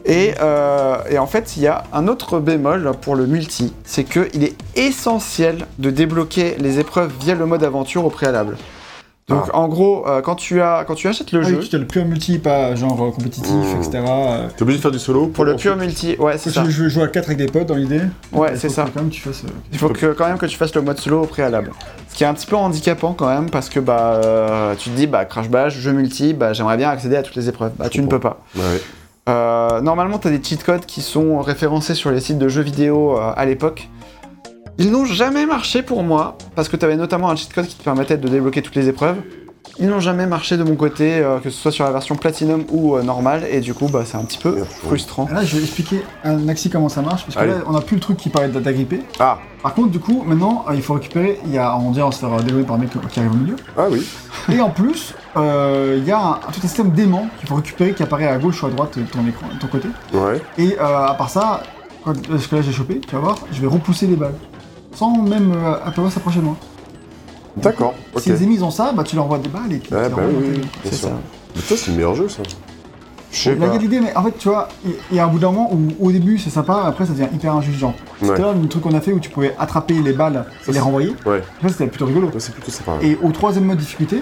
Et, 0.05 0.33
euh, 0.41 0.97
et 1.09 1.17
en 1.19 1.27
fait, 1.27 1.55
il 1.55 1.63
y 1.63 1.67
a 1.67 1.83
un 1.93 2.07
autre 2.07 2.39
bémol 2.39 2.91
pour 3.01 3.15
le 3.15 3.25
multi, 3.27 3.73
c'est 3.85 4.03
qu'il 4.03 4.43
est 4.43 4.55
essentiel 4.75 5.65
de 5.79 5.89
débloquer 5.91 6.55
les 6.59 6.79
épreuves 6.79 7.11
via 7.21 7.35
le 7.35 7.45
mode 7.45 7.63
aventure 7.63 8.03
au 8.05 8.09
préalable. 8.09 8.57
Donc 9.29 9.45
en 9.53 9.69
gros, 9.69 10.05
euh, 10.07 10.21
quand, 10.21 10.35
tu 10.35 10.61
as, 10.61 10.83
quand 10.85 10.95
tu 10.95 11.07
achètes 11.07 11.31
le 11.31 11.39
Ah 11.39 11.47
jeu, 11.47 11.57
oui, 11.61 11.69
tu 11.69 11.75
as 11.75 11.79
le 11.79 11.87
pur 11.87 12.03
multi, 12.05 12.39
pas 12.39 12.75
genre 12.75 12.97
compétitif, 13.15 13.53
Mmh. 13.53 13.77
etc. 13.81 14.03
euh, 14.05 14.47
T'es 14.55 14.63
obligé 14.63 14.77
de 14.79 14.81
faire 14.81 14.91
du 14.91 14.99
solo 14.99 15.27
pour 15.27 15.45
le 15.45 15.55
pur 15.55 15.77
multi, 15.77 16.17
ouais 16.19 16.37
c'est 16.37 16.49
ça. 16.49 16.63
Veux 16.63 16.89
jouer 16.89 17.03
à 17.03 17.07
4 17.07 17.25
avec 17.27 17.37
des 17.37 17.45
potes 17.45 17.67
dans 17.67 17.75
l'idée. 17.75 18.01
Ouais, 18.33 18.49
Il 18.53 18.59
c'est 18.59 18.67
faut 18.67 18.73
ça. 18.73 18.83
que 18.83 18.89
Quand 18.89 18.99
même, 19.01 19.09
tu 19.09 19.21
fasses. 19.21 19.43
euh, 19.45 19.49
Il 19.71 19.77
faut 19.77 19.87
que, 19.89 20.07
quand 20.13 20.27
même 20.27 20.37
que 20.37 20.45
tu 20.45 20.57
fasses 20.57 20.75
le 20.75 20.81
mode 20.81 20.97
solo 20.99 21.23
au 21.23 21.25
préalable. 21.25 21.71
Ce 22.09 22.15
qui 22.15 22.23
est 22.25 22.27
un 22.27 22.33
petit 22.33 22.45
peu 22.47 22.57
handicapant 22.57 23.13
quand 23.13 23.29
même, 23.29 23.49
parce 23.49 23.69
que 23.69 23.79
bah, 23.79 24.19
euh, 24.25 24.75
tu 24.77 24.89
te 24.89 24.95
dis, 24.95 25.07
bah, 25.07 25.23
Crash 25.23 25.49
Bash, 25.49 25.73
jeu 25.77 25.93
multi, 25.93 26.33
bah, 26.33 26.51
j'aimerais 26.51 26.75
bien 26.77 26.89
accéder 26.89 27.15
à 27.15 27.23
toutes 27.23 27.35
les 27.35 27.47
épreuves. 27.47 27.71
Bah, 27.79 27.87
tu 27.89 28.01
ne 28.01 28.07
peux 28.07 28.19
pas. 28.19 28.41
Ouais. 28.57 28.61
Euh, 29.29 29.79
normalement, 29.79 30.19
tu 30.19 30.27
as 30.27 30.31
des 30.31 30.43
cheat 30.43 30.63
codes 30.65 30.85
qui 30.85 31.01
sont 31.01 31.39
référencés 31.39 31.95
sur 31.95 32.11
les 32.11 32.19
sites 32.19 32.37
de 32.39 32.49
jeux 32.49 32.61
vidéo 32.61 33.17
euh, 33.17 33.31
à 33.37 33.45
l'époque. 33.45 33.87
Ils 34.79 34.91
n'ont 34.91 35.05
jamais 35.05 35.45
marché 35.45 35.83
pour 35.83 36.03
moi, 36.03 36.37
parce 36.55 36.67
que 36.67 36.75
tu 36.77 36.85
avais 36.85 36.95
notamment 36.95 37.29
un 37.29 37.35
cheat 37.35 37.53
code 37.53 37.67
qui 37.67 37.75
te 37.75 37.83
permettait 37.83 38.17
de 38.17 38.27
débloquer 38.27 38.61
toutes 38.61 38.75
les 38.75 38.87
épreuves. 38.89 39.17
Ils 39.79 39.87
n'ont 39.87 39.99
jamais 39.99 40.27
marché 40.27 40.55
de 40.57 40.63
mon 40.63 40.75
côté, 40.75 41.15
euh, 41.19 41.39
que 41.39 41.49
ce 41.49 41.59
soit 41.59 41.71
sur 41.71 41.83
la 41.85 41.91
version 41.91 42.15
Platinum 42.15 42.63
ou 42.69 42.95
euh, 42.95 43.01
normale, 43.01 43.43
et 43.49 43.59
du 43.59 43.73
coup, 43.73 43.87
bah, 43.87 44.03
c'est 44.05 44.17
un 44.17 44.23
petit 44.23 44.37
peu 44.37 44.63
frustrant. 44.63 45.27
Là, 45.31 45.43
je 45.43 45.55
vais 45.55 45.63
expliquer 45.63 46.03
un 46.23 46.47
axi 46.47 46.69
comment 46.69 46.89
ça 46.89 47.01
marche, 47.01 47.23
parce 47.23 47.35
que 47.35 47.39
Allez. 47.41 47.51
là, 47.53 47.59
on 47.67 47.75
a 47.75 47.81
plus 47.81 47.95
le 47.95 48.01
truc 48.01 48.17
qui 48.17 48.29
paraît 48.29 48.49
d'agripper. 48.49 49.01
Ah, 49.19 49.39
Par 49.63 49.73
contre, 49.73 49.89
du 49.89 49.99
coup, 49.99 50.23
maintenant, 50.27 50.65
euh, 50.69 50.75
il 50.75 50.81
faut 50.81 50.93
récupérer. 50.95 51.39
Il 51.45 51.53
y 51.53 51.57
a, 51.57 51.75
on 51.77 51.91
dirait, 51.91 52.05
on 52.05 52.11
se 52.11 52.19
faire 52.19 52.33
euh, 52.33 52.41
dévoiler 52.41 52.65
par 52.65 52.75
un 52.75 52.79
mec 52.79 52.89
qui 53.09 53.19
arrive 53.19 53.31
au 53.31 53.35
milieu. 53.35 53.55
ah 53.77 53.85
oui. 53.89 54.05
Et 54.51 54.59
en 54.59 54.69
plus, 54.69 55.15
euh, 55.37 55.95
il 55.99 56.05
y 56.05 56.11
a 56.11 56.19
un, 56.19 56.33
tout 56.51 56.59
un 56.59 56.67
système 56.67 56.91
d'aimant 56.91 57.27
qu'il 57.39 57.47
faut 57.49 57.55
récupérer 57.55 57.93
qui 57.93 58.03
apparaît 58.03 58.27
à 58.27 58.37
gauche 58.37 58.61
ou 58.61 58.67
à 58.67 58.69
droite 58.69 58.97
de 58.99 59.03
ton 59.05 59.25
écran, 59.27 59.47
de 59.53 59.59
ton 59.59 59.67
côté. 59.67 59.87
Ouais. 60.13 60.41
Et 60.57 60.77
euh, 60.79 61.05
à 61.07 61.13
part 61.15 61.29
ça, 61.29 61.63
quand, 62.03 62.13
ce 62.37 62.47
que 62.47 62.57
là 62.57 62.61
j'ai 62.61 62.73
chopé, 62.73 62.99
tu 62.99 63.15
vas 63.15 63.21
voir, 63.21 63.37
je 63.51 63.61
vais 63.61 63.67
repousser 63.67 64.05
les 64.07 64.17
balles. 64.17 64.35
Sans 64.95 65.17
même 65.21 65.51
euh, 65.55 65.73
apercevoir 65.75 66.11
s'approcher 66.11 66.39
de 66.39 66.45
moi. 66.45 66.55
D'accord. 67.57 67.93
Ok. 68.15 68.21
Si 68.21 68.29
les 68.29 68.43
ennemis 68.43 68.61
ont 68.63 68.71
ça, 68.71 68.91
bah 68.93 69.03
tu 69.03 69.15
leur 69.15 69.25
envoies 69.25 69.37
des 69.39 69.49
balles 69.49 69.71
et 69.73 69.77
puis 69.77 69.93
Ouais, 69.93 70.09
tu 70.09 70.15
bah 70.15 70.21
envoies 70.23 70.39
oui, 70.41 70.59
bien 70.59 70.61
C'est 70.85 70.95
sûr. 70.95 71.09
ça. 71.09 71.13
Mais 71.55 71.61
ça, 71.61 71.77
c'est 71.77 71.91
le 71.91 71.97
meilleur 71.97 72.15
jeu, 72.15 72.27
ça. 72.29 72.41
Je 73.31 73.37
sais 73.37 73.53
y 73.53 73.55
pas. 73.55 73.71
a 73.71 73.77
l'idée, 73.77 73.99
mais 73.99 74.15
en 74.15 74.23
fait, 74.23 74.37
tu 74.37 74.47
vois, 74.49 74.67
il 74.85 74.91
il 75.11 75.17
y 75.17 75.19
a 75.19 75.25
un 75.25 75.27
bout 75.27 75.39
d'un 75.39 75.51
moment 75.51 75.71
où 75.73 76.07
au 76.07 76.11
début 76.11 76.37
c'est 76.37 76.49
sympa, 76.51 76.83
après 76.85 77.05
ça 77.05 77.13
devient 77.13 77.27
hyper 77.33 77.55
injuste. 77.55 77.79
Genre, 77.79 77.93
tout 78.19 78.25
Ouais. 78.25 78.35
à 78.35 78.37
l'heure, 78.37 78.53
le 78.53 78.67
truc 78.67 78.83
qu'on 78.83 78.93
a 78.93 79.01
fait 79.01 79.11
où 79.11 79.19
tu 79.19 79.29
pouvais 79.31 79.55
attraper 79.59 79.95
les 79.95 80.13
balles 80.13 80.45
et 80.67 80.71
les 80.71 80.79
renvoyer, 80.79 81.15
Ouais. 81.25 81.41
ça 81.63 81.69
c'était 81.69 81.87
plutôt 81.87 82.05
rigolo. 82.05 82.27
Ouais, 82.27 82.39
c'est 82.39 82.53
plutôt 82.53 82.71
sympa. 82.71 82.93
Et 83.01 83.17
au 83.23 83.31
troisième 83.31 83.65
mode 83.65 83.77
difficulté, 83.79 84.21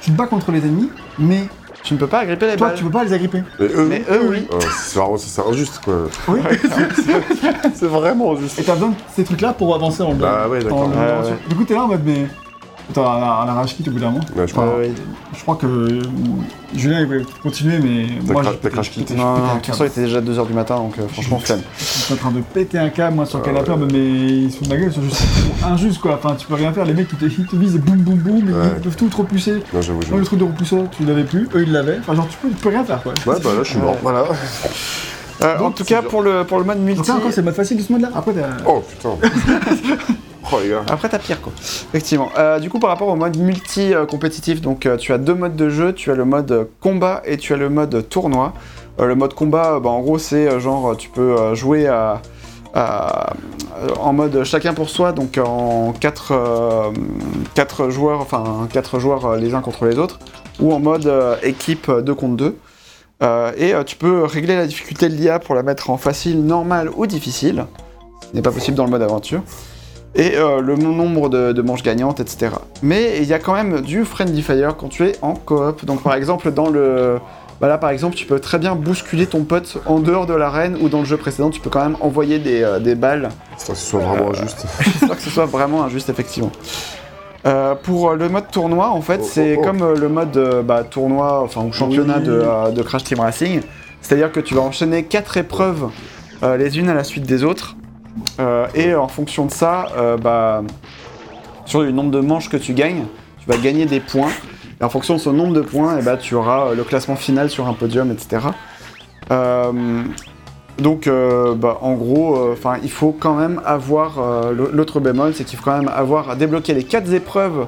tu 0.00 0.10
te 0.10 0.16
bats 0.16 0.26
contre 0.26 0.50
les 0.52 0.58
ennemis, 0.60 0.90
mais 1.18 1.44
Tu 1.82 1.94
ne 1.94 1.98
peux 1.98 2.06
pas 2.06 2.20
agripper 2.20 2.46
les 2.46 2.56
toi 2.56 2.68
balles. 2.68 2.76
tu 2.76 2.84
peux 2.84 2.90
pas 2.90 3.04
les 3.04 3.12
agripper. 3.12 3.42
Mais 3.58 3.66
eux, 3.66 3.86
Mais 3.88 4.04
eux, 4.10 4.28
oui. 4.30 4.46
Ah, 4.52 4.56
c'est 4.82 4.98
vraiment 4.98 5.16
c'est 5.16 5.42
injuste, 5.42 5.80
quoi. 5.84 6.04
Oui. 6.28 6.40
c'est 7.74 7.86
vraiment 7.86 8.32
injuste. 8.32 8.58
Et 8.58 8.62
t'as 8.62 8.74
besoin 8.74 8.90
de 8.90 8.94
ces 9.14 9.24
trucs-là 9.24 9.52
pour 9.52 9.74
avancer 9.74 10.04
le 10.06 10.14
Bah 10.14 10.48
ouais, 10.48 10.62
d'accord. 10.62 10.88
Ouais, 10.88 10.96
ouais. 10.96 11.36
Du 11.48 11.56
coup, 11.56 11.64
t'es 11.64 11.74
là 11.74 11.84
en 11.84 11.88
mode, 11.88 12.02
mais. 12.04 12.28
Attends, 12.90 13.04
on 13.04 13.58
a, 13.58 13.64
quitte 13.66 13.88
au 13.88 13.90
bout 13.92 14.00
d'un 14.00 14.10
moment. 14.10 14.24
Ouais, 14.36 14.46
je 14.46 14.52
crois. 14.52 14.66
Ouais, 14.66 14.76
ouais. 14.88 14.92
Je 15.34 15.40
crois 15.42 15.56
que 15.56 15.66
euh, 15.66 16.02
Julien 16.74 17.00
il 17.00 17.06
va 17.06 17.14
continuer, 17.42 17.78
mais 17.78 18.06
T'as 18.26 18.32
moi 18.32 18.42
crash 18.70 18.90
quitté. 18.90 19.14
je- 19.14 19.18
Non, 19.20 19.36
je- 19.36 19.40
non, 19.40 19.46
je- 19.48 19.52
de 19.54 19.56
toute 19.58 19.66
façon, 19.66 19.84
il 19.84 19.86
était 19.86 20.00
déjà 20.02 20.20
2h 20.20 20.46
du 20.46 20.52
matin, 20.52 20.76
donc 20.76 20.98
euh, 20.98 21.08
franchement, 21.08 21.38
flemme. 21.38 21.62
Je 21.78 21.84
suis 21.84 22.14
en 22.14 22.16
train 22.16 22.30
de 22.32 22.40
péter 22.40 22.78
un 22.78 22.90
câble, 22.90 23.16
moi, 23.16 23.24
sur 23.26 23.38
le 23.38 23.44
Ah, 23.44 23.48
canapé, 23.48 23.70
ouais. 23.72 23.88
mais 23.92 23.98
ils 23.98 24.52
se 24.52 24.58
foutent 24.58 24.68
de 24.68 24.74
la 24.74 24.80
gueule, 24.80 24.88
ils 24.90 24.94
sont 24.94 25.02
juste 25.02 25.22
injustes, 25.64 26.00
quoi. 26.00 26.14
Enfin, 26.22 26.34
tu 26.36 26.46
peux 26.46 26.54
rien 26.54 26.72
faire, 26.72 26.84
les 26.84 26.92
mecs, 26.94 27.08
ils 27.12 27.18
te, 27.18 27.24
ils 27.24 27.46
te 27.46 27.56
visent 27.56 27.76
boum, 27.78 27.96
boum, 27.98 28.16
boum, 28.18 28.36
ils 28.76 28.82
peuvent 28.82 28.96
tout 28.96 29.08
te 29.08 29.16
repousser. 29.16 29.62
Non, 29.72 29.80
j'avoue, 29.80 30.00
le 30.16 30.24
truc 30.24 30.38
de 30.38 30.44
repousseur, 30.44 30.84
tu 30.96 31.04
l'avais 31.04 31.24
plus, 31.24 31.48
eux, 31.54 31.62
ils 31.62 31.72
l'avaient. 31.72 31.98
Enfin, 32.00 32.14
genre, 32.14 32.28
tu 32.28 32.36
peux, 32.38 32.48
tu 32.48 32.56
peux 32.56 32.68
rien 32.68 32.84
faire, 32.84 33.02
quoi. 33.02 33.12
Ouais, 33.26 33.40
bah 33.42 33.50
là, 33.56 33.62
je 33.62 33.70
suis 33.70 33.78
mort. 33.78 33.96
Voilà. 34.02 34.24
Euh, 35.42 35.58
en 35.58 35.70
tout 35.70 35.84
cas, 35.84 36.00
dur. 36.00 36.10
pour 36.10 36.22
le, 36.22 36.44
pour 36.44 36.58
le 36.58 36.64
mode 36.64 36.78
multi. 36.78 37.10
Encore, 37.10 37.30
c'est 37.30 37.40
le 37.40 37.44
mode 37.46 37.54
facile 37.54 37.76
de 37.76 37.82
ce 37.82 37.92
mode-là. 37.92 38.10
Après, 38.14 38.32
t'as. 38.32 38.48
Oh 38.66 38.80
putain. 38.88 39.10
oh 40.52 40.56
les 40.62 40.70
gars. 40.70 40.82
Après, 40.88 41.08
t'as 41.08 41.18
pire, 41.18 41.40
quoi. 41.40 41.52
Effectivement. 41.58 42.30
Euh, 42.38 42.58
du 42.58 42.70
coup, 42.70 42.78
par 42.78 42.90
rapport 42.90 43.08
au 43.08 43.16
mode 43.16 43.36
multi 43.38 43.94
euh, 43.94 44.06
compétitif, 44.06 44.60
donc 44.60 44.86
euh, 44.86 44.96
tu 44.96 45.12
as 45.12 45.18
deux 45.18 45.34
modes 45.34 45.56
de 45.56 45.68
jeu. 45.68 45.92
Tu 45.92 46.10
as 46.10 46.14
le 46.14 46.24
mode 46.24 46.68
combat 46.80 47.22
et 47.24 47.36
tu 47.36 47.52
as 47.52 47.56
le 47.56 47.68
mode 47.68 48.08
tournoi. 48.08 48.52
Euh, 49.00 49.06
le 49.06 49.14
mode 49.14 49.34
combat, 49.34 49.74
euh, 49.74 49.80
bah, 49.80 49.90
en 49.90 50.00
gros, 50.00 50.18
c'est 50.18 50.48
euh, 50.48 50.60
genre, 50.60 50.96
tu 50.96 51.08
peux 51.08 51.36
euh, 51.38 51.54
jouer 51.54 51.86
à, 51.88 52.20
à- 52.74 53.32
euh, 53.82 53.88
en 54.00 54.12
mode 54.12 54.44
chacun 54.44 54.74
pour 54.74 54.90
soi, 54.90 55.12
donc 55.12 55.38
en 55.44 55.92
4 55.98 56.92
quatre 57.54 57.88
joueurs, 57.90 58.20
enfin 58.20 58.68
4 58.72 58.98
joueurs 58.98 59.36
les 59.36 59.54
uns 59.54 59.60
contre 59.60 59.86
les 59.86 59.98
autres, 59.98 60.18
ou 60.60 60.72
en 60.72 60.78
mode 60.78 61.06
euh, 61.06 61.36
équipe 61.42 61.90
2 61.90 62.14
contre 62.14 62.36
2. 62.36 62.56
Euh, 63.22 63.52
et 63.56 63.74
euh, 63.74 63.84
tu 63.84 63.96
peux 63.96 64.24
régler 64.24 64.56
la 64.56 64.66
difficulté 64.66 65.08
de 65.08 65.14
l'IA 65.14 65.38
pour 65.38 65.54
la 65.54 65.62
mettre 65.62 65.90
en 65.90 65.96
facile, 65.96 66.44
normal 66.44 66.90
ou 66.94 67.06
difficile. 67.06 67.66
Ce 68.20 68.34
n'est 68.34 68.42
pas 68.42 68.50
possible 68.50 68.76
dans 68.76 68.84
le 68.84 68.90
mode 68.90 69.02
aventure. 69.02 69.42
Et 70.14 70.36
euh, 70.36 70.60
le 70.60 70.76
nombre 70.76 71.28
de, 71.28 71.52
de 71.52 71.62
manches 71.62 71.82
gagnantes, 71.82 72.20
etc. 72.20 72.52
Mais 72.82 73.18
il 73.18 73.24
y 73.24 73.32
a 73.32 73.38
quand 73.38 73.54
même 73.54 73.80
du 73.80 74.04
friendly 74.04 74.42
fire 74.42 74.76
quand 74.76 74.88
tu 74.88 75.06
es 75.06 75.16
en 75.22 75.34
coop. 75.34 75.84
Donc 75.84 76.02
par 76.02 76.14
exemple 76.14 76.50
dans 76.50 76.68
le... 76.68 77.18
Bah 77.60 77.68
là 77.68 77.78
par 77.78 77.90
exemple 77.90 78.16
tu 78.16 78.26
peux 78.26 78.40
très 78.40 78.58
bien 78.58 78.74
bousculer 78.74 79.26
ton 79.26 79.44
pote 79.44 79.78
en 79.86 80.00
dehors 80.00 80.26
de 80.26 80.34
l'arène 80.34 80.76
ou 80.80 80.88
dans 80.88 80.98
le 80.98 81.04
jeu 81.04 81.16
précédent 81.16 81.48
tu 81.48 81.60
peux 81.60 81.70
quand 81.70 81.82
même 81.82 81.96
envoyer 82.00 82.40
des, 82.40 82.78
des 82.82 82.96
balles 82.96 83.28
Putain, 83.56 83.72
que 83.72 83.78
ce 83.78 83.86
soit 83.86 84.00
vraiment 84.00 84.30
injuste. 84.30 84.66
J'espère 84.80 85.16
que 85.16 85.22
ce 85.22 85.30
soit 85.30 85.46
vraiment 85.46 85.84
injuste, 85.84 86.08
effectivement. 86.08 86.50
Euh, 87.44 87.74
pour 87.74 88.10
euh, 88.10 88.16
le 88.16 88.28
mode 88.28 88.50
tournoi, 88.50 88.90
en 88.90 89.00
fait, 89.00 89.20
Oh, 89.22 89.28
c'est 89.28 89.56
oh, 89.56 89.60
oh. 89.60 89.64
comme 89.66 89.82
euh, 89.82 89.96
le 89.96 90.08
mode 90.08 90.62
bah, 90.64 90.84
tournoi, 90.84 91.42
enfin, 91.42 91.62
ou 91.62 91.72
championnat 91.72 92.18
Oui. 92.18 92.24
de, 92.24 92.72
de 92.72 92.82
Crash 92.82 93.04
Team 93.04 93.20
Racing. 93.20 93.62
C'est-à-dire 94.00 94.30
que 94.30 94.40
tu 94.40 94.54
vas 94.54 94.62
enchaîner 94.62 95.04
quatre 95.04 95.36
épreuves 95.36 95.88
euh, 96.42 96.56
les 96.56 96.78
unes 96.78 96.88
à 96.88 96.94
la 96.94 97.04
suite 97.04 97.24
des 97.24 97.44
autres. 97.44 97.76
Euh, 98.40 98.66
et 98.74 98.94
en 98.94 99.08
fonction 99.08 99.46
de 99.46 99.50
ça, 99.50 99.86
bah, 100.22 100.62
sur 101.64 101.80
le 101.82 101.90
nombre 101.90 102.10
de 102.10 102.20
manches 102.20 102.48
que 102.48 102.56
tu 102.56 102.74
gagnes, 102.74 103.04
tu 103.38 103.48
vas 103.48 103.56
gagner 103.56 103.86
des 103.86 104.00
points. 104.00 104.30
Et 104.80 104.84
en 104.84 104.88
fonction 104.88 105.14
de 105.14 105.20
ce 105.20 105.30
nombre 105.30 105.52
de 105.54 105.60
points, 105.62 105.96
eh 105.98 106.02
bah, 106.02 106.16
tu 106.16 106.34
auras 106.34 106.74
le 106.74 106.84
classement 106.84 107.16
final 107.16 107.50
sur 107.50 107.66
un 107.68 107.72
podium, 107.74 108.10
etc. 108.12 108.46
Donc, 110.78 111.06
euh, 111.06 111.54
bah, 111.54 111.78
en 111.82 111.94
gros, 111.94 112.36
euh, 112.36 112.54
il 112.82 112.90
faut 112.90 113.12
quand 113.18 113.34
même 113.34 113.60
avoir 113.64 114.18
euh, 114.18 114.52
l'autre 114.72 115.00
bémol, 115.00 115.32
c'est 115.34 115.44
qu'il 115.44 115.58
faut 115.58 115.64
quand 115.64 115.78
même 115.78 115.90
avoir 115.94 116.34
débloqué 116.36 116.74
les 116.74 116.82
quatre 116.84 117.12
épreuves 117.12 117.66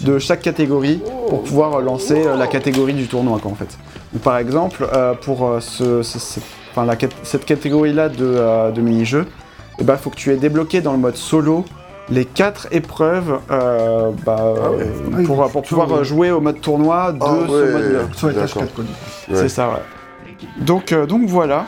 de 0.00 0.18
chaque 0.18 0.40
catégorie 0.40 1.02
pour 1.28 1.42
pouvoir 1.42 1.80
lancer 1.80 2.26
euh, 2.26 2.36
la 2.36 2.46
catégorie 2.46 2.94
du 2.94 3.06
tournoi, 3.06 3.38
quoi, 3.42 3.50
en 3.50 3.54
fait. 3.54 3.76
Donc, 4.12 4.22
par 4.22 4.38
exemple, 4.38 4.86
euh, 4.94 5.14
pour 5.14 5.56
ce- 5.60 6.02
ce- 6.02 6.18
ce- 6.18 6.40
'fin, 6.74 6.84
la 6.86 6.96
cat- 6.96 7.08
cette 7.22 7.44
catégorie-là 7.44 8.08
de, 8.08 8.16
euh, 8.22 8.70
de 8.70 8.80
mini-jeux, 8.80 9.26
il 9.80 9.86
faut 9.96 10.10
que 10.10 10.16
tu 10.16 10.32
aies 10.32 10.36
débloqué 10.36 10.80
dans 10.80 10.92
le 10.92 10.98
mode 10.98 11.16
solo 11.16 11.64
les 12.10 12.24
quatre 12.24 12.68
épreuves 12.70 13.40
euh, 13.50 14.10
bah, 14.24 14.36
Ah 14.38 14.70
ouais. 14.70 15.22
pour, 15.24 15.50
pour 15.50 15.62
pouvoir 15.62 16.04
jouer 16.04 16.30
au 16.30 16.40
mode 16.40 16.60
tournoi 16.60 17.12
de 17.12 17.18
Ah 17.20 17.34
ce 17.46 17.52
ouais. 17.52 17.72
mode-là. 17.72 17.98
Sur 18.14 18.28
les 18.28 18.34
tâches 18.34 18.54
D'accord. 18.54 18.62
4, 18.62 18.74
quoi. 18.74 18.84
Ouais. 18.84 19.36
C'est 19.36 19.48
ça, 19.48 19.68
ouais. 19.68 20.64
Donc, 20.64 20.92
euh, 20.92 21.06
donc 21.06 21.22
voilà. 21.28 21.64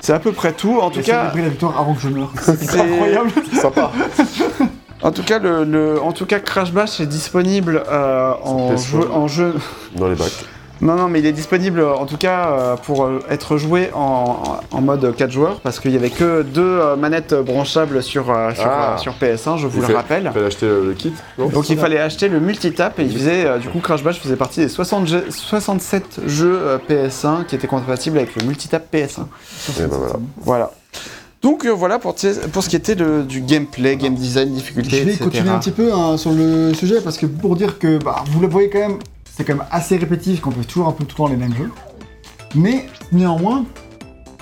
C'est 0.00 0.12
à 0.12 0.18
peu 0.18 0.32
près 0.32 0.52
tout. 0.52 0.78
En 0.80 0.90
tout 0.90 1.00
J'ai 1.00 1.10
cas, 1.10 1.32
la 1.34 1.48
victoire 1.48 1.78
avant 1.80 1.94
que 1.94 2.00
je 2.00 2.08
meure. 2.08 2.32
C'est 2.40 2.56
C'est- 2.62 2.80
incroyable. 2.80 3.30
Sympa. 3.60 3.90
en 5.02 5.10
tout 5.12 5.22
cas, 5.22 5.38
le, 5.38 5.64
le- 5.64 6.00
en 6.00 6.12
tout 6.12 6.26
cas, 6.26 6.38
Crash 6.40 6.72
Bash 6.72 7.00
est 7.00 7.06
disponible 7.06 7.82
euh, 7.90 8.32
en, 8.42 8.72
PS1. 8.74 8.86
jeu, 8.90 9.10
en 9.10 9.28
jeu. 9.28 9.54
Dans 9.96 10.08
les 10.08 10.14
bacs. 10.16 10.32
Non, 10.82 10.94
non, 10.94 11.08
mais 11.08 11.20
il 11.20 11.26
est 11.26 11.32
disponible 11.32 11.80
euh, 11.80 11.94
en 11.94 12.04
tout 12.04 12.18
cas 12.18 12.48
euh, 12.50 12.76
pour 12.76 13.04
euh, 13.04 13.20
être 13.30 13.56
joué 13.56 13.88
en, 13.94 14.58
en 14.70 14.80
mode 14.82 15.14
4 15.16 15.30
joueurs 15.30 15.60
parce 15.60 15.80
qu'il 15.80 15.92
y 15.92 15.96
avait 15.96 16.10
que 16.10 16.42
deux 16.42 16.80
manettes 16.98 17.32
branchables 17.34 18.02
sur, 18.02 18.24
sur, 18.24 18.32
Ah. 18.34 18.94
euh, 18.94 18.98
sur 18.98 19.14
PS1, 19.14 19.56
je 19.56 19.66
vous 19.66 19.78
Il 19.78 19.80
le 19.80 19.86
fait- 19.86 19.94
rappelle. 19.94 20.30
Fallait 20.32 20.46
acheter 20.46 20.66
le, 20.66 20.94
kit, 20.96 21.12
non 21.38 21.48
Donc 21.48 21.70
il 21.70 21.78
fallait 21.78 21.98
acheter 21.98 22.28
le 22.28 22.40
multitap 22.40 22.98
et 22.98 23.04
il 23.04 23.12
faisait, 23.12 23.58
du 23.58 23.68
coup 23.68 23.78
Crash 23.80 24.02
Bash 24.04 24.20
faisait 24.20 24.36
partie 24.36 24.60
des 24.60 24.68
60 24.68 25.06
jeux- 25.06 25.24
67 25.30 26.20
jeux 26.26 26.58
euh, 26.60 26.78
PS1 26.88 27.44
qui 27.46 27.54
étaient 27.54 27.66
compatibles 27.66 28.18
avec 28.18 28.36
le 28.36 28.44
multitap 28.46 28.86
PS1. 28.94 29.22
Et 29.78 29.86
ben 29.86 29.88
voilà. 29.88 30.12
Voilà. 30.42 30.70
Donc 31.42 31.64
euh, 31.64 31.70
voilà 31.70 31.98
pour, 31.98 32.14
pour 32.52 32.62
ce 32.62 32.68
qui 32.68 32.76
était 32.76 32.94
de- 32.96 33.22
du 33.22 33.40
gameplay, 33.40 33.96
game 33.96 34.14
design, 34.14 34.52
difficulté, 34.52 34.90
Je 34.98 35.04
vais 35.04 35.10
etc. 35.12 35.24
continuer 35.24 35.50
un 35.50 35.58
petit 35.58 35.70
peu 35.70 35.92
hein, 35.92 36.16
sur 36.18 36.32
le 36.32 36.74
sujet 36.74 37.00
parce 37.00 37.16
que 37.16 37.26
pour 37.26 37.56
dire 37.56 37.78
que 37.78 37.96
bah, 38.02 38.24
vous 38.30 38.40
le 38.40 38.48
voyez 38.48 38.68
quand 38.68 38.78
même, 38.80 38.98
c'est 39.36 39.44
quand 39.44 39.54
même 39.54 39.64
assez 39.70 39.96
répétitif 39.96 40.40
qu'on 40.40 40.50
fait 40.50 40.64
toujours 40.64 40.88
un 40.88 40.92
peu 40.92 41.04
tout 41.04 41.14
le 41.14 41.16
temps 41.16 41.28
les 41.28 41.36
mêmes 41.36 41.54
jeux. 41.54 41.70
Mais 42.54 42.86
néanmoins, 43.12 43.64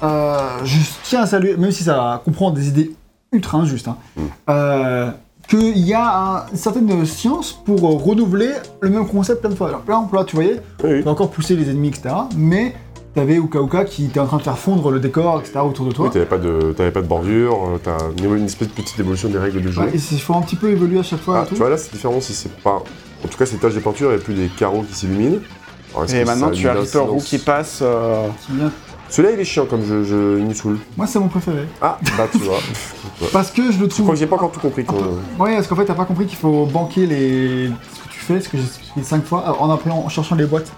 euh, 0.02 0.38
je 0.64 0.76
tiens 1.02 1.22
à 1.22 1.26
saluer, 1.26 1.56
même 1.56 1.70
si 1.72 1.82
ça 1.84 2.22
comprend 2.24 2.50
des 2.50 2.68
idées 2.68 2.92
ultra 3.32 3.58
injustes, 3.58 3.88
hein, 3.88 3.96
Mm. 4.16 4.20
euh, 4.50 5.10
qu'il 5.48 5.78
y 5.78 5.92
a 5.92 6.18
un- 6.18 6.46
une 6.52 6.56
certaine 6.56 7.04
science 7.06 7.52
pour 7.52 7.78
euh, 7.84 7.96
renouveler 7.96 8.50
le 8.80 8.90
même 8.90 9.06
concept 9.06 9.40
plein 9.40 9.50
de 9.50 9.54
fois. 9.56 9.68
Alors, 9.68 9.82
exemple, 9.86 10.14
là, 10.14 10.24
tu 10.24 10.36
voyais, 10.36 10.60
Oui, 10.84 11.00
on 11.00 11.04
va 11.04 11.10
encore 11.10 11.30
pousser 11.30 11.56
les 11.56 11.68
ennemis, 11.70 11.88
etc. 11.88 12.14
Mais 12.36 12.74
t'avais 13.14 13.34
Uka 13.36 13.60
Uka 13.60 13.84
qui 13.84 14.06
était 14.06 14.20
en 14.20 14.26
train 14.26 14.38
de 14.38 14.42
faire 14.42 14.56
fondre 14.58 14.90
le 14.90 15.00
décor, 15.00 15.40
etc. 15.40 15.58
autour 15.64 15.86
de 15.86 15.92
toi. 15.92 16.06
Oui, 16.06 16.12
t'avais 16.12 16.24
pas 16.26 16.38
de, 16.38 16.72
t'avais 16.76 16.90
pas 16.92 17.02
de 17.02 17.06
bordure, 17.06 17.58
t'as 17.82 17.98
une, 18.18 18.36
une 18.36 18.44
espèce 18.46 18.68
de 18.68 18.72
petite 18.72 18.98
évolution 18.98 19.28
des 19.28 19.38
règles 19.38 19.60
du 19.60 19.70
jeu. 19.72 19.82
Ouais, 19.82 19.90
et 19.94 20.00
il 20.12 20.20
faut 20.20 20.34
un 20.34 20.42
petit 20.42 20.56
peu 20.56 20.70
évoluer 20.70 20.98
à 21.00 21.02
chaque 21.02 21.20
fois. 21.20 21.40
Ah, 21.40 21.42
et 21.42 21.46
tout. 21.48 21.54
tu 21.54 21.60
vois 21.60 21.70
là, 21.70 21.76
c'est 21.76 21.92
différent 21.92 22.20
si 22.20 22.32
c'est 22.32 22.54
pas. 22.62 22.82
En 23.24 23.28
tout 23.28 23.38
cas, 23.38 23.46
ces 23.46 23.56
taches 23.56 23.74
de 23.74 23.80
peinture, 23.80 24.10
il 24.10 24.16
n'y 24.16 24.20
a 24.20 24.24
plus 24.24 24.34
des 24.34 24.48
carreaux 24.48 24.82
qui 24.82 24.94
s'illuminent. 24.94 25.38
Alors, 25.92 26.04
est-ce 26.04 26.16
Et 26.16 26.22
que 26.22 26.26
maintenant, 26.26 26.48
ça 26.48 26.52
tu 26.54 26.68
as 26.68 26.72
une 26.72 26.78
Reaper 26.80 27.02
Roux 27.06 27.20
qui 27.20 27.38
passe. 27.38 27.78
euh, 27.82 28.26
Celui-là, 29.08 29.34
il 29.34 29.40
est 29.40 29.44
chiant 29.44 29.66
comme 29.66 29.84
jeu, 29.84 30.02
je, 30.04 30.38
il 30.38 30.44
me 30.46 30.54
saoule. 30.54 30.78
Moi, 30.96 31.06
c'est 31.06 31.18
mon 31.18 31.28
préféré. 31.28 31.66
Ah, 31.80 31.98
bah 32.18 32.26
tu 32.30 32.38
vois. 32.38 32.58
Parce 33.32 33.50
que 33.50 33.62
je 33.62 33.66
le 33.68 33.72
Je 33.72 33.78
crois 33.78 33.88
trouve. 33.88 34.10
que 34.10 34.16
j'ai 34.16 34.26
pas 34.26 34.36
encore 34.36 34.50
tout 34.52 34.60
compris. 34.60 34.84
Quand... 34.84 34.96
Ouais, 35.38 35.54
parce 35.54 35.66
qu'en 35.68 35.76
fait, 35.76 35.84
t'as 35.84 35.94
pas 35.94 36.04
compris 36.04 36.26
qu'il 36.26 36.36
faut 36.38 36.66
banquer 36.66 37.06
les... 37.06 37.68
ce 37.92 38.00
que 38.00 38.08
tu 38.12 38.18
fais, 38.20 38.40
ce 38.40 38.48
que 38.48 38.56
j'ai 38.58 38.64
expliqué 38.64 39.02
5 39.02 39.24
fois, 39.24 39.44
euh, 39.46 39.52
en 39.62 39.70
en 39.70 40.08
cherchant 40.08 40.34
les 40.34 40.46
boîtes. 40.46 40.70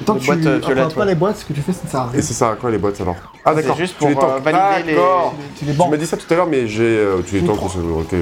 Et 0.00 0.04
tant 0.04 0.14
Les 0.14 0.20
que 0.20 0.26
boîtes, 0.26 0.40
tu 0.40 0.48
euh, 0.48 0.56
apprends 0.58 0.88
pas 0.94 1.00
ouais. 1.00 1.06
les 1.06 1.14
boîtes, 1.14 1.38
ce 1.38 1.44
que 1.46 1.52
tu 1.52 1.62
fais, 1.62 1.72
ça 1.72 1.80
ne 1.84 1.88
sert 1.88 2.00
à 2.00 2.06
rien. 2.08 2.18
Et 2.18 2.22
c'est 2.22 2.34
ça 2.34 2.50
à 2.50 2.54
quoi 2.56 2.70
les 2.70 2.78
boîtes 2.78 3.00
alors 3.00 3.16
Ah 3.44 3.54
d'accord. 3.54 3.76
juste 3.76 3.96
tu 3.98 4.06
les 4.08 4.14
pour, 4.14 4.24
euh, 4.24 4.38
valider 4.38 4.86
les- 4.90 4.94
D'accord. 4.94 5.34
Tu 5.58 5.64
les 5.64 5.72
Tu 5.72 5.78
banques. 5.78 5.90
m'as 5.90 5.96
dit 5.96 6.06
ça 6.06 6.16
tout 6.16 6.26
à 6.32 6.36
l'heure, 6.36 6.46
mais 6.46 6.66
j'ai. 6.68 6.82
euh, 6.82 7.22
tu 7.26 7.38
les 7.38 7.48
ok. 7.48 8.14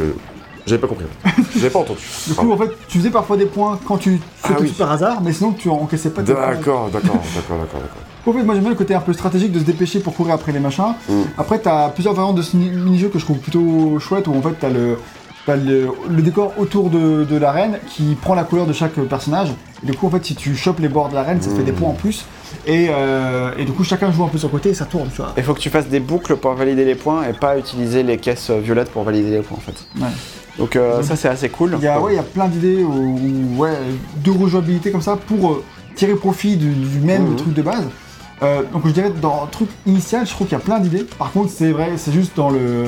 J'avais 0.70 0.80
pas 0.80 0.86
compris. 0.86 1.04
J'avais 1.56 1.70
pas 1.70 1.80
entendu. 1.80 2.00
Du 2.28 2.34
coup, 2.34 2.52
en 2.52 2.56
fait, 2.56 2.70
tu 2.88 2.98
faisais 2.98 3.10
parfois 3.10 3.36
des 3.36 3.46
points 3.46 3.78
quand 3.86 3.98
tu 3.98 4.18
fais 4.36 4.54
Ah 4.54 4.56
tout 4.56 4.62
oui. 4.62 4.70
par 4.78 4.90
hasard, 4.92 5.20
mais 5.22 5.32
sinon 5.32 5.52
tu 5.52 5.68
encaissais 5.68 6.10
pas 6.10 6.22
tes 6.22 6.32
points. 6.32 6.46
D'accord, 6.48 6.88
d'accord, 6.92 7.16
d'accord, 7.34 7.58
d'accord, 7.58 7.80
d'accord. 7.80 8.02
En 8.26 8.32
fait, 8.32 8.42
moi 8.42 8.54
j'aime 8.54 8.62
bien 8.64 8.70
le 8.70 8.76
côté 8.76 8.94
un 8.94 9.00
peu 9.00 9.12
stratégique 9.12 9.50
de 9.52 9.58
se 9.58 9.64
dépêcher 9.64 10.00
pour 10.00 10.14
courir 10.14 10.34
après 10.34 10.52
les 10.52 10.60
machins. 10.60 10.94
Mm. 11.08 11.12
Après, 11.38 11.58
t'as 11.58 11.88
plusieurs 11.88 12.14
variantes 12.14 12.36
de 12.36 12.42
ce 12.42 12.56
mini- 12.56 12.70
mini-jeu 12.70 13.08
que 13.08 13.18
je 13.18 13.24
trouve 13.24 13.38
plutôt 13.38 13.98
chouette 13.98 14.26
où 14.28 14.34
en 14.34 14.42
fait 14.42 14.54
t'as 14.60 14.68
le, 14.68 14.98
t'as 15.46 15.56
le, 15.56 15.88
le 16.08 16.22
décor 16.22 16.52
autour 16.58 16.90
de, 16.90 17.24
de 17.24 17.36
l'arène 17.36 17.78
qui 17.88 18.14
prend 18.20 18.34
la 18.34 18.44
couleur 18.44 18.66
de 18.66 18.72
chaque 18.74 18.92
personnage. 18.92 19.48
Et 19.82 19.86
du 19.86 19.94
coup, 19.96 20.06
en 20.06 20.10
fait, 20.10 20.24
si 20.24 20.34
tu 20.34 20.54
chopes 20.54 20.80
les 20.80 20.88
bords 20.88 21.08
de 21.08 21.14
l'arène, 21.14 21.40
ça 21.40 21.48
te 21.50 21.54
fait 21.56 21.62
des 21.62 21.72
Mm. 21.72 21.76
points 21.76 21.88
en 21.88 21.94
plus. 21.94 22.24
Et, 22.66 22.88
euh, 22.90 23.52
et 23.56 23.64
du 23.64 23.72
coup, 23.72 23.84
chacun 23.84 24.12
joue 24.12 24.22
un 24.24 24.28
peu 24.28 24.36
sur 24.36 24.48
le 24.48 24.52
côté 24.52 24.68
et 24.70 24.74
ça 24.74 24.84
tourne, 24.84 25.08
tu 25.08 25.16
vois. 25.22 25.32
Il 25.38 25.42
faut 25.42 25.54
que 25.54 25.60
tu 25.60 25.70
fasses 25.70 25.86
des 25.88 26.00
boucles 26.00 26.36
pour 26.36 26.52
valider 26.52 26.84
les 26.84 26.96
points 26.96 27.22
et 27.26 27.32
pas 27.32 27.56
utiliser 27.56 28.02
les 28.02 28.18
caisses 28.18 28.50
euh, 28.50 28.58
violettes 28.60 28.90
pour 28.90 29.02
valider 29.04 29.30
les 29.30 29.40
points 29.40 29.56
en 29.56 29.60
fait. 29.60 29.86
Ouais. 29.98 30.08
Donc 30.58 30.76
euh, 30.76 31.02
ça 31.02 31.16
c'est 31.16 31.28
assez 31.28 31.48
cool. 31.48 31.74
Il 31.78 31.84
y 31.84 31.86
a, 31.88 32.00
ouais, 32.00 32.12
il 32.12 32.16
y 32.16 32.18
a 32.18 32.22
plein 32.22 32.48
d'idées 32.48 32.84
ouais, 32.84 33.72
de 34.24 34.30
rejouabilité 34.30 34.90
comme 34.90 35.00
ça 35.02 35.16
pour 35.16 35.50
euh, 35.52 35.64
tirer 35.94 36.14
profit 36.14 36.56
du, 36.56 36.70
du 36.72 36.98
même 37.00 37.30
Mhm. 37.30 37.36
truc 37.36 37.54
de 37.54 37.62
base. 37.62 37.84
Euh, 38.42 38.62
donc 38.72 38.86
je 38.86 38.90
dirais 38.92 39.12
dans 39.20 39.44
le 39.44 39.50
truc 39.50 39.68
initial, 39.86 40.26
je 40.26 40.30
trouve 40.32 40.46
qu'il 40.46 40.56
y 40.56 40.60
a 40.60 40.64
plein 40.64 40.80
d'idées. 40.80 41.04
Par 41.18 41.30
contre, 41.32 41.50
c'est 41.54 41.72
vrai, 41.72 41.92
c'est 41.96 42.12
juste 42.12 42.32
dans 42.36 42.50
le, 42.50 42.84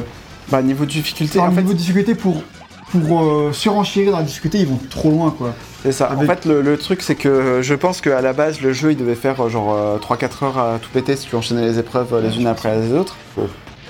Bah 0.50 0.62
niveau 0.62 0.84
de 0.84 0.90
difficulté 0.90 1.38
dans 1.38 1.44
en 1.44 1.48
le 1.48 1.54
fait 1.54 1.60
niveau 1.62 1.72
de 1.74 1.78
difficulté 1.78 2.14
pour, 2.14 2.42
pour 2.90 3.22
euh, 3.22 3.52
surenchérir 3.52 4.12
dans 4.12 4.18
la 4.18 4.24
difficulté, 4.24 4.58
ils 4.58 4.66
vont 4.66 4.78
trop 4.90 5.10
loin 5.10 5.30
quoi. 5.36 5.54
c'est 5.82 5.92
ça. 5.92 6.06
avec- 6.06 6.28
En 6.30 6.34
fait 6.34 6.46
le, 6.46 6.62
le 6.62 6.76
truc 6.78 7.02
c'est 7.02 7.14
que 7.14 7.60
je 7.62 7.74
pense 7.74 8.00
qu'à 8.00 8.20
la 8.22 8.32
base 8.32 8.60
le 8.60 8.72
jeu 8.72 8.92
il 8.92 8.96
devait 8.98 9.14
faire 9.14 9.48
genre 9.50 9.98
3-4 10.00 10.44
heures 10.44 10.58
à 10.58 10.78
tout 10.80 10.90
péter 10.92 11.16
si 11.16 11.26
tu 11.26 11.36
enchaînais 11.36 11.62
les 11.62 11.78
épreuves 11.78 12.18
les 12.22 12.36
unes 12.38 12.46
après 12.46 12.78
les 12.80 12.92
autres. 12.94 13.16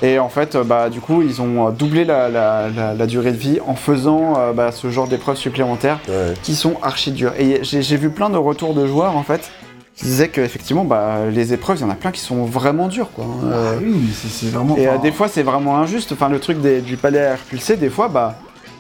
Et 0.02 0.18
en 0.18 0.28
fait, 0.28 0.56
euh, 0.56 0.64
bah, 0.64 0.90
du 0.90 1.00
coup, 1.00 1.22
ils 1.22 1.40
ont 1.40 1.68
euh, 1.68 1.70
doublé 1.70 2.04
la, 2.04 2.28
la- 2.28 2.68
la- 2.68 2.94
la 2.94 3.06
durée 3.06 3.30
de 3.32 3.36
vie 3.36 3.60
en 3.66 3.74
faisant 3.76 4.34
euh, 4.36 4.52
bah, 4.52 4.72
ce 4.72 4.90
genre 4.90 5.06
d'épreuves 5.08 5.36
supplémentaires 5.36 6.00
Ouais. 6.08 6.34
qui 6.42 6.54
sont 6.56 6.74
archi 6.82 7.12
dures. 7.12 7.32
Et 7.38 7.60
j'ai 7.62 7.96
vu 7.96 8.10
plein 8.10 8.28
de 8.28 8.36
retours 8.36 8.74
de 8.74 8.86
joueurs 8.86 9.16
en 9.16 9.22
fait 9.22 9.50
qui 9.94 10.06
disaient 10.06 10.28
qu'effectivement, 10.28 10.84
bah, 10.84 11.18
les 11.30 11.52
épreuves, 11.52 11.76
il 11.78 11.82
y 11.82 11.84
en 11.84 11.90
a 11.90 11.94
plein 11.94 12.10
qui 12.10 12.20
sont 12.20 12.44
vraiment 12.44 12.88
dures. 12.88 13.10
Quoi. 13.12 13.24
Euh, 13.44 13.74
Ah 13.76 13.78
oui, 13.82 13.92
mais 13.94 14.12
c'est 14.28 14.50
vraiment. 14.50 14.76
et 14.76 14.88
euh, 14.88 14.98
des 14.98 15.12
fois, 15.12 15.28
c'est 15.28 15.42
vraiment 15.42 15.78
injuste. 15.78 16.12
Enfin, 16.12 16.28
le 16.28 16.40
truc 16.40 16.60
des- 16.60 16.80
du 16.80 16.96
palais 16.96 17.24
à 17.26 17.36
repulser, 17.36 17.76
des 17.76 17.90
fois, 17.90 18.08
bah, 18.08 18.34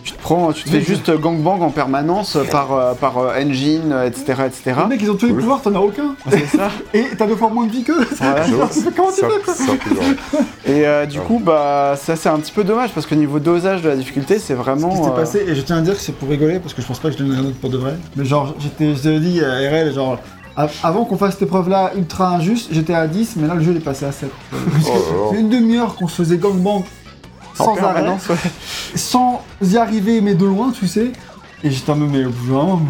tu 0.04 0.12
te 0.12 0.20
prends, 0.20 0.52
tu 0.52 0.64
te 0.64 0.70
fais 0.70 0.80
juste 0.80 1.10
gangbang 1.18 1.60
en 1.62 1.70
permanence 1.70 2.36
par, 2.50 2.72
euh, 2.72 2.94
par 2.94 3.18
euh, 3.18 3.40
engine, 3.40 3.92
euh, 3.92 4.06
etc., 4.06 4.42
etc. 4.46 4.62
Les 4.82 4.86
mecs, 4.96 5.02
ils 5.02 5.10
ont 5.10 5.14
tous 5.14 5.26
les 5.26 5.32
pouvoirs, 5.32 5.62
t'en 5.62 5.74
as 5.74 5.80
aucun. 5.80 6.14
C'est 6.28 6.46
ça. 6.46 6.70
Et 6.94 7.06
t'as 7.16 7.26
deux 7.26 7.36
fois 7.36 7.48
moins 7.50 7.66
de 7.66 7.72
vie 7.72 7.82
qu'eux. 7.82 8.06
Voilà. 8.18 8.44
Comment 8.96 9.10
tu 9.12 9.20
fais. 9.20 10.42
Et 10.72 10.86
euh, 10.86 11.06
du 11.06 11.20
coup, 11.20 11.40
bah, 11.44 11.94
ça 11.96 12.16
c'est 12.16 12.28
un 12.28 12.38
petit 12.38 12.52
peu 12.52 12.64
dommage 12.64 12.90
parce 12.90 13.06
que 13.06 13.14
niveau 13.14 13.38
dosage 13.38 13.82
de 13.82 13.88
la 13.88 13.96
difficulté, 13.96 14.38
c'est 14.38 14.54
Ce 14.54 14.58
vraiment. 14.58 14.90
qui 14.90 14.96
s'était 14.96 15.08
euh, 15.08 15.12
passé, 15.12 15.44
et 15.46 15.54
je 15.54 15.60
tiens 15.60 15.78
à 15.78 15.80
dire 15.80 15.94
que 15.94 16.00
c'est 16.00 16.12
pour 16.12 16.28
rigoler, 16.28 16.58
parce 16.58 16.74
que 16.74 16.82
je 16.82 16.86
pense 16.86 16.98
pas 16.98 17.08
que 17.10 17.14
je 17.18 17.22
donnerai 17.22 17.38
un 17.38 17.44
autre 17.46 17.58
pour 17.60 17.70
de 17.70 17.78
vrai. 17.78 17.94
Mais 18.16 18.24
genre, 18.24 18.54
j'étais, 18.58 18.94
je 18.94 19.18
dit 19.18 19.40
à 19.44 19.56
RL, 19.70 19.92
genre, 19.92 20.18
avant 20.56 21.04
qu'on 21.04 21.16
fasse 21.16 21.34
cette 21.34 21.42
épreuve-là 21.42 21.92
ultra 21.96 22.28
injuste, 22.28 22.68
j'étais 22.72 22.94
à 22.94 23.06
10, 23.06 23.36
mais 23.36 23.48
là 23.48 23.54
le 23.54 23.62
jeu 23.62 23.70
il 23.72 23.78
est 23.78 23.80
passé 23.80 24.04
à 24.04 24.12
7. 24.12 24.30
Oh 24.52 24.56
là 24.56 24.60
là. 24.60 25.00
C'est 25.30 25.40
une 25.40 25.48
demi-heure 25.48 25.94
qu'on 25.96 26.08
se 26.08 26.16
faisait 26.16 26.36
gangbang 26.36 26.84
en 27.58 27.64
sans 27.64 27.76
arrêt, 27.78 28.08
ouais. 28.08 28.36
sans 28.94 29.42
y 29.62 29.76
arriver, 29.76 30.20
mais 30.20 30.34
de 30.34 30.44
loin, 30.44 30.70
tu 30.72 30.86
sais. 30.86 31.12
Et 31.64 31.70
j'étais 31.70 31.90
un 31.90 31.96
peu, 31.96 32.06
mais 32.06 32.24
au 32.24 32.30
bout 32.30 32.46
d'un 32.46 32.52
moment, 32.52 32.82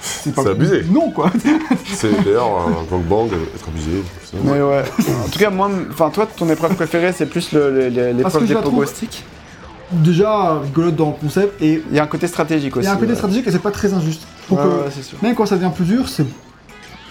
c'est 0.00 0.34
pas 0.34 0.42
C'est 0.42 0.50
abusé. 0.50 0.84
Non, 0.90 1.10
quoi. 1.10 1.30
C'est 1.92 2.24
d'ailleurs 2.24 2.68
un 2.68 2.84
gangbang, 2.90 3.26
être 3.54 3.68
abusé. 3.68 4.02
Mais 4.44 4.60
ouais. 4.62 4.82
en 5.24 5.28
tout 5.28 5.38
cas, 5.38 5.50
moi, 5.50 5.70
enfin, 5.90 6.10
toi, 6.10 6.26
ton 6.26 6.48
épreuve 6.48 6.74
préférée, 6.74 7.12
c'est 7.12 7.26
plus 7.26 7.52
le- 7.52 7.88
le- 7.90 8.12
le- 8.12 8.22
Parce 8.22 8.34
que 8.34 8.40
l'épreuve 8.40 8.48
je 8.48 8.54
des 8.54 8.70
pogo 8.70 8.86
sticks. 8.86 9.24
Déjà, 9.92 10.60
rigolote 10.60 10.96
dans 10.96 11.06
le 11.08 11.12
concept, 11.12 11.60
et 11.62 11.82
Il 11.90 11.96
y 11.96 12.00
a 12.00 12.02
un 12.02 12.06
côté 12.06 12.26
stratégique 12.26 12.72
il 12.74 12.78
aussi. 12.78 12.86
y 12.86 12.90
a 12.90 12.94
un 12.94 12.96
côté 12.96 13.10
ouais. 13.10 13.16
stratégique 13.16 13.46
et 13.46 13.50
c'est 13.52 13.58
pas 13.58 13.70
très 13.70 13.92
injuste. 13.92 14.22
Donc, 14.50 14.58
Ouais, 14.58 14.64
euh, 14.64 14.90
sûr. 14.90 15.18
même 15.22 15.34
quand 15.34 15.46
ça 15.46 15.56
devient 15.56 15.70
plus 15.74 15.84
dur, 15.84 16.08
c'est. 16.08 16.24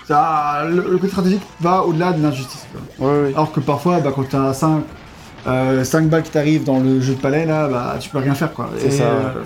Ça, 0.08 0.64
le, 0.68 0.76
le 0.92 0.98
côté 0.98 1.10
stratégique 1.10 1.42
va 1.62 1.84
au-delà 1.84 2.12
de 2.12 2.22
l'injustice. 2.22 2.66
ouais. 3.00 3.32
Alors 3.34 3.52
que 3.54 3.60
parfois, 3.62 4.00
bah, 4.02 4.12
quand 4.14 4.28
t'as 4.28 4.54
5, 4.54 4.82
5 5.46 6.08
balles 6.10 6.24
qui 6.24 6.32
t'arrivent 6.32 6.64
dans 6.64 6.80
le 6.80 7.00
jeu 7.02 7.16
de 7.16 7.20
palais, 7.20 7.46
là, 7.46 7.68
bah, 7.68 7.98
tu 8.00 8.10
peux 8.10 8.20
rien 8.20 8.34
faire, 8.36 8.54
quoi. 8.54 8.70
C'est 8.78 8.88
Et, 8.88 8.92
ça, 8.92 9.04
euh, 9.04 9.44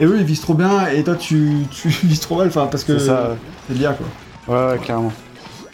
et 0.00 0.04
eux, 0.04 0.16
ils 0.18 0.24
visent 0.24 0.40
trop 0.40 0.54
bien, 0.54 0.86
et 0.88 1.02
toi, 1.02 1.14
tu, 1.16 1.66
tu 1.70 1.88
vises 1.88 2.20
trop 2.20 2.36
mal, 2.36 2.48
enfin, 2.48 2.66
parce 2.70 2.84
que 2.84 2.98
C'est 2.98 3.06
ça. 3.06 3.36
c'est 3.68 3.74
l'IA, 3.74 3.94
quoi. 3.94 4.06
Ouais, 4.48 4.72
ouais, 4.72 4.78
clairement. 4.78 5.12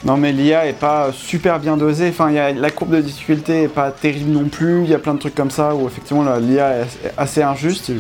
Non, 0.05 0.17
mais 0.17 0.33
l'IA 0.33 0.67
est 0.67 0.73
pas 0.73 1.11
super 1.13 1.61
bien 1.61 1.77
dosée. 1.77 2.09
Enfin, 2.09 2.29
il 2.31 2.35
y 2.35 2.39
a, 2.39 2.53
la 2.53 2.71
courbe 2.71 2.91
de 2.91 3.01
difficulté 3.01 3.63
est 3.63 3.69
pas 3.69 3.93
terrible 3.93 4.33
non 4.33 4.49
plus. 4.49 4.83
Il 4.83 4.91
y 4.91 4.95
a 4.95 4.99
plein 4.99 5.15
de 5.15 5.21
trucs 5.21 5.35
comme 5.35 5.53
ça 5.53 5.77
où 5.77 5.87
effectivement 5.87 6.25
l'IA 6.39 6.81
est 6.81 6.87
assez 7.17 7.41
injuste. 7.41 7.93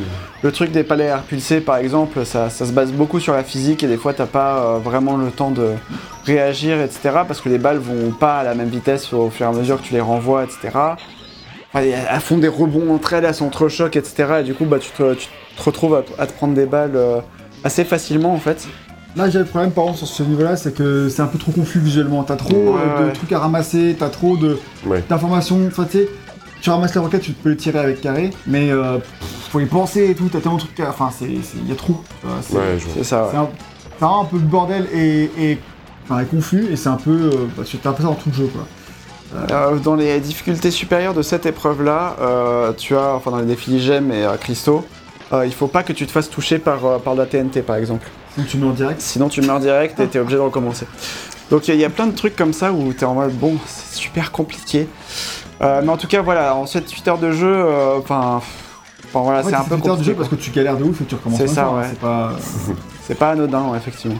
Le 0.42 0.50
truc 0.50 0.72
des 0.72 0.82
palais 0.82 1.10
à 1.10 1.18
repulser, 1.18 1.60
par 1.60 1.76
exemple, 1.76 2.26
ça, 2.26 2.50
ça 2.50 2.66
se 2.66 2.72
base 2.72 2.90
beaucoup 2.90 3.20
sur 3.20 3.34
la 3.34 3.44
physique 3.44 3.84
et 3.84 3.86
des 3.86 3.96
fois 3.96 4.14
t'as 4.14 4.26
pas 4.26 4.64
euh, 4.64 4.78
vraiment 4.78 5.16
le 5.16 5.30
temps 5.30 5.52
de 5.52 5.74
réagir, 6.24 6.80
etc. 6.80 7.20
Parce 7.26 7.40
que 7.40 7.48
les 7.48 7.58
balles 7.58 7.78
vont 7.78 8.10
pas 8.10 8.40
à 8.40 8.42
la 8.42 8.56
même 8.56 8.68
vitesse 8.68 9.12
au 9.12 9.30
fur 9.30 9.46
et 9.46 9.48
à 9.48 9.52
mesure 9.52 9.80
que 9.80 9.86
tu 9.86 9.94
les 9.94 10.00
renvoies, 10.00 10.42
etc. 10.42 10.70
Enfin, 10.74 11.84
elles 11.84 12.20
font 12.20 12.38
des 12.38 12.48
rebonds 12.48 12.92
entre 12.92 13.12
elles, 13.12 13.24
elles 13.24 13.34
s'entrechoquent, 13.34 13.96
etc. 13.96 14.38
Et 14.40 14.42
du 14.42 14.54
coup, 14.54 14.64
bah, 14.64 14.80
tu, 14.80 14.90
te, 14.90 15.14
tu 15.14 15.28
te 15.56 15.62
retrouves 15.62 15.94
à, 15.94 16.02
à 16.20 16.26
te 16.26 16.32
prendre 16.32 16.54
des 16.54 16.66
balles 16.66 16.96
euh, 16.96 17.20
assez 17.62 17.84
facilement 17.84 18.34
en 18.34 18.38
fait. 18.38 18.66
Là, 19.14 19.28
j'ai 19.28 19.40
le 19.40 19.44
problème, 19.44 19.70
par 19.72 19.84
exemple, 19.84 19.98
sur 19.98 20.06
ce 20.08 20.22
niveau-là, 20.22 20.56
c'est 20.56 20.74
que 20.74 21.08
c'est 21.10 21.20
un 21.22 21.26
peu 21.26 21.38
trop 21.38 21.52
confus 21.52 21.78
visuellement. 21.80 22.22
T'as 22.22 22.36
trop 22.36 22.54
Ouais, 22.54 22.80
euh, 22.80 23.00
de 23.00 23.04
ouais. 23.08 23.12
trucs 23.12 23.32
à 23.32 23.40
ramasser, 23.40 23.94
t'as 23.98 24.08
trop 24.08 24.36
de- 24.38 24.58
Ouais. 24.86 25.04
d'informations. 25.08 25.60
Enfin, 25.66 25.84
tu 25.84 25.98
sais, 25.98 26.08
tu 26.62 26.70
ramasses 26.70 26.94
la 26.94 27.02
roquette, 27.02 27.20
tu 27.22 27.32
peux 27.32 27.50
le 27.50 27.56
tirer 27.56 27.78
avec 27.78 28.00
carré, 28.00 28.30
mais 28.46 28.70
euh, 28.70 28.96
pff, 28.98 29.48
faut 29.50 29.60
y 29.60 29.66
penser 29.66 30.10
et 30.10 30.14
tout, 30.14 30.28
t'as 30.32 30.40
tellement 30.40 30.56
de 30.56 30.62
trucs 30.62 30.80
à. 30.80 30.88
Enfin, 30.88 31.10
c'est. 31.16 31.26
Il 31.26 31.68
y 31.68 31.72
a 31.72 31.74
trop. 31.74 32.00
c'est- 32.40 32.54
Ouais, 32.56 32.62
je 32.78 32.84
vois. 32.84 32.94
C'est 32.96 33.04
ça, 33.04 33.24
ouais. 33.24 33.28
C'est 33.98 34.04
un, 34.06 34.08
un 34.20 34.24
peu 34.24 34.36
le 34.36 34.42
bordel 34.44 34.86
et, 34.94 35.30
et, 35.38 35.58
enfin, 36.04 36.20
et 36.20 36.24
confus, 36.24 36.66
et 36.72 36.76
c'est 36.76 36.88
un 36.88 36.96
peu. 36.96 37.10
euh, 37.58 37.62
tu- 37.64 37.76
T'as 37.76 37.90
un 37.90 37.92
peu 37.92 38.02
ça 38.02 38.08
dans 38.08 38.14
tout 38.14 38.30
le 38.30 38.34
jeu, 38.34 38.46
quoi. 38.52 38.66
Euh, 39.50 39.76
dans 39.78 39.94
les 39.94 40.20
difficultés 40.20 40.70
supérieures 40.70 41.14
de 41.14 41.22
cette 41.22 41.44
épreuve-là, 41.46 42.16
euh, 42.20 42.72
tu 42.76 42.96
as, 42.96 43.14
enfin 43.14 43.30
dans 43.30 43.38
les 43.38 43.46
défis 43.46 43.80
gemmes 43.80 44.10
et 44.12 44.24
euh, 44.24 44.36
cristaux, 44.36 44.84
euh, 45.32 45.46
il 45.46 45.52
faut 45.54 45.68
pas 45.68 45.82
que 45.82 45.92
tu 45.94 46.06
te 46.06 46.12
fasses 46.12 46.28
toucher 46.28 46.58
par, 46.58 46.84
euh, 46.84 46.98
par 46.98 47.14
de 47.14 47.20
la 47.20 47.26
TNT 47.26 47.62
par 47.62 47.76
exemple. 47.76 48.06
Donc 48.36 48.46
tu 48.46 48.62
en 48.62 48.70
direct. 48.70 49.00
Sinon 49.00 49.28
tu 49.28 49.40
meurs 49.42 49.60
direct 49.60 49.98
et 50.00 50.06
t'es 50.06 50.18
obligé 50.18 50.36
de 50.36 50.42
recommencer. 50.42 50.86
Donc 51.50 51.68
il 51.68 51.74
y, 51.76 51.84
a 51.84 51.90
plein 51.90 52.06
de 52.06 52.16
trucs 52.16 52.34
comme 52.34 52.52
ça 52.54 52.72
où 52.72 52.92
t'es 52.94 53.04
en 53.04 53.14
mode 53.14 53.32
bon, 53.32 53.56
c'est 53.66 53.96
super 53.98 54.32
compliqué. 54.32 54.88
Euh, 55.60 55.80
mais 55.84 55.90
en 55.90 55.96
tout 55.98 56.06
cas 56.08 56.22
voilà, 56.22 56.54
en 56.56 56.64
7-8 56.64 57.08
heures 57.10 57.18
de 57.18 57.30
jeu, 57.32 57.46
euh, 57.54 57.98
enfin 57.98 58.40
enfin, 59.14 59.20
voilà, 59.22 59.42
c'est 59.42 59.54
un 59.54 59.62
peu 59.64 59.76
du 59.76 59.82
jeu 59.82 59.88
compliqué. 59.90 60.14
parce 60.14 60.28
que 60.30 60.34
tu 60.36 60.50
galères 60.50 60.76
de 60.78 60.84
ouf 60.84 61.00
et 61.02 61.04
tu 61.04 61.14
recommences 61.14 61.38
C'est 61.38 61.46
de 61.46 61.50
ça, 61.50 61.70
ouais. 61.70 61.84
C'est 61.90 61.98
pas. 61.98 62.32
C'est 63.06 63.18
pas 63.18 63.30
anodin, 63.32 63.64
ouais, 63.70 63.76
effectivement. 63.78 64.16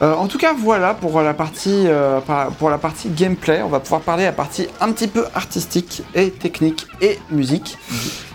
Euh, 0.00 0.14
en 0.14 0.26
tout 0.28 0.38
cas, 0.38 0.54
voilà 0.58 0.94
pour 0.94 1.20
la 1.20 1.34
partie 1.34 1.84
euh, 1.86 2.20
par- 2.20 2.48
pour 2.52 2.70
la 2.70 2.78
partie 2.78 3.08
gameplay. 3.10 3.60
On 3.62 3.68
va 3.68 3.80
pouvoir 3.80 4.00
parler 4.00 4.22
à 4.24 4.28
la 4.28 4.32
partie 4.32 4.66
un 4.80 4.90
petit 4.92 5.08
peu 5.08 5.24
artistique 5.34 6.02
et 6.14 6.30
technique 6.30 6.86
et 7.00 7.18
musique. 7.30 7.76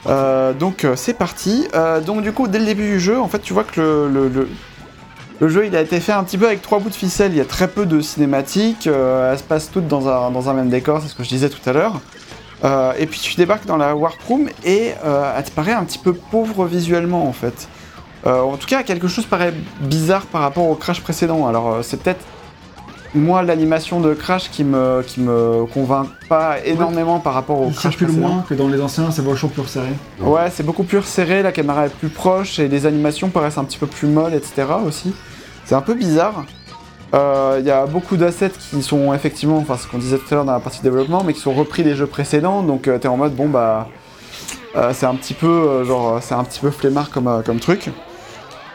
Euh, 0.08 0.54
donc 0.54 0.84
euh, 0.86 0.96
c'est 0.96 1.14
parti. 1.14 1.68
Euh, 1.74 2.02
donc 2.02 2.22
du 2.22 2.32
coup, 2.34 2.48
dès 2.48 2.60
le 2.60 2.66
début 2.66 2.88
du 2.88 3.00
jeu, 3.00 3.20
en 3.20 3.28
fait, 3.28 3.40
tu 3.40 3.54
vois 3.54 3.64
que 3.64 3.80
le, 3.82 4.08
le- 4.10 4.28
le- 4.30 4.50
le 5.40 5.48
jeu 5.50 5.66
il 5.66 5.76
a 5.76 5.82
été 5.82 6.00
fait 6.00 6.12
un 6.12 6.24
petit 6.24 6.38
peu 6.38 6.48
avec 6.48 6.62
trois 6.62 6.80
bouts 6.80 6.90
de 6.90 6.96
ficelle. 6.96 7.32
Il 7.32 7.38
y 7.38 7.42
a 7.42 7.46
très 7.46 7.68
peu 7.68 7.86
de 7.86 8.02
cinématiques. 8.02 8.88
euh, 8.88 9.32
elles 9.32 9.40
se 9.40 9.44
passent 9.44 9.72
toutes 9.72 9.88
dans 9.88 10.08
un, 10.08 10.54
même 10.54 10.70
décor. 10.70 11.02
C'est 11.02 11.10
ce 11.10 11.16
que 11.16 11.24
je 11.24 11.30
disais 11.30 11.50
tout 11.50 11.68
à 11.70 11.74
l'heure. 11.74 12.02
Euh, 12.64 12.94
et 12.98 13.08
puis 13.08 13.20
tu 13.20 13.36
débarques 13.36 13.66
dans 13.66 13.78
la 13.78 13.96
Warp 13.96 14.22
Room 14.28 14.48
et 14.64 14.94
euh, 15.04 15.34
elle 15.38 15.44
te 15.44 15.52
paraît 15.52 15.74
un 15.74 15.84
petit 15.84 15.98
peu 15.98 16.14
pauvre 16.14 16.66
visuellement 16.66 17.28
en 17.28 17.34
fait. 17.34 17.68
Euh, 18.26 18.40
en 18.40 18.56
tout 18.56 18.68
cas, 18.68 18.84
quelque 18.84 19.10
chose 19.10 19.26
paraît 19.26 19.54
bizarre 19.82 20.26
par 20.28 20.42
rapport 20.42 20.70
au 20.70 20.76
Crash 20.76 21.02
précédent. 21.02 21.46
Alors, 21.46 21.84
c'est 21.84 22.02
peut-être 22.02 22.24
moi 23.16 23.44
l'animation 23.44 24.00
de 24.00 24.14
Crash 24.14 24.50
qui 24.50 24.64
me 24.64 25.04
qui 25.06 25.22
me 25.22 25.66
convainc 25.66 26.08
pas 26.28 26.58
énormément 26.66 27.20
par 27.20 27.34
rapport 27.34 27.60
au 27.62 27.68
Il 27.68 27.74
Crash 27.74 27.92
circule 27.92 28.08
précédent. 28.08 28.28
moins 28.28 28.46
que 28.48 28.54
dans 28.54 28.68
les 28.68 28.82
anciens, 28.82 29.12
c'est 29.12 29.24
vachement 29.24 29.50
plus 29.50 29.62
resserré. 29.62 29.90
Ouais, 30.20 30.50
c'est 30.52 30.64
beaucoup 30.64 30.84
plus 30.84 30.98
resserré, 30.98 31.44
la 31.44 31.52
caméra 31.52 31.86
est 31.86 31.94
plus 31.94 32.10
proche 32.10 32.60
et 32.60 32.68
les 32.68 32.86
animations 32.86 33.30
paraissent 33.30 33.58
un 33.58 33.66
petit 33.66 33.78
peu 33.78 33.88
plus 33.88 34.08
molles, 34.08 34.34
etc. 34.34 34.64
aussi. 34.86 35.14
C'est 35.66 35.76
un 35.76 35.82
peu 35.82 35.94
bizarre. 35.94 36.46
Euh, 37.14 37.58
Il 37.60 37.66
y 37.66 37.72
a 37.72 37.86
beaucoup 37.86 38.18
d'assets 38.18 38.50
qui 38.50 38.82
sont 38.82 39.14
effectivement, 39.14 39.58
enfin 39.58 39.78
ce 39.78 39.88
qu'on 39.88 40.00
disait 40.00 40.18
tout 40.18 40.26
à 40.32 40.36
l'heure 40.36 40.46
dans 40.46 40.54
la 40.54 40.60
partie 40.60 40.82
développement, 40.82 41.24
mais 41.24 41.34
qui 41.34 41.40
sont 41.40 41.54
repris 41.54 41.84
des 41.84 41.96
jeux 41.96 42.08
précédents. 42.08 42.64
Donc 42.64 42.84
tu 42.84 43.00
t'es 43.00 43.08
en 43.08 43.18
mode 43.18 43.36
bon 43.36 43.48
bah 43.48 43.88
euh, 44.76 44.92
c'est 44.94 45.06
un 45.06 45.16
petit 45.16 45.36
peu 45.36 45.48
euh, 45.48 45.86
genre 45.86 46.18
c'est 46.22 46.34
un 46.34 46.44
petit 46.44 46.60
peu 46.60 46.72
flemmard 46.72 47.12
comme, 47.12 47.28
euh, 47.28 47.42
comme 47.44 47.60
truc. 47.60 47.92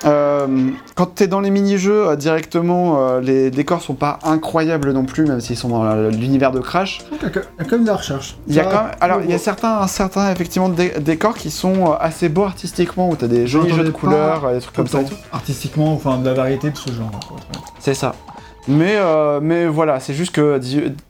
Euh, 0.04 0.70
quand 0.94 1.06
t'es 1.06 1.26
dans 1.26 1.40
les 1.40 1.50
mini-jeux 1.50 2.08
euh, 2.08 2.16
directement, 2.16 2.98
euh, 3.08 3.20
les 3.20 3.50
décors 3.50 3.82
sont 3.82 3.94
pas 3.94 4.18
incroyables 4.22 4.92
non 4.92 5.04
plus, 5.04 5.24
même 5.26 5.40
s'ils 5.40 5.56
sont 5.56 5.68
dans 5.70 5.94
l'univers 6.08 6.52
de 6.52 6.60
Crash. 6.60 7.00
Il 7.10 7.22
y 7.22 7.26
a 7.26 7.30
quand 7.64 7.72
même 7.72 7.82
de 7.82 7.86
la 7.88 7.96
recherche. 7.96 8.36
Il 8.46 8.54
y 8.54 8.60
a 8.60 8.64
quand 8.64 8.84
même, 8.84 8.92
alors 9.00 9.20
il 9.24 9.30
y 9.30 9.34
a 9.34 9.38
certains, 9.38 9.86
certains 9.88 10.30
effectivement 10.30 10.68
dé- 10.68 10.94
décors 11.00 11.34
qui 11.34 11.50
sont 11.50 11.92
assez 11.98 12.28
beaux 12.28 12.44
artistiquement, 12.44 13.08
où 13.10 13.16
t'as 13.16 13.26
des 13.26 13.46
jolis 13.46 13.72
jeux 13.74 13.84
de 13.84 13.90
couleurs, 13.90 14.52
des 14.52 14.60
trucs 14.60 14.74
comme 14.76 14.86
ça. 14.86 15.00
et 15.00 15.04
autant 15.04 15.10
tout. 15.10 15.20
Artistiquement, 15.32 15.92
enfin 15.94 16.18
de 16.18 16.24
la 16.26 16.34
variété 16.34 16.70
de 16.70 16.76
ce 16.76 16.92
genre. 16.92 17.10
C'est 17.80 17.94
ça. 17.94 18.14
Mais, 18.68 18.96
euh, 18.96 19.40
mais 19.42 19.66
voilà, 19.66 19.98
c'est 19.98 20.14
juste 20.14 20.32
que 20.34 20.60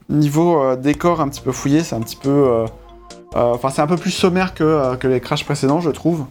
niveau 0.09 0.63
euh, 0.63 0.75
décor 0.77 1.19
un 1.21 1.27
petit 1.27 1.41
peu 1.41 1.51
fouillé, 1.51 1.83
c'est 1.83 1.95
un 1.95 2.01
petit 2.01 2.15
peu. 2.15 2.29
euh, 2.29 2.65
Enfin, 3.35 3.69
c'est 3.69 3.81
un 3.83 3.87
peu 3.87 3.95
plus 3.97 4.09
sommaire 4.09 4.55
que, 4.55 4.95
que 4.95 5.07
les 5.07 5.19
Crash 5.19 5.45
précédents, 5.45 5.81
je 5.81 5.91
trouve. 5.91 6.25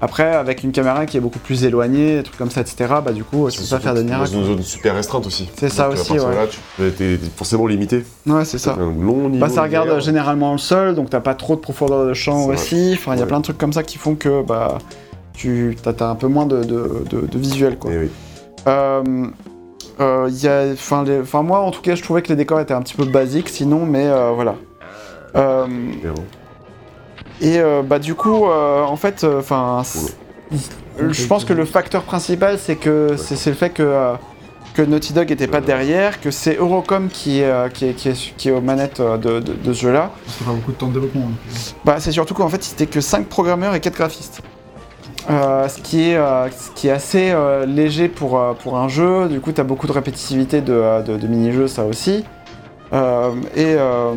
Après, 0.00 0.34
avec 0.34 0.62
une 0.62 0.70
caméra 0.70 1.06
qui 1.06 1.16
est 1.16 1.20
beaucoup 1.20 1.40
plus 1.40 1.64
éloignée, 1.64 2.16
des 2.18 2.22
trucs 2.22 2.38
comme 2.38 2.50
ça, 2.52 2.60
etc., 2.60 2.76
bah 3.04 3.10
du 3.12 3.24
coup, 3.24 3.50
tu 3.50 3.60
peux 3.60 3.66
pas 3.68 3.80
faire 3.80 3.94
de 3.94 4.02
Dans 4.02 4.06
miracles. 4.08 4.34
une 4.34 4.44
zone 4.44 4.62
super 4.62 4.94
restreinte 4.94 5.26
aussi. 5.26 5.50
C'est 5.56 5.68
ça 5.68 5.88
aussi, 5.88 6.12
ouais. 6.12 6.18
Là, 6.18 6.46
tu 6.46 7.14
être 7.14 7.20
forcément 7.36 7.66
limité. 7.66 8.04
Ouais, 8.26 8.44
c'est 8.44 8.58
ça. 8.58 8.74
Un 8.74 8.92
long 8.92 9.28
niveau. 9.28 9.38
Bah, 9.44 9.48
ça 9.48 9.62
de 9.62 9.66
regarde 9.66 10.00
généralement 10.00 10.52
le 10.52 10.58
sol, 10.58 10.94
donc 10.94 11.10
t'as 11.10 11.18
pas 11.20 11.34
trop 11.34 11.56
de 11.56 11.60
profondeur 11.60 12.06
de 12.06 12.14
champ 12.14 12.44
C'est 12.46 12.52
aussi. 12.52 12.90
Enfin, 12.94 13.14
il 13.14 13.18
y 13.18 13.22
a 13.22 13.26
plein 13.26 13.38
de 13.38 13.44
trucs 13.44 13.58
comme 13.58 13.72
ça 13.72 13.82
qui 13.82 13.98
font 13.98 14.14
que 14.14 14.42
bah, 14.42 14.78
tu 15.32 15.76
t'as, 15.82 15.92
t'as 15.92 16.08
un 16.10 16.14
peu 16.14 16.28
moins 16.28 16.46
de, 16.46 16.62
de, 16.62 17.04
de- 17.10 17.26
de 17.26 17.38
visuel, 17.38 17.76
quoi. 17.76 17.90
Eh 17.92 17.98
oui. 17.98 18.10
Euh, 18.68 19.02
euh, 20.00 20.30
y 20.32 20.46
a, 20.46 20.66
enfin, 20.74 21.02
les- 21.02 21.22
moi, 21.42 21.58
en 21.58 21.72
tout 21.72 21.82
cas, 21.82 21.96
je 21.96 22.02
trouvais 22.04 22.22
que 22.22 22.28
les 22.28 22.36
décors 22.36 22.60
étaient 22.60 22.72
un 22.74 22.82
petit 22.82 22.94
peu 22.94 23.04
basiques, 23.04 23.48
sinon, 23.48 23.84
mais 23.84 24.06
euh, 24.06 24.30
voilà. 24.32 24.54
Euh. 25.34 25.66
Et 27.40 27.58
euh, 27.58 27.82
bah, 27.82 27.98
du 27.98 28.14
coup, 28.14 28.46
euh, 28.46 28.82
en 28.82 28.96
fait, 28.96 29.24
euh, 29.24 29.40
enfin, 29.40 29.82
c'est- 29.84 30.14
je 31.10 31.26
pense 31.26 31.44
que 31.44 31.52
le 31.52 31.64
facteur 31.64 32.02
principal, 32.02 32.58
c'est 32.58 32.76
que 32.76 33.14
c'est, 33.16 33.36
c'est 33.36 33.50
le 33.50 33.56
fait 33.56 33.70
que 33.70 34.12
que 34.74 34.82
Naughty 34.82 35.12
Dog 35.12 35.32
était 35.32 35.48
pas 35.48 35.60
derrière, 35.60 36.20
que 36.20 36.30
c'est 36.30 36.56
Eurocom 36.56 37.08
qui 37.08 37.40
est, 37.40 37.72
qui 37.72 37.86
est, 37.86 37.94
qui 37.94 38.08
est, 38.10 38.34
qui 38.36 38.48
est 38.48 38.52
aux 38.52 38.60
manettes 38.60 39.00
de, 39.00 39.40
de- 39.40 39.54
de 39.54 39.72
ce 39.72 39.80
jeu-là. 39.82 40.12
Ça 40.28 40.44
fait 40.44 40.50
beaucoup 40.52 40.70
de 40.70 40.76
temps 40.76 40.86
de 40.86 40.92
développement. 40.92 41.22
donc. 41.22 41.30
Bah, 41.84 41.96
c'est 41.98 42.12
surtout 42.12 42.34
qu'en 42.34 42.48
fait, 42.48 42.62
c'était 42.62 42.86
que 42.86 43.00
5 43.00 43.26
programmeurs 43.26 43.74
et 43.74 43.80
4 43.80 43.94
graphistes. 43.96 44.40
Euh, 45.30 45.68
ce, 45.68 45.80
qui 45.80 46.10
est, 46.10 46.16
euh, 46.16 46.48
ce 46.50 46.70
qui 46.76 46.86
est 46.88 46.92
assez 46.92 47.30
euh, 47.32 47.66
léger 47.66 48.08
pour, 48.08 48.40
pour 48.62 48.78
un 48.78 48.88
jeu. 48.88 49.28
Du 49.28 49.40
coup, 49.40 49.50
tu 49.52 49.60
as 49.60 49.64
beaucoup 49.64 49.86
de 49.88 49.92
répétitivité 49.92 50.60
de, 50.60 51.02
de, 51.04 51.26
mini-jeux, 51.26 51.66
ça 51.66 51.84
aussi. 51.84 52.24
Et, 52.92 52.94
euh, 52.96 54.12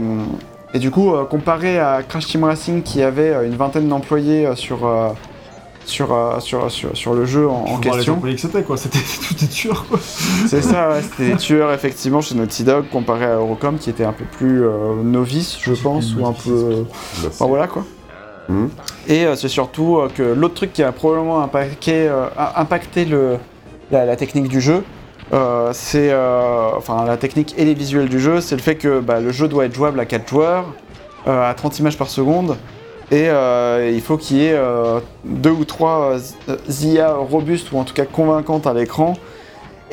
et 0.73 0.79
du 0.79 0.91
coup, 0.91 1.13
euh, 1.13 1.25
comparé 1.25 1.79
à 1.79 2.01
Crash 2.07 2.27
Team 2.27 2.43
Racing 2.43 2.81
qui 2.83 3.01
avait 3.01 3.29
euh, 3.31 3.45
une 3.45 3.55
vingtaine 3.55 3.87
d'employés 3.87 4.45
euh, 4.45 4.55
sur, 4.55 4.85
euh, 4.85 5.09
sur, 5.85 6.13
euh, 6.13 6.39
sur, 6.39 6.69
sur, 6.71 6.95
sur 6.95 7.13
le 7.13 7.25
jeu 7.25 7.47
en, 7.49 7.65
en 7.65 7.75
les 7.77 7.89
question. 7.89 8.13
employés 8.13 8.35
que 8.35 8.41
c'était 8.41 8.63
quoi, 8.63 8.77
c'était 8.77 8.99
tout 9.27 9.33
est 9.43 9.47
tueur 9.49 9.85
quoi. 9.89 9.99
C'est 10.47 10.61
ça, 10.61 10.89
ouais, 10.89 11.01
c'était 11.01 11.31
des 11.31 11.37
tueurs 11.37 11.71
effectivement 11.73 12.21
chez 12.21 12.35
Naughty 12.35 12.63
Dog 12.63 12.85
comparé 12.91 13.25
à 13.25 13.35
Eurocom 13.35 13.77
qui 13.77 13.89
était 13.89 14.05
un 14.05 14.13
peu 14.13 14.25
plus 14.25 14.63
euh, 14.63 15.01
novice, 15.03 15.57
je 15.61 15.73
pense, 15.73 16.15
ou 16.15 16.25
un 16.25 16.33
peu. 16.33 16.85
Merci. 17.21 17.27
Enfin 17.27 17.45
voilà 17.47 17.67
quoi. 17.67 17.83
Mhm. 18.49 18.69
Et 19.07 19.25
euh, 19.25 19.35
c'est 19.35 19.47
surtout 19.49 19.97
euh, 19.97 20.09
que 20.13 20.23
l'autre 20.23 20.55
truc 20.55 20.73
qui 20.73 20.83
a 20.83 20.91
probablement 20.91 21.41
impacté, 21.41 22.07
euh, 22.07 22.25
a- 22.37 22.59
impacté 22.61 23.05
le, 23.05 23.37
la, 23.91 24.05
la 24.05 24.15
technique 24.15 24.47
du 24.47 24.61
jeu, 24.61 24.83
euh, 25.33 25.69
c'est 25.73 26.09
euh, 26.11 26.71
enfin 26.75 27.05
la 27.05 27.15
technique 27.15 27.55
et 27.57 27.63
les 27.63 27.73
visuels 27.73 28.09
du 28.09 28.19
jeu, 28.19 28.41
c'est 28.41 28.55
le 28.55 28.61
fait 28.61 28.75
que 28.75 28.99
bah, 28.99 29.21
le 29.21 29.31
jeu 29.31 29.47
doit 29.47 29.65
être 29.65 29.73
jouable 29.73 29.99
à 29.99 30.05
4 30.05 30.27
joueurs, 30.27 30.73
euh, 31.27 31.49
à 31.49 31.53
30 31.53 31.79
images 31.79 31.97
par 31.97 32.09
seconde, 32.09 32.57
et 33.11 33.27
il 33.93 34.01
faut 34.01 34.17
qu'il 34.17 34.37
y 34.37 34.45
ait 34.45 34.59
deux 35.25 35.51
ou 35.51 35.65
trois 35.65 36.15
IA 36.69 37.13
robustes 37.13 37.71
ou 37.73 37.77
en 37.77 37.83
tout 37.83 37.93
cas 37.93 38.05
convaincantes 38.05 38.67
à 38.67 38.73
l'écran. 38.73 39.15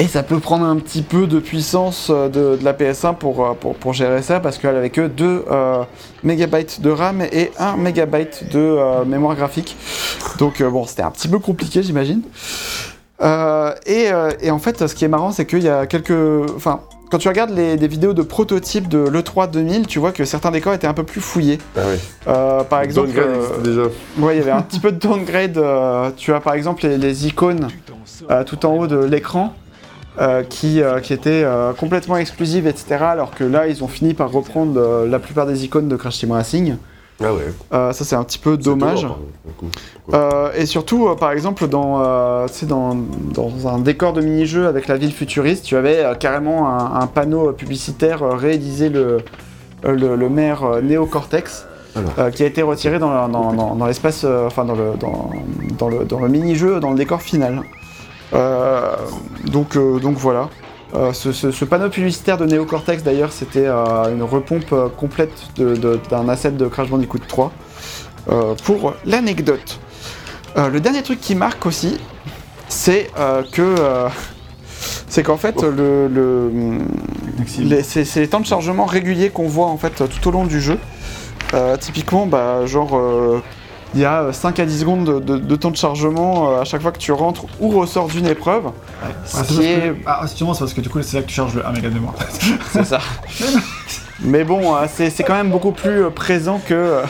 Et 0.01 0.07
ça 0.07 0.23
peut 0.23 0.39
prendre 0.39 0.65
un 0.65 0.77
petit 0.77 1.03
peu 1.03 1.27
de 1.27 1.41
puissance 1.41 2.09
de, 2.11 2.57
la 2.63 2.73
PS1 2.73 3.17
pour, 3.17 3.57
pour, 3.57 3.75
pour 3.75 3.93
gérer 3.93 4.23
ça 4.23 4.39
parce 4.39 4.57
qu'elle 4.59 4.77
avait 4.77 4.91
que 4.91 5.09
2 5.09 5.47
mégabytes 6.23 6.81
de 6.81 6.91
RAM 6.91 7.21
et 7.21 7.51
1 7.59 7.77
mégabyte 7.79 8.53
de 8.53 9.05
mémoire 9.05 9.35
graphique. 9.35 9.77
Donc 10.39 10.63
bon, 10.63 10.87
c'était 10.87 11.03
un 11.03 11.11
petit 11.11 11.27
peu 11.27 11.41
compliqué, 11.41 11.83
j'imagine. 11.83 12.23
Euh, 13.21 13.75
et, 13.87 14.13
euh, 14.13 14.31
et 14.41 14.51
en 14.51 14.59
fait, 14.59 14.87
ce 14.87 14.95
qui 14.95 15.05
est 15.05 15.09
marrant, 15.09 15.33
c'est 15.33 15.47
qu'il 15.47 15.63
y 15.63 15.69
a 15.69 15.87
quelques. 15.87 16.13
Enfin, 16.57 16.81
quand 17.11 17.19
tu 17.19 17.29
regardes 17.29 17.51
les, 17.51 17.77
des 17.77 17.89
vidéos 17.89 18.13
de 18.13 18.23
prototypes 18.23 18.89
de 18.89 18.99
l'E3 18.99 19.51
2000, 19.51 19.87
tu 19.87 19.99
vois 19.99 20.13
que 20.13 20.25
certains 20.25 20.51
décors 20.51 20.75
étaient 20.75 20.87
un 20.87 20.95
peu 20.95 21.05
plus 21.05 21.21
fouillés. 21.21 21.59
Ah 21.77 21.81
oui. 21.89 21.99
Euh, 22.29 22.63
par 22.65 22.83
exemple. 22.83 23.09
Downgrade 23.09 23.29
euh, 23.29 23.63
déjà. 23.63 23.83
Ouais, 24.19 24.37
il 24.37 24.39
y 24.39 24.43
avait 24.43 24.51
un 24.53 24.63
petit 24.63 24.79
peu 24.81 24.93
de 24.93 24.99
downgrade. 24.99 25.57
euh, 25.59 26.11
tu 26.17 26.33
as 26.33 26.41
par 26.41 26.55
exemple 26.55 26.87
les, 26.87 26.97
les 26.99 27.27
icônes 27.27 27.69
euh, 28.31 28.45
tout 28.45 28.65
en 28.67 28.77
haut 28.77 28.87
de 28.87 28.99
l'écran 28.99 29.55
euh, 30.21 30.43
qui, 30.43 30.83
euh, 30.83 31.01
qui 31.01 31.13
étaient 31.13 31.43
euh, 31.45 31.73
complètement 31.73 32.19
exclusives, 32.19 32.67
etc. 32.67 32.97
Alors 33.01 33.31
que 33.35 33.43
là, 33.45 33.67
ils 33.69 33.83
ont 33.83 33.89
fini 33.89 34.15
par 34.15 34.31
reprendre 34.31 35.07
la 35.07 35.19
plupart 35.19 35.47
des 35.47 35.65
icônes 35.65 35.89
de 35.89 35.97
Crash 35.97 36.19
Team 36.19 36.33
Racing. 36.33 36.77
Ah 37.21 37.33
ouais. 37.35 37.53
Euh, 37.73 37.93
ça, 37.93 38.05
c'est 38.05 38.15
un 38.17 38.23
petit 38.25 38.39
peu 38.39 38.57
dommage. 38.57 39.07
Euh, 40.15 40.51
et 40.57 40.67
surtout, 40.67 41.09
euh, 41.09 41.17
par 41.17 41.33
exemple, 41.33 41.67
dans, 41.69 41.99
dans, 42.67 42.97
dans 43.35 43.69
un 43.69 43.79
décor 43.79 44.13
de 44.13 44.21
mini-jeu 44.21 44.67
avec 44.69 44.87
la 44.87 44.97
ville 44.97 45.13
futuriste, 45.13 45.65
tu 45.65 45.77
avais 45.77 46.05
carrément 46.21 46.69
un, 46.69 47.01
un 47.01 47.07
panneau 47.09 47.53
publicitaire 47.53 48.21
réalisé 48.39 48.89
le, 48.89 49.19
le, 49.83 50.15
le 50.17 50.29
maire 50.29 50.81
Néocortex. 50.83 51.67
Euh, 52.19 52.31
qui 52.31 52.45
a 52.45 52.47
été 52.47 52.63
retiré 52.63 53.01
dans, 53.01 53.27
dans, 53.29 53.53
dans- 53.53 53.75
dans 53.75 53.87
l'espace, 53.87 54.23
euh, 54.25 54.47
enfin 54.47 54.65
dans 54.65 54.77
le, 54.77 54.93
dans, 55.01 55.89
le, 55.89 56.05
dans 56.05 56.21
le 56.21 56.29
mini-jeu, 56.29 56.79
dans 56.79 56.91
le 56.91 56.97
décor 56.97 57.21
final. 57.23 57.63
Euh, 58.35 58.95
donc, 59.51 59.77
donc 59.77 60.17
voilà. 60.17 60.49
Euh, 60.95 61.13
ce, 61.13 61.33
ce- 61.33 61.51
ce 61.51 61.65
panneau 61.67 61.91
publicitaire 61.91 62.39
de 62.39 62.47
Néocortex 62.47 63.03
d'ailleurs 63.03 63.31
c'était 63.31 63.67
euh, 63.67 64.11
une 64.11 64.23
repompe 64.23 64.73
euh, 64.73 64.89
complète 64.89 65.33
d'un 65.59 66.29
asset 66.31 66.53
de 66.53 66.67
Crash 66.67 66.89
Bandicoot 66.89 67.19
3 67.29 67.53
euh, 68.31 68.55
pour 68.65 68.95
l'anecdote. 69.05 69.81
Le 70.57 70.81
dernier 70.81 71.03
truc 71.03 71.21
qui 71.21 71.35
marque 71.37 71.67
aussi, 71.67 71.99
c'est 72.69 73.11
que 73.53 73.75
c'est 75.09 75.23
qu'en 75.23 75.37
fait 75.37 75.63
le, 75.63 76.09
le- 76.09 76.51
les- 77.59 77.83
c'est 77.85 78.17
les 78.21 78.29
temps 78.29 78.41
de 78.41 78.47
chargement 78.47 78.87
réguliers 78.87 79.29
qu'on 79.31 79.47
voit 79.47 79.67
en 79.67 79.77
fait 79.77 80.03
tout 80.09 80.29
au 80.29 80.33
long 80.33 80.45
du 80.47 80.61
jeu. 80.61 80.79
Typiquement, 81.81 82.27
bah, 82.27 82.67
genre 82.67 82.99
il 83.95 84.01
y 84.01 84.05
a 84.05 84.33
5 84.33 84.59
à 84.61 84.67
10 84.67 84.81
secondes 84.81 85.05
de, 85.05 85.19
de- 85.19 85.39
de 85.39 85.57
temps 85.57 85.71
de 85.71 85.77
chargement 85.77 86.51
euh, 86.51 86.61
à 86.61 86.65
chaque 86.65 86.83
fois 86.83 86.93
que 86.93 86.99
tu 86.99 87.11
rentres 87.13 87.45
ou 87.61 87.71
ressors 87.71 88.09
d'une 88.09 88.27
épreuve. 88.27 88.65
Ah, 89.03 89.07
Ce 89.25 89.37
c'est 89.39 89.43
qui 89.47 89.55
parce 89.55 89.67
est- 89.67 89.81
que- 89.81 89.97
ah, 90.07 90.21
justement, 90.25 90.55
c'est 90.55 90.61
parce 90.61 90.75
que 90.75 90.81
du 90.81 90.89
coup, 90.89 91.01
c'est 91.03 91.17
là 91.17 91.23
que 91.23 91.29
tu 91.29 91.35
charges 91.35 91.55
le 91.55 91.67
1 91.67 91.73
méga 91.73 91.89
de 91.89 91.95
mémoire. 91.95 92.15
C'est 92.73 92.85
ça. 92.85 93.01
Mais 94.21 94.43
bon, 94.45 94.75
euh, 94.75 94.87
c'est 94.93 95.11
c'est 95.11 95.23
quand 95.23 95.37
même 95.37 95.51
beaucoup 95.51 95.71
plus 95.73 96.05
euh, 96.05 96.11
présent 96.11 96.61
que. 96.67 97.03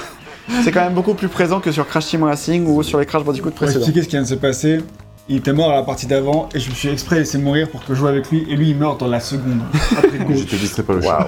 c'est 0.62 0.70
quand 0.72 0.82
même 0.84 0.92
beaucoup 0.94 1.14
plus 1.14 1.28
présent 1.28 1.58
que 1.58 1.72
sur 1.72 1.86
Crash 1.88 2.06
Team 2.06 2.22
Racing 2.24 2.66
ou 2.66 2.82
sur 2.82 2.98
les 3.00 3.06
Crash 3.06 3.24
Bandicoot 3.24 3.48
Pour 3.50 3.56
précédents. 3.60 3.78
expliquer 3.80 4.02
ce 4.02 4.08
qui 4.08 4.16
vient 4.16 4.22
de 4.22 4.26
se 4.28 4.34
passer, 4.34 4.80
il 5.28 5.36
était 5.38 5.54
mort 5.54 5.70
à 5.70 5.76
la 5.76 5.82
partie 5.84 6.06
d'avant 6.06 6.48
et 6.54 6.60
je 6.60 6.68
me 6.68 6.74
suis 6.74 6.90
exprès 6.90 7.16
laissé 7.16 7.38
mourir 7.38 7.70
pour 7.70 7.80
que 7.82 7.94
je 7.94 7.98
joue 7.98 8.06
avec 8.08 8.30
lui 8.30 8.46
et 8.50 8.56
lui 8.56 8.70
il 8.70 8.76
meurt 8.76 9.00
dans 9.00 9.06
la 9.08 9.20
seconde. 9.20 9.60
Après 9.96 10.18
coup. 10.18 10.34
Je 10.34 10.44
te 10.44 10.56
distrais 10.56 10.82
pas 10.82 10.92
le 10.94 11.00
chien. 11.02 11.12
Pas 11.16 11.24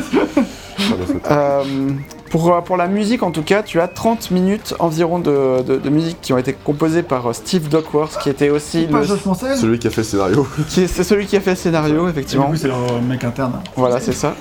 ma 0.00 1.06
faute. 1.06 1.22
Euh, 1.30 1.62
pour, 2.34 2.52
euh, 2.52 2.60
pour 2.62 2.76
la 2.76 2.88
musique, 2.88 3.22
en 3.22 3.30
tout 3.30 3.44
cas, 3.44 3.62
tu 3.62 3.78
as 3.80 3.86
30 3.86 4.32
minutes 4.32 4.74
environ 4.80 5.20
de, 5.20 5.62
de- 5.62 5.76
de 5.76 5.88
musique 5.88 6.20
qui 6.20 6.32
ont 6.32 6.38
été 6.38 6.52
composées 6.52 7.04
par 7.04 7.28
euh, 7.28 7.32
Steve 7.32 7.68
Duckworth, 7.68 8.18
qui 8.20 8.28
était 8.28 8.50
aussi 8.50 8.88
Pas 8.90 8.98
le. 9.02 9.04
Josh 9.06 9.24
Mansell 9.24 9.56
Celui 9.56 9.78
qui 9.78 9.86
a 9.86 9.90
fait 9.90 10.00
le 10.00 10.04
scénario. 10.06 10.44
C'est 10.66 10.88
celui 10.88 11.26
qui 11.26 11.36
a 11.36 11.40
fait 11.40 11.50
le 11.50 11.56
scénario, 11.56 12.00
Et 12.00 12.04
du 12.06 12.10
effectivement. 12.10 12.46
coup, 12.46 12.56
c'est 12.56 12.66
leur 12.66 13.00
mec 13.02 13.22
interne. 13.22 13.60
Voilà, 13.76 14.00
c'est 14.00 14.10
ça. 14.12 14.34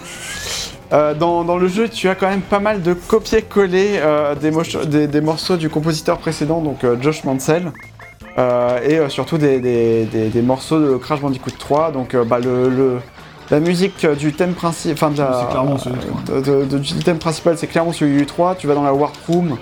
Euh, 0.92 1.14
dans, 1.14 1.44
dans 1.44 1.58
le 1.58 1.68
jeu, 1.68 1.88
tu 1.88 2.10
as 2.10 2.16
quand 2.16 2.28
même 2.30 2.42
pas 2.42 2.60
mal 2.60 2.82
de 2.82 2.94
copier-coller 2.96 4.00
euh, 4.02 4.34
des, 4.34 4.50
moch- 4.50 4.84
des- 4.88 5.06
des 5.06 5.22
morceaux 5.22 5.56
du 5.58 5.70
compositeur 5.70 6.18
précédent, 6.18 6.62
donc 6.62 6.84
euh, 6.84 6.96
Josh 7.00 7.24
Mansell, 7.26 7.72
euh, 8.40 8.80
et 8.84 8.98
euh, 8.98 9.08
surtout 9.10 9.38
des, 9.38 9.60
des- 9.60 10.06
des- 10.06 10.30
des 10.30 10.42
morceaux 10.42 10.80
de 10.80 10.98
Crash 10.98 11.22
Bandicoot 11.22 11.52
3. 11.60 11.92
Donc, 11.92 12.16
euh, 12.16 12.24
bah, 12.24 12.40
le, 12.40 12.70
le- 12.70 12.98
la 13.52 13.60
musique 13.60 14.04
euh, 14.06 14.16
du 14.16 14.34
thème 14.34 14.54
principal, 14.54 14.94
enfin 14.94 15.10
de 15.12 15.16
C'est 15.18 15.50
clairement 15.52 15.78
celui 15.78 15.98
du 16.00 16.06
3. 16.08 16.22
de- 16.36 16.42
de- 16.42 16.66
de- 16.66 16.78
du 16.80 16.94
thème 17.04 17.18
principal, 17.20 17.58
c'est 17.58 17.68
clairement 17.68 17.92
celui 17.94 18.18
du 18.18 18.26
3. 18.26 18.56
Tu 18.56 18.68
vas 18.68 18.76
dans 18.76 18.84
la 18.84 18.94
Warp 18.94 19.16
Room. 19.28 19.58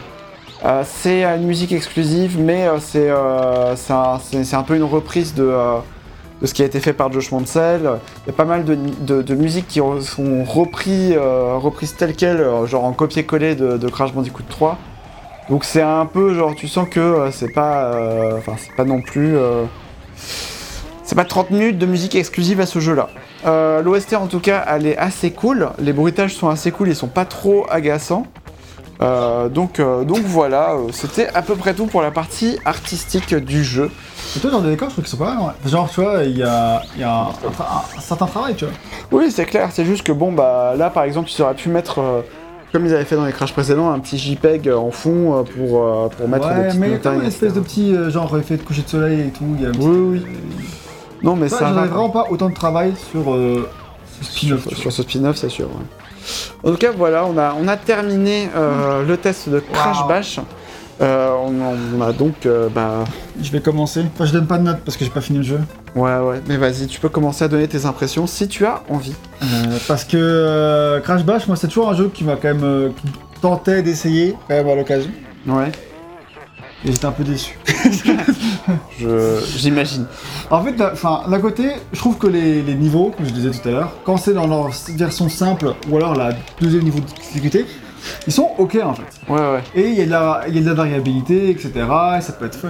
Euh, 0.64 0.84
c'est 0.86 1.24
une 1.24 1.44
musique 1.48 1.72
exclusive, 1.72 2.38
mais 2.40 2.68
euh, 2.68 2.78
c'est 2.80 3.10
euh, 3.10 3.74
un, 3.90 4.64
peu 4.64 4.76
une 4.76 4.84
reprise 4.84 5.34
de, 5.34 5.44
euh, 5.44 5.78
de 6.42 6.46
ce 6.46 6.54
qui 6.54 6.62
a 6.62 6.66
été 6.66 6.80
fait 6.80 6.94
par 6.94 7.12
Josh 7.12 7.32
Mansell. 7.32 7.82
Il 8.26 8.28
y 8.28 8.30
a 8.30 8.34
pas 8.34 8.46
mal 8.46 8.64
de, 8.64 8.78
de, 9.02 9.24
de 9.24 9.36
musiques 9.36 9.68
qui 9.68 9.80
sont 9.80 10.44
repris, 10.44 11.14
euh, 11.16 11.56
reprises 11.58 11.96
telles 11.96 12.16
quelles, 12.16 12.42
euh, 12.42 12.68
genre 12.68 12.84
en 12.86 12.94
copier-coller 12.94 13.56
de, 13.56 13.78
de 13.78 13.88
Crash 13.90 14.14
Bandicoot 14.14 14.44
3. 14.50 14.78
Donc 15.50 15.66
c'est 15.66 15.82
un 15.82 16.06
peu 16.06 16.36
genre 16.36 16.54
tu 16.56 16.68
sens 16.68 16.88
que 16.88 17.00
euh, 17.00 17.32
c'est 17.32 17.52
pas, 17.52 17.86
euh, 17.86 18.38
enfin 18.38 18.54
c'est 18.60 18.76
pas 18.76 18.86
non 18.86 19.02
plus, 19.02 19.36
euh, 19.36 19.64
c'est 21.04 21.16
pas 21.16 21.26
30 21.26 21.50
minutes 21.50 21.78
de 21.80 21.88
musique 21.88 22.14
exclusive 22.16 22.62
à 22.62 22.66
ce 22.68 22.78
jeu-là. 22.80 23.10
Euh, 23.46 23.82
L'OST 23.82 24.14
en 24.16 24.28
tout 24.28 24.40
cas, 24.40 24.64
elle 24.68 24.86
est 24.86 24.98
assez 24.98 25.32
cool. 25.32 25.70
Les 25.80 25.94
bruitages 25.94 26.36
sont 26.36 26.50
assez 26.50 26.72
cool, 26.72 26.90
ils 26.90 26.96
sont 26.96 27.08
pas 27.08 27.26
trop 27.26 27.66
agaçants. 27.70 28.28
Euh, 29.02 29.50
donc, 29.50 29.80
euh, 29.80 30.04
donc 30.04 30.20
voilà, 30.20 30.74
euh, 30.74 30.90
c'était 30.92 31.28
à 31.34 31.42
peu 31.42 31.56
près 31.56 31.74
tout 31.74 31.88
pour 31.88 32.04
la 32.04 32.12
partie 32.12 32.60
artistique 32.66 33.34
du 33.34 33.64
jeu. 33.64 33.90
Et 34.38 34.40
toi, 34.40 34.52
dans 34.52 34.62
les 34.62 34.70
décors, 34.70 34.90
je 34.90 34.94
trouve 34.94 35.06
qu'ils 35.06 35.12
sont 35.12 35.18
pas 35.18 35.34
mal. 35.34 35.40
ouais. 35.64 35.70
Genre, 35.70 35.90
tu 35.90 36.02
vois, 36.02 36.24
il 36.24 36.38
y 36.38 36.44
a, 36.44 36.84
y 36.96 37.02
a 37.04 37.12
un, 37.12 37.22
un- 37.30 37.98
un 37.98 38.00
certain 38.02 38.28
travail, 38.28 38.54
tu 38.54 38.66
vois. 38.66 38.74
Oui, 39.12 39.32
c'est 39.32 39.46
clair, 39.46 39.70
c'est 39.74 39.86
juste 39.86 40.04
que 40.06 40.12
bon, 40.12 40.32
bah 40.32 40.74
là 40.78 40.92
par 40.92 41.04
exemple, 41.04 41.32
ils 41.36 41.42
auraient 41.42 41.56
pu 41.56 41.70
mettre, 41.70 42.24
comme 42.72 42.86
ils 42.86 42.94
avaient 42.94 43.04
fait 43.06 43.16
dans 43.16 43.26
les 43.26 43.32
crashs 43.34 43.54
précédents, 43.54 43.90
un 43.92 43.98
petit 44.00 44.20
JPEG 44.20 44.70
en 44.70 44.92
fond 44.92 45.44
pour, 45.58 46.10
pour 46.12 46.28
mettre 46.30 46.50
des 46.50 46.60
ouais, 46.62 46.68
petites 46.68 46.80
mais 46.80 46.88
il 46.88 46.92
y 46.92 46.94
a 46.94 46.98
montagnes, 46.98 47.20
une 47.22 47.28
espèce 47.28 47.54
de 47.54 47.60
petit, 47.60 47.96
genre, 48.10 48.38
effet 48.38 48.58
de 48.58 48.62
coucher 48.62 48.84
de 48.84 48.88
soleil 48.90 49.22
et 49.22 49.30
tout. 49.32 49.44
Il 49.58 49.64
y 49.64 49.66
a 49.66 49.70
un 49.70 49.72
petit- 49.72 49.88
Oui, 49.88 50.22
oui. 50.24 50.26
Non, 51.24 51.36
mais 51.36 51.50
Ça, 51.50 51.60
ça 51.60 51.68
avais 51.70 51.88
vraiment 51.88 52.10
pas 52.10 52.26
autant 52.30 52.50
de 52.50 52.54
travail 52.56 52.94
sur 53.12 53.34
euh, 53.34 53.70
ce 54.22 54.26
spin-off. 54.26 54.68
Sur 54.76 54.92
ce 54.92 55.04
spin-off, 55.04 55.36
c'est 55.38 55.50
sûr. 55.50 55.68
ouais. 55.68 55.84
En 56.64 56.72
tout 56.72 56.78
cas, 56.78 56.92
voilà, 56.92 57.26
on 57.26 57.38
a, 57.38 57.56
on 57.60 57.68
a 57.68 57.78
terminé 57.78 58.50
euh, 58.56 59.06
le 59.06 59.18
test 59.18 59.50
de 59.50 59.60
Crash 59.60 60.02
Wow. 60.02 60.08
Bash. 60.08 60.40
Euh, 61.02 61.32
on, 61.44 61.54
on 61.98 62.02
a 62.02 62.14
donc, 62.14 62.46
euh, 62.46 62.70
bah, 62.70 63.06
Je 63.42 63.52
vais 63.52 63.60
commencer. 63.60 64.04
Enfin, 64.14 64.26
je 64.26 64.34
donne 64.34 64.46
pas 64.46 64.60
de 64.60 64.64
notes 64.64 64.82
parce 64.86 64.98
que 64.98 65.04
j'ai 65.04 65.10
pas 65.10 65.22
fini 65.22 65.40
le 65.40 65.44
jeu. 65.44 65.60
ouais, 65.96 66.18
ouais, 66.20 66.42
mais 66.48 66.58
vas-y, 66.58 66.86
tu 66.86 67.00
peux 67.00 67.10
commencer 67.10 67.44
à 67.44 67.48
donner 67.48 67.68
tes 67.68 67.86
impressions 67.88 68.28
si 68.28 68.48
tu 68.48 68.66
as 68.68 68.84
envie. 68.88 69.16
Euh, 69.42 69.46
parce 69.88 70.04
que 70.04 70.18
euh, 70.18 71.00
Crash 71.00 71.24
Bash, 71.24 71.48
moi, 71.48 71.56
c'est 71.56 71.68
toujours 71.68 71.90
un 71.90 71.96
jeu 71.96 72.12
qui 72.14 72.24
m'a 72.24 72.36
quand 72.36 72.50
même 72.50 72.64
euh, 72.64 72.90
qui 72.90 73.08
tentait 73.42 73.82
d'essayer 73.82 74.36
quand 74.48 74.54
même 74.56 74.68
à 74.70 74.76
l'occasion. 74.76 75.10
Ouais, 75.48 75.72
Et 76.84 76.92
j'étais 76.92 77.06
un 77.06 77.12
peu 77.12 77.24
déçu. 77.24 77.60
je, 79.00 79.40
j'imagine. 79.58 80.06
En 80.50 80.64
fait, 80.64 80.74
d'un- 80.74 81.40
côté, 81.40 81.70
je 81.94 82.00
trouve 82.00 82.18
que 82.18 82.28
les, 82.28 82.62
les 82.62 82.76
niveaux, 82.76 83.12
comme 83.16 83.26
je 83.26 83.32
disais 83.32 83.52
tout 83.52 83.68
à 83.68 83.72
l'heure, 83.72 83.92
quand 84.04 84.18
c'est 84.18 84.34
dans 84.34 84.48
leur 84.48 84.70
version 84.96 85.30
simple 85.30 85.74
ou 85.90 85.98
alors 85.98 86.16
la 86.16 86.32
deuxième 86.60 86.84
niveau 86.84 87.00
de 87.00 87.06
difficulté, 87.06 87.66
ils 88.26 88.34
sont 88.34 88.50
ok 88.58 88.78
en 88.84 88.94
fait. 88.96 89.04
Ouais, 89.32 89.40
ouais. 89.40 89.64
Et 89.76 89.90
il 89.90 89.96
y, 89.96 90.02
a 90.02 90.06
de 90.06 90.12
la- 90.12 90.44
il 90.48 90.56
y 90.56 90.58
a 90.58 90.62
de 90.62 90.68
la 90.68 90.74
variabilité, 90.74 91.50
etc. 91.52 91.72
Et 92.18 92.22
ça 92.22 92.34
peut 92.34 92.46
être 92.46 92.56
fun. 92.58 92.70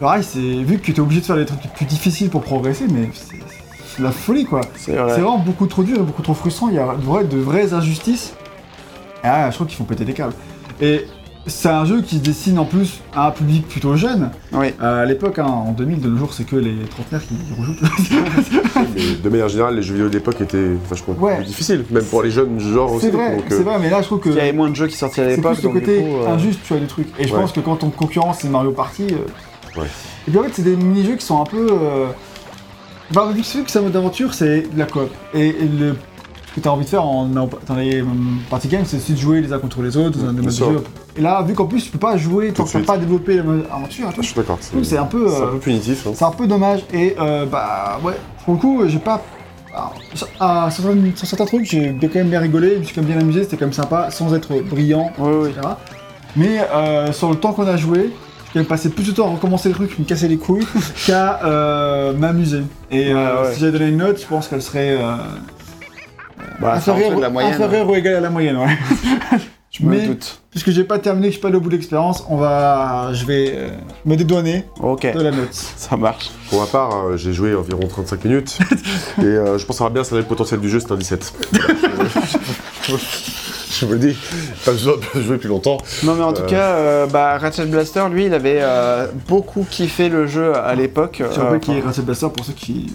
Pareil, 0.00 0.22
c'est 0.22 0.38
vu 0.38 0.78
que 0.78 0.84
tu 0.86 0.92
es 0.92 1.00
obligé 1.00 1.20
de 1.20 1.26
faire 1.26 1.36
des 1.36 1.44
trucs 1.44 1.60
plus 1.74 1.84
difficiles 1.84 2.30
pour 2.30 2.42
progresser, 2.42 2.86
mais 2.90 3.10
c'est 3.12 4.02
la 4.02 4.12
folie 4.12 4.44
quoi. 4.44 4.60
C'est 4.76 4.92
C'est 4.92 4.96
vrai. 4.96 5.12
vraiment 5.12 5.38
beaucoup 5.38 5.66
trop 5.66 5.82
dur 5.82 5.96
et 5.96 6.02
beaucoup 6.02 6.22
trop 6.22 6.34
frustrant. 6.34 6.68
Il 6.68 6.76
y 6.76 6.78
a 6.78 6.94
de 6.94 7.02
vraies, 7.02 7.24
de 7.24 7.36
vraies 7.36 7.72
injustices. 7.74 8.32
Ah, 9.24 9.50
je 9.50 9.56
trouve 9.56 9.66
qu'ils 9.66 9.76
font 9.76 9.84
péter 9.84 10.04
des 10.04 10.12
câbles. 10.12 10.34
Et 10.80 11.04
c'est 11.48 11.68
un 11.68 11.84
jeu 11.84 12.00
qui 12.02 12.16
se 12.16 12.20
dessine 12.22 12.58
en 12.58 12.64
plus 12.64 13.00
à 13.14 13.26
un 13.28 13.30
public 13.32 13.66
plutôt 13.68 13.96
jeune. 13.96 14.30
Oui. 14.52 14.68
Euh, 14.80 15.02
à 15.02 15.04
l'époque, 15.04 15.38
hein, 15.38 15.44
en 15.46 15.72
2000, 15.72 16.00
de 16.00 16.08
nos 16.08 16.16
jours, 16.18 16.32
c'est 16.34 16.44
que 16.44 16.56
les 16.56 16.74
trentenaires 16.90 17.22
qui 17.26 17.34
rejouent. 17.58 17.76
Mais 18.94 19.14
de 19.22 19.28
manière 19.28 19.48
générale, 19.48 19.76
les 19.76 19.82
jeux 19.82 19.94
vidéo 19.94 20.08
d'époque 20.08 20.40
étaient 20.40 20.72
vachement 20.88 21.14
Ouais. 21.18 21.36
plus 21.36 21.44
difficiles, 21.46 21.84
même 21.90 22.04
pour 22.04 22.22
les 22.22 22.30
jeunes 22.30 22.58
genre 22.60 22.92
aussi. 22.92 23.06
c'est 23.06 23.12
vrai, 23.12 23.36
donc, 23.36 23.44
c'est 23.48 23.54
euh, 23.54 23.62
vrai, 23.62 23.78
mais 23.80 23.90
là, 23.90 24.00
je 24.02 24.06
trouve 24.06 24.20
que 24.20 24.28
Il 24.28 24.36
y 24.36 24.40
avait 24.40 24.52
moins 24.52 24.70
de 24.70 24.76
jeux 24.76 24.86
qui 24.86 24.96
sortaient 24.96 25.22
à 25.22 25.30
c'est 25.30 25.36
l'époque, 25.36 25.54
plus 25.54 25.62
le 25.64 25.68
donc 25.72 25.80
côté 25.80 25.98
coup, 26.02 26.16
euh, 26.16 26.28
injuste, 26.34 26.60
tu 26.64 26.72
vois, 26.72 26.80
du 26.80 26.86
truc. 26.86 27.08
Et 27.18 27.26
je 27.26 27.34
Ouais. 27.34 27.40
pense 27.40 27.52
que 27.52 27.60
quand 27.60 27.76
ton 27.76 27.90
concurrent 27.90 28.32
c'est 28.32 28.48
Mario 28.48 28.70
Party. 28.72 29.06
euh, 29.10 29.80
Ouais. 29.80 29.86
Et 30.26 30.30
puis 30.30 30.40
en 30.40 30.42
fait, 30.44 30.50
c'est 30.54 30.62
des 30.62 30.76
mini-jeux 30.76 31.16
qui 31.16 31.24
sont 31.26 31.40
un 31.40 31.44
peu. 31.44 31.66
Euh... 31.70 32.06
Enfin, 33.10 33.30
vu 33.32 33.40
que 33.42 33.46
c'est- 33.46 33.62
que 33.62 33.70
c'est 33.70 33.78
un 33.78 33.82
mode 33.82 33.92
d'aventure, 33.92 34.34
c'est 34.34 34.62
de 34.72 34.78
la 34.78 34.86
coop. 34.86 35.08
Et, 35.34 35.48
et 35.48 35.52
le... 35.78 35.94
que 36.58 36.62
tu 36.62 36.68
as 36.68 36.72
envie 36.72 36.84
de 36.84 36.90
faire 36.90 37.04
en, 37.04 37.26
dans 37.26 37.48
les 37.76 38.02
hum, 38.02 38.40
party 38.50 38.68
games, 38.68 38.84
c'est 38.86 38.96
aussi 38.98 39.12
de 39.12 39.18
jouer 39.18 39.40
les 39.40 39.52
uns 39.52 39.58
contre 39.58 39.82
les 39.82 39.96
autres 39.96 40.18
dans. 40.18 40.32
Et 41.16 41.20
là, 41.20 41.42
vu 41.42 41.54
qu'en 41.54 41.66
plus, 41.66 41.84
tu 41.84 41.90
peux 41.90 41.98
pas 41.98 42.16
jouer 42.16 42.52
tant 42.52 42.64
que 42.64 42.68
t'as 42.70 42.78
suite. 42.78 42.86
pas 42.86 42.98
développé 42.98 43.34
le 43.36 43.42
mode 43.42 43.64
aventure, 43.72 44.12
tu 44.12 44.22
je 44.22 44.26
suis 44.26 44.36
d'accord. 44.36 44.58
c'est 44.60 44.98
un 44.98 45.04
peu. 45.06 45.28
c'est 45.28 45.36
un 45.42 45.46
euh, 45.46 45.52
peu 45.52 45.58
punitif. 45.58 46.06
hein. 46.06 46.10
C'est 46.14 46.24
un 46.24 46.30
peu 46.30 46.46
dommage 46.46 46.84
et 46.92 47.16
euh, 47.18 47.44
bah 47.46 47.98
ouais, 48.04 48.14
pour 48.44 48.54
le 48.54 48.60
coup 48.60 48.82
j'ai 48.86 48.98
pas... 49.00 49.20
alors, 49.74 49.94
à 50.38 50.70
certains, 50.70 50.94
sur 51.16 51.26
certains 51.26 51.46
trucs 51.46 51.64
j'ai 51.64 51.96
quand 52.00 52.14
même 52.14 52.28
bien 52.28 52.40
rigolé, 52.40 52.74
je 52.74 52.78
me 52.78 52.84
suis 52.84 52.94
quand 52.94 53.00
même 53.02 53.10
bien 53.10 53.20
amusé, 53.20 53.42
c'était 53.42 53.56
quand 53.56 53.64
même 53.66 53.72
sympa, 53.72 54.10
sans 54.10 54.32
être 54.34 54.60
brillant, 54.70 55.10
oui. 55.18 55.50
etc. 55.50 55.68
Mais 56.36 56.60
euh, 56.72 57.12
sur 57.12 57.30
le 57.30 57.36
temps 57.36 57.52
qu'on 57.52 57.66
a 57.66 57.76
joué, 57.76 58.12
j'ai 58.54 58.62
passé 58.62 58.88
plus 58.88 59.06
de 59.06 59.12
temps 59.12 59.28
à 59.28 59.30
recommencer 59.32 59.68
le 59.68 59.74
truc, 59.74 59.98
me 59.98 60.04
casser 60.04 60.28
les 60.28 60.36
couilles, 60.36 60.66
qu'à 61.06 61.40
euh, 61.44 62.12
m'amuser. 62.14 62.62
Et 62.90 63.12
euh, 63.12 63.42
ouais. 63.42 63.54
si 63.54 63.60
j'avais 63.60 63.72
donné 63.72 63.90
une 63.90 63.98
note, 63.98 64.20
je 64.20 64.26
pense 64.26 64.48
qu'elle 64.48 64.62
serait 64.62 64.96
euh, 64.98 65.16
Bah, 66.60 66.78
de 66.78 67.20
la 67.20 67.30
moyenne. 67.30 67.86
ou 67.88 67.94
égale 67.94 68.14
à 68.16 68.20
la 68.20 68.30
moyenne, 68.30 68.56
ouais. 68.56 68.76
Je 69.70 69.84
me 69.84 69.90
Mais- 69.90 70.06
doute. 70.06 70.40
Puisque 70.50 70.70
j'ai 70.70 70.82
pas 70.82 70.98
terminé, 70.98 71.26
que 71.26 71.32
je 71.32 71.32
suis 71.34 71.42
pas 71.42 71.48
allé 71.48 71.58
au 71.58 71.60
bout 71.60 71.68
de 71.68 71.74
l'expérience, 71.74 72.24
on 72.30 72.36
va... 72.36 73.10
je 73.12 73.24
vais 73.26 73.52
euh, 73.54 73.68
me 74.06 74.16
dédouaner 74.16 74.64
Ok, 74.80 75.02
de 75.14 75.20
la 75.20 75.30
note. 75.30 75.52
ça 75.52 75.96
marche. 75.96 76.30
Pour 76.48 76.60
ma 76.60 76.66
part, 76.66 76.90
euh, 77.06 77.16
j'ai 77.18 77.32
joué 77.34 77.54
environ 77.54 77.86
35 77.86 78.24
minutes 78.24 78.58
et 79.18 79.24
euh, 79.24 79.58
je 79.58 79.66
pense 79.66 79.76
avoir 79.76 79.90
bien 79.92 80.02
cerné 80.04 80.22
le 80.22 80.26
potentiel 80.26 80.58
du 80.58 80.70
jeu, 80.70 80.80
c'est 80.80 80.90
un 80.90 80.96
17. 80.96 81.32
je 82.88 83.86
me 83.86 83.98
dis, 83.98 84.16
pas 84.64 84.72
besoin 84.72 84.94
de 85.14 85.20
jouer 85.22 85.36
plus 85.36 85.48
longtemps. 85.50 85.78
Non 86.02 86.14
mais 86.14 86.24
en 86.24 86.32
tout 86.32 86.42
Euh. 86.42 86.46
cas, 86.46 86.70
euh, 86.70 87.06
bah, 87.06 87.36
Ratchet 87.38 87.66
Blaster, 87.66 88.04
lui, 88.10 88.24
il 88.26 88.34
avait 88.34 88.58
euh, 88.62 89.06
beaucoup 89.28 89.66
kiffé 89.70 90.08
le 90.08 90.26
jeu 90.26 90.56
à 90.56 90.74
l'époque. 90.74 91.22
Je 91.34 91.38
rappelle 91.40 91.60
qu'il 91.60 91.76
est 91.76 91.80
Ratchet 91.82 92.02
Blaster 92.02 92.28
pour 92.34 92.44
ceux 92.44 92.54
qui, 92.54 92.90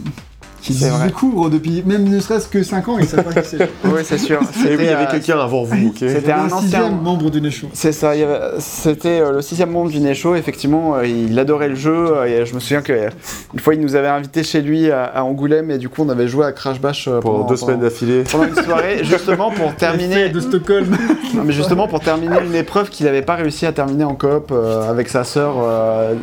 qui 0.64 0.74
C'est 0.74 0.90
vrai. 0.90 1.08
découvrent 1.08 1.50
depuis 1.50 1.84
même 1.86 2.06
ne 2.08 2.20
serait-ce 2.22 2.48
que 2.48 2.64
5 2.64 2.88
ans, 2.88 2.98
ils 2.98 3.06
savent 3.06 3.24
pas 3.24 3.42
qui 3.42 3.50
c'est. 3.50 3.70
Oui, 3.84 4.00
c'est 4.04 4.18
sûr. 4.18 4.40
Et 4.66 4.70
oui, 4.70 4.78
il 4.80 4.86
y 4.86 4.90
avait 4.90 5.04
euh, 5.04 5.12
quelqu'un 5.12 5.38
avant 5.40 5.64
vous, 5.64 5.88
ok 5.90 5.96
C'était 6.00 6.32
un 6.32 6.46
ancien- 6.46 6.62
sixième 6.62 7.02
membre 7.02 7.30
du 7.30 7.42
Nesho. 7.42 7.68
C'est 7.74 7.92
ça, 7.92 8.12
avait- 8.12 8.26
c'était 8.60 9.20
euh, 9.20 9.34
le 9.34 9.42
sixième 9.42 9.72
membre 9.72 9.90
du 9.92 10.00
Necho, 10.00 10.36
effectivement, 10.36 10.96
euh, 10.96 11.06
il 11.06 11.38
adorait 11.38 11.68
le 11.68 11.76
jeu, 11.76 12.14
et 12.28 12.46
je 12.46 12.56
me 12.56 12.62
souviens 12.62 12.82
qu'une 12.82 13.60
fois 13.60 13.74
il 13.76 13.82
nous 13.82 13.96
avait 13.96 14.08
invités 14.08 14.44
chez 14.44 14.62
lui 14.62 14.90
à, 14.90 15.22
Angoulême, 15.24 15.70
et 15.70 15.78
du 15.78 15.90
coup 15.90 16.04
on 16.06 16.10
avait 16.10 16.30
joué 16.30 16.46
à 16.46 16.54
Crash 16.54 16.80
Bash 16.80 17.06
Pendant 17.06 17.20
pendant, 17.22 17.48
deux 17.48 17.56
semaines 17.58 17.76
pendant- 17.76 17.90
d'affilée. 17.90 18.24
pendant 18.32 18.46
une 18.46 18.56
soirée, 18.56 19.00
justement 19.04 19.52
pour 19.52 19.76
terminer, 19.76 20.30
de 20.30 20.40
Stockholm. 20.40 20.96
non, 21.36 21.44
mais 21.44 21.52
justement 21.52 21.88
pour 21.90 22.00
terminer 22.00 22.38
une 22.46 22.56
épreuve 22.56 22.90
qu'il 22.90 23.06
n'avait 23.06 23.22
pas 23.22 23.36
réussi 23.36 23.66
à 23.66 23.74
terminer 23.74 24.06
en 24.06 24.16
coop 24.16 24.52
euh, 24.54 24.90
avec 24.90 25.10
sa 25.10 25.26
sœur 25.26 25.56
euh, 25.62 26.14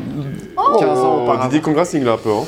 15 0.79 0.99
ans 0.99 1.23
auparavant. 1.25 1.49
Diddy 1.49 1.61
Kong 1.61 1.77
Racing 1.77 2.05
là 2.05 2.13
un 2.13 2.17
peu, 2.17 2.31
hein. 2.31 2.45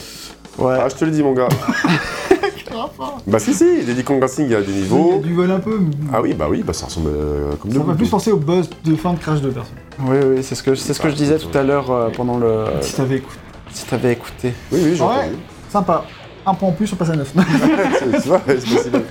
Ouais. 0.58 0.76
Ah, 0.80 0.88
je 0.88 0.94
te 0.94 1.04
le 1.04 1.10
dis, 1.10 1.22
mon 1.22 1.32
gars. 1.32 1.48
bah, 3.26 3.38
si, 3.38 3.54
si, 3.54 3.82
Diddy 3.84 4.04
Kong 4.04 4.20
Racing, 4.20 4.46
il 4.46 4.52
y 4.52 4.54
a 4.54 4.60
des 4.60 4.70
Il 4.70 4.74
y 4.74 4.78
a 4.78 4.82
niveaux. 4.82 5.18
du 5.22 5.34
vol 5.34 5.50
un 5.50 5.60
peu. 5.60 5.78
Ah 6.12 6.20
oui, 6.22 6.34
bah 6.34 6.46
oui, 6.50 6.62
bah 6.64 6.72
ça 6.72 6.86
ressemble 6.86 7.10
euh, 7.14 7.52
comme 7.60 7.70
Ça 7.70 7.78
de 7.78 7.84
m'a 7.84 7.94
plus 7.94 8.08
penser 8.08 8.30
au 8.32 8.36
buzz 8.36 8.68
de 8.84 8.94
fin 8.96 9.12
de 9.14 9.18
Crash 9.18 9.40
2 9.40 9.50
perso. 9.50 9.70
Oui, 10.00 10.16
oui, 10.24 10.42
c'est 10.42 10.54
ce 10.54 10.62
que, 10.62 10.74
c'est 10.74 10.94
ce 10.94 11.00
que 11.00 11.08
je 11.08 11.14
disais 11.14 11.38
tout 11.38 11.56
à 11.56 11.62
l'heure 11.62 11.90
euh, 11.90 12.08
pendant 12.14 12.38
le. 12.38 12.64
Si 12.80 12.94
t'avais 12.94 13.16
écouté. 13.16 13.36
si 13.72 13.86
t'avais 13.86 14.12
écouté. 14.12 14.54
Oui, 14.70 14.80
oui, 14.84 14.96
j'ai 14.96 15.02
Ouais, 15.02 15.08
entendu. 15.08 15.36
sympa. 15.70 16.04
Un 16.44 16.54
point 16.54 16.68
en 16.70 16.72
plus, 16.72 16.92
on 16.92 16.96
passe 16.96 17.10
à 17.10 17.16
9. 17.16 17.32
C'est- 17.98 18.22
Tu 18.22 18.28
vois, 18.28 18.40
c'est 18.46 18.54
pas 18.56 18.60
si 18.82 18.90
mal. 18.90 19.02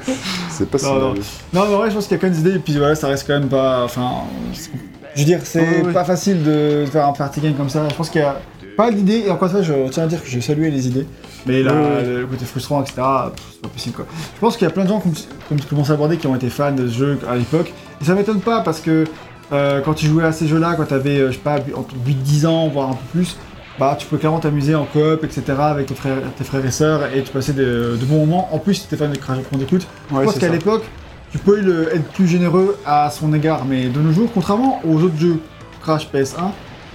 C'est 0.50 0.70
pas 0.70 0.78
si 0.78 0.86
Non, 0.86 0.96
non. 0.96 1.10
mal. 1.14 1.18
non, 1.54 1.66
mais 1.70 1.76
ouais, 1.84 1.90
je 1.90 1.96
pense 1.96 2.08
qu'il 2.08 2.18
y 2.18 2.20
a 2.20 2.22
quand 2.22 2.28
même 2.28 2.34
des 2.36 2.42
idées, 2.42 2.56
et 2.58 2.60
puis 2.60 2.78
voilà, 2.78 2.96
ça 2.96 3.08
reste 3.08 3.26
quand 3.26 3.40
même 3.40 3.48
pas. 3.50 3.84
Enfin. 3.86 4.12
c'est- 4.54 4.70
Je 5.16 5.20
veux 5.20 5.26
dire, 5.26 5.40
c'est 5.44 5.60
Ouais, 5.60 5.86
ouais. 5.88 5.94
pas 5.94 6.04
facile 6.06 6.44
de 6.44 6.86
faire 6.92 7.08
un 7.08 7.14
party 7.14 7.40
game 7.42 7.54
comme 7.54 7.70
ça. 7.70 7.88
Je 7.90 7.96
pense 7.96 8.10
qu'il 8.10 8.22
y 8.22 8.24
a 8.24 8.40
pas 8.78 8.92
d'idées, 8.92 9.24
et 9.28 9.32
encore 9.32 9.48
une 9.48 9.52
fois, 9.54 9.62
je 9.62 9.90
tiens 9.90 10.04
à 10.04 10.08
dire 10.08 10.22
que 10.24 10.30
j'ai 10.30 10.42
salué 10.42 10.70
les 10.72 10.88
idées. 10.88 11.06
Mais 11.46 11.64
là, 11.64 11.74
Ouais, 11.74 12.04
le 12.06 12.26
côté 12.28 12.46
frustrant, 12.46 12.82
etc., 12.82 12.96
c'est 12.98 13.62
pas 13.62 13.68
possible 13.70 13.96
quoi. 13.96 14.06
Je 14.36 14.40
pense 14.40 14.58
qu'il 14.58 14.68
y 14.68 14.70
a 14.70 14.74
plein 14.74 14.84
de 14.84 14.90
gens, 14.90 15.00
comme, 15.00 15.14
comme 15.50 15.60
tu 15.60 15.66
commences 15.68 15.90
à 15.90 15.94
aborder, 15.94 16.18
qui 16.18 16.28
ont 16.28 16.36
été 16.36 16.50
fans 16.50 16.72
de 16.72 16.88
ce 16.88 16.94
jeu 16.94 17.20
à 17.30 17.36
l'époque. 17.36 17.74
Et 18.02 18.06
ça 18.06 18.14
m'étonne 18.14 18.42
pas 18.42 18.62
parce 18.62 18.80
que 18.80 19.06
euh, 19.52 19.82
quand 19.82 19.94
tu 19.96 20.06
jouais 20.08 20.24
à 20.24 20.32
ces 20.32 20.48
jeux-là, 20.48 20.76
quand 20.76 20.86
t'avais, 20.86 21.18
euh, 21.20 21.28
je 21.28 21.34
sais 21.34 21.40
pas, 21.40 21.56
entre 21.76 21.96
8-10 22.08 22.46
ans, 22.48 22.68
voire 22.70 22.90
un 22.90 22.94
peu 22.94 23.06
plus, 23.12 23.36
bah 23.80 23.96
tu 24.00 24.06
peux 24.06 24.18
clairement 24.18 24.40
t'amuser 24.40 24.76
en 24.76 24.86
coop, 24.86 25.24
etc., 25.24 25.42
avec 25.60 25.88
tes 25.88 25.96
frères, 25.96 26.18
tes 26.38 26.44
frères 26.44 26.66
et 26.66 26.72
sœurs, 26.72 27.02
et 27.16 27.24
tu 27.24 27.32
passais 27.32 27.54
de, 27.54 27.98
de 28.00 28.06
bons 28.06 28.20
moments. 28.26 28.50
En 28.54 28.60
plus, 28.60 28.76
si 28.76 28.88
t'es 28.88 28.96
fan 28.98 29.12
de 29.12 29.18
Crash 29.18 29.40
Bandicoot, 29.52 29.80
je 30.10 30.16
Ouais, 30.16 30.26
pense 30.26 30.36
c'est 30.36 30.40
qu'à 30.42 30.50
l'époque, 30.50 30.84
tu 31.32 31.38
pouvais 31.40 31.62
le- 31.62 31.94
être 31.96 32.04
plus 32.14 32.28
généreux 32.28 32.78
à 32.86 33.10
son 33.10 33.34
égard, 33.34 33.66
mais 33.66 33.86
de 33.88 34.00
nos 34.00 34.12
jours, 34.12 34.30
contrairement 34.34 34.80
aux 34.86 35.02
autres 35.02 35.18
jeux 35.18 35.40
Crash 35.82 36.08
PS1, 36.14 36.52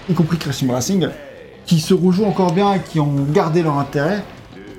y 0.08 0.14
compris 0.14 0.36
Crash 0.38 0.58
Team 0.58 0.70
Racing, 0.70 1.08
qui 1.64 1.80
se 1.80 1.94
rejouent 1.94 2.26
encore 2.26 2.52
bien 2.52 2.74
et 2.74 2.80
qui 2.80 3.00
ont 3.00 3.12
gardé 3.32 3.62
leur 3.62 3.78
intérêt, 3.78 4.22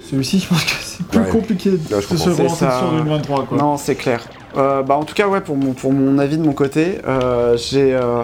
celui-ci, 0.09 0.39
je 0.39 0.47
pense 0.47 0.63
que 0.63 0.71
c'est 0.81 1.05
plus 1.05 1.19
Ouais. 1.19 1.29
compliqué 1.29 1.71
de 1.71 1.77
se 2.01 2.29
relancer 2.29 2.55
ça. 2.65 2.79
sur 2.79 2.91
2023. 2.91 3.45
Quoi. 3.45 3.57
Non, 3.57 3.77
c'est 3.77 3.95
clair. 3.95 4.21
Euh, 4.57 4.81
bah, 4.83 4.95
en 4.95 5.03
tout 5.03 5.13
cas, 5.13 5.27
ouais, 5.27 5.41
pour 5.41 5.55
mon, 5.57 5.73
pour 5.73 5.93
mon 5.93 6.17
avis 6.19 6.37
de 6.37 6.43
mon 6.43 6.53
côté, 6.53 6.99
euh, 7.07 7.57
j'ai. 7.57 7.93
euh, 7.93 8.23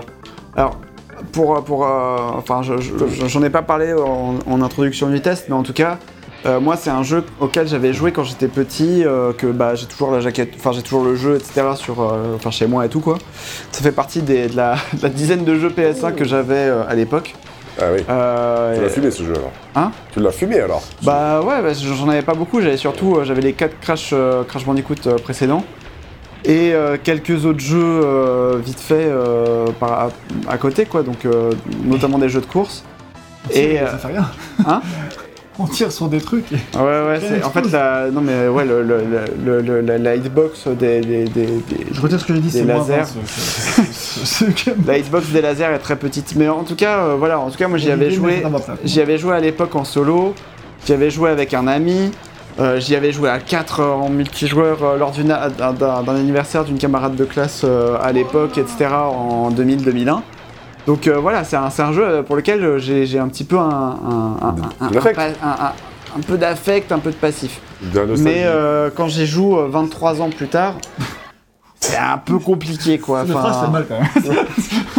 alors, 0.56 0.78
pour. 1.32 1.64
pour 1.64 1.86
euh, 1.86 2.18
enfin, 2.38 2.62
je- 2.64 2.80
je- 2.80 3.28
j'en 3.28 3.44
ai 3.44 3.50
pas 3.50 3.62
parlé 3.62 3.94
en, 3.94 4.36
en 4.50 4.62
introduction 4.62 5.10
du 5.10 5.22
test, 5.22 5.46
mais 5.50 5.56
en 5.56 5.64
tout 5.64 5.74
cas, 5.74 5.98
euh, 6.46 6.60
moi, 6.60 6.76
c'est 6.76 6.90
un 6.90 7.04
jeu 7.04 7.24
auquel 7.40 7.68
j'avais 7.68 7.94
joué 7.94 8.12
quand 8.12 8.24
j'étais 8.24 8.48
petit, 8.48 9.04
euh, 9.06 9.32
que 9.34 9.48
bah, 9.48 9.76
j'ai 9.76 9.86
toujours 9.86 10.12
la 10.12 10.20
jaquette, 10.20 10.54
enfin, 10.58 10.72
j'ai 10.72 10.82
toujours 10.82 11.04
le 11.04 11.16
jeu, 11.16 11.36
etc., 11.36 11.68
sur, 11.76 12.02
euh, 12.02 12.36
enfin, 12.36 12.52
chez 12.52 12.68
moi 12.68 12.86
et 12.86 12.90
tout, 12.90 13.00
quoi. 13.00 13.18
Ça 13.72 13.82
fait 13.82 13.92
partie 13.94 14.22
des, 14.22 14.48
de, 14.48 14.56
la, 14.58 14.76
de 14.94 15.02
la 15.04 15.10
dizaine 15.10 15.46
de 15.46 15.56
jeux 15.56 15.70
PS1 15.70 16.14
que 16.16 16.26
j'avais 16.26 16.56
euh, 16.56 16.84
à 16.88 16.96
l'époque. 16.96 17.36
Ah 17.80 17.86
oui. 17.94 18.04
Euh, 18.10 18.76
Tu 18.76 18.82
l'as 18.82 18.88
et- 18.88 18.90
fumé 18.92 19.12
ce 19.12 19.24
jeu 19.24 19.34
alors 19.34 19.52
Hein 19.76 19.92
Tu 20.14 20.20
l'as 20.20 20.32
fumé 20.32 20.60
alors 20.60 20.84
Bah 21.02 21.42
ouais, 21.42 21.62
bah, 21.62 21.74
j'en 21.74 22.10
avais 22.10 22.22
pas 22.22 22.34
beaucoup, 22.36 22.62
j'avais 22.62 22.78
surtout 22.78 23.16
euh, 23.16 23.24
j'avais 23.26 23.42
les 23.42 23.54
4 23.54 23.80
Crash, 23.80 24.12
euh, 24.14 24.44
Crash 24.44 24.66
Bandicoot 24.66 24.96
euh, 25.08 25.18
précédents 25.18 25.64
et 26.46 26.74
euh, 26.74 26.98
quelques 27.02 27.46
autres 27.46 27.60
jeux 27.62 27.80
euh, 28.04 28.58
vite 28.64 28.80
fait 28.80 29.06
euh, 29.08 29.68
par, 29.80 29.92
à, 29.94 30.10
à 30.50 30.58
côté 30.58 30.86
quoi, 30.86 31.02
donc 31.04 31.26
euh, 31.26 31.52
notamment 31.86 32.18
des 32.20 32.30
jeux 32.30 32.42
de 32.42 32.46
course. 32.46 32.84
Et, 33.52 33.78
ça 33.78 33.98
fait 33.98 34.08
rien. 34.10 34.30
Hein 34.68 34.82
on 35.60 35.66
tire 35.66 35.92
sur 35.92 36.08
des 36.10 36.20
trucs 36.22 36.52
et. 36.52 36.56
Ouais, 36.78 36.84
ouais, 36.84 37.20
c'est. 37.22 37.44
En 37.44 37.50
fait, 37.50 37.70
la. 37.72 38.10
Non, 38.10 38.22
mais 38.22 38.48
ouais, 38.48 38.66
le, 38.66 38.82
le, 38.84 39.04
le, 39.46 39.62
le- 39.62 39.82
la, 39.82 39.98
la 39.98 40.16
hitbox 40.16 40.68
des. 40.70 41.02
des, 41.02 41.26
des, 41.26 41.46
des- 41.46 41.88
Je 41.92 42.02
retire 42.02 42.20
ce 42.20 42.26
que 42.26 42.34
j'ai 42.34 42.40
dit, 42.40 42.50
Des 42.52 42.60
c'est 42.60 42.66
lasers. 42.66 43.04
La 44.88 44.98
hitbox 44.98 45.28
des 45.30 45.42
lasers 45.42 45.74
est 45.74 45.80
très 45.80 45.96
petite. 45.96 46.36
Mais 46.36 46.48
en 46.50 46.64
tout 46.64 46.76
cas, 46.76 47.00
euh, 47.00 47.16
voilà, 47.18 47.40
en 47.40 47.50
tout 47.50 47.58
cas, 47.58 47.68
moi 47.68 47.78
j'y 47.78 47.92
avais 47.92 48.10
joué. 48.12 48.44
J'y 48.84 49.02
avais 49.02 49.18
joué 49.18 49.36
à 49.36 49.40
l'époque 49.40 49.76
en 49.76 49.84
solo. 49.84 50.34
J'y 50.86 50.94
avais 50.94 51.10
joué 51.10 51.30
avec 51.30 51.54
un 51.54 51.68
ami. 51.68 52.12
euh, 52.60 52.80
J'y 52.80 52.96
avais 52.96 53.12
joué 53.12 53.30
à 53.30 53.40
4 53.40 53.82
en 53.82 54.10
multijoueur 54.10 54.84
euh, 54.84 54.98
lors 54.98 55.12
d'un 55.12 56.16
anniversaire 56.16 56.64
d'une 56.66 56.78
camarade 56.78 57.16
de 57.16 57.26
classe 57.26 57.62
euh, 57.64 57.98
à 58.02 58.12
l'époque, 58.12 58.58
etc. 58.58 58.88
en 58.94 59.50
2000-2001. 59.52 60.20
Donc 60.86 61.08
euh, 61.08 61.18
voilà, 61.18 61.44
c'est 61.46 61.56
un, 61.56 61.94
jeu 61.94 62.24
pour 62.28 62.36
lequel 62.36 62.64
euh, 62.64 62.78
j'ai 62.78 63.18
un 63.18 63.30
petit 63.30 63.46
peu 63.46 63.58
un, 63.58 63.62
un, 63.62 64.38
un- 64.42 64.56
un- 64.82 64.90
peu 66.28 66.38
d'affect, 66.38 66.92
un 66.92 67.00
peu 67.00 67.10
de 67.12 67.16
passif. 67.16 67.60
Mais 68.22 68.44
euh, 68.46 68.90
quand 68.94 69.08
j'y 69.08 69.26
joue 69.26 69.58
euh, 69.58 69.68
23 69.70 70.22
ans 70.22 70.30
plus 70.30 70.48
tard, 70.48 70.76
c'est 71.84 71.98
un 71.98 72.18
peu 72.18 72.40
compliqué 72.40 72.98
quoi. 73.00 73.26
Phrase 73.26 73.36
Enfin, 73.58 73.66
fait 73.66 73.72
mal 73.72 73.86
quand 73.88 74.00
même. 74.00 74.46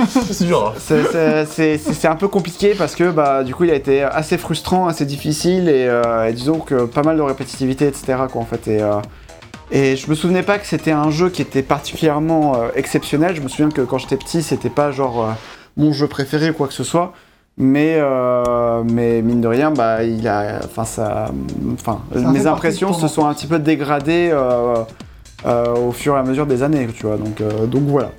c'est 0.31 0.45
dur, 0.45 0.75
hein. 0.77 0.79
c'est- 0.79 2.05
un 2.07 2.17
peu 2.17 2.29
compliqué 2.29 2.75
parce 2.77 2.95
que 2.95 3.11
bah, 3.11 3.43
du 3.45 3.55
coup 3.55 3.65
il 3.65 3.71
a 3.71 3.75
été 3.75 4.03
assez 4.03 4.37
frustrant, 4.39 4.87
assez 4.87 5.07
difficile 5.07 5.69
et, 5.69 5.87
euh, 5.89 6.27
et 6.29 6.33
disons 6.33 6.59
que 6.59 6.85
pas 6.85 7.03
mal 7.03 7.17
de 7.17 7.23
répétitivité, 7.23 7.87
etc. 7.87 8.19
Quoi, 8.31 8.43
en 8.43 8.45
fait, 8.45 8.69
et, 8.69 8.83
euh, 8.83 8.97
et 9.71 9.97
je 9.97 10.11
me 10.11 10.15
souvenais 10.15 10.43
pas 10.43 10.59
que 10.59 10.67
c'était 10.67 10.91
un 10.93 11.11
jeu 11.11 11.31
qui 11.31 11.41
était 11.43 11.63
particulièrement 11.63 12.55
euh, 12.57 12.69
exceptionnel. 12.75 13.35
Je 13.35 13.41
me 13.41 13.49
souviens 13.49 13.71
que 13.71 13.81
quand 13.81 13.97
j'étais 13.99 14.17
petit, 14.19 14.43
c'était 14.43 14.69
pas 14.71 14.91
genre 14.93 15.23
euh, 15.25 15.33
mon 15.79 15.93
jeu 15.93 16.07
préféré 16.07 16.51
ou 16.51 16.55
quoi 16.55 16.67
que 16.69 16.75
ce 16.75 16.85
soit. 16.85 17.13
Mais, 17.57 17.95
euh, 17.99 18.83
mais 18.85 19.23
mine 19.23 19.41
de 19.41 19.47
rien, 19.49 19.71
bah, 19.71 20.03
il 20.03 20.27
a, 20.29 20.59
enfin, 20.65 20.85
ça, 20.85 21.31
enfin, 21.73 22.01
mes 22.15 22.47
impressions 22.49 22.93
se 22.93 23.07
sont 23.09 23.27
un 23.27 23.33
petit 23.33 23.47
peu 23.47 23.59
dégradées 23.61 24.31
au 25.45 25.93
fur 25.93 26.15
et 26.17 26.19
à 26.19 26.23
mesure 26.23 26.47
des 26.47 26.63
années, 26.63 26.89
tu 26.97 27.07
vois. 27.07 27.17
Donc, 27.17 27.41
euh, 27.41 27.67
donc 27.67 27.83
voilà. 27.87 28.13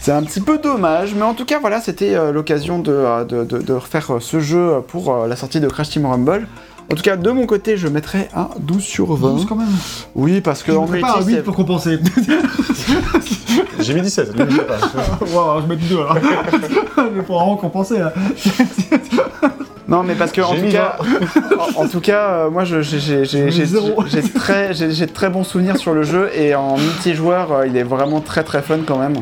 C'est 0.00 0.12
un 0.12 0.22
petit 0.22 0.40
peu 0.40 0.58
dommage, 0.58 1.14
mais 1.14 1.22
en 1.22 1.34
tout 1.34 1.44
cas, 1.44 1.58
voilà, 1.60 1.80
c'était 1.80 2.14
euh, 2.14 2.32
l'occasion 2.32 2.78
de, 2.78 2.90
euh, 2.92 3.24
de, 3.24 3.44
de- 3.44 3.58
de 3.58 3.72
refaire 3.74 4.14
euh, 4.14 4.20
ce 4.20 4.40
jeu 4.40 4.76
pour 4.88 5.12
euh, 5.14 5.26
la 5.28 5.36
sortie 5.36 5.60
de 5.60 5.68
Crash 5.68 5.90
Team 5.90 6.06
Rumble. 6.06 6.46
En 6.90 6.96
tout 6.96 7.02
cas, 7.02 7.16
de 7.16 7.30
mon 7.30 7.46
côté, 7.46 7.76
je 7.76 7.86
mettrais 7.86 8.28
un 8.34 8.48
12 8.60 8.82
sur 8.82 9.12
20. 9.14 9.30
12 9.34 9.46
quand 9.46 9.56
même. 9.56 9.68
Oui, 10.14 10.40
parce 10.40 10.62
que 10.62 10.72
Je 10.72 10.76
en 10.76 10.86
pas 10.86 10.92
un 10.94 10.96
multi, 10.96 11.24
8 11.28 11.34
c'est- 11.36 11.42
pour 11.42 11.54
compenser. 11.54 11.98
J'ai 13.80 13.94
mis 13.94 14.00
17, 14.02 14.32
lui, 14.34 14.44
je 14.50 14.56
sais 14.56 14.62
pas. 14.62 14.78
Waouh, 15.34 15.50
alors 15.50 15.62
je 15.62 15.66
mets 15.68 15.76
2 15.76 15.94
alors. 15.96 16.16
Mais 17.14 17.22
pour 17.22 17.36
vraiment 17.38 17.56
compenser 17.56 17.98
là. 17.98 18.12
Non, 19.90 20.02
mais 20.04 20.14
parce 20.14 20.32
que 20.32 20.40
en 20.40 20.54
tout, 20.54 20.68
cas, 20.70 20.96
en, 21.76 21.82
en 21.84 21.88
tout 21.88 22.00
cas, 22.00 22.28
euh, 22.28 22.50
moi, 22.50 22.64
j'ai- 22.64 22.80
très, 24.34 24.72
très 25.06 25.28
bons 25.30 25.44
souvenirs 25.44 25.76
sur 25.76 25.92
le 25.92 26.02
jeu 26.04 26.30
et 26.34 26.54
en 26.54 26.76
multijoueur, 26.78 27.52
euh, 27.52 27.66
il 27.66 27.76
est 27.76 27.82
vraiment 27.82 28.20
très 28.20 28.44
très 28.44 28.62
fun 28.62 28.78
quand 28.86 28.98
même. 28.98 29.16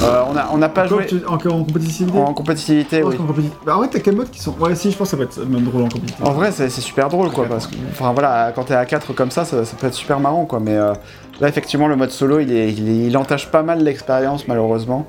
Euh, 0.00 0.22
on 0.28 0.34
n'a 0.34 0.48
on 0.52 0.68
pas 0.68 0.86
joué 0.86 1.06
tu- 1.06 1.20
en 1.26 1.36
compétitivité 1.36 2.16
en 2.16 2.32
compétitivité, 2.32 3.02
oui. 3.02 3.16
compétitivité- 3.16 3.56
Bah, 3.66 3.74
en 3.74 3.78
vrai, 3.78 3.88
t'as 3.90 3.98
quel 3.98 4.14
mode 4.14 4.30
qui 4.30 4.40
sont. 4.40 4.54
Ouais, 4.60 4.74
si, 4.76 4.92
je 4.92 4.96
pense 4.96 5.08
que 5.08 5.10
ça 5.10 5.16
va 5.16 5.24
être 5.24 5.38
même 5.48 5.64
drôle 5.64 5.82
en 5.82 5.88
compétitivité. 5.88 6.28
En 6.28 6.32
vrai, 6.32 6.52
c'est 6.52 6.68
c'est 6.70 6.80
super 6.80 7.08
drôle, 7.08 7.30
quoi, 7.30 7.46
parce 7.46 7.66
que, 7.66 7.74
enfin 7.90 8.12
voilà, 8.12 8.52
quand 8.54 8.64
t'es 8.64 8.74
à 8.74 8.84
4 8.86 9.12
comme 9.14 9.32
ça, 9.32 9.44
ça, 9.44 9.64
ça 9.64 9.76
peut 9.76 9.88
être 9.88 9.94
super 9.94 10.20
marrant, 10.20 10.44
quoi, 10.44 10.60
mais 10.60 10.76
euh, 10.76 10.92
là, 11.40 11.48
effectivement, 11.48 11.88
le 11.88 11.96
mode 11.96 12.10
solo, 12.12 12.38
il, 12.38 12.52
est, 12.52 12.72
il, 12.72 12.88
est- 12.88 13.06
il 13.08 13.16
entache 13.16 13.48
pas 13.50 13.64
mal 13.64 13.82
l'expérience, 13.82 14.46
malheureusement. 14.46 15.06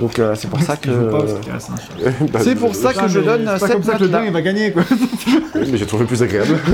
Donc, 0.00 0.18
euh, 0.18 0.34
c'est 0.36 0.48
pour 0.48 0.60
ça 0.62 0.76
que... 0.76 0.90
Chat. 1.44 1.68
Bah, 2.32 2.38
C'est 2.42 2.54
pour 2.54 2.74
ça 2.74 2.92
que 2.94 3.08
je 3.08 3.18
donne 3.20 3.48
7 3.58 3.72
comme 3.72 3.82
ça 3.82 3.94
que 3.94 4.02
le 4.04 4.08
dingue 4.08 4.26
il 4.28 4.32
va 4.32 4.42
gagner 4.42 4.70
quoi. 4.72 4.82
Oui, 5.56 5.68
mais 5.72 5.76
j'ai 5.76 5.86
trouvé 5.86 6.04
plus 6.04 6.22
agréable. 6.22 6.56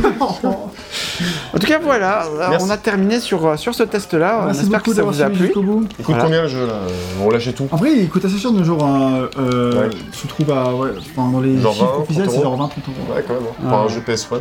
En 1.55 1.59
tout 1.59 1.67
cas, 1.69 1.79
voilà, 1.81 2.25
euh, 2.27 2.47
Merci. 2.51 2.67
on 2.67 2.71
a 2.71 2.77
terminé 2.77 3.21
sur, 3.21 3.47
euh, 3.47 3.57
sur 3.57 3.73
ce 3.75 3.85
test-là, 3.85 4.41
on 4.43 4.45
Merci 4.47 4.63
espère 4.63 4.83
que 4.83 4.93
ça 4.93 5.03
vous 5.05 5.23
a 5.23 5.31
plu. 5.31 5.53
bout. 5.55 5.87
Il 5.99 6.05
coûte 6.05 6.07
Voilà. 6.07 6.25
combien 6.25 6.43
le 6.43 6.49
jeu 6.49 6.67
là 6.67 6.75
On 7.23 7.31
lâchait 7.31 7.53
tout 7.53 7.69
En 7.71 7.77
vrai, 7.77 7.93
il 7.97 8.09
coûte 8.09 8.25
assez 8.25 8.37
cher 8.37 8.51
de 8.51 8.59
nos 8.59 8.65
jours. 8.65 8.85
Hein. 8.85 9.29
Euh, 9.39 9.85
Ouais. 9.85 9.91
Je 10.13 10.27
trouve 10.29 10.51
à. 10.51 10.75
Ouais, 10.75 10.91
enfin, 10.99 11.31
dans 11.31 11.41
les 11.41 11.61
Genre 11.61 11.73
chiffres 11.73 11.93
20, 11.97 12.03
officiels, 12.03 12.27
30 12.27 12.35
c'est 12.37 12.43
genre 12.43 12.57
20 12.57 12.69
30 12.69 12.79
euros. 12.89 13.15
Ouais, 13.17 13.25
quand 13.27 13.35
même. 13.35 13.43
hein. 13.45 13.69
Pour 13.69 13.79
un 13.79 13.89
jeu 13.89 14.01
PS1, 14.07 14.35
euh, 14.35 14.39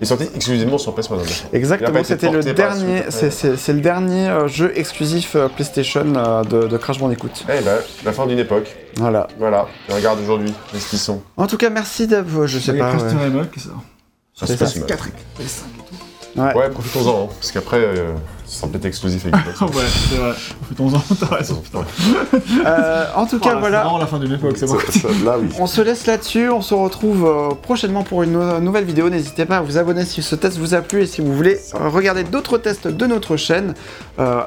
il 0.00 0.04
est 0.04 0.06
sorti 0.06 0.24
exclusivement 0.34 0.78
sur 0.78 0.94
PS1. 0.94 1.08
Il 1.10 1.12
a 1.14 1.16
pas 1.50 1.56
Exactement, 1.56 2.04
c'était 2.04 2.30
le 2.30 2.42
dernier, 2.42 3.02
c'est 3.08 3.30
c'est- 3.30 3.56
c'est 3.56 3.72
le 3.72 3.80
dernier 3.80 4.28
euh, 4.28 4.48
jeu 4.48 4.72
exclusif 4.76 5.36
euh, 5.36 5.48
PlayStation 5.48 6.04
euh, 6.16 6.42
de, 6.44 6.66
de 6.66 6.76
Crash 6.76 6.98
Bandicoot. 6.98 7.28
Eh 7.48 7.62
ben, 7.62 7.78
la 8.04 8.12
fin 8.12 8.26
d'une 8.26 8.38
époque. 8.38 8.74
Voilà. 8.96 9.26
Voilà. 9.38 9.66
Et 9.88 9.92
regarde 9.94 10.20
aujourd'hui, 10.20 10.52
les 10.74 10.80
ce 10.80 10.90
qu'ils 10.90 10.98
sont. 10.98 11.22
En 11.36 11.46
tout 11.46 11.56
cas, 11.56 11.70
merci 11.70 12.06
d'avoir, 12.06 12.46
je 12.46 12.58
sais 12.58 12.74
pas. 12.76 12.90
Crash 12.90 13.02
ouais. 13.02 13.42
Ça 14.34 14.46
C'est 14.46 14.52
se 14.52 14.58
ça. 14.58 14.64
passe 14.66 14.76
mal. 14.76 14.86
4 14.86 15.04
PS5 15.06 15.08
et 16.36 16.40
Ouais. 16.40 16.54
Ouais, 16.54 16.68
profitons-en, 16.68 17.24
hein, 17.24 17.28
parce 17.40 17.50
qu'après, 17.50 17.78
euh, 17.78 18.12
ça 18.46 18.60
sera 18.60 18.68
peut-être 18.68 18.84
exclusif 18.84 19.24
avec 19.26 19.34
Xbox. 19.54 19.74
ouais, 19.76 19.82
c'est 20.10 20.16
vrai. 20.16 20.32
Profitons-en, 20.60 21.14
t'as 21.16 21.34
raison. 21.36 21.56
Putain. 21.62 21.84
Euh, 22.64 23.04
en 23.14 23.26
tout 23.26 23.38
cas, 23.38 23.56
voilà. 23.56 23.78
C'est 23.78 23.82
vraiment 23.84 23.98
la 23.98 24.06
fin 24.06 24.18
d'une 24.18 24.32
époque, 24.32 24.56
c'est 24.56 24.66
bon. 24.66 24.78
Ça- 24.78 24.92
ça- 25.00 25.08
Là, 25.24 25.36
oui. 25.40 25.48
On 25.58 25.66
se 25.66 25.80
laisse 25.80 26.06
là-dessus, 26.06 26.48
on 26.50 26.62
se 26.62 26.74
retrouve 26.74 27.24
euh, 27.26 27.54
prochainement 27.60 28.02
pour 28.04 28.22
une 28.22 28.32
nou- 28.32 28.60
nouvelle 28.60 28.84
vidéo. 28.84 29.10
N'hésitez 29.10 29.44
pas 29.46 29.58
à 29.58 29.60
vous 29.62 29.78
abonner 29.78 30.04
si 30.04 30.22
ce 30.22 30.34
test 30.36 30.58
vous 30.58 30.74
a 30.74 30.80
plu 30.80 31.02
et 31.02 31.06
si 31.06 31.20
vous 31.20 31.32
voulez 31.34 31.58
euh, 31.74 31.88
regarder 31.88 32.24
d'autres 32.24 32.58
tests 32.58 32.86
de 32.88 33.06
notre 33.06 33.36
chaîne. 33.36 33.74
Euh, 34.18 34.42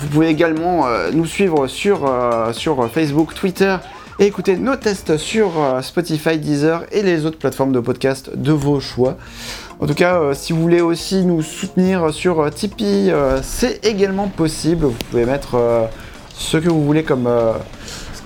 vous 0.00 0.08
pouvez 0.08 0.28
également 0.28 0.86
euh, 0.86 1.10
nous 1.12 1.26
suivre 1.26 1.66
sur, 1.68 2.06
euh, 2.08 2.52
sur 2.52 2.90
Facebook, 2.90 3.34
Twitter 3.34 3.76
et 4.18 4.26
écouter 4.26 4.56
nos 4.56 4.76
tests 4.76 5.16
sur 5.16 5.52
euh, 5.58 5.80
Spotify, 5.80 6.38
Deezer 6.38 6.82
et 6.92 7.02
les 7.02 7.24
autres 7.24 7.38
plateformes 7.38 7.72
de 7.72 7.80
podcast 7.80 8.30
de 8.34 8.52
vos 8.52 8.80
choix. 8.80 9.16
En 9.82 9.86
tout 9.86 9.94
cas, 9.94 10.20
euh, 10.20 10.32
si 10.32 10.52
vous 10.52 10.60
voulez 10.62 10.80
aussi 10.80 11.24
nous 11.24 11.42
soutenir 11.42 12.14
sur 12.14 12.40
euh, 12.40 12.50
Tipeee, 12.50 13.10
euh, 13.10 13.40
c'est 13.42 13.84
également 13.84 14.28
possible. 14.28 14.84
Vous 14.86 14.94
pouvez 15.10 15.24
mettre 15.26 15.56
euh, 15.56 15.86
ce 16.34 16.56
que 16.56 16.68
vous 16.68 16.84
voulez 16.84 17.02
comme, 17.02 17.26
euh, 17.26 17.52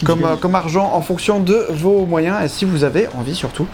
comme, 0.05 0.24
euh, 0.24 0.37
comme 0.37 0.55
argent 0.55 0.91
en 0.93 1.01
fonction 1.01 1.41
de 1.41 1.66
vos 1.70 2.05
moyens 2.05 2.45
et 2.45 2.49
si 2.49 2.66
vous 2.66 2.85
avez 2.85 3.09
envie 3.19 3.35
surtout. 3.35 3.66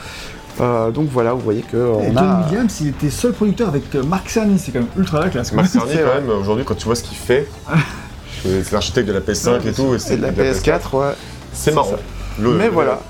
Euh, 0.61 0.93
donc 0.93 1.09
voilà, 1.11 1.33
vous 1.33 1.41
voyez 1.41 1.63
que 1.63 1.77
Et 1.77 1.81
on 1.81 2.13
John 2.13 2.19
a. 2.19 2.47
Williams, 2.49 2.81
il 2.83 2.89
était 2.89 3.11
seul 3.11 3.33
producteur 3.33 3.67
avec 3.69 3.93
Mark 3.95 4.29
Cerny, 4.31 4.61
c'est 4.61 4.71
quand 4.71 4.79
même 4.81 4.89
ultra 4.97 5.19
la 5.19 5.29
classe. 5.31 5.51
Marc 5.53 5.67
Cerny, 5.67 5.95
quand 5.95 6.21
même, 6.21 6.31
aujourd'hui, 6.39 6.65
quand 6.65 6.77
tu 6.77 6.85
vois 6.85 6.95
ce 6.95 7.03
qu'il 7.03 7.17
fait, 7.17 7.49
c'est 8.45 8.71
l'architecte 8.71 9.09
de 9.09 9.13
la 9.15 9.21
PS5 9.21 9.67
et 9.67 9.73
tout, 9.73 9.95
et 9.95 10.17
de 10.17 10.23
la 10.23 10.31
de 10.31 10.41
la 10.43 10.53
PS4, 10.53 10.95
ouais. 10.97 11.15
C'est 11.53 11.75
marrant. 11.75 11.95
Le- 12.39 12.53
Mais 12.55 12.67
le- 12.67 12.71
voilà. 12.71 13.01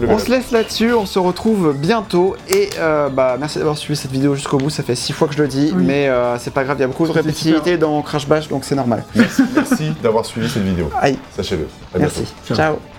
Le- 0.00 0.08
On 0.10 0.18
se 0.18 0.30
laisse 0.30 0.50
là-dessus, 0.50 0.92
on 0.92 1.06
se 1.06 1.18
retrouve 1.18 1.74
bientôt 1.76 2.36
et 2.48 2.70
euh, 2.78 3.08
bah 3.08 3.36
merci 3.38 3.58
d'avoir 3.58 3.76
suivi 3.76 3.96
cette 3.96 4.10
vidéo 4.12 4.34
jusqu'au 4.34 4.58
bout, 4.58 4.70
ça 4.70 4.82
fait 4.82 4.94
six 4.94 5.12
fois 5.12 5.28
que 5.28 5.34
je 5.34 5.42
le 5.42 5.48
dis, 5.48 5.72
Oui. 5.74 5.82
mais 5.84 6.08
euh, 6.08 6.38
c'est 6.38 6.52
pas 6.52 6.64
grave, 6.64 6.76
il 6.78 6.82
y 6.82 6.84
a 6.84 6.88
beaucoup 6.88 7.06
de 7.06 7.12
répétitivité 7.12 7.76
dans 7.78 8.00
Crash 8.02 8.26
Bash 8.28 8.48
donc 8.48 8.64
c'est 8.64 8.74
normal. 8.76 9.04
Merci, 9.14 9.42
merci 9.54 9.92
d'avoir 10.02 10.24
suivi 10.26 10.48
cette 10.48 10.62
vidéo. 10.64 10.90
Aïe, 11.00 11.18
Sachez-le. 11.36 11.66
À 11.94 11.98
bientôt. 11.98 12.14
merci. 12.18 12.32
Ciao. 12.46 12.56
Ciao. 12.56 12.95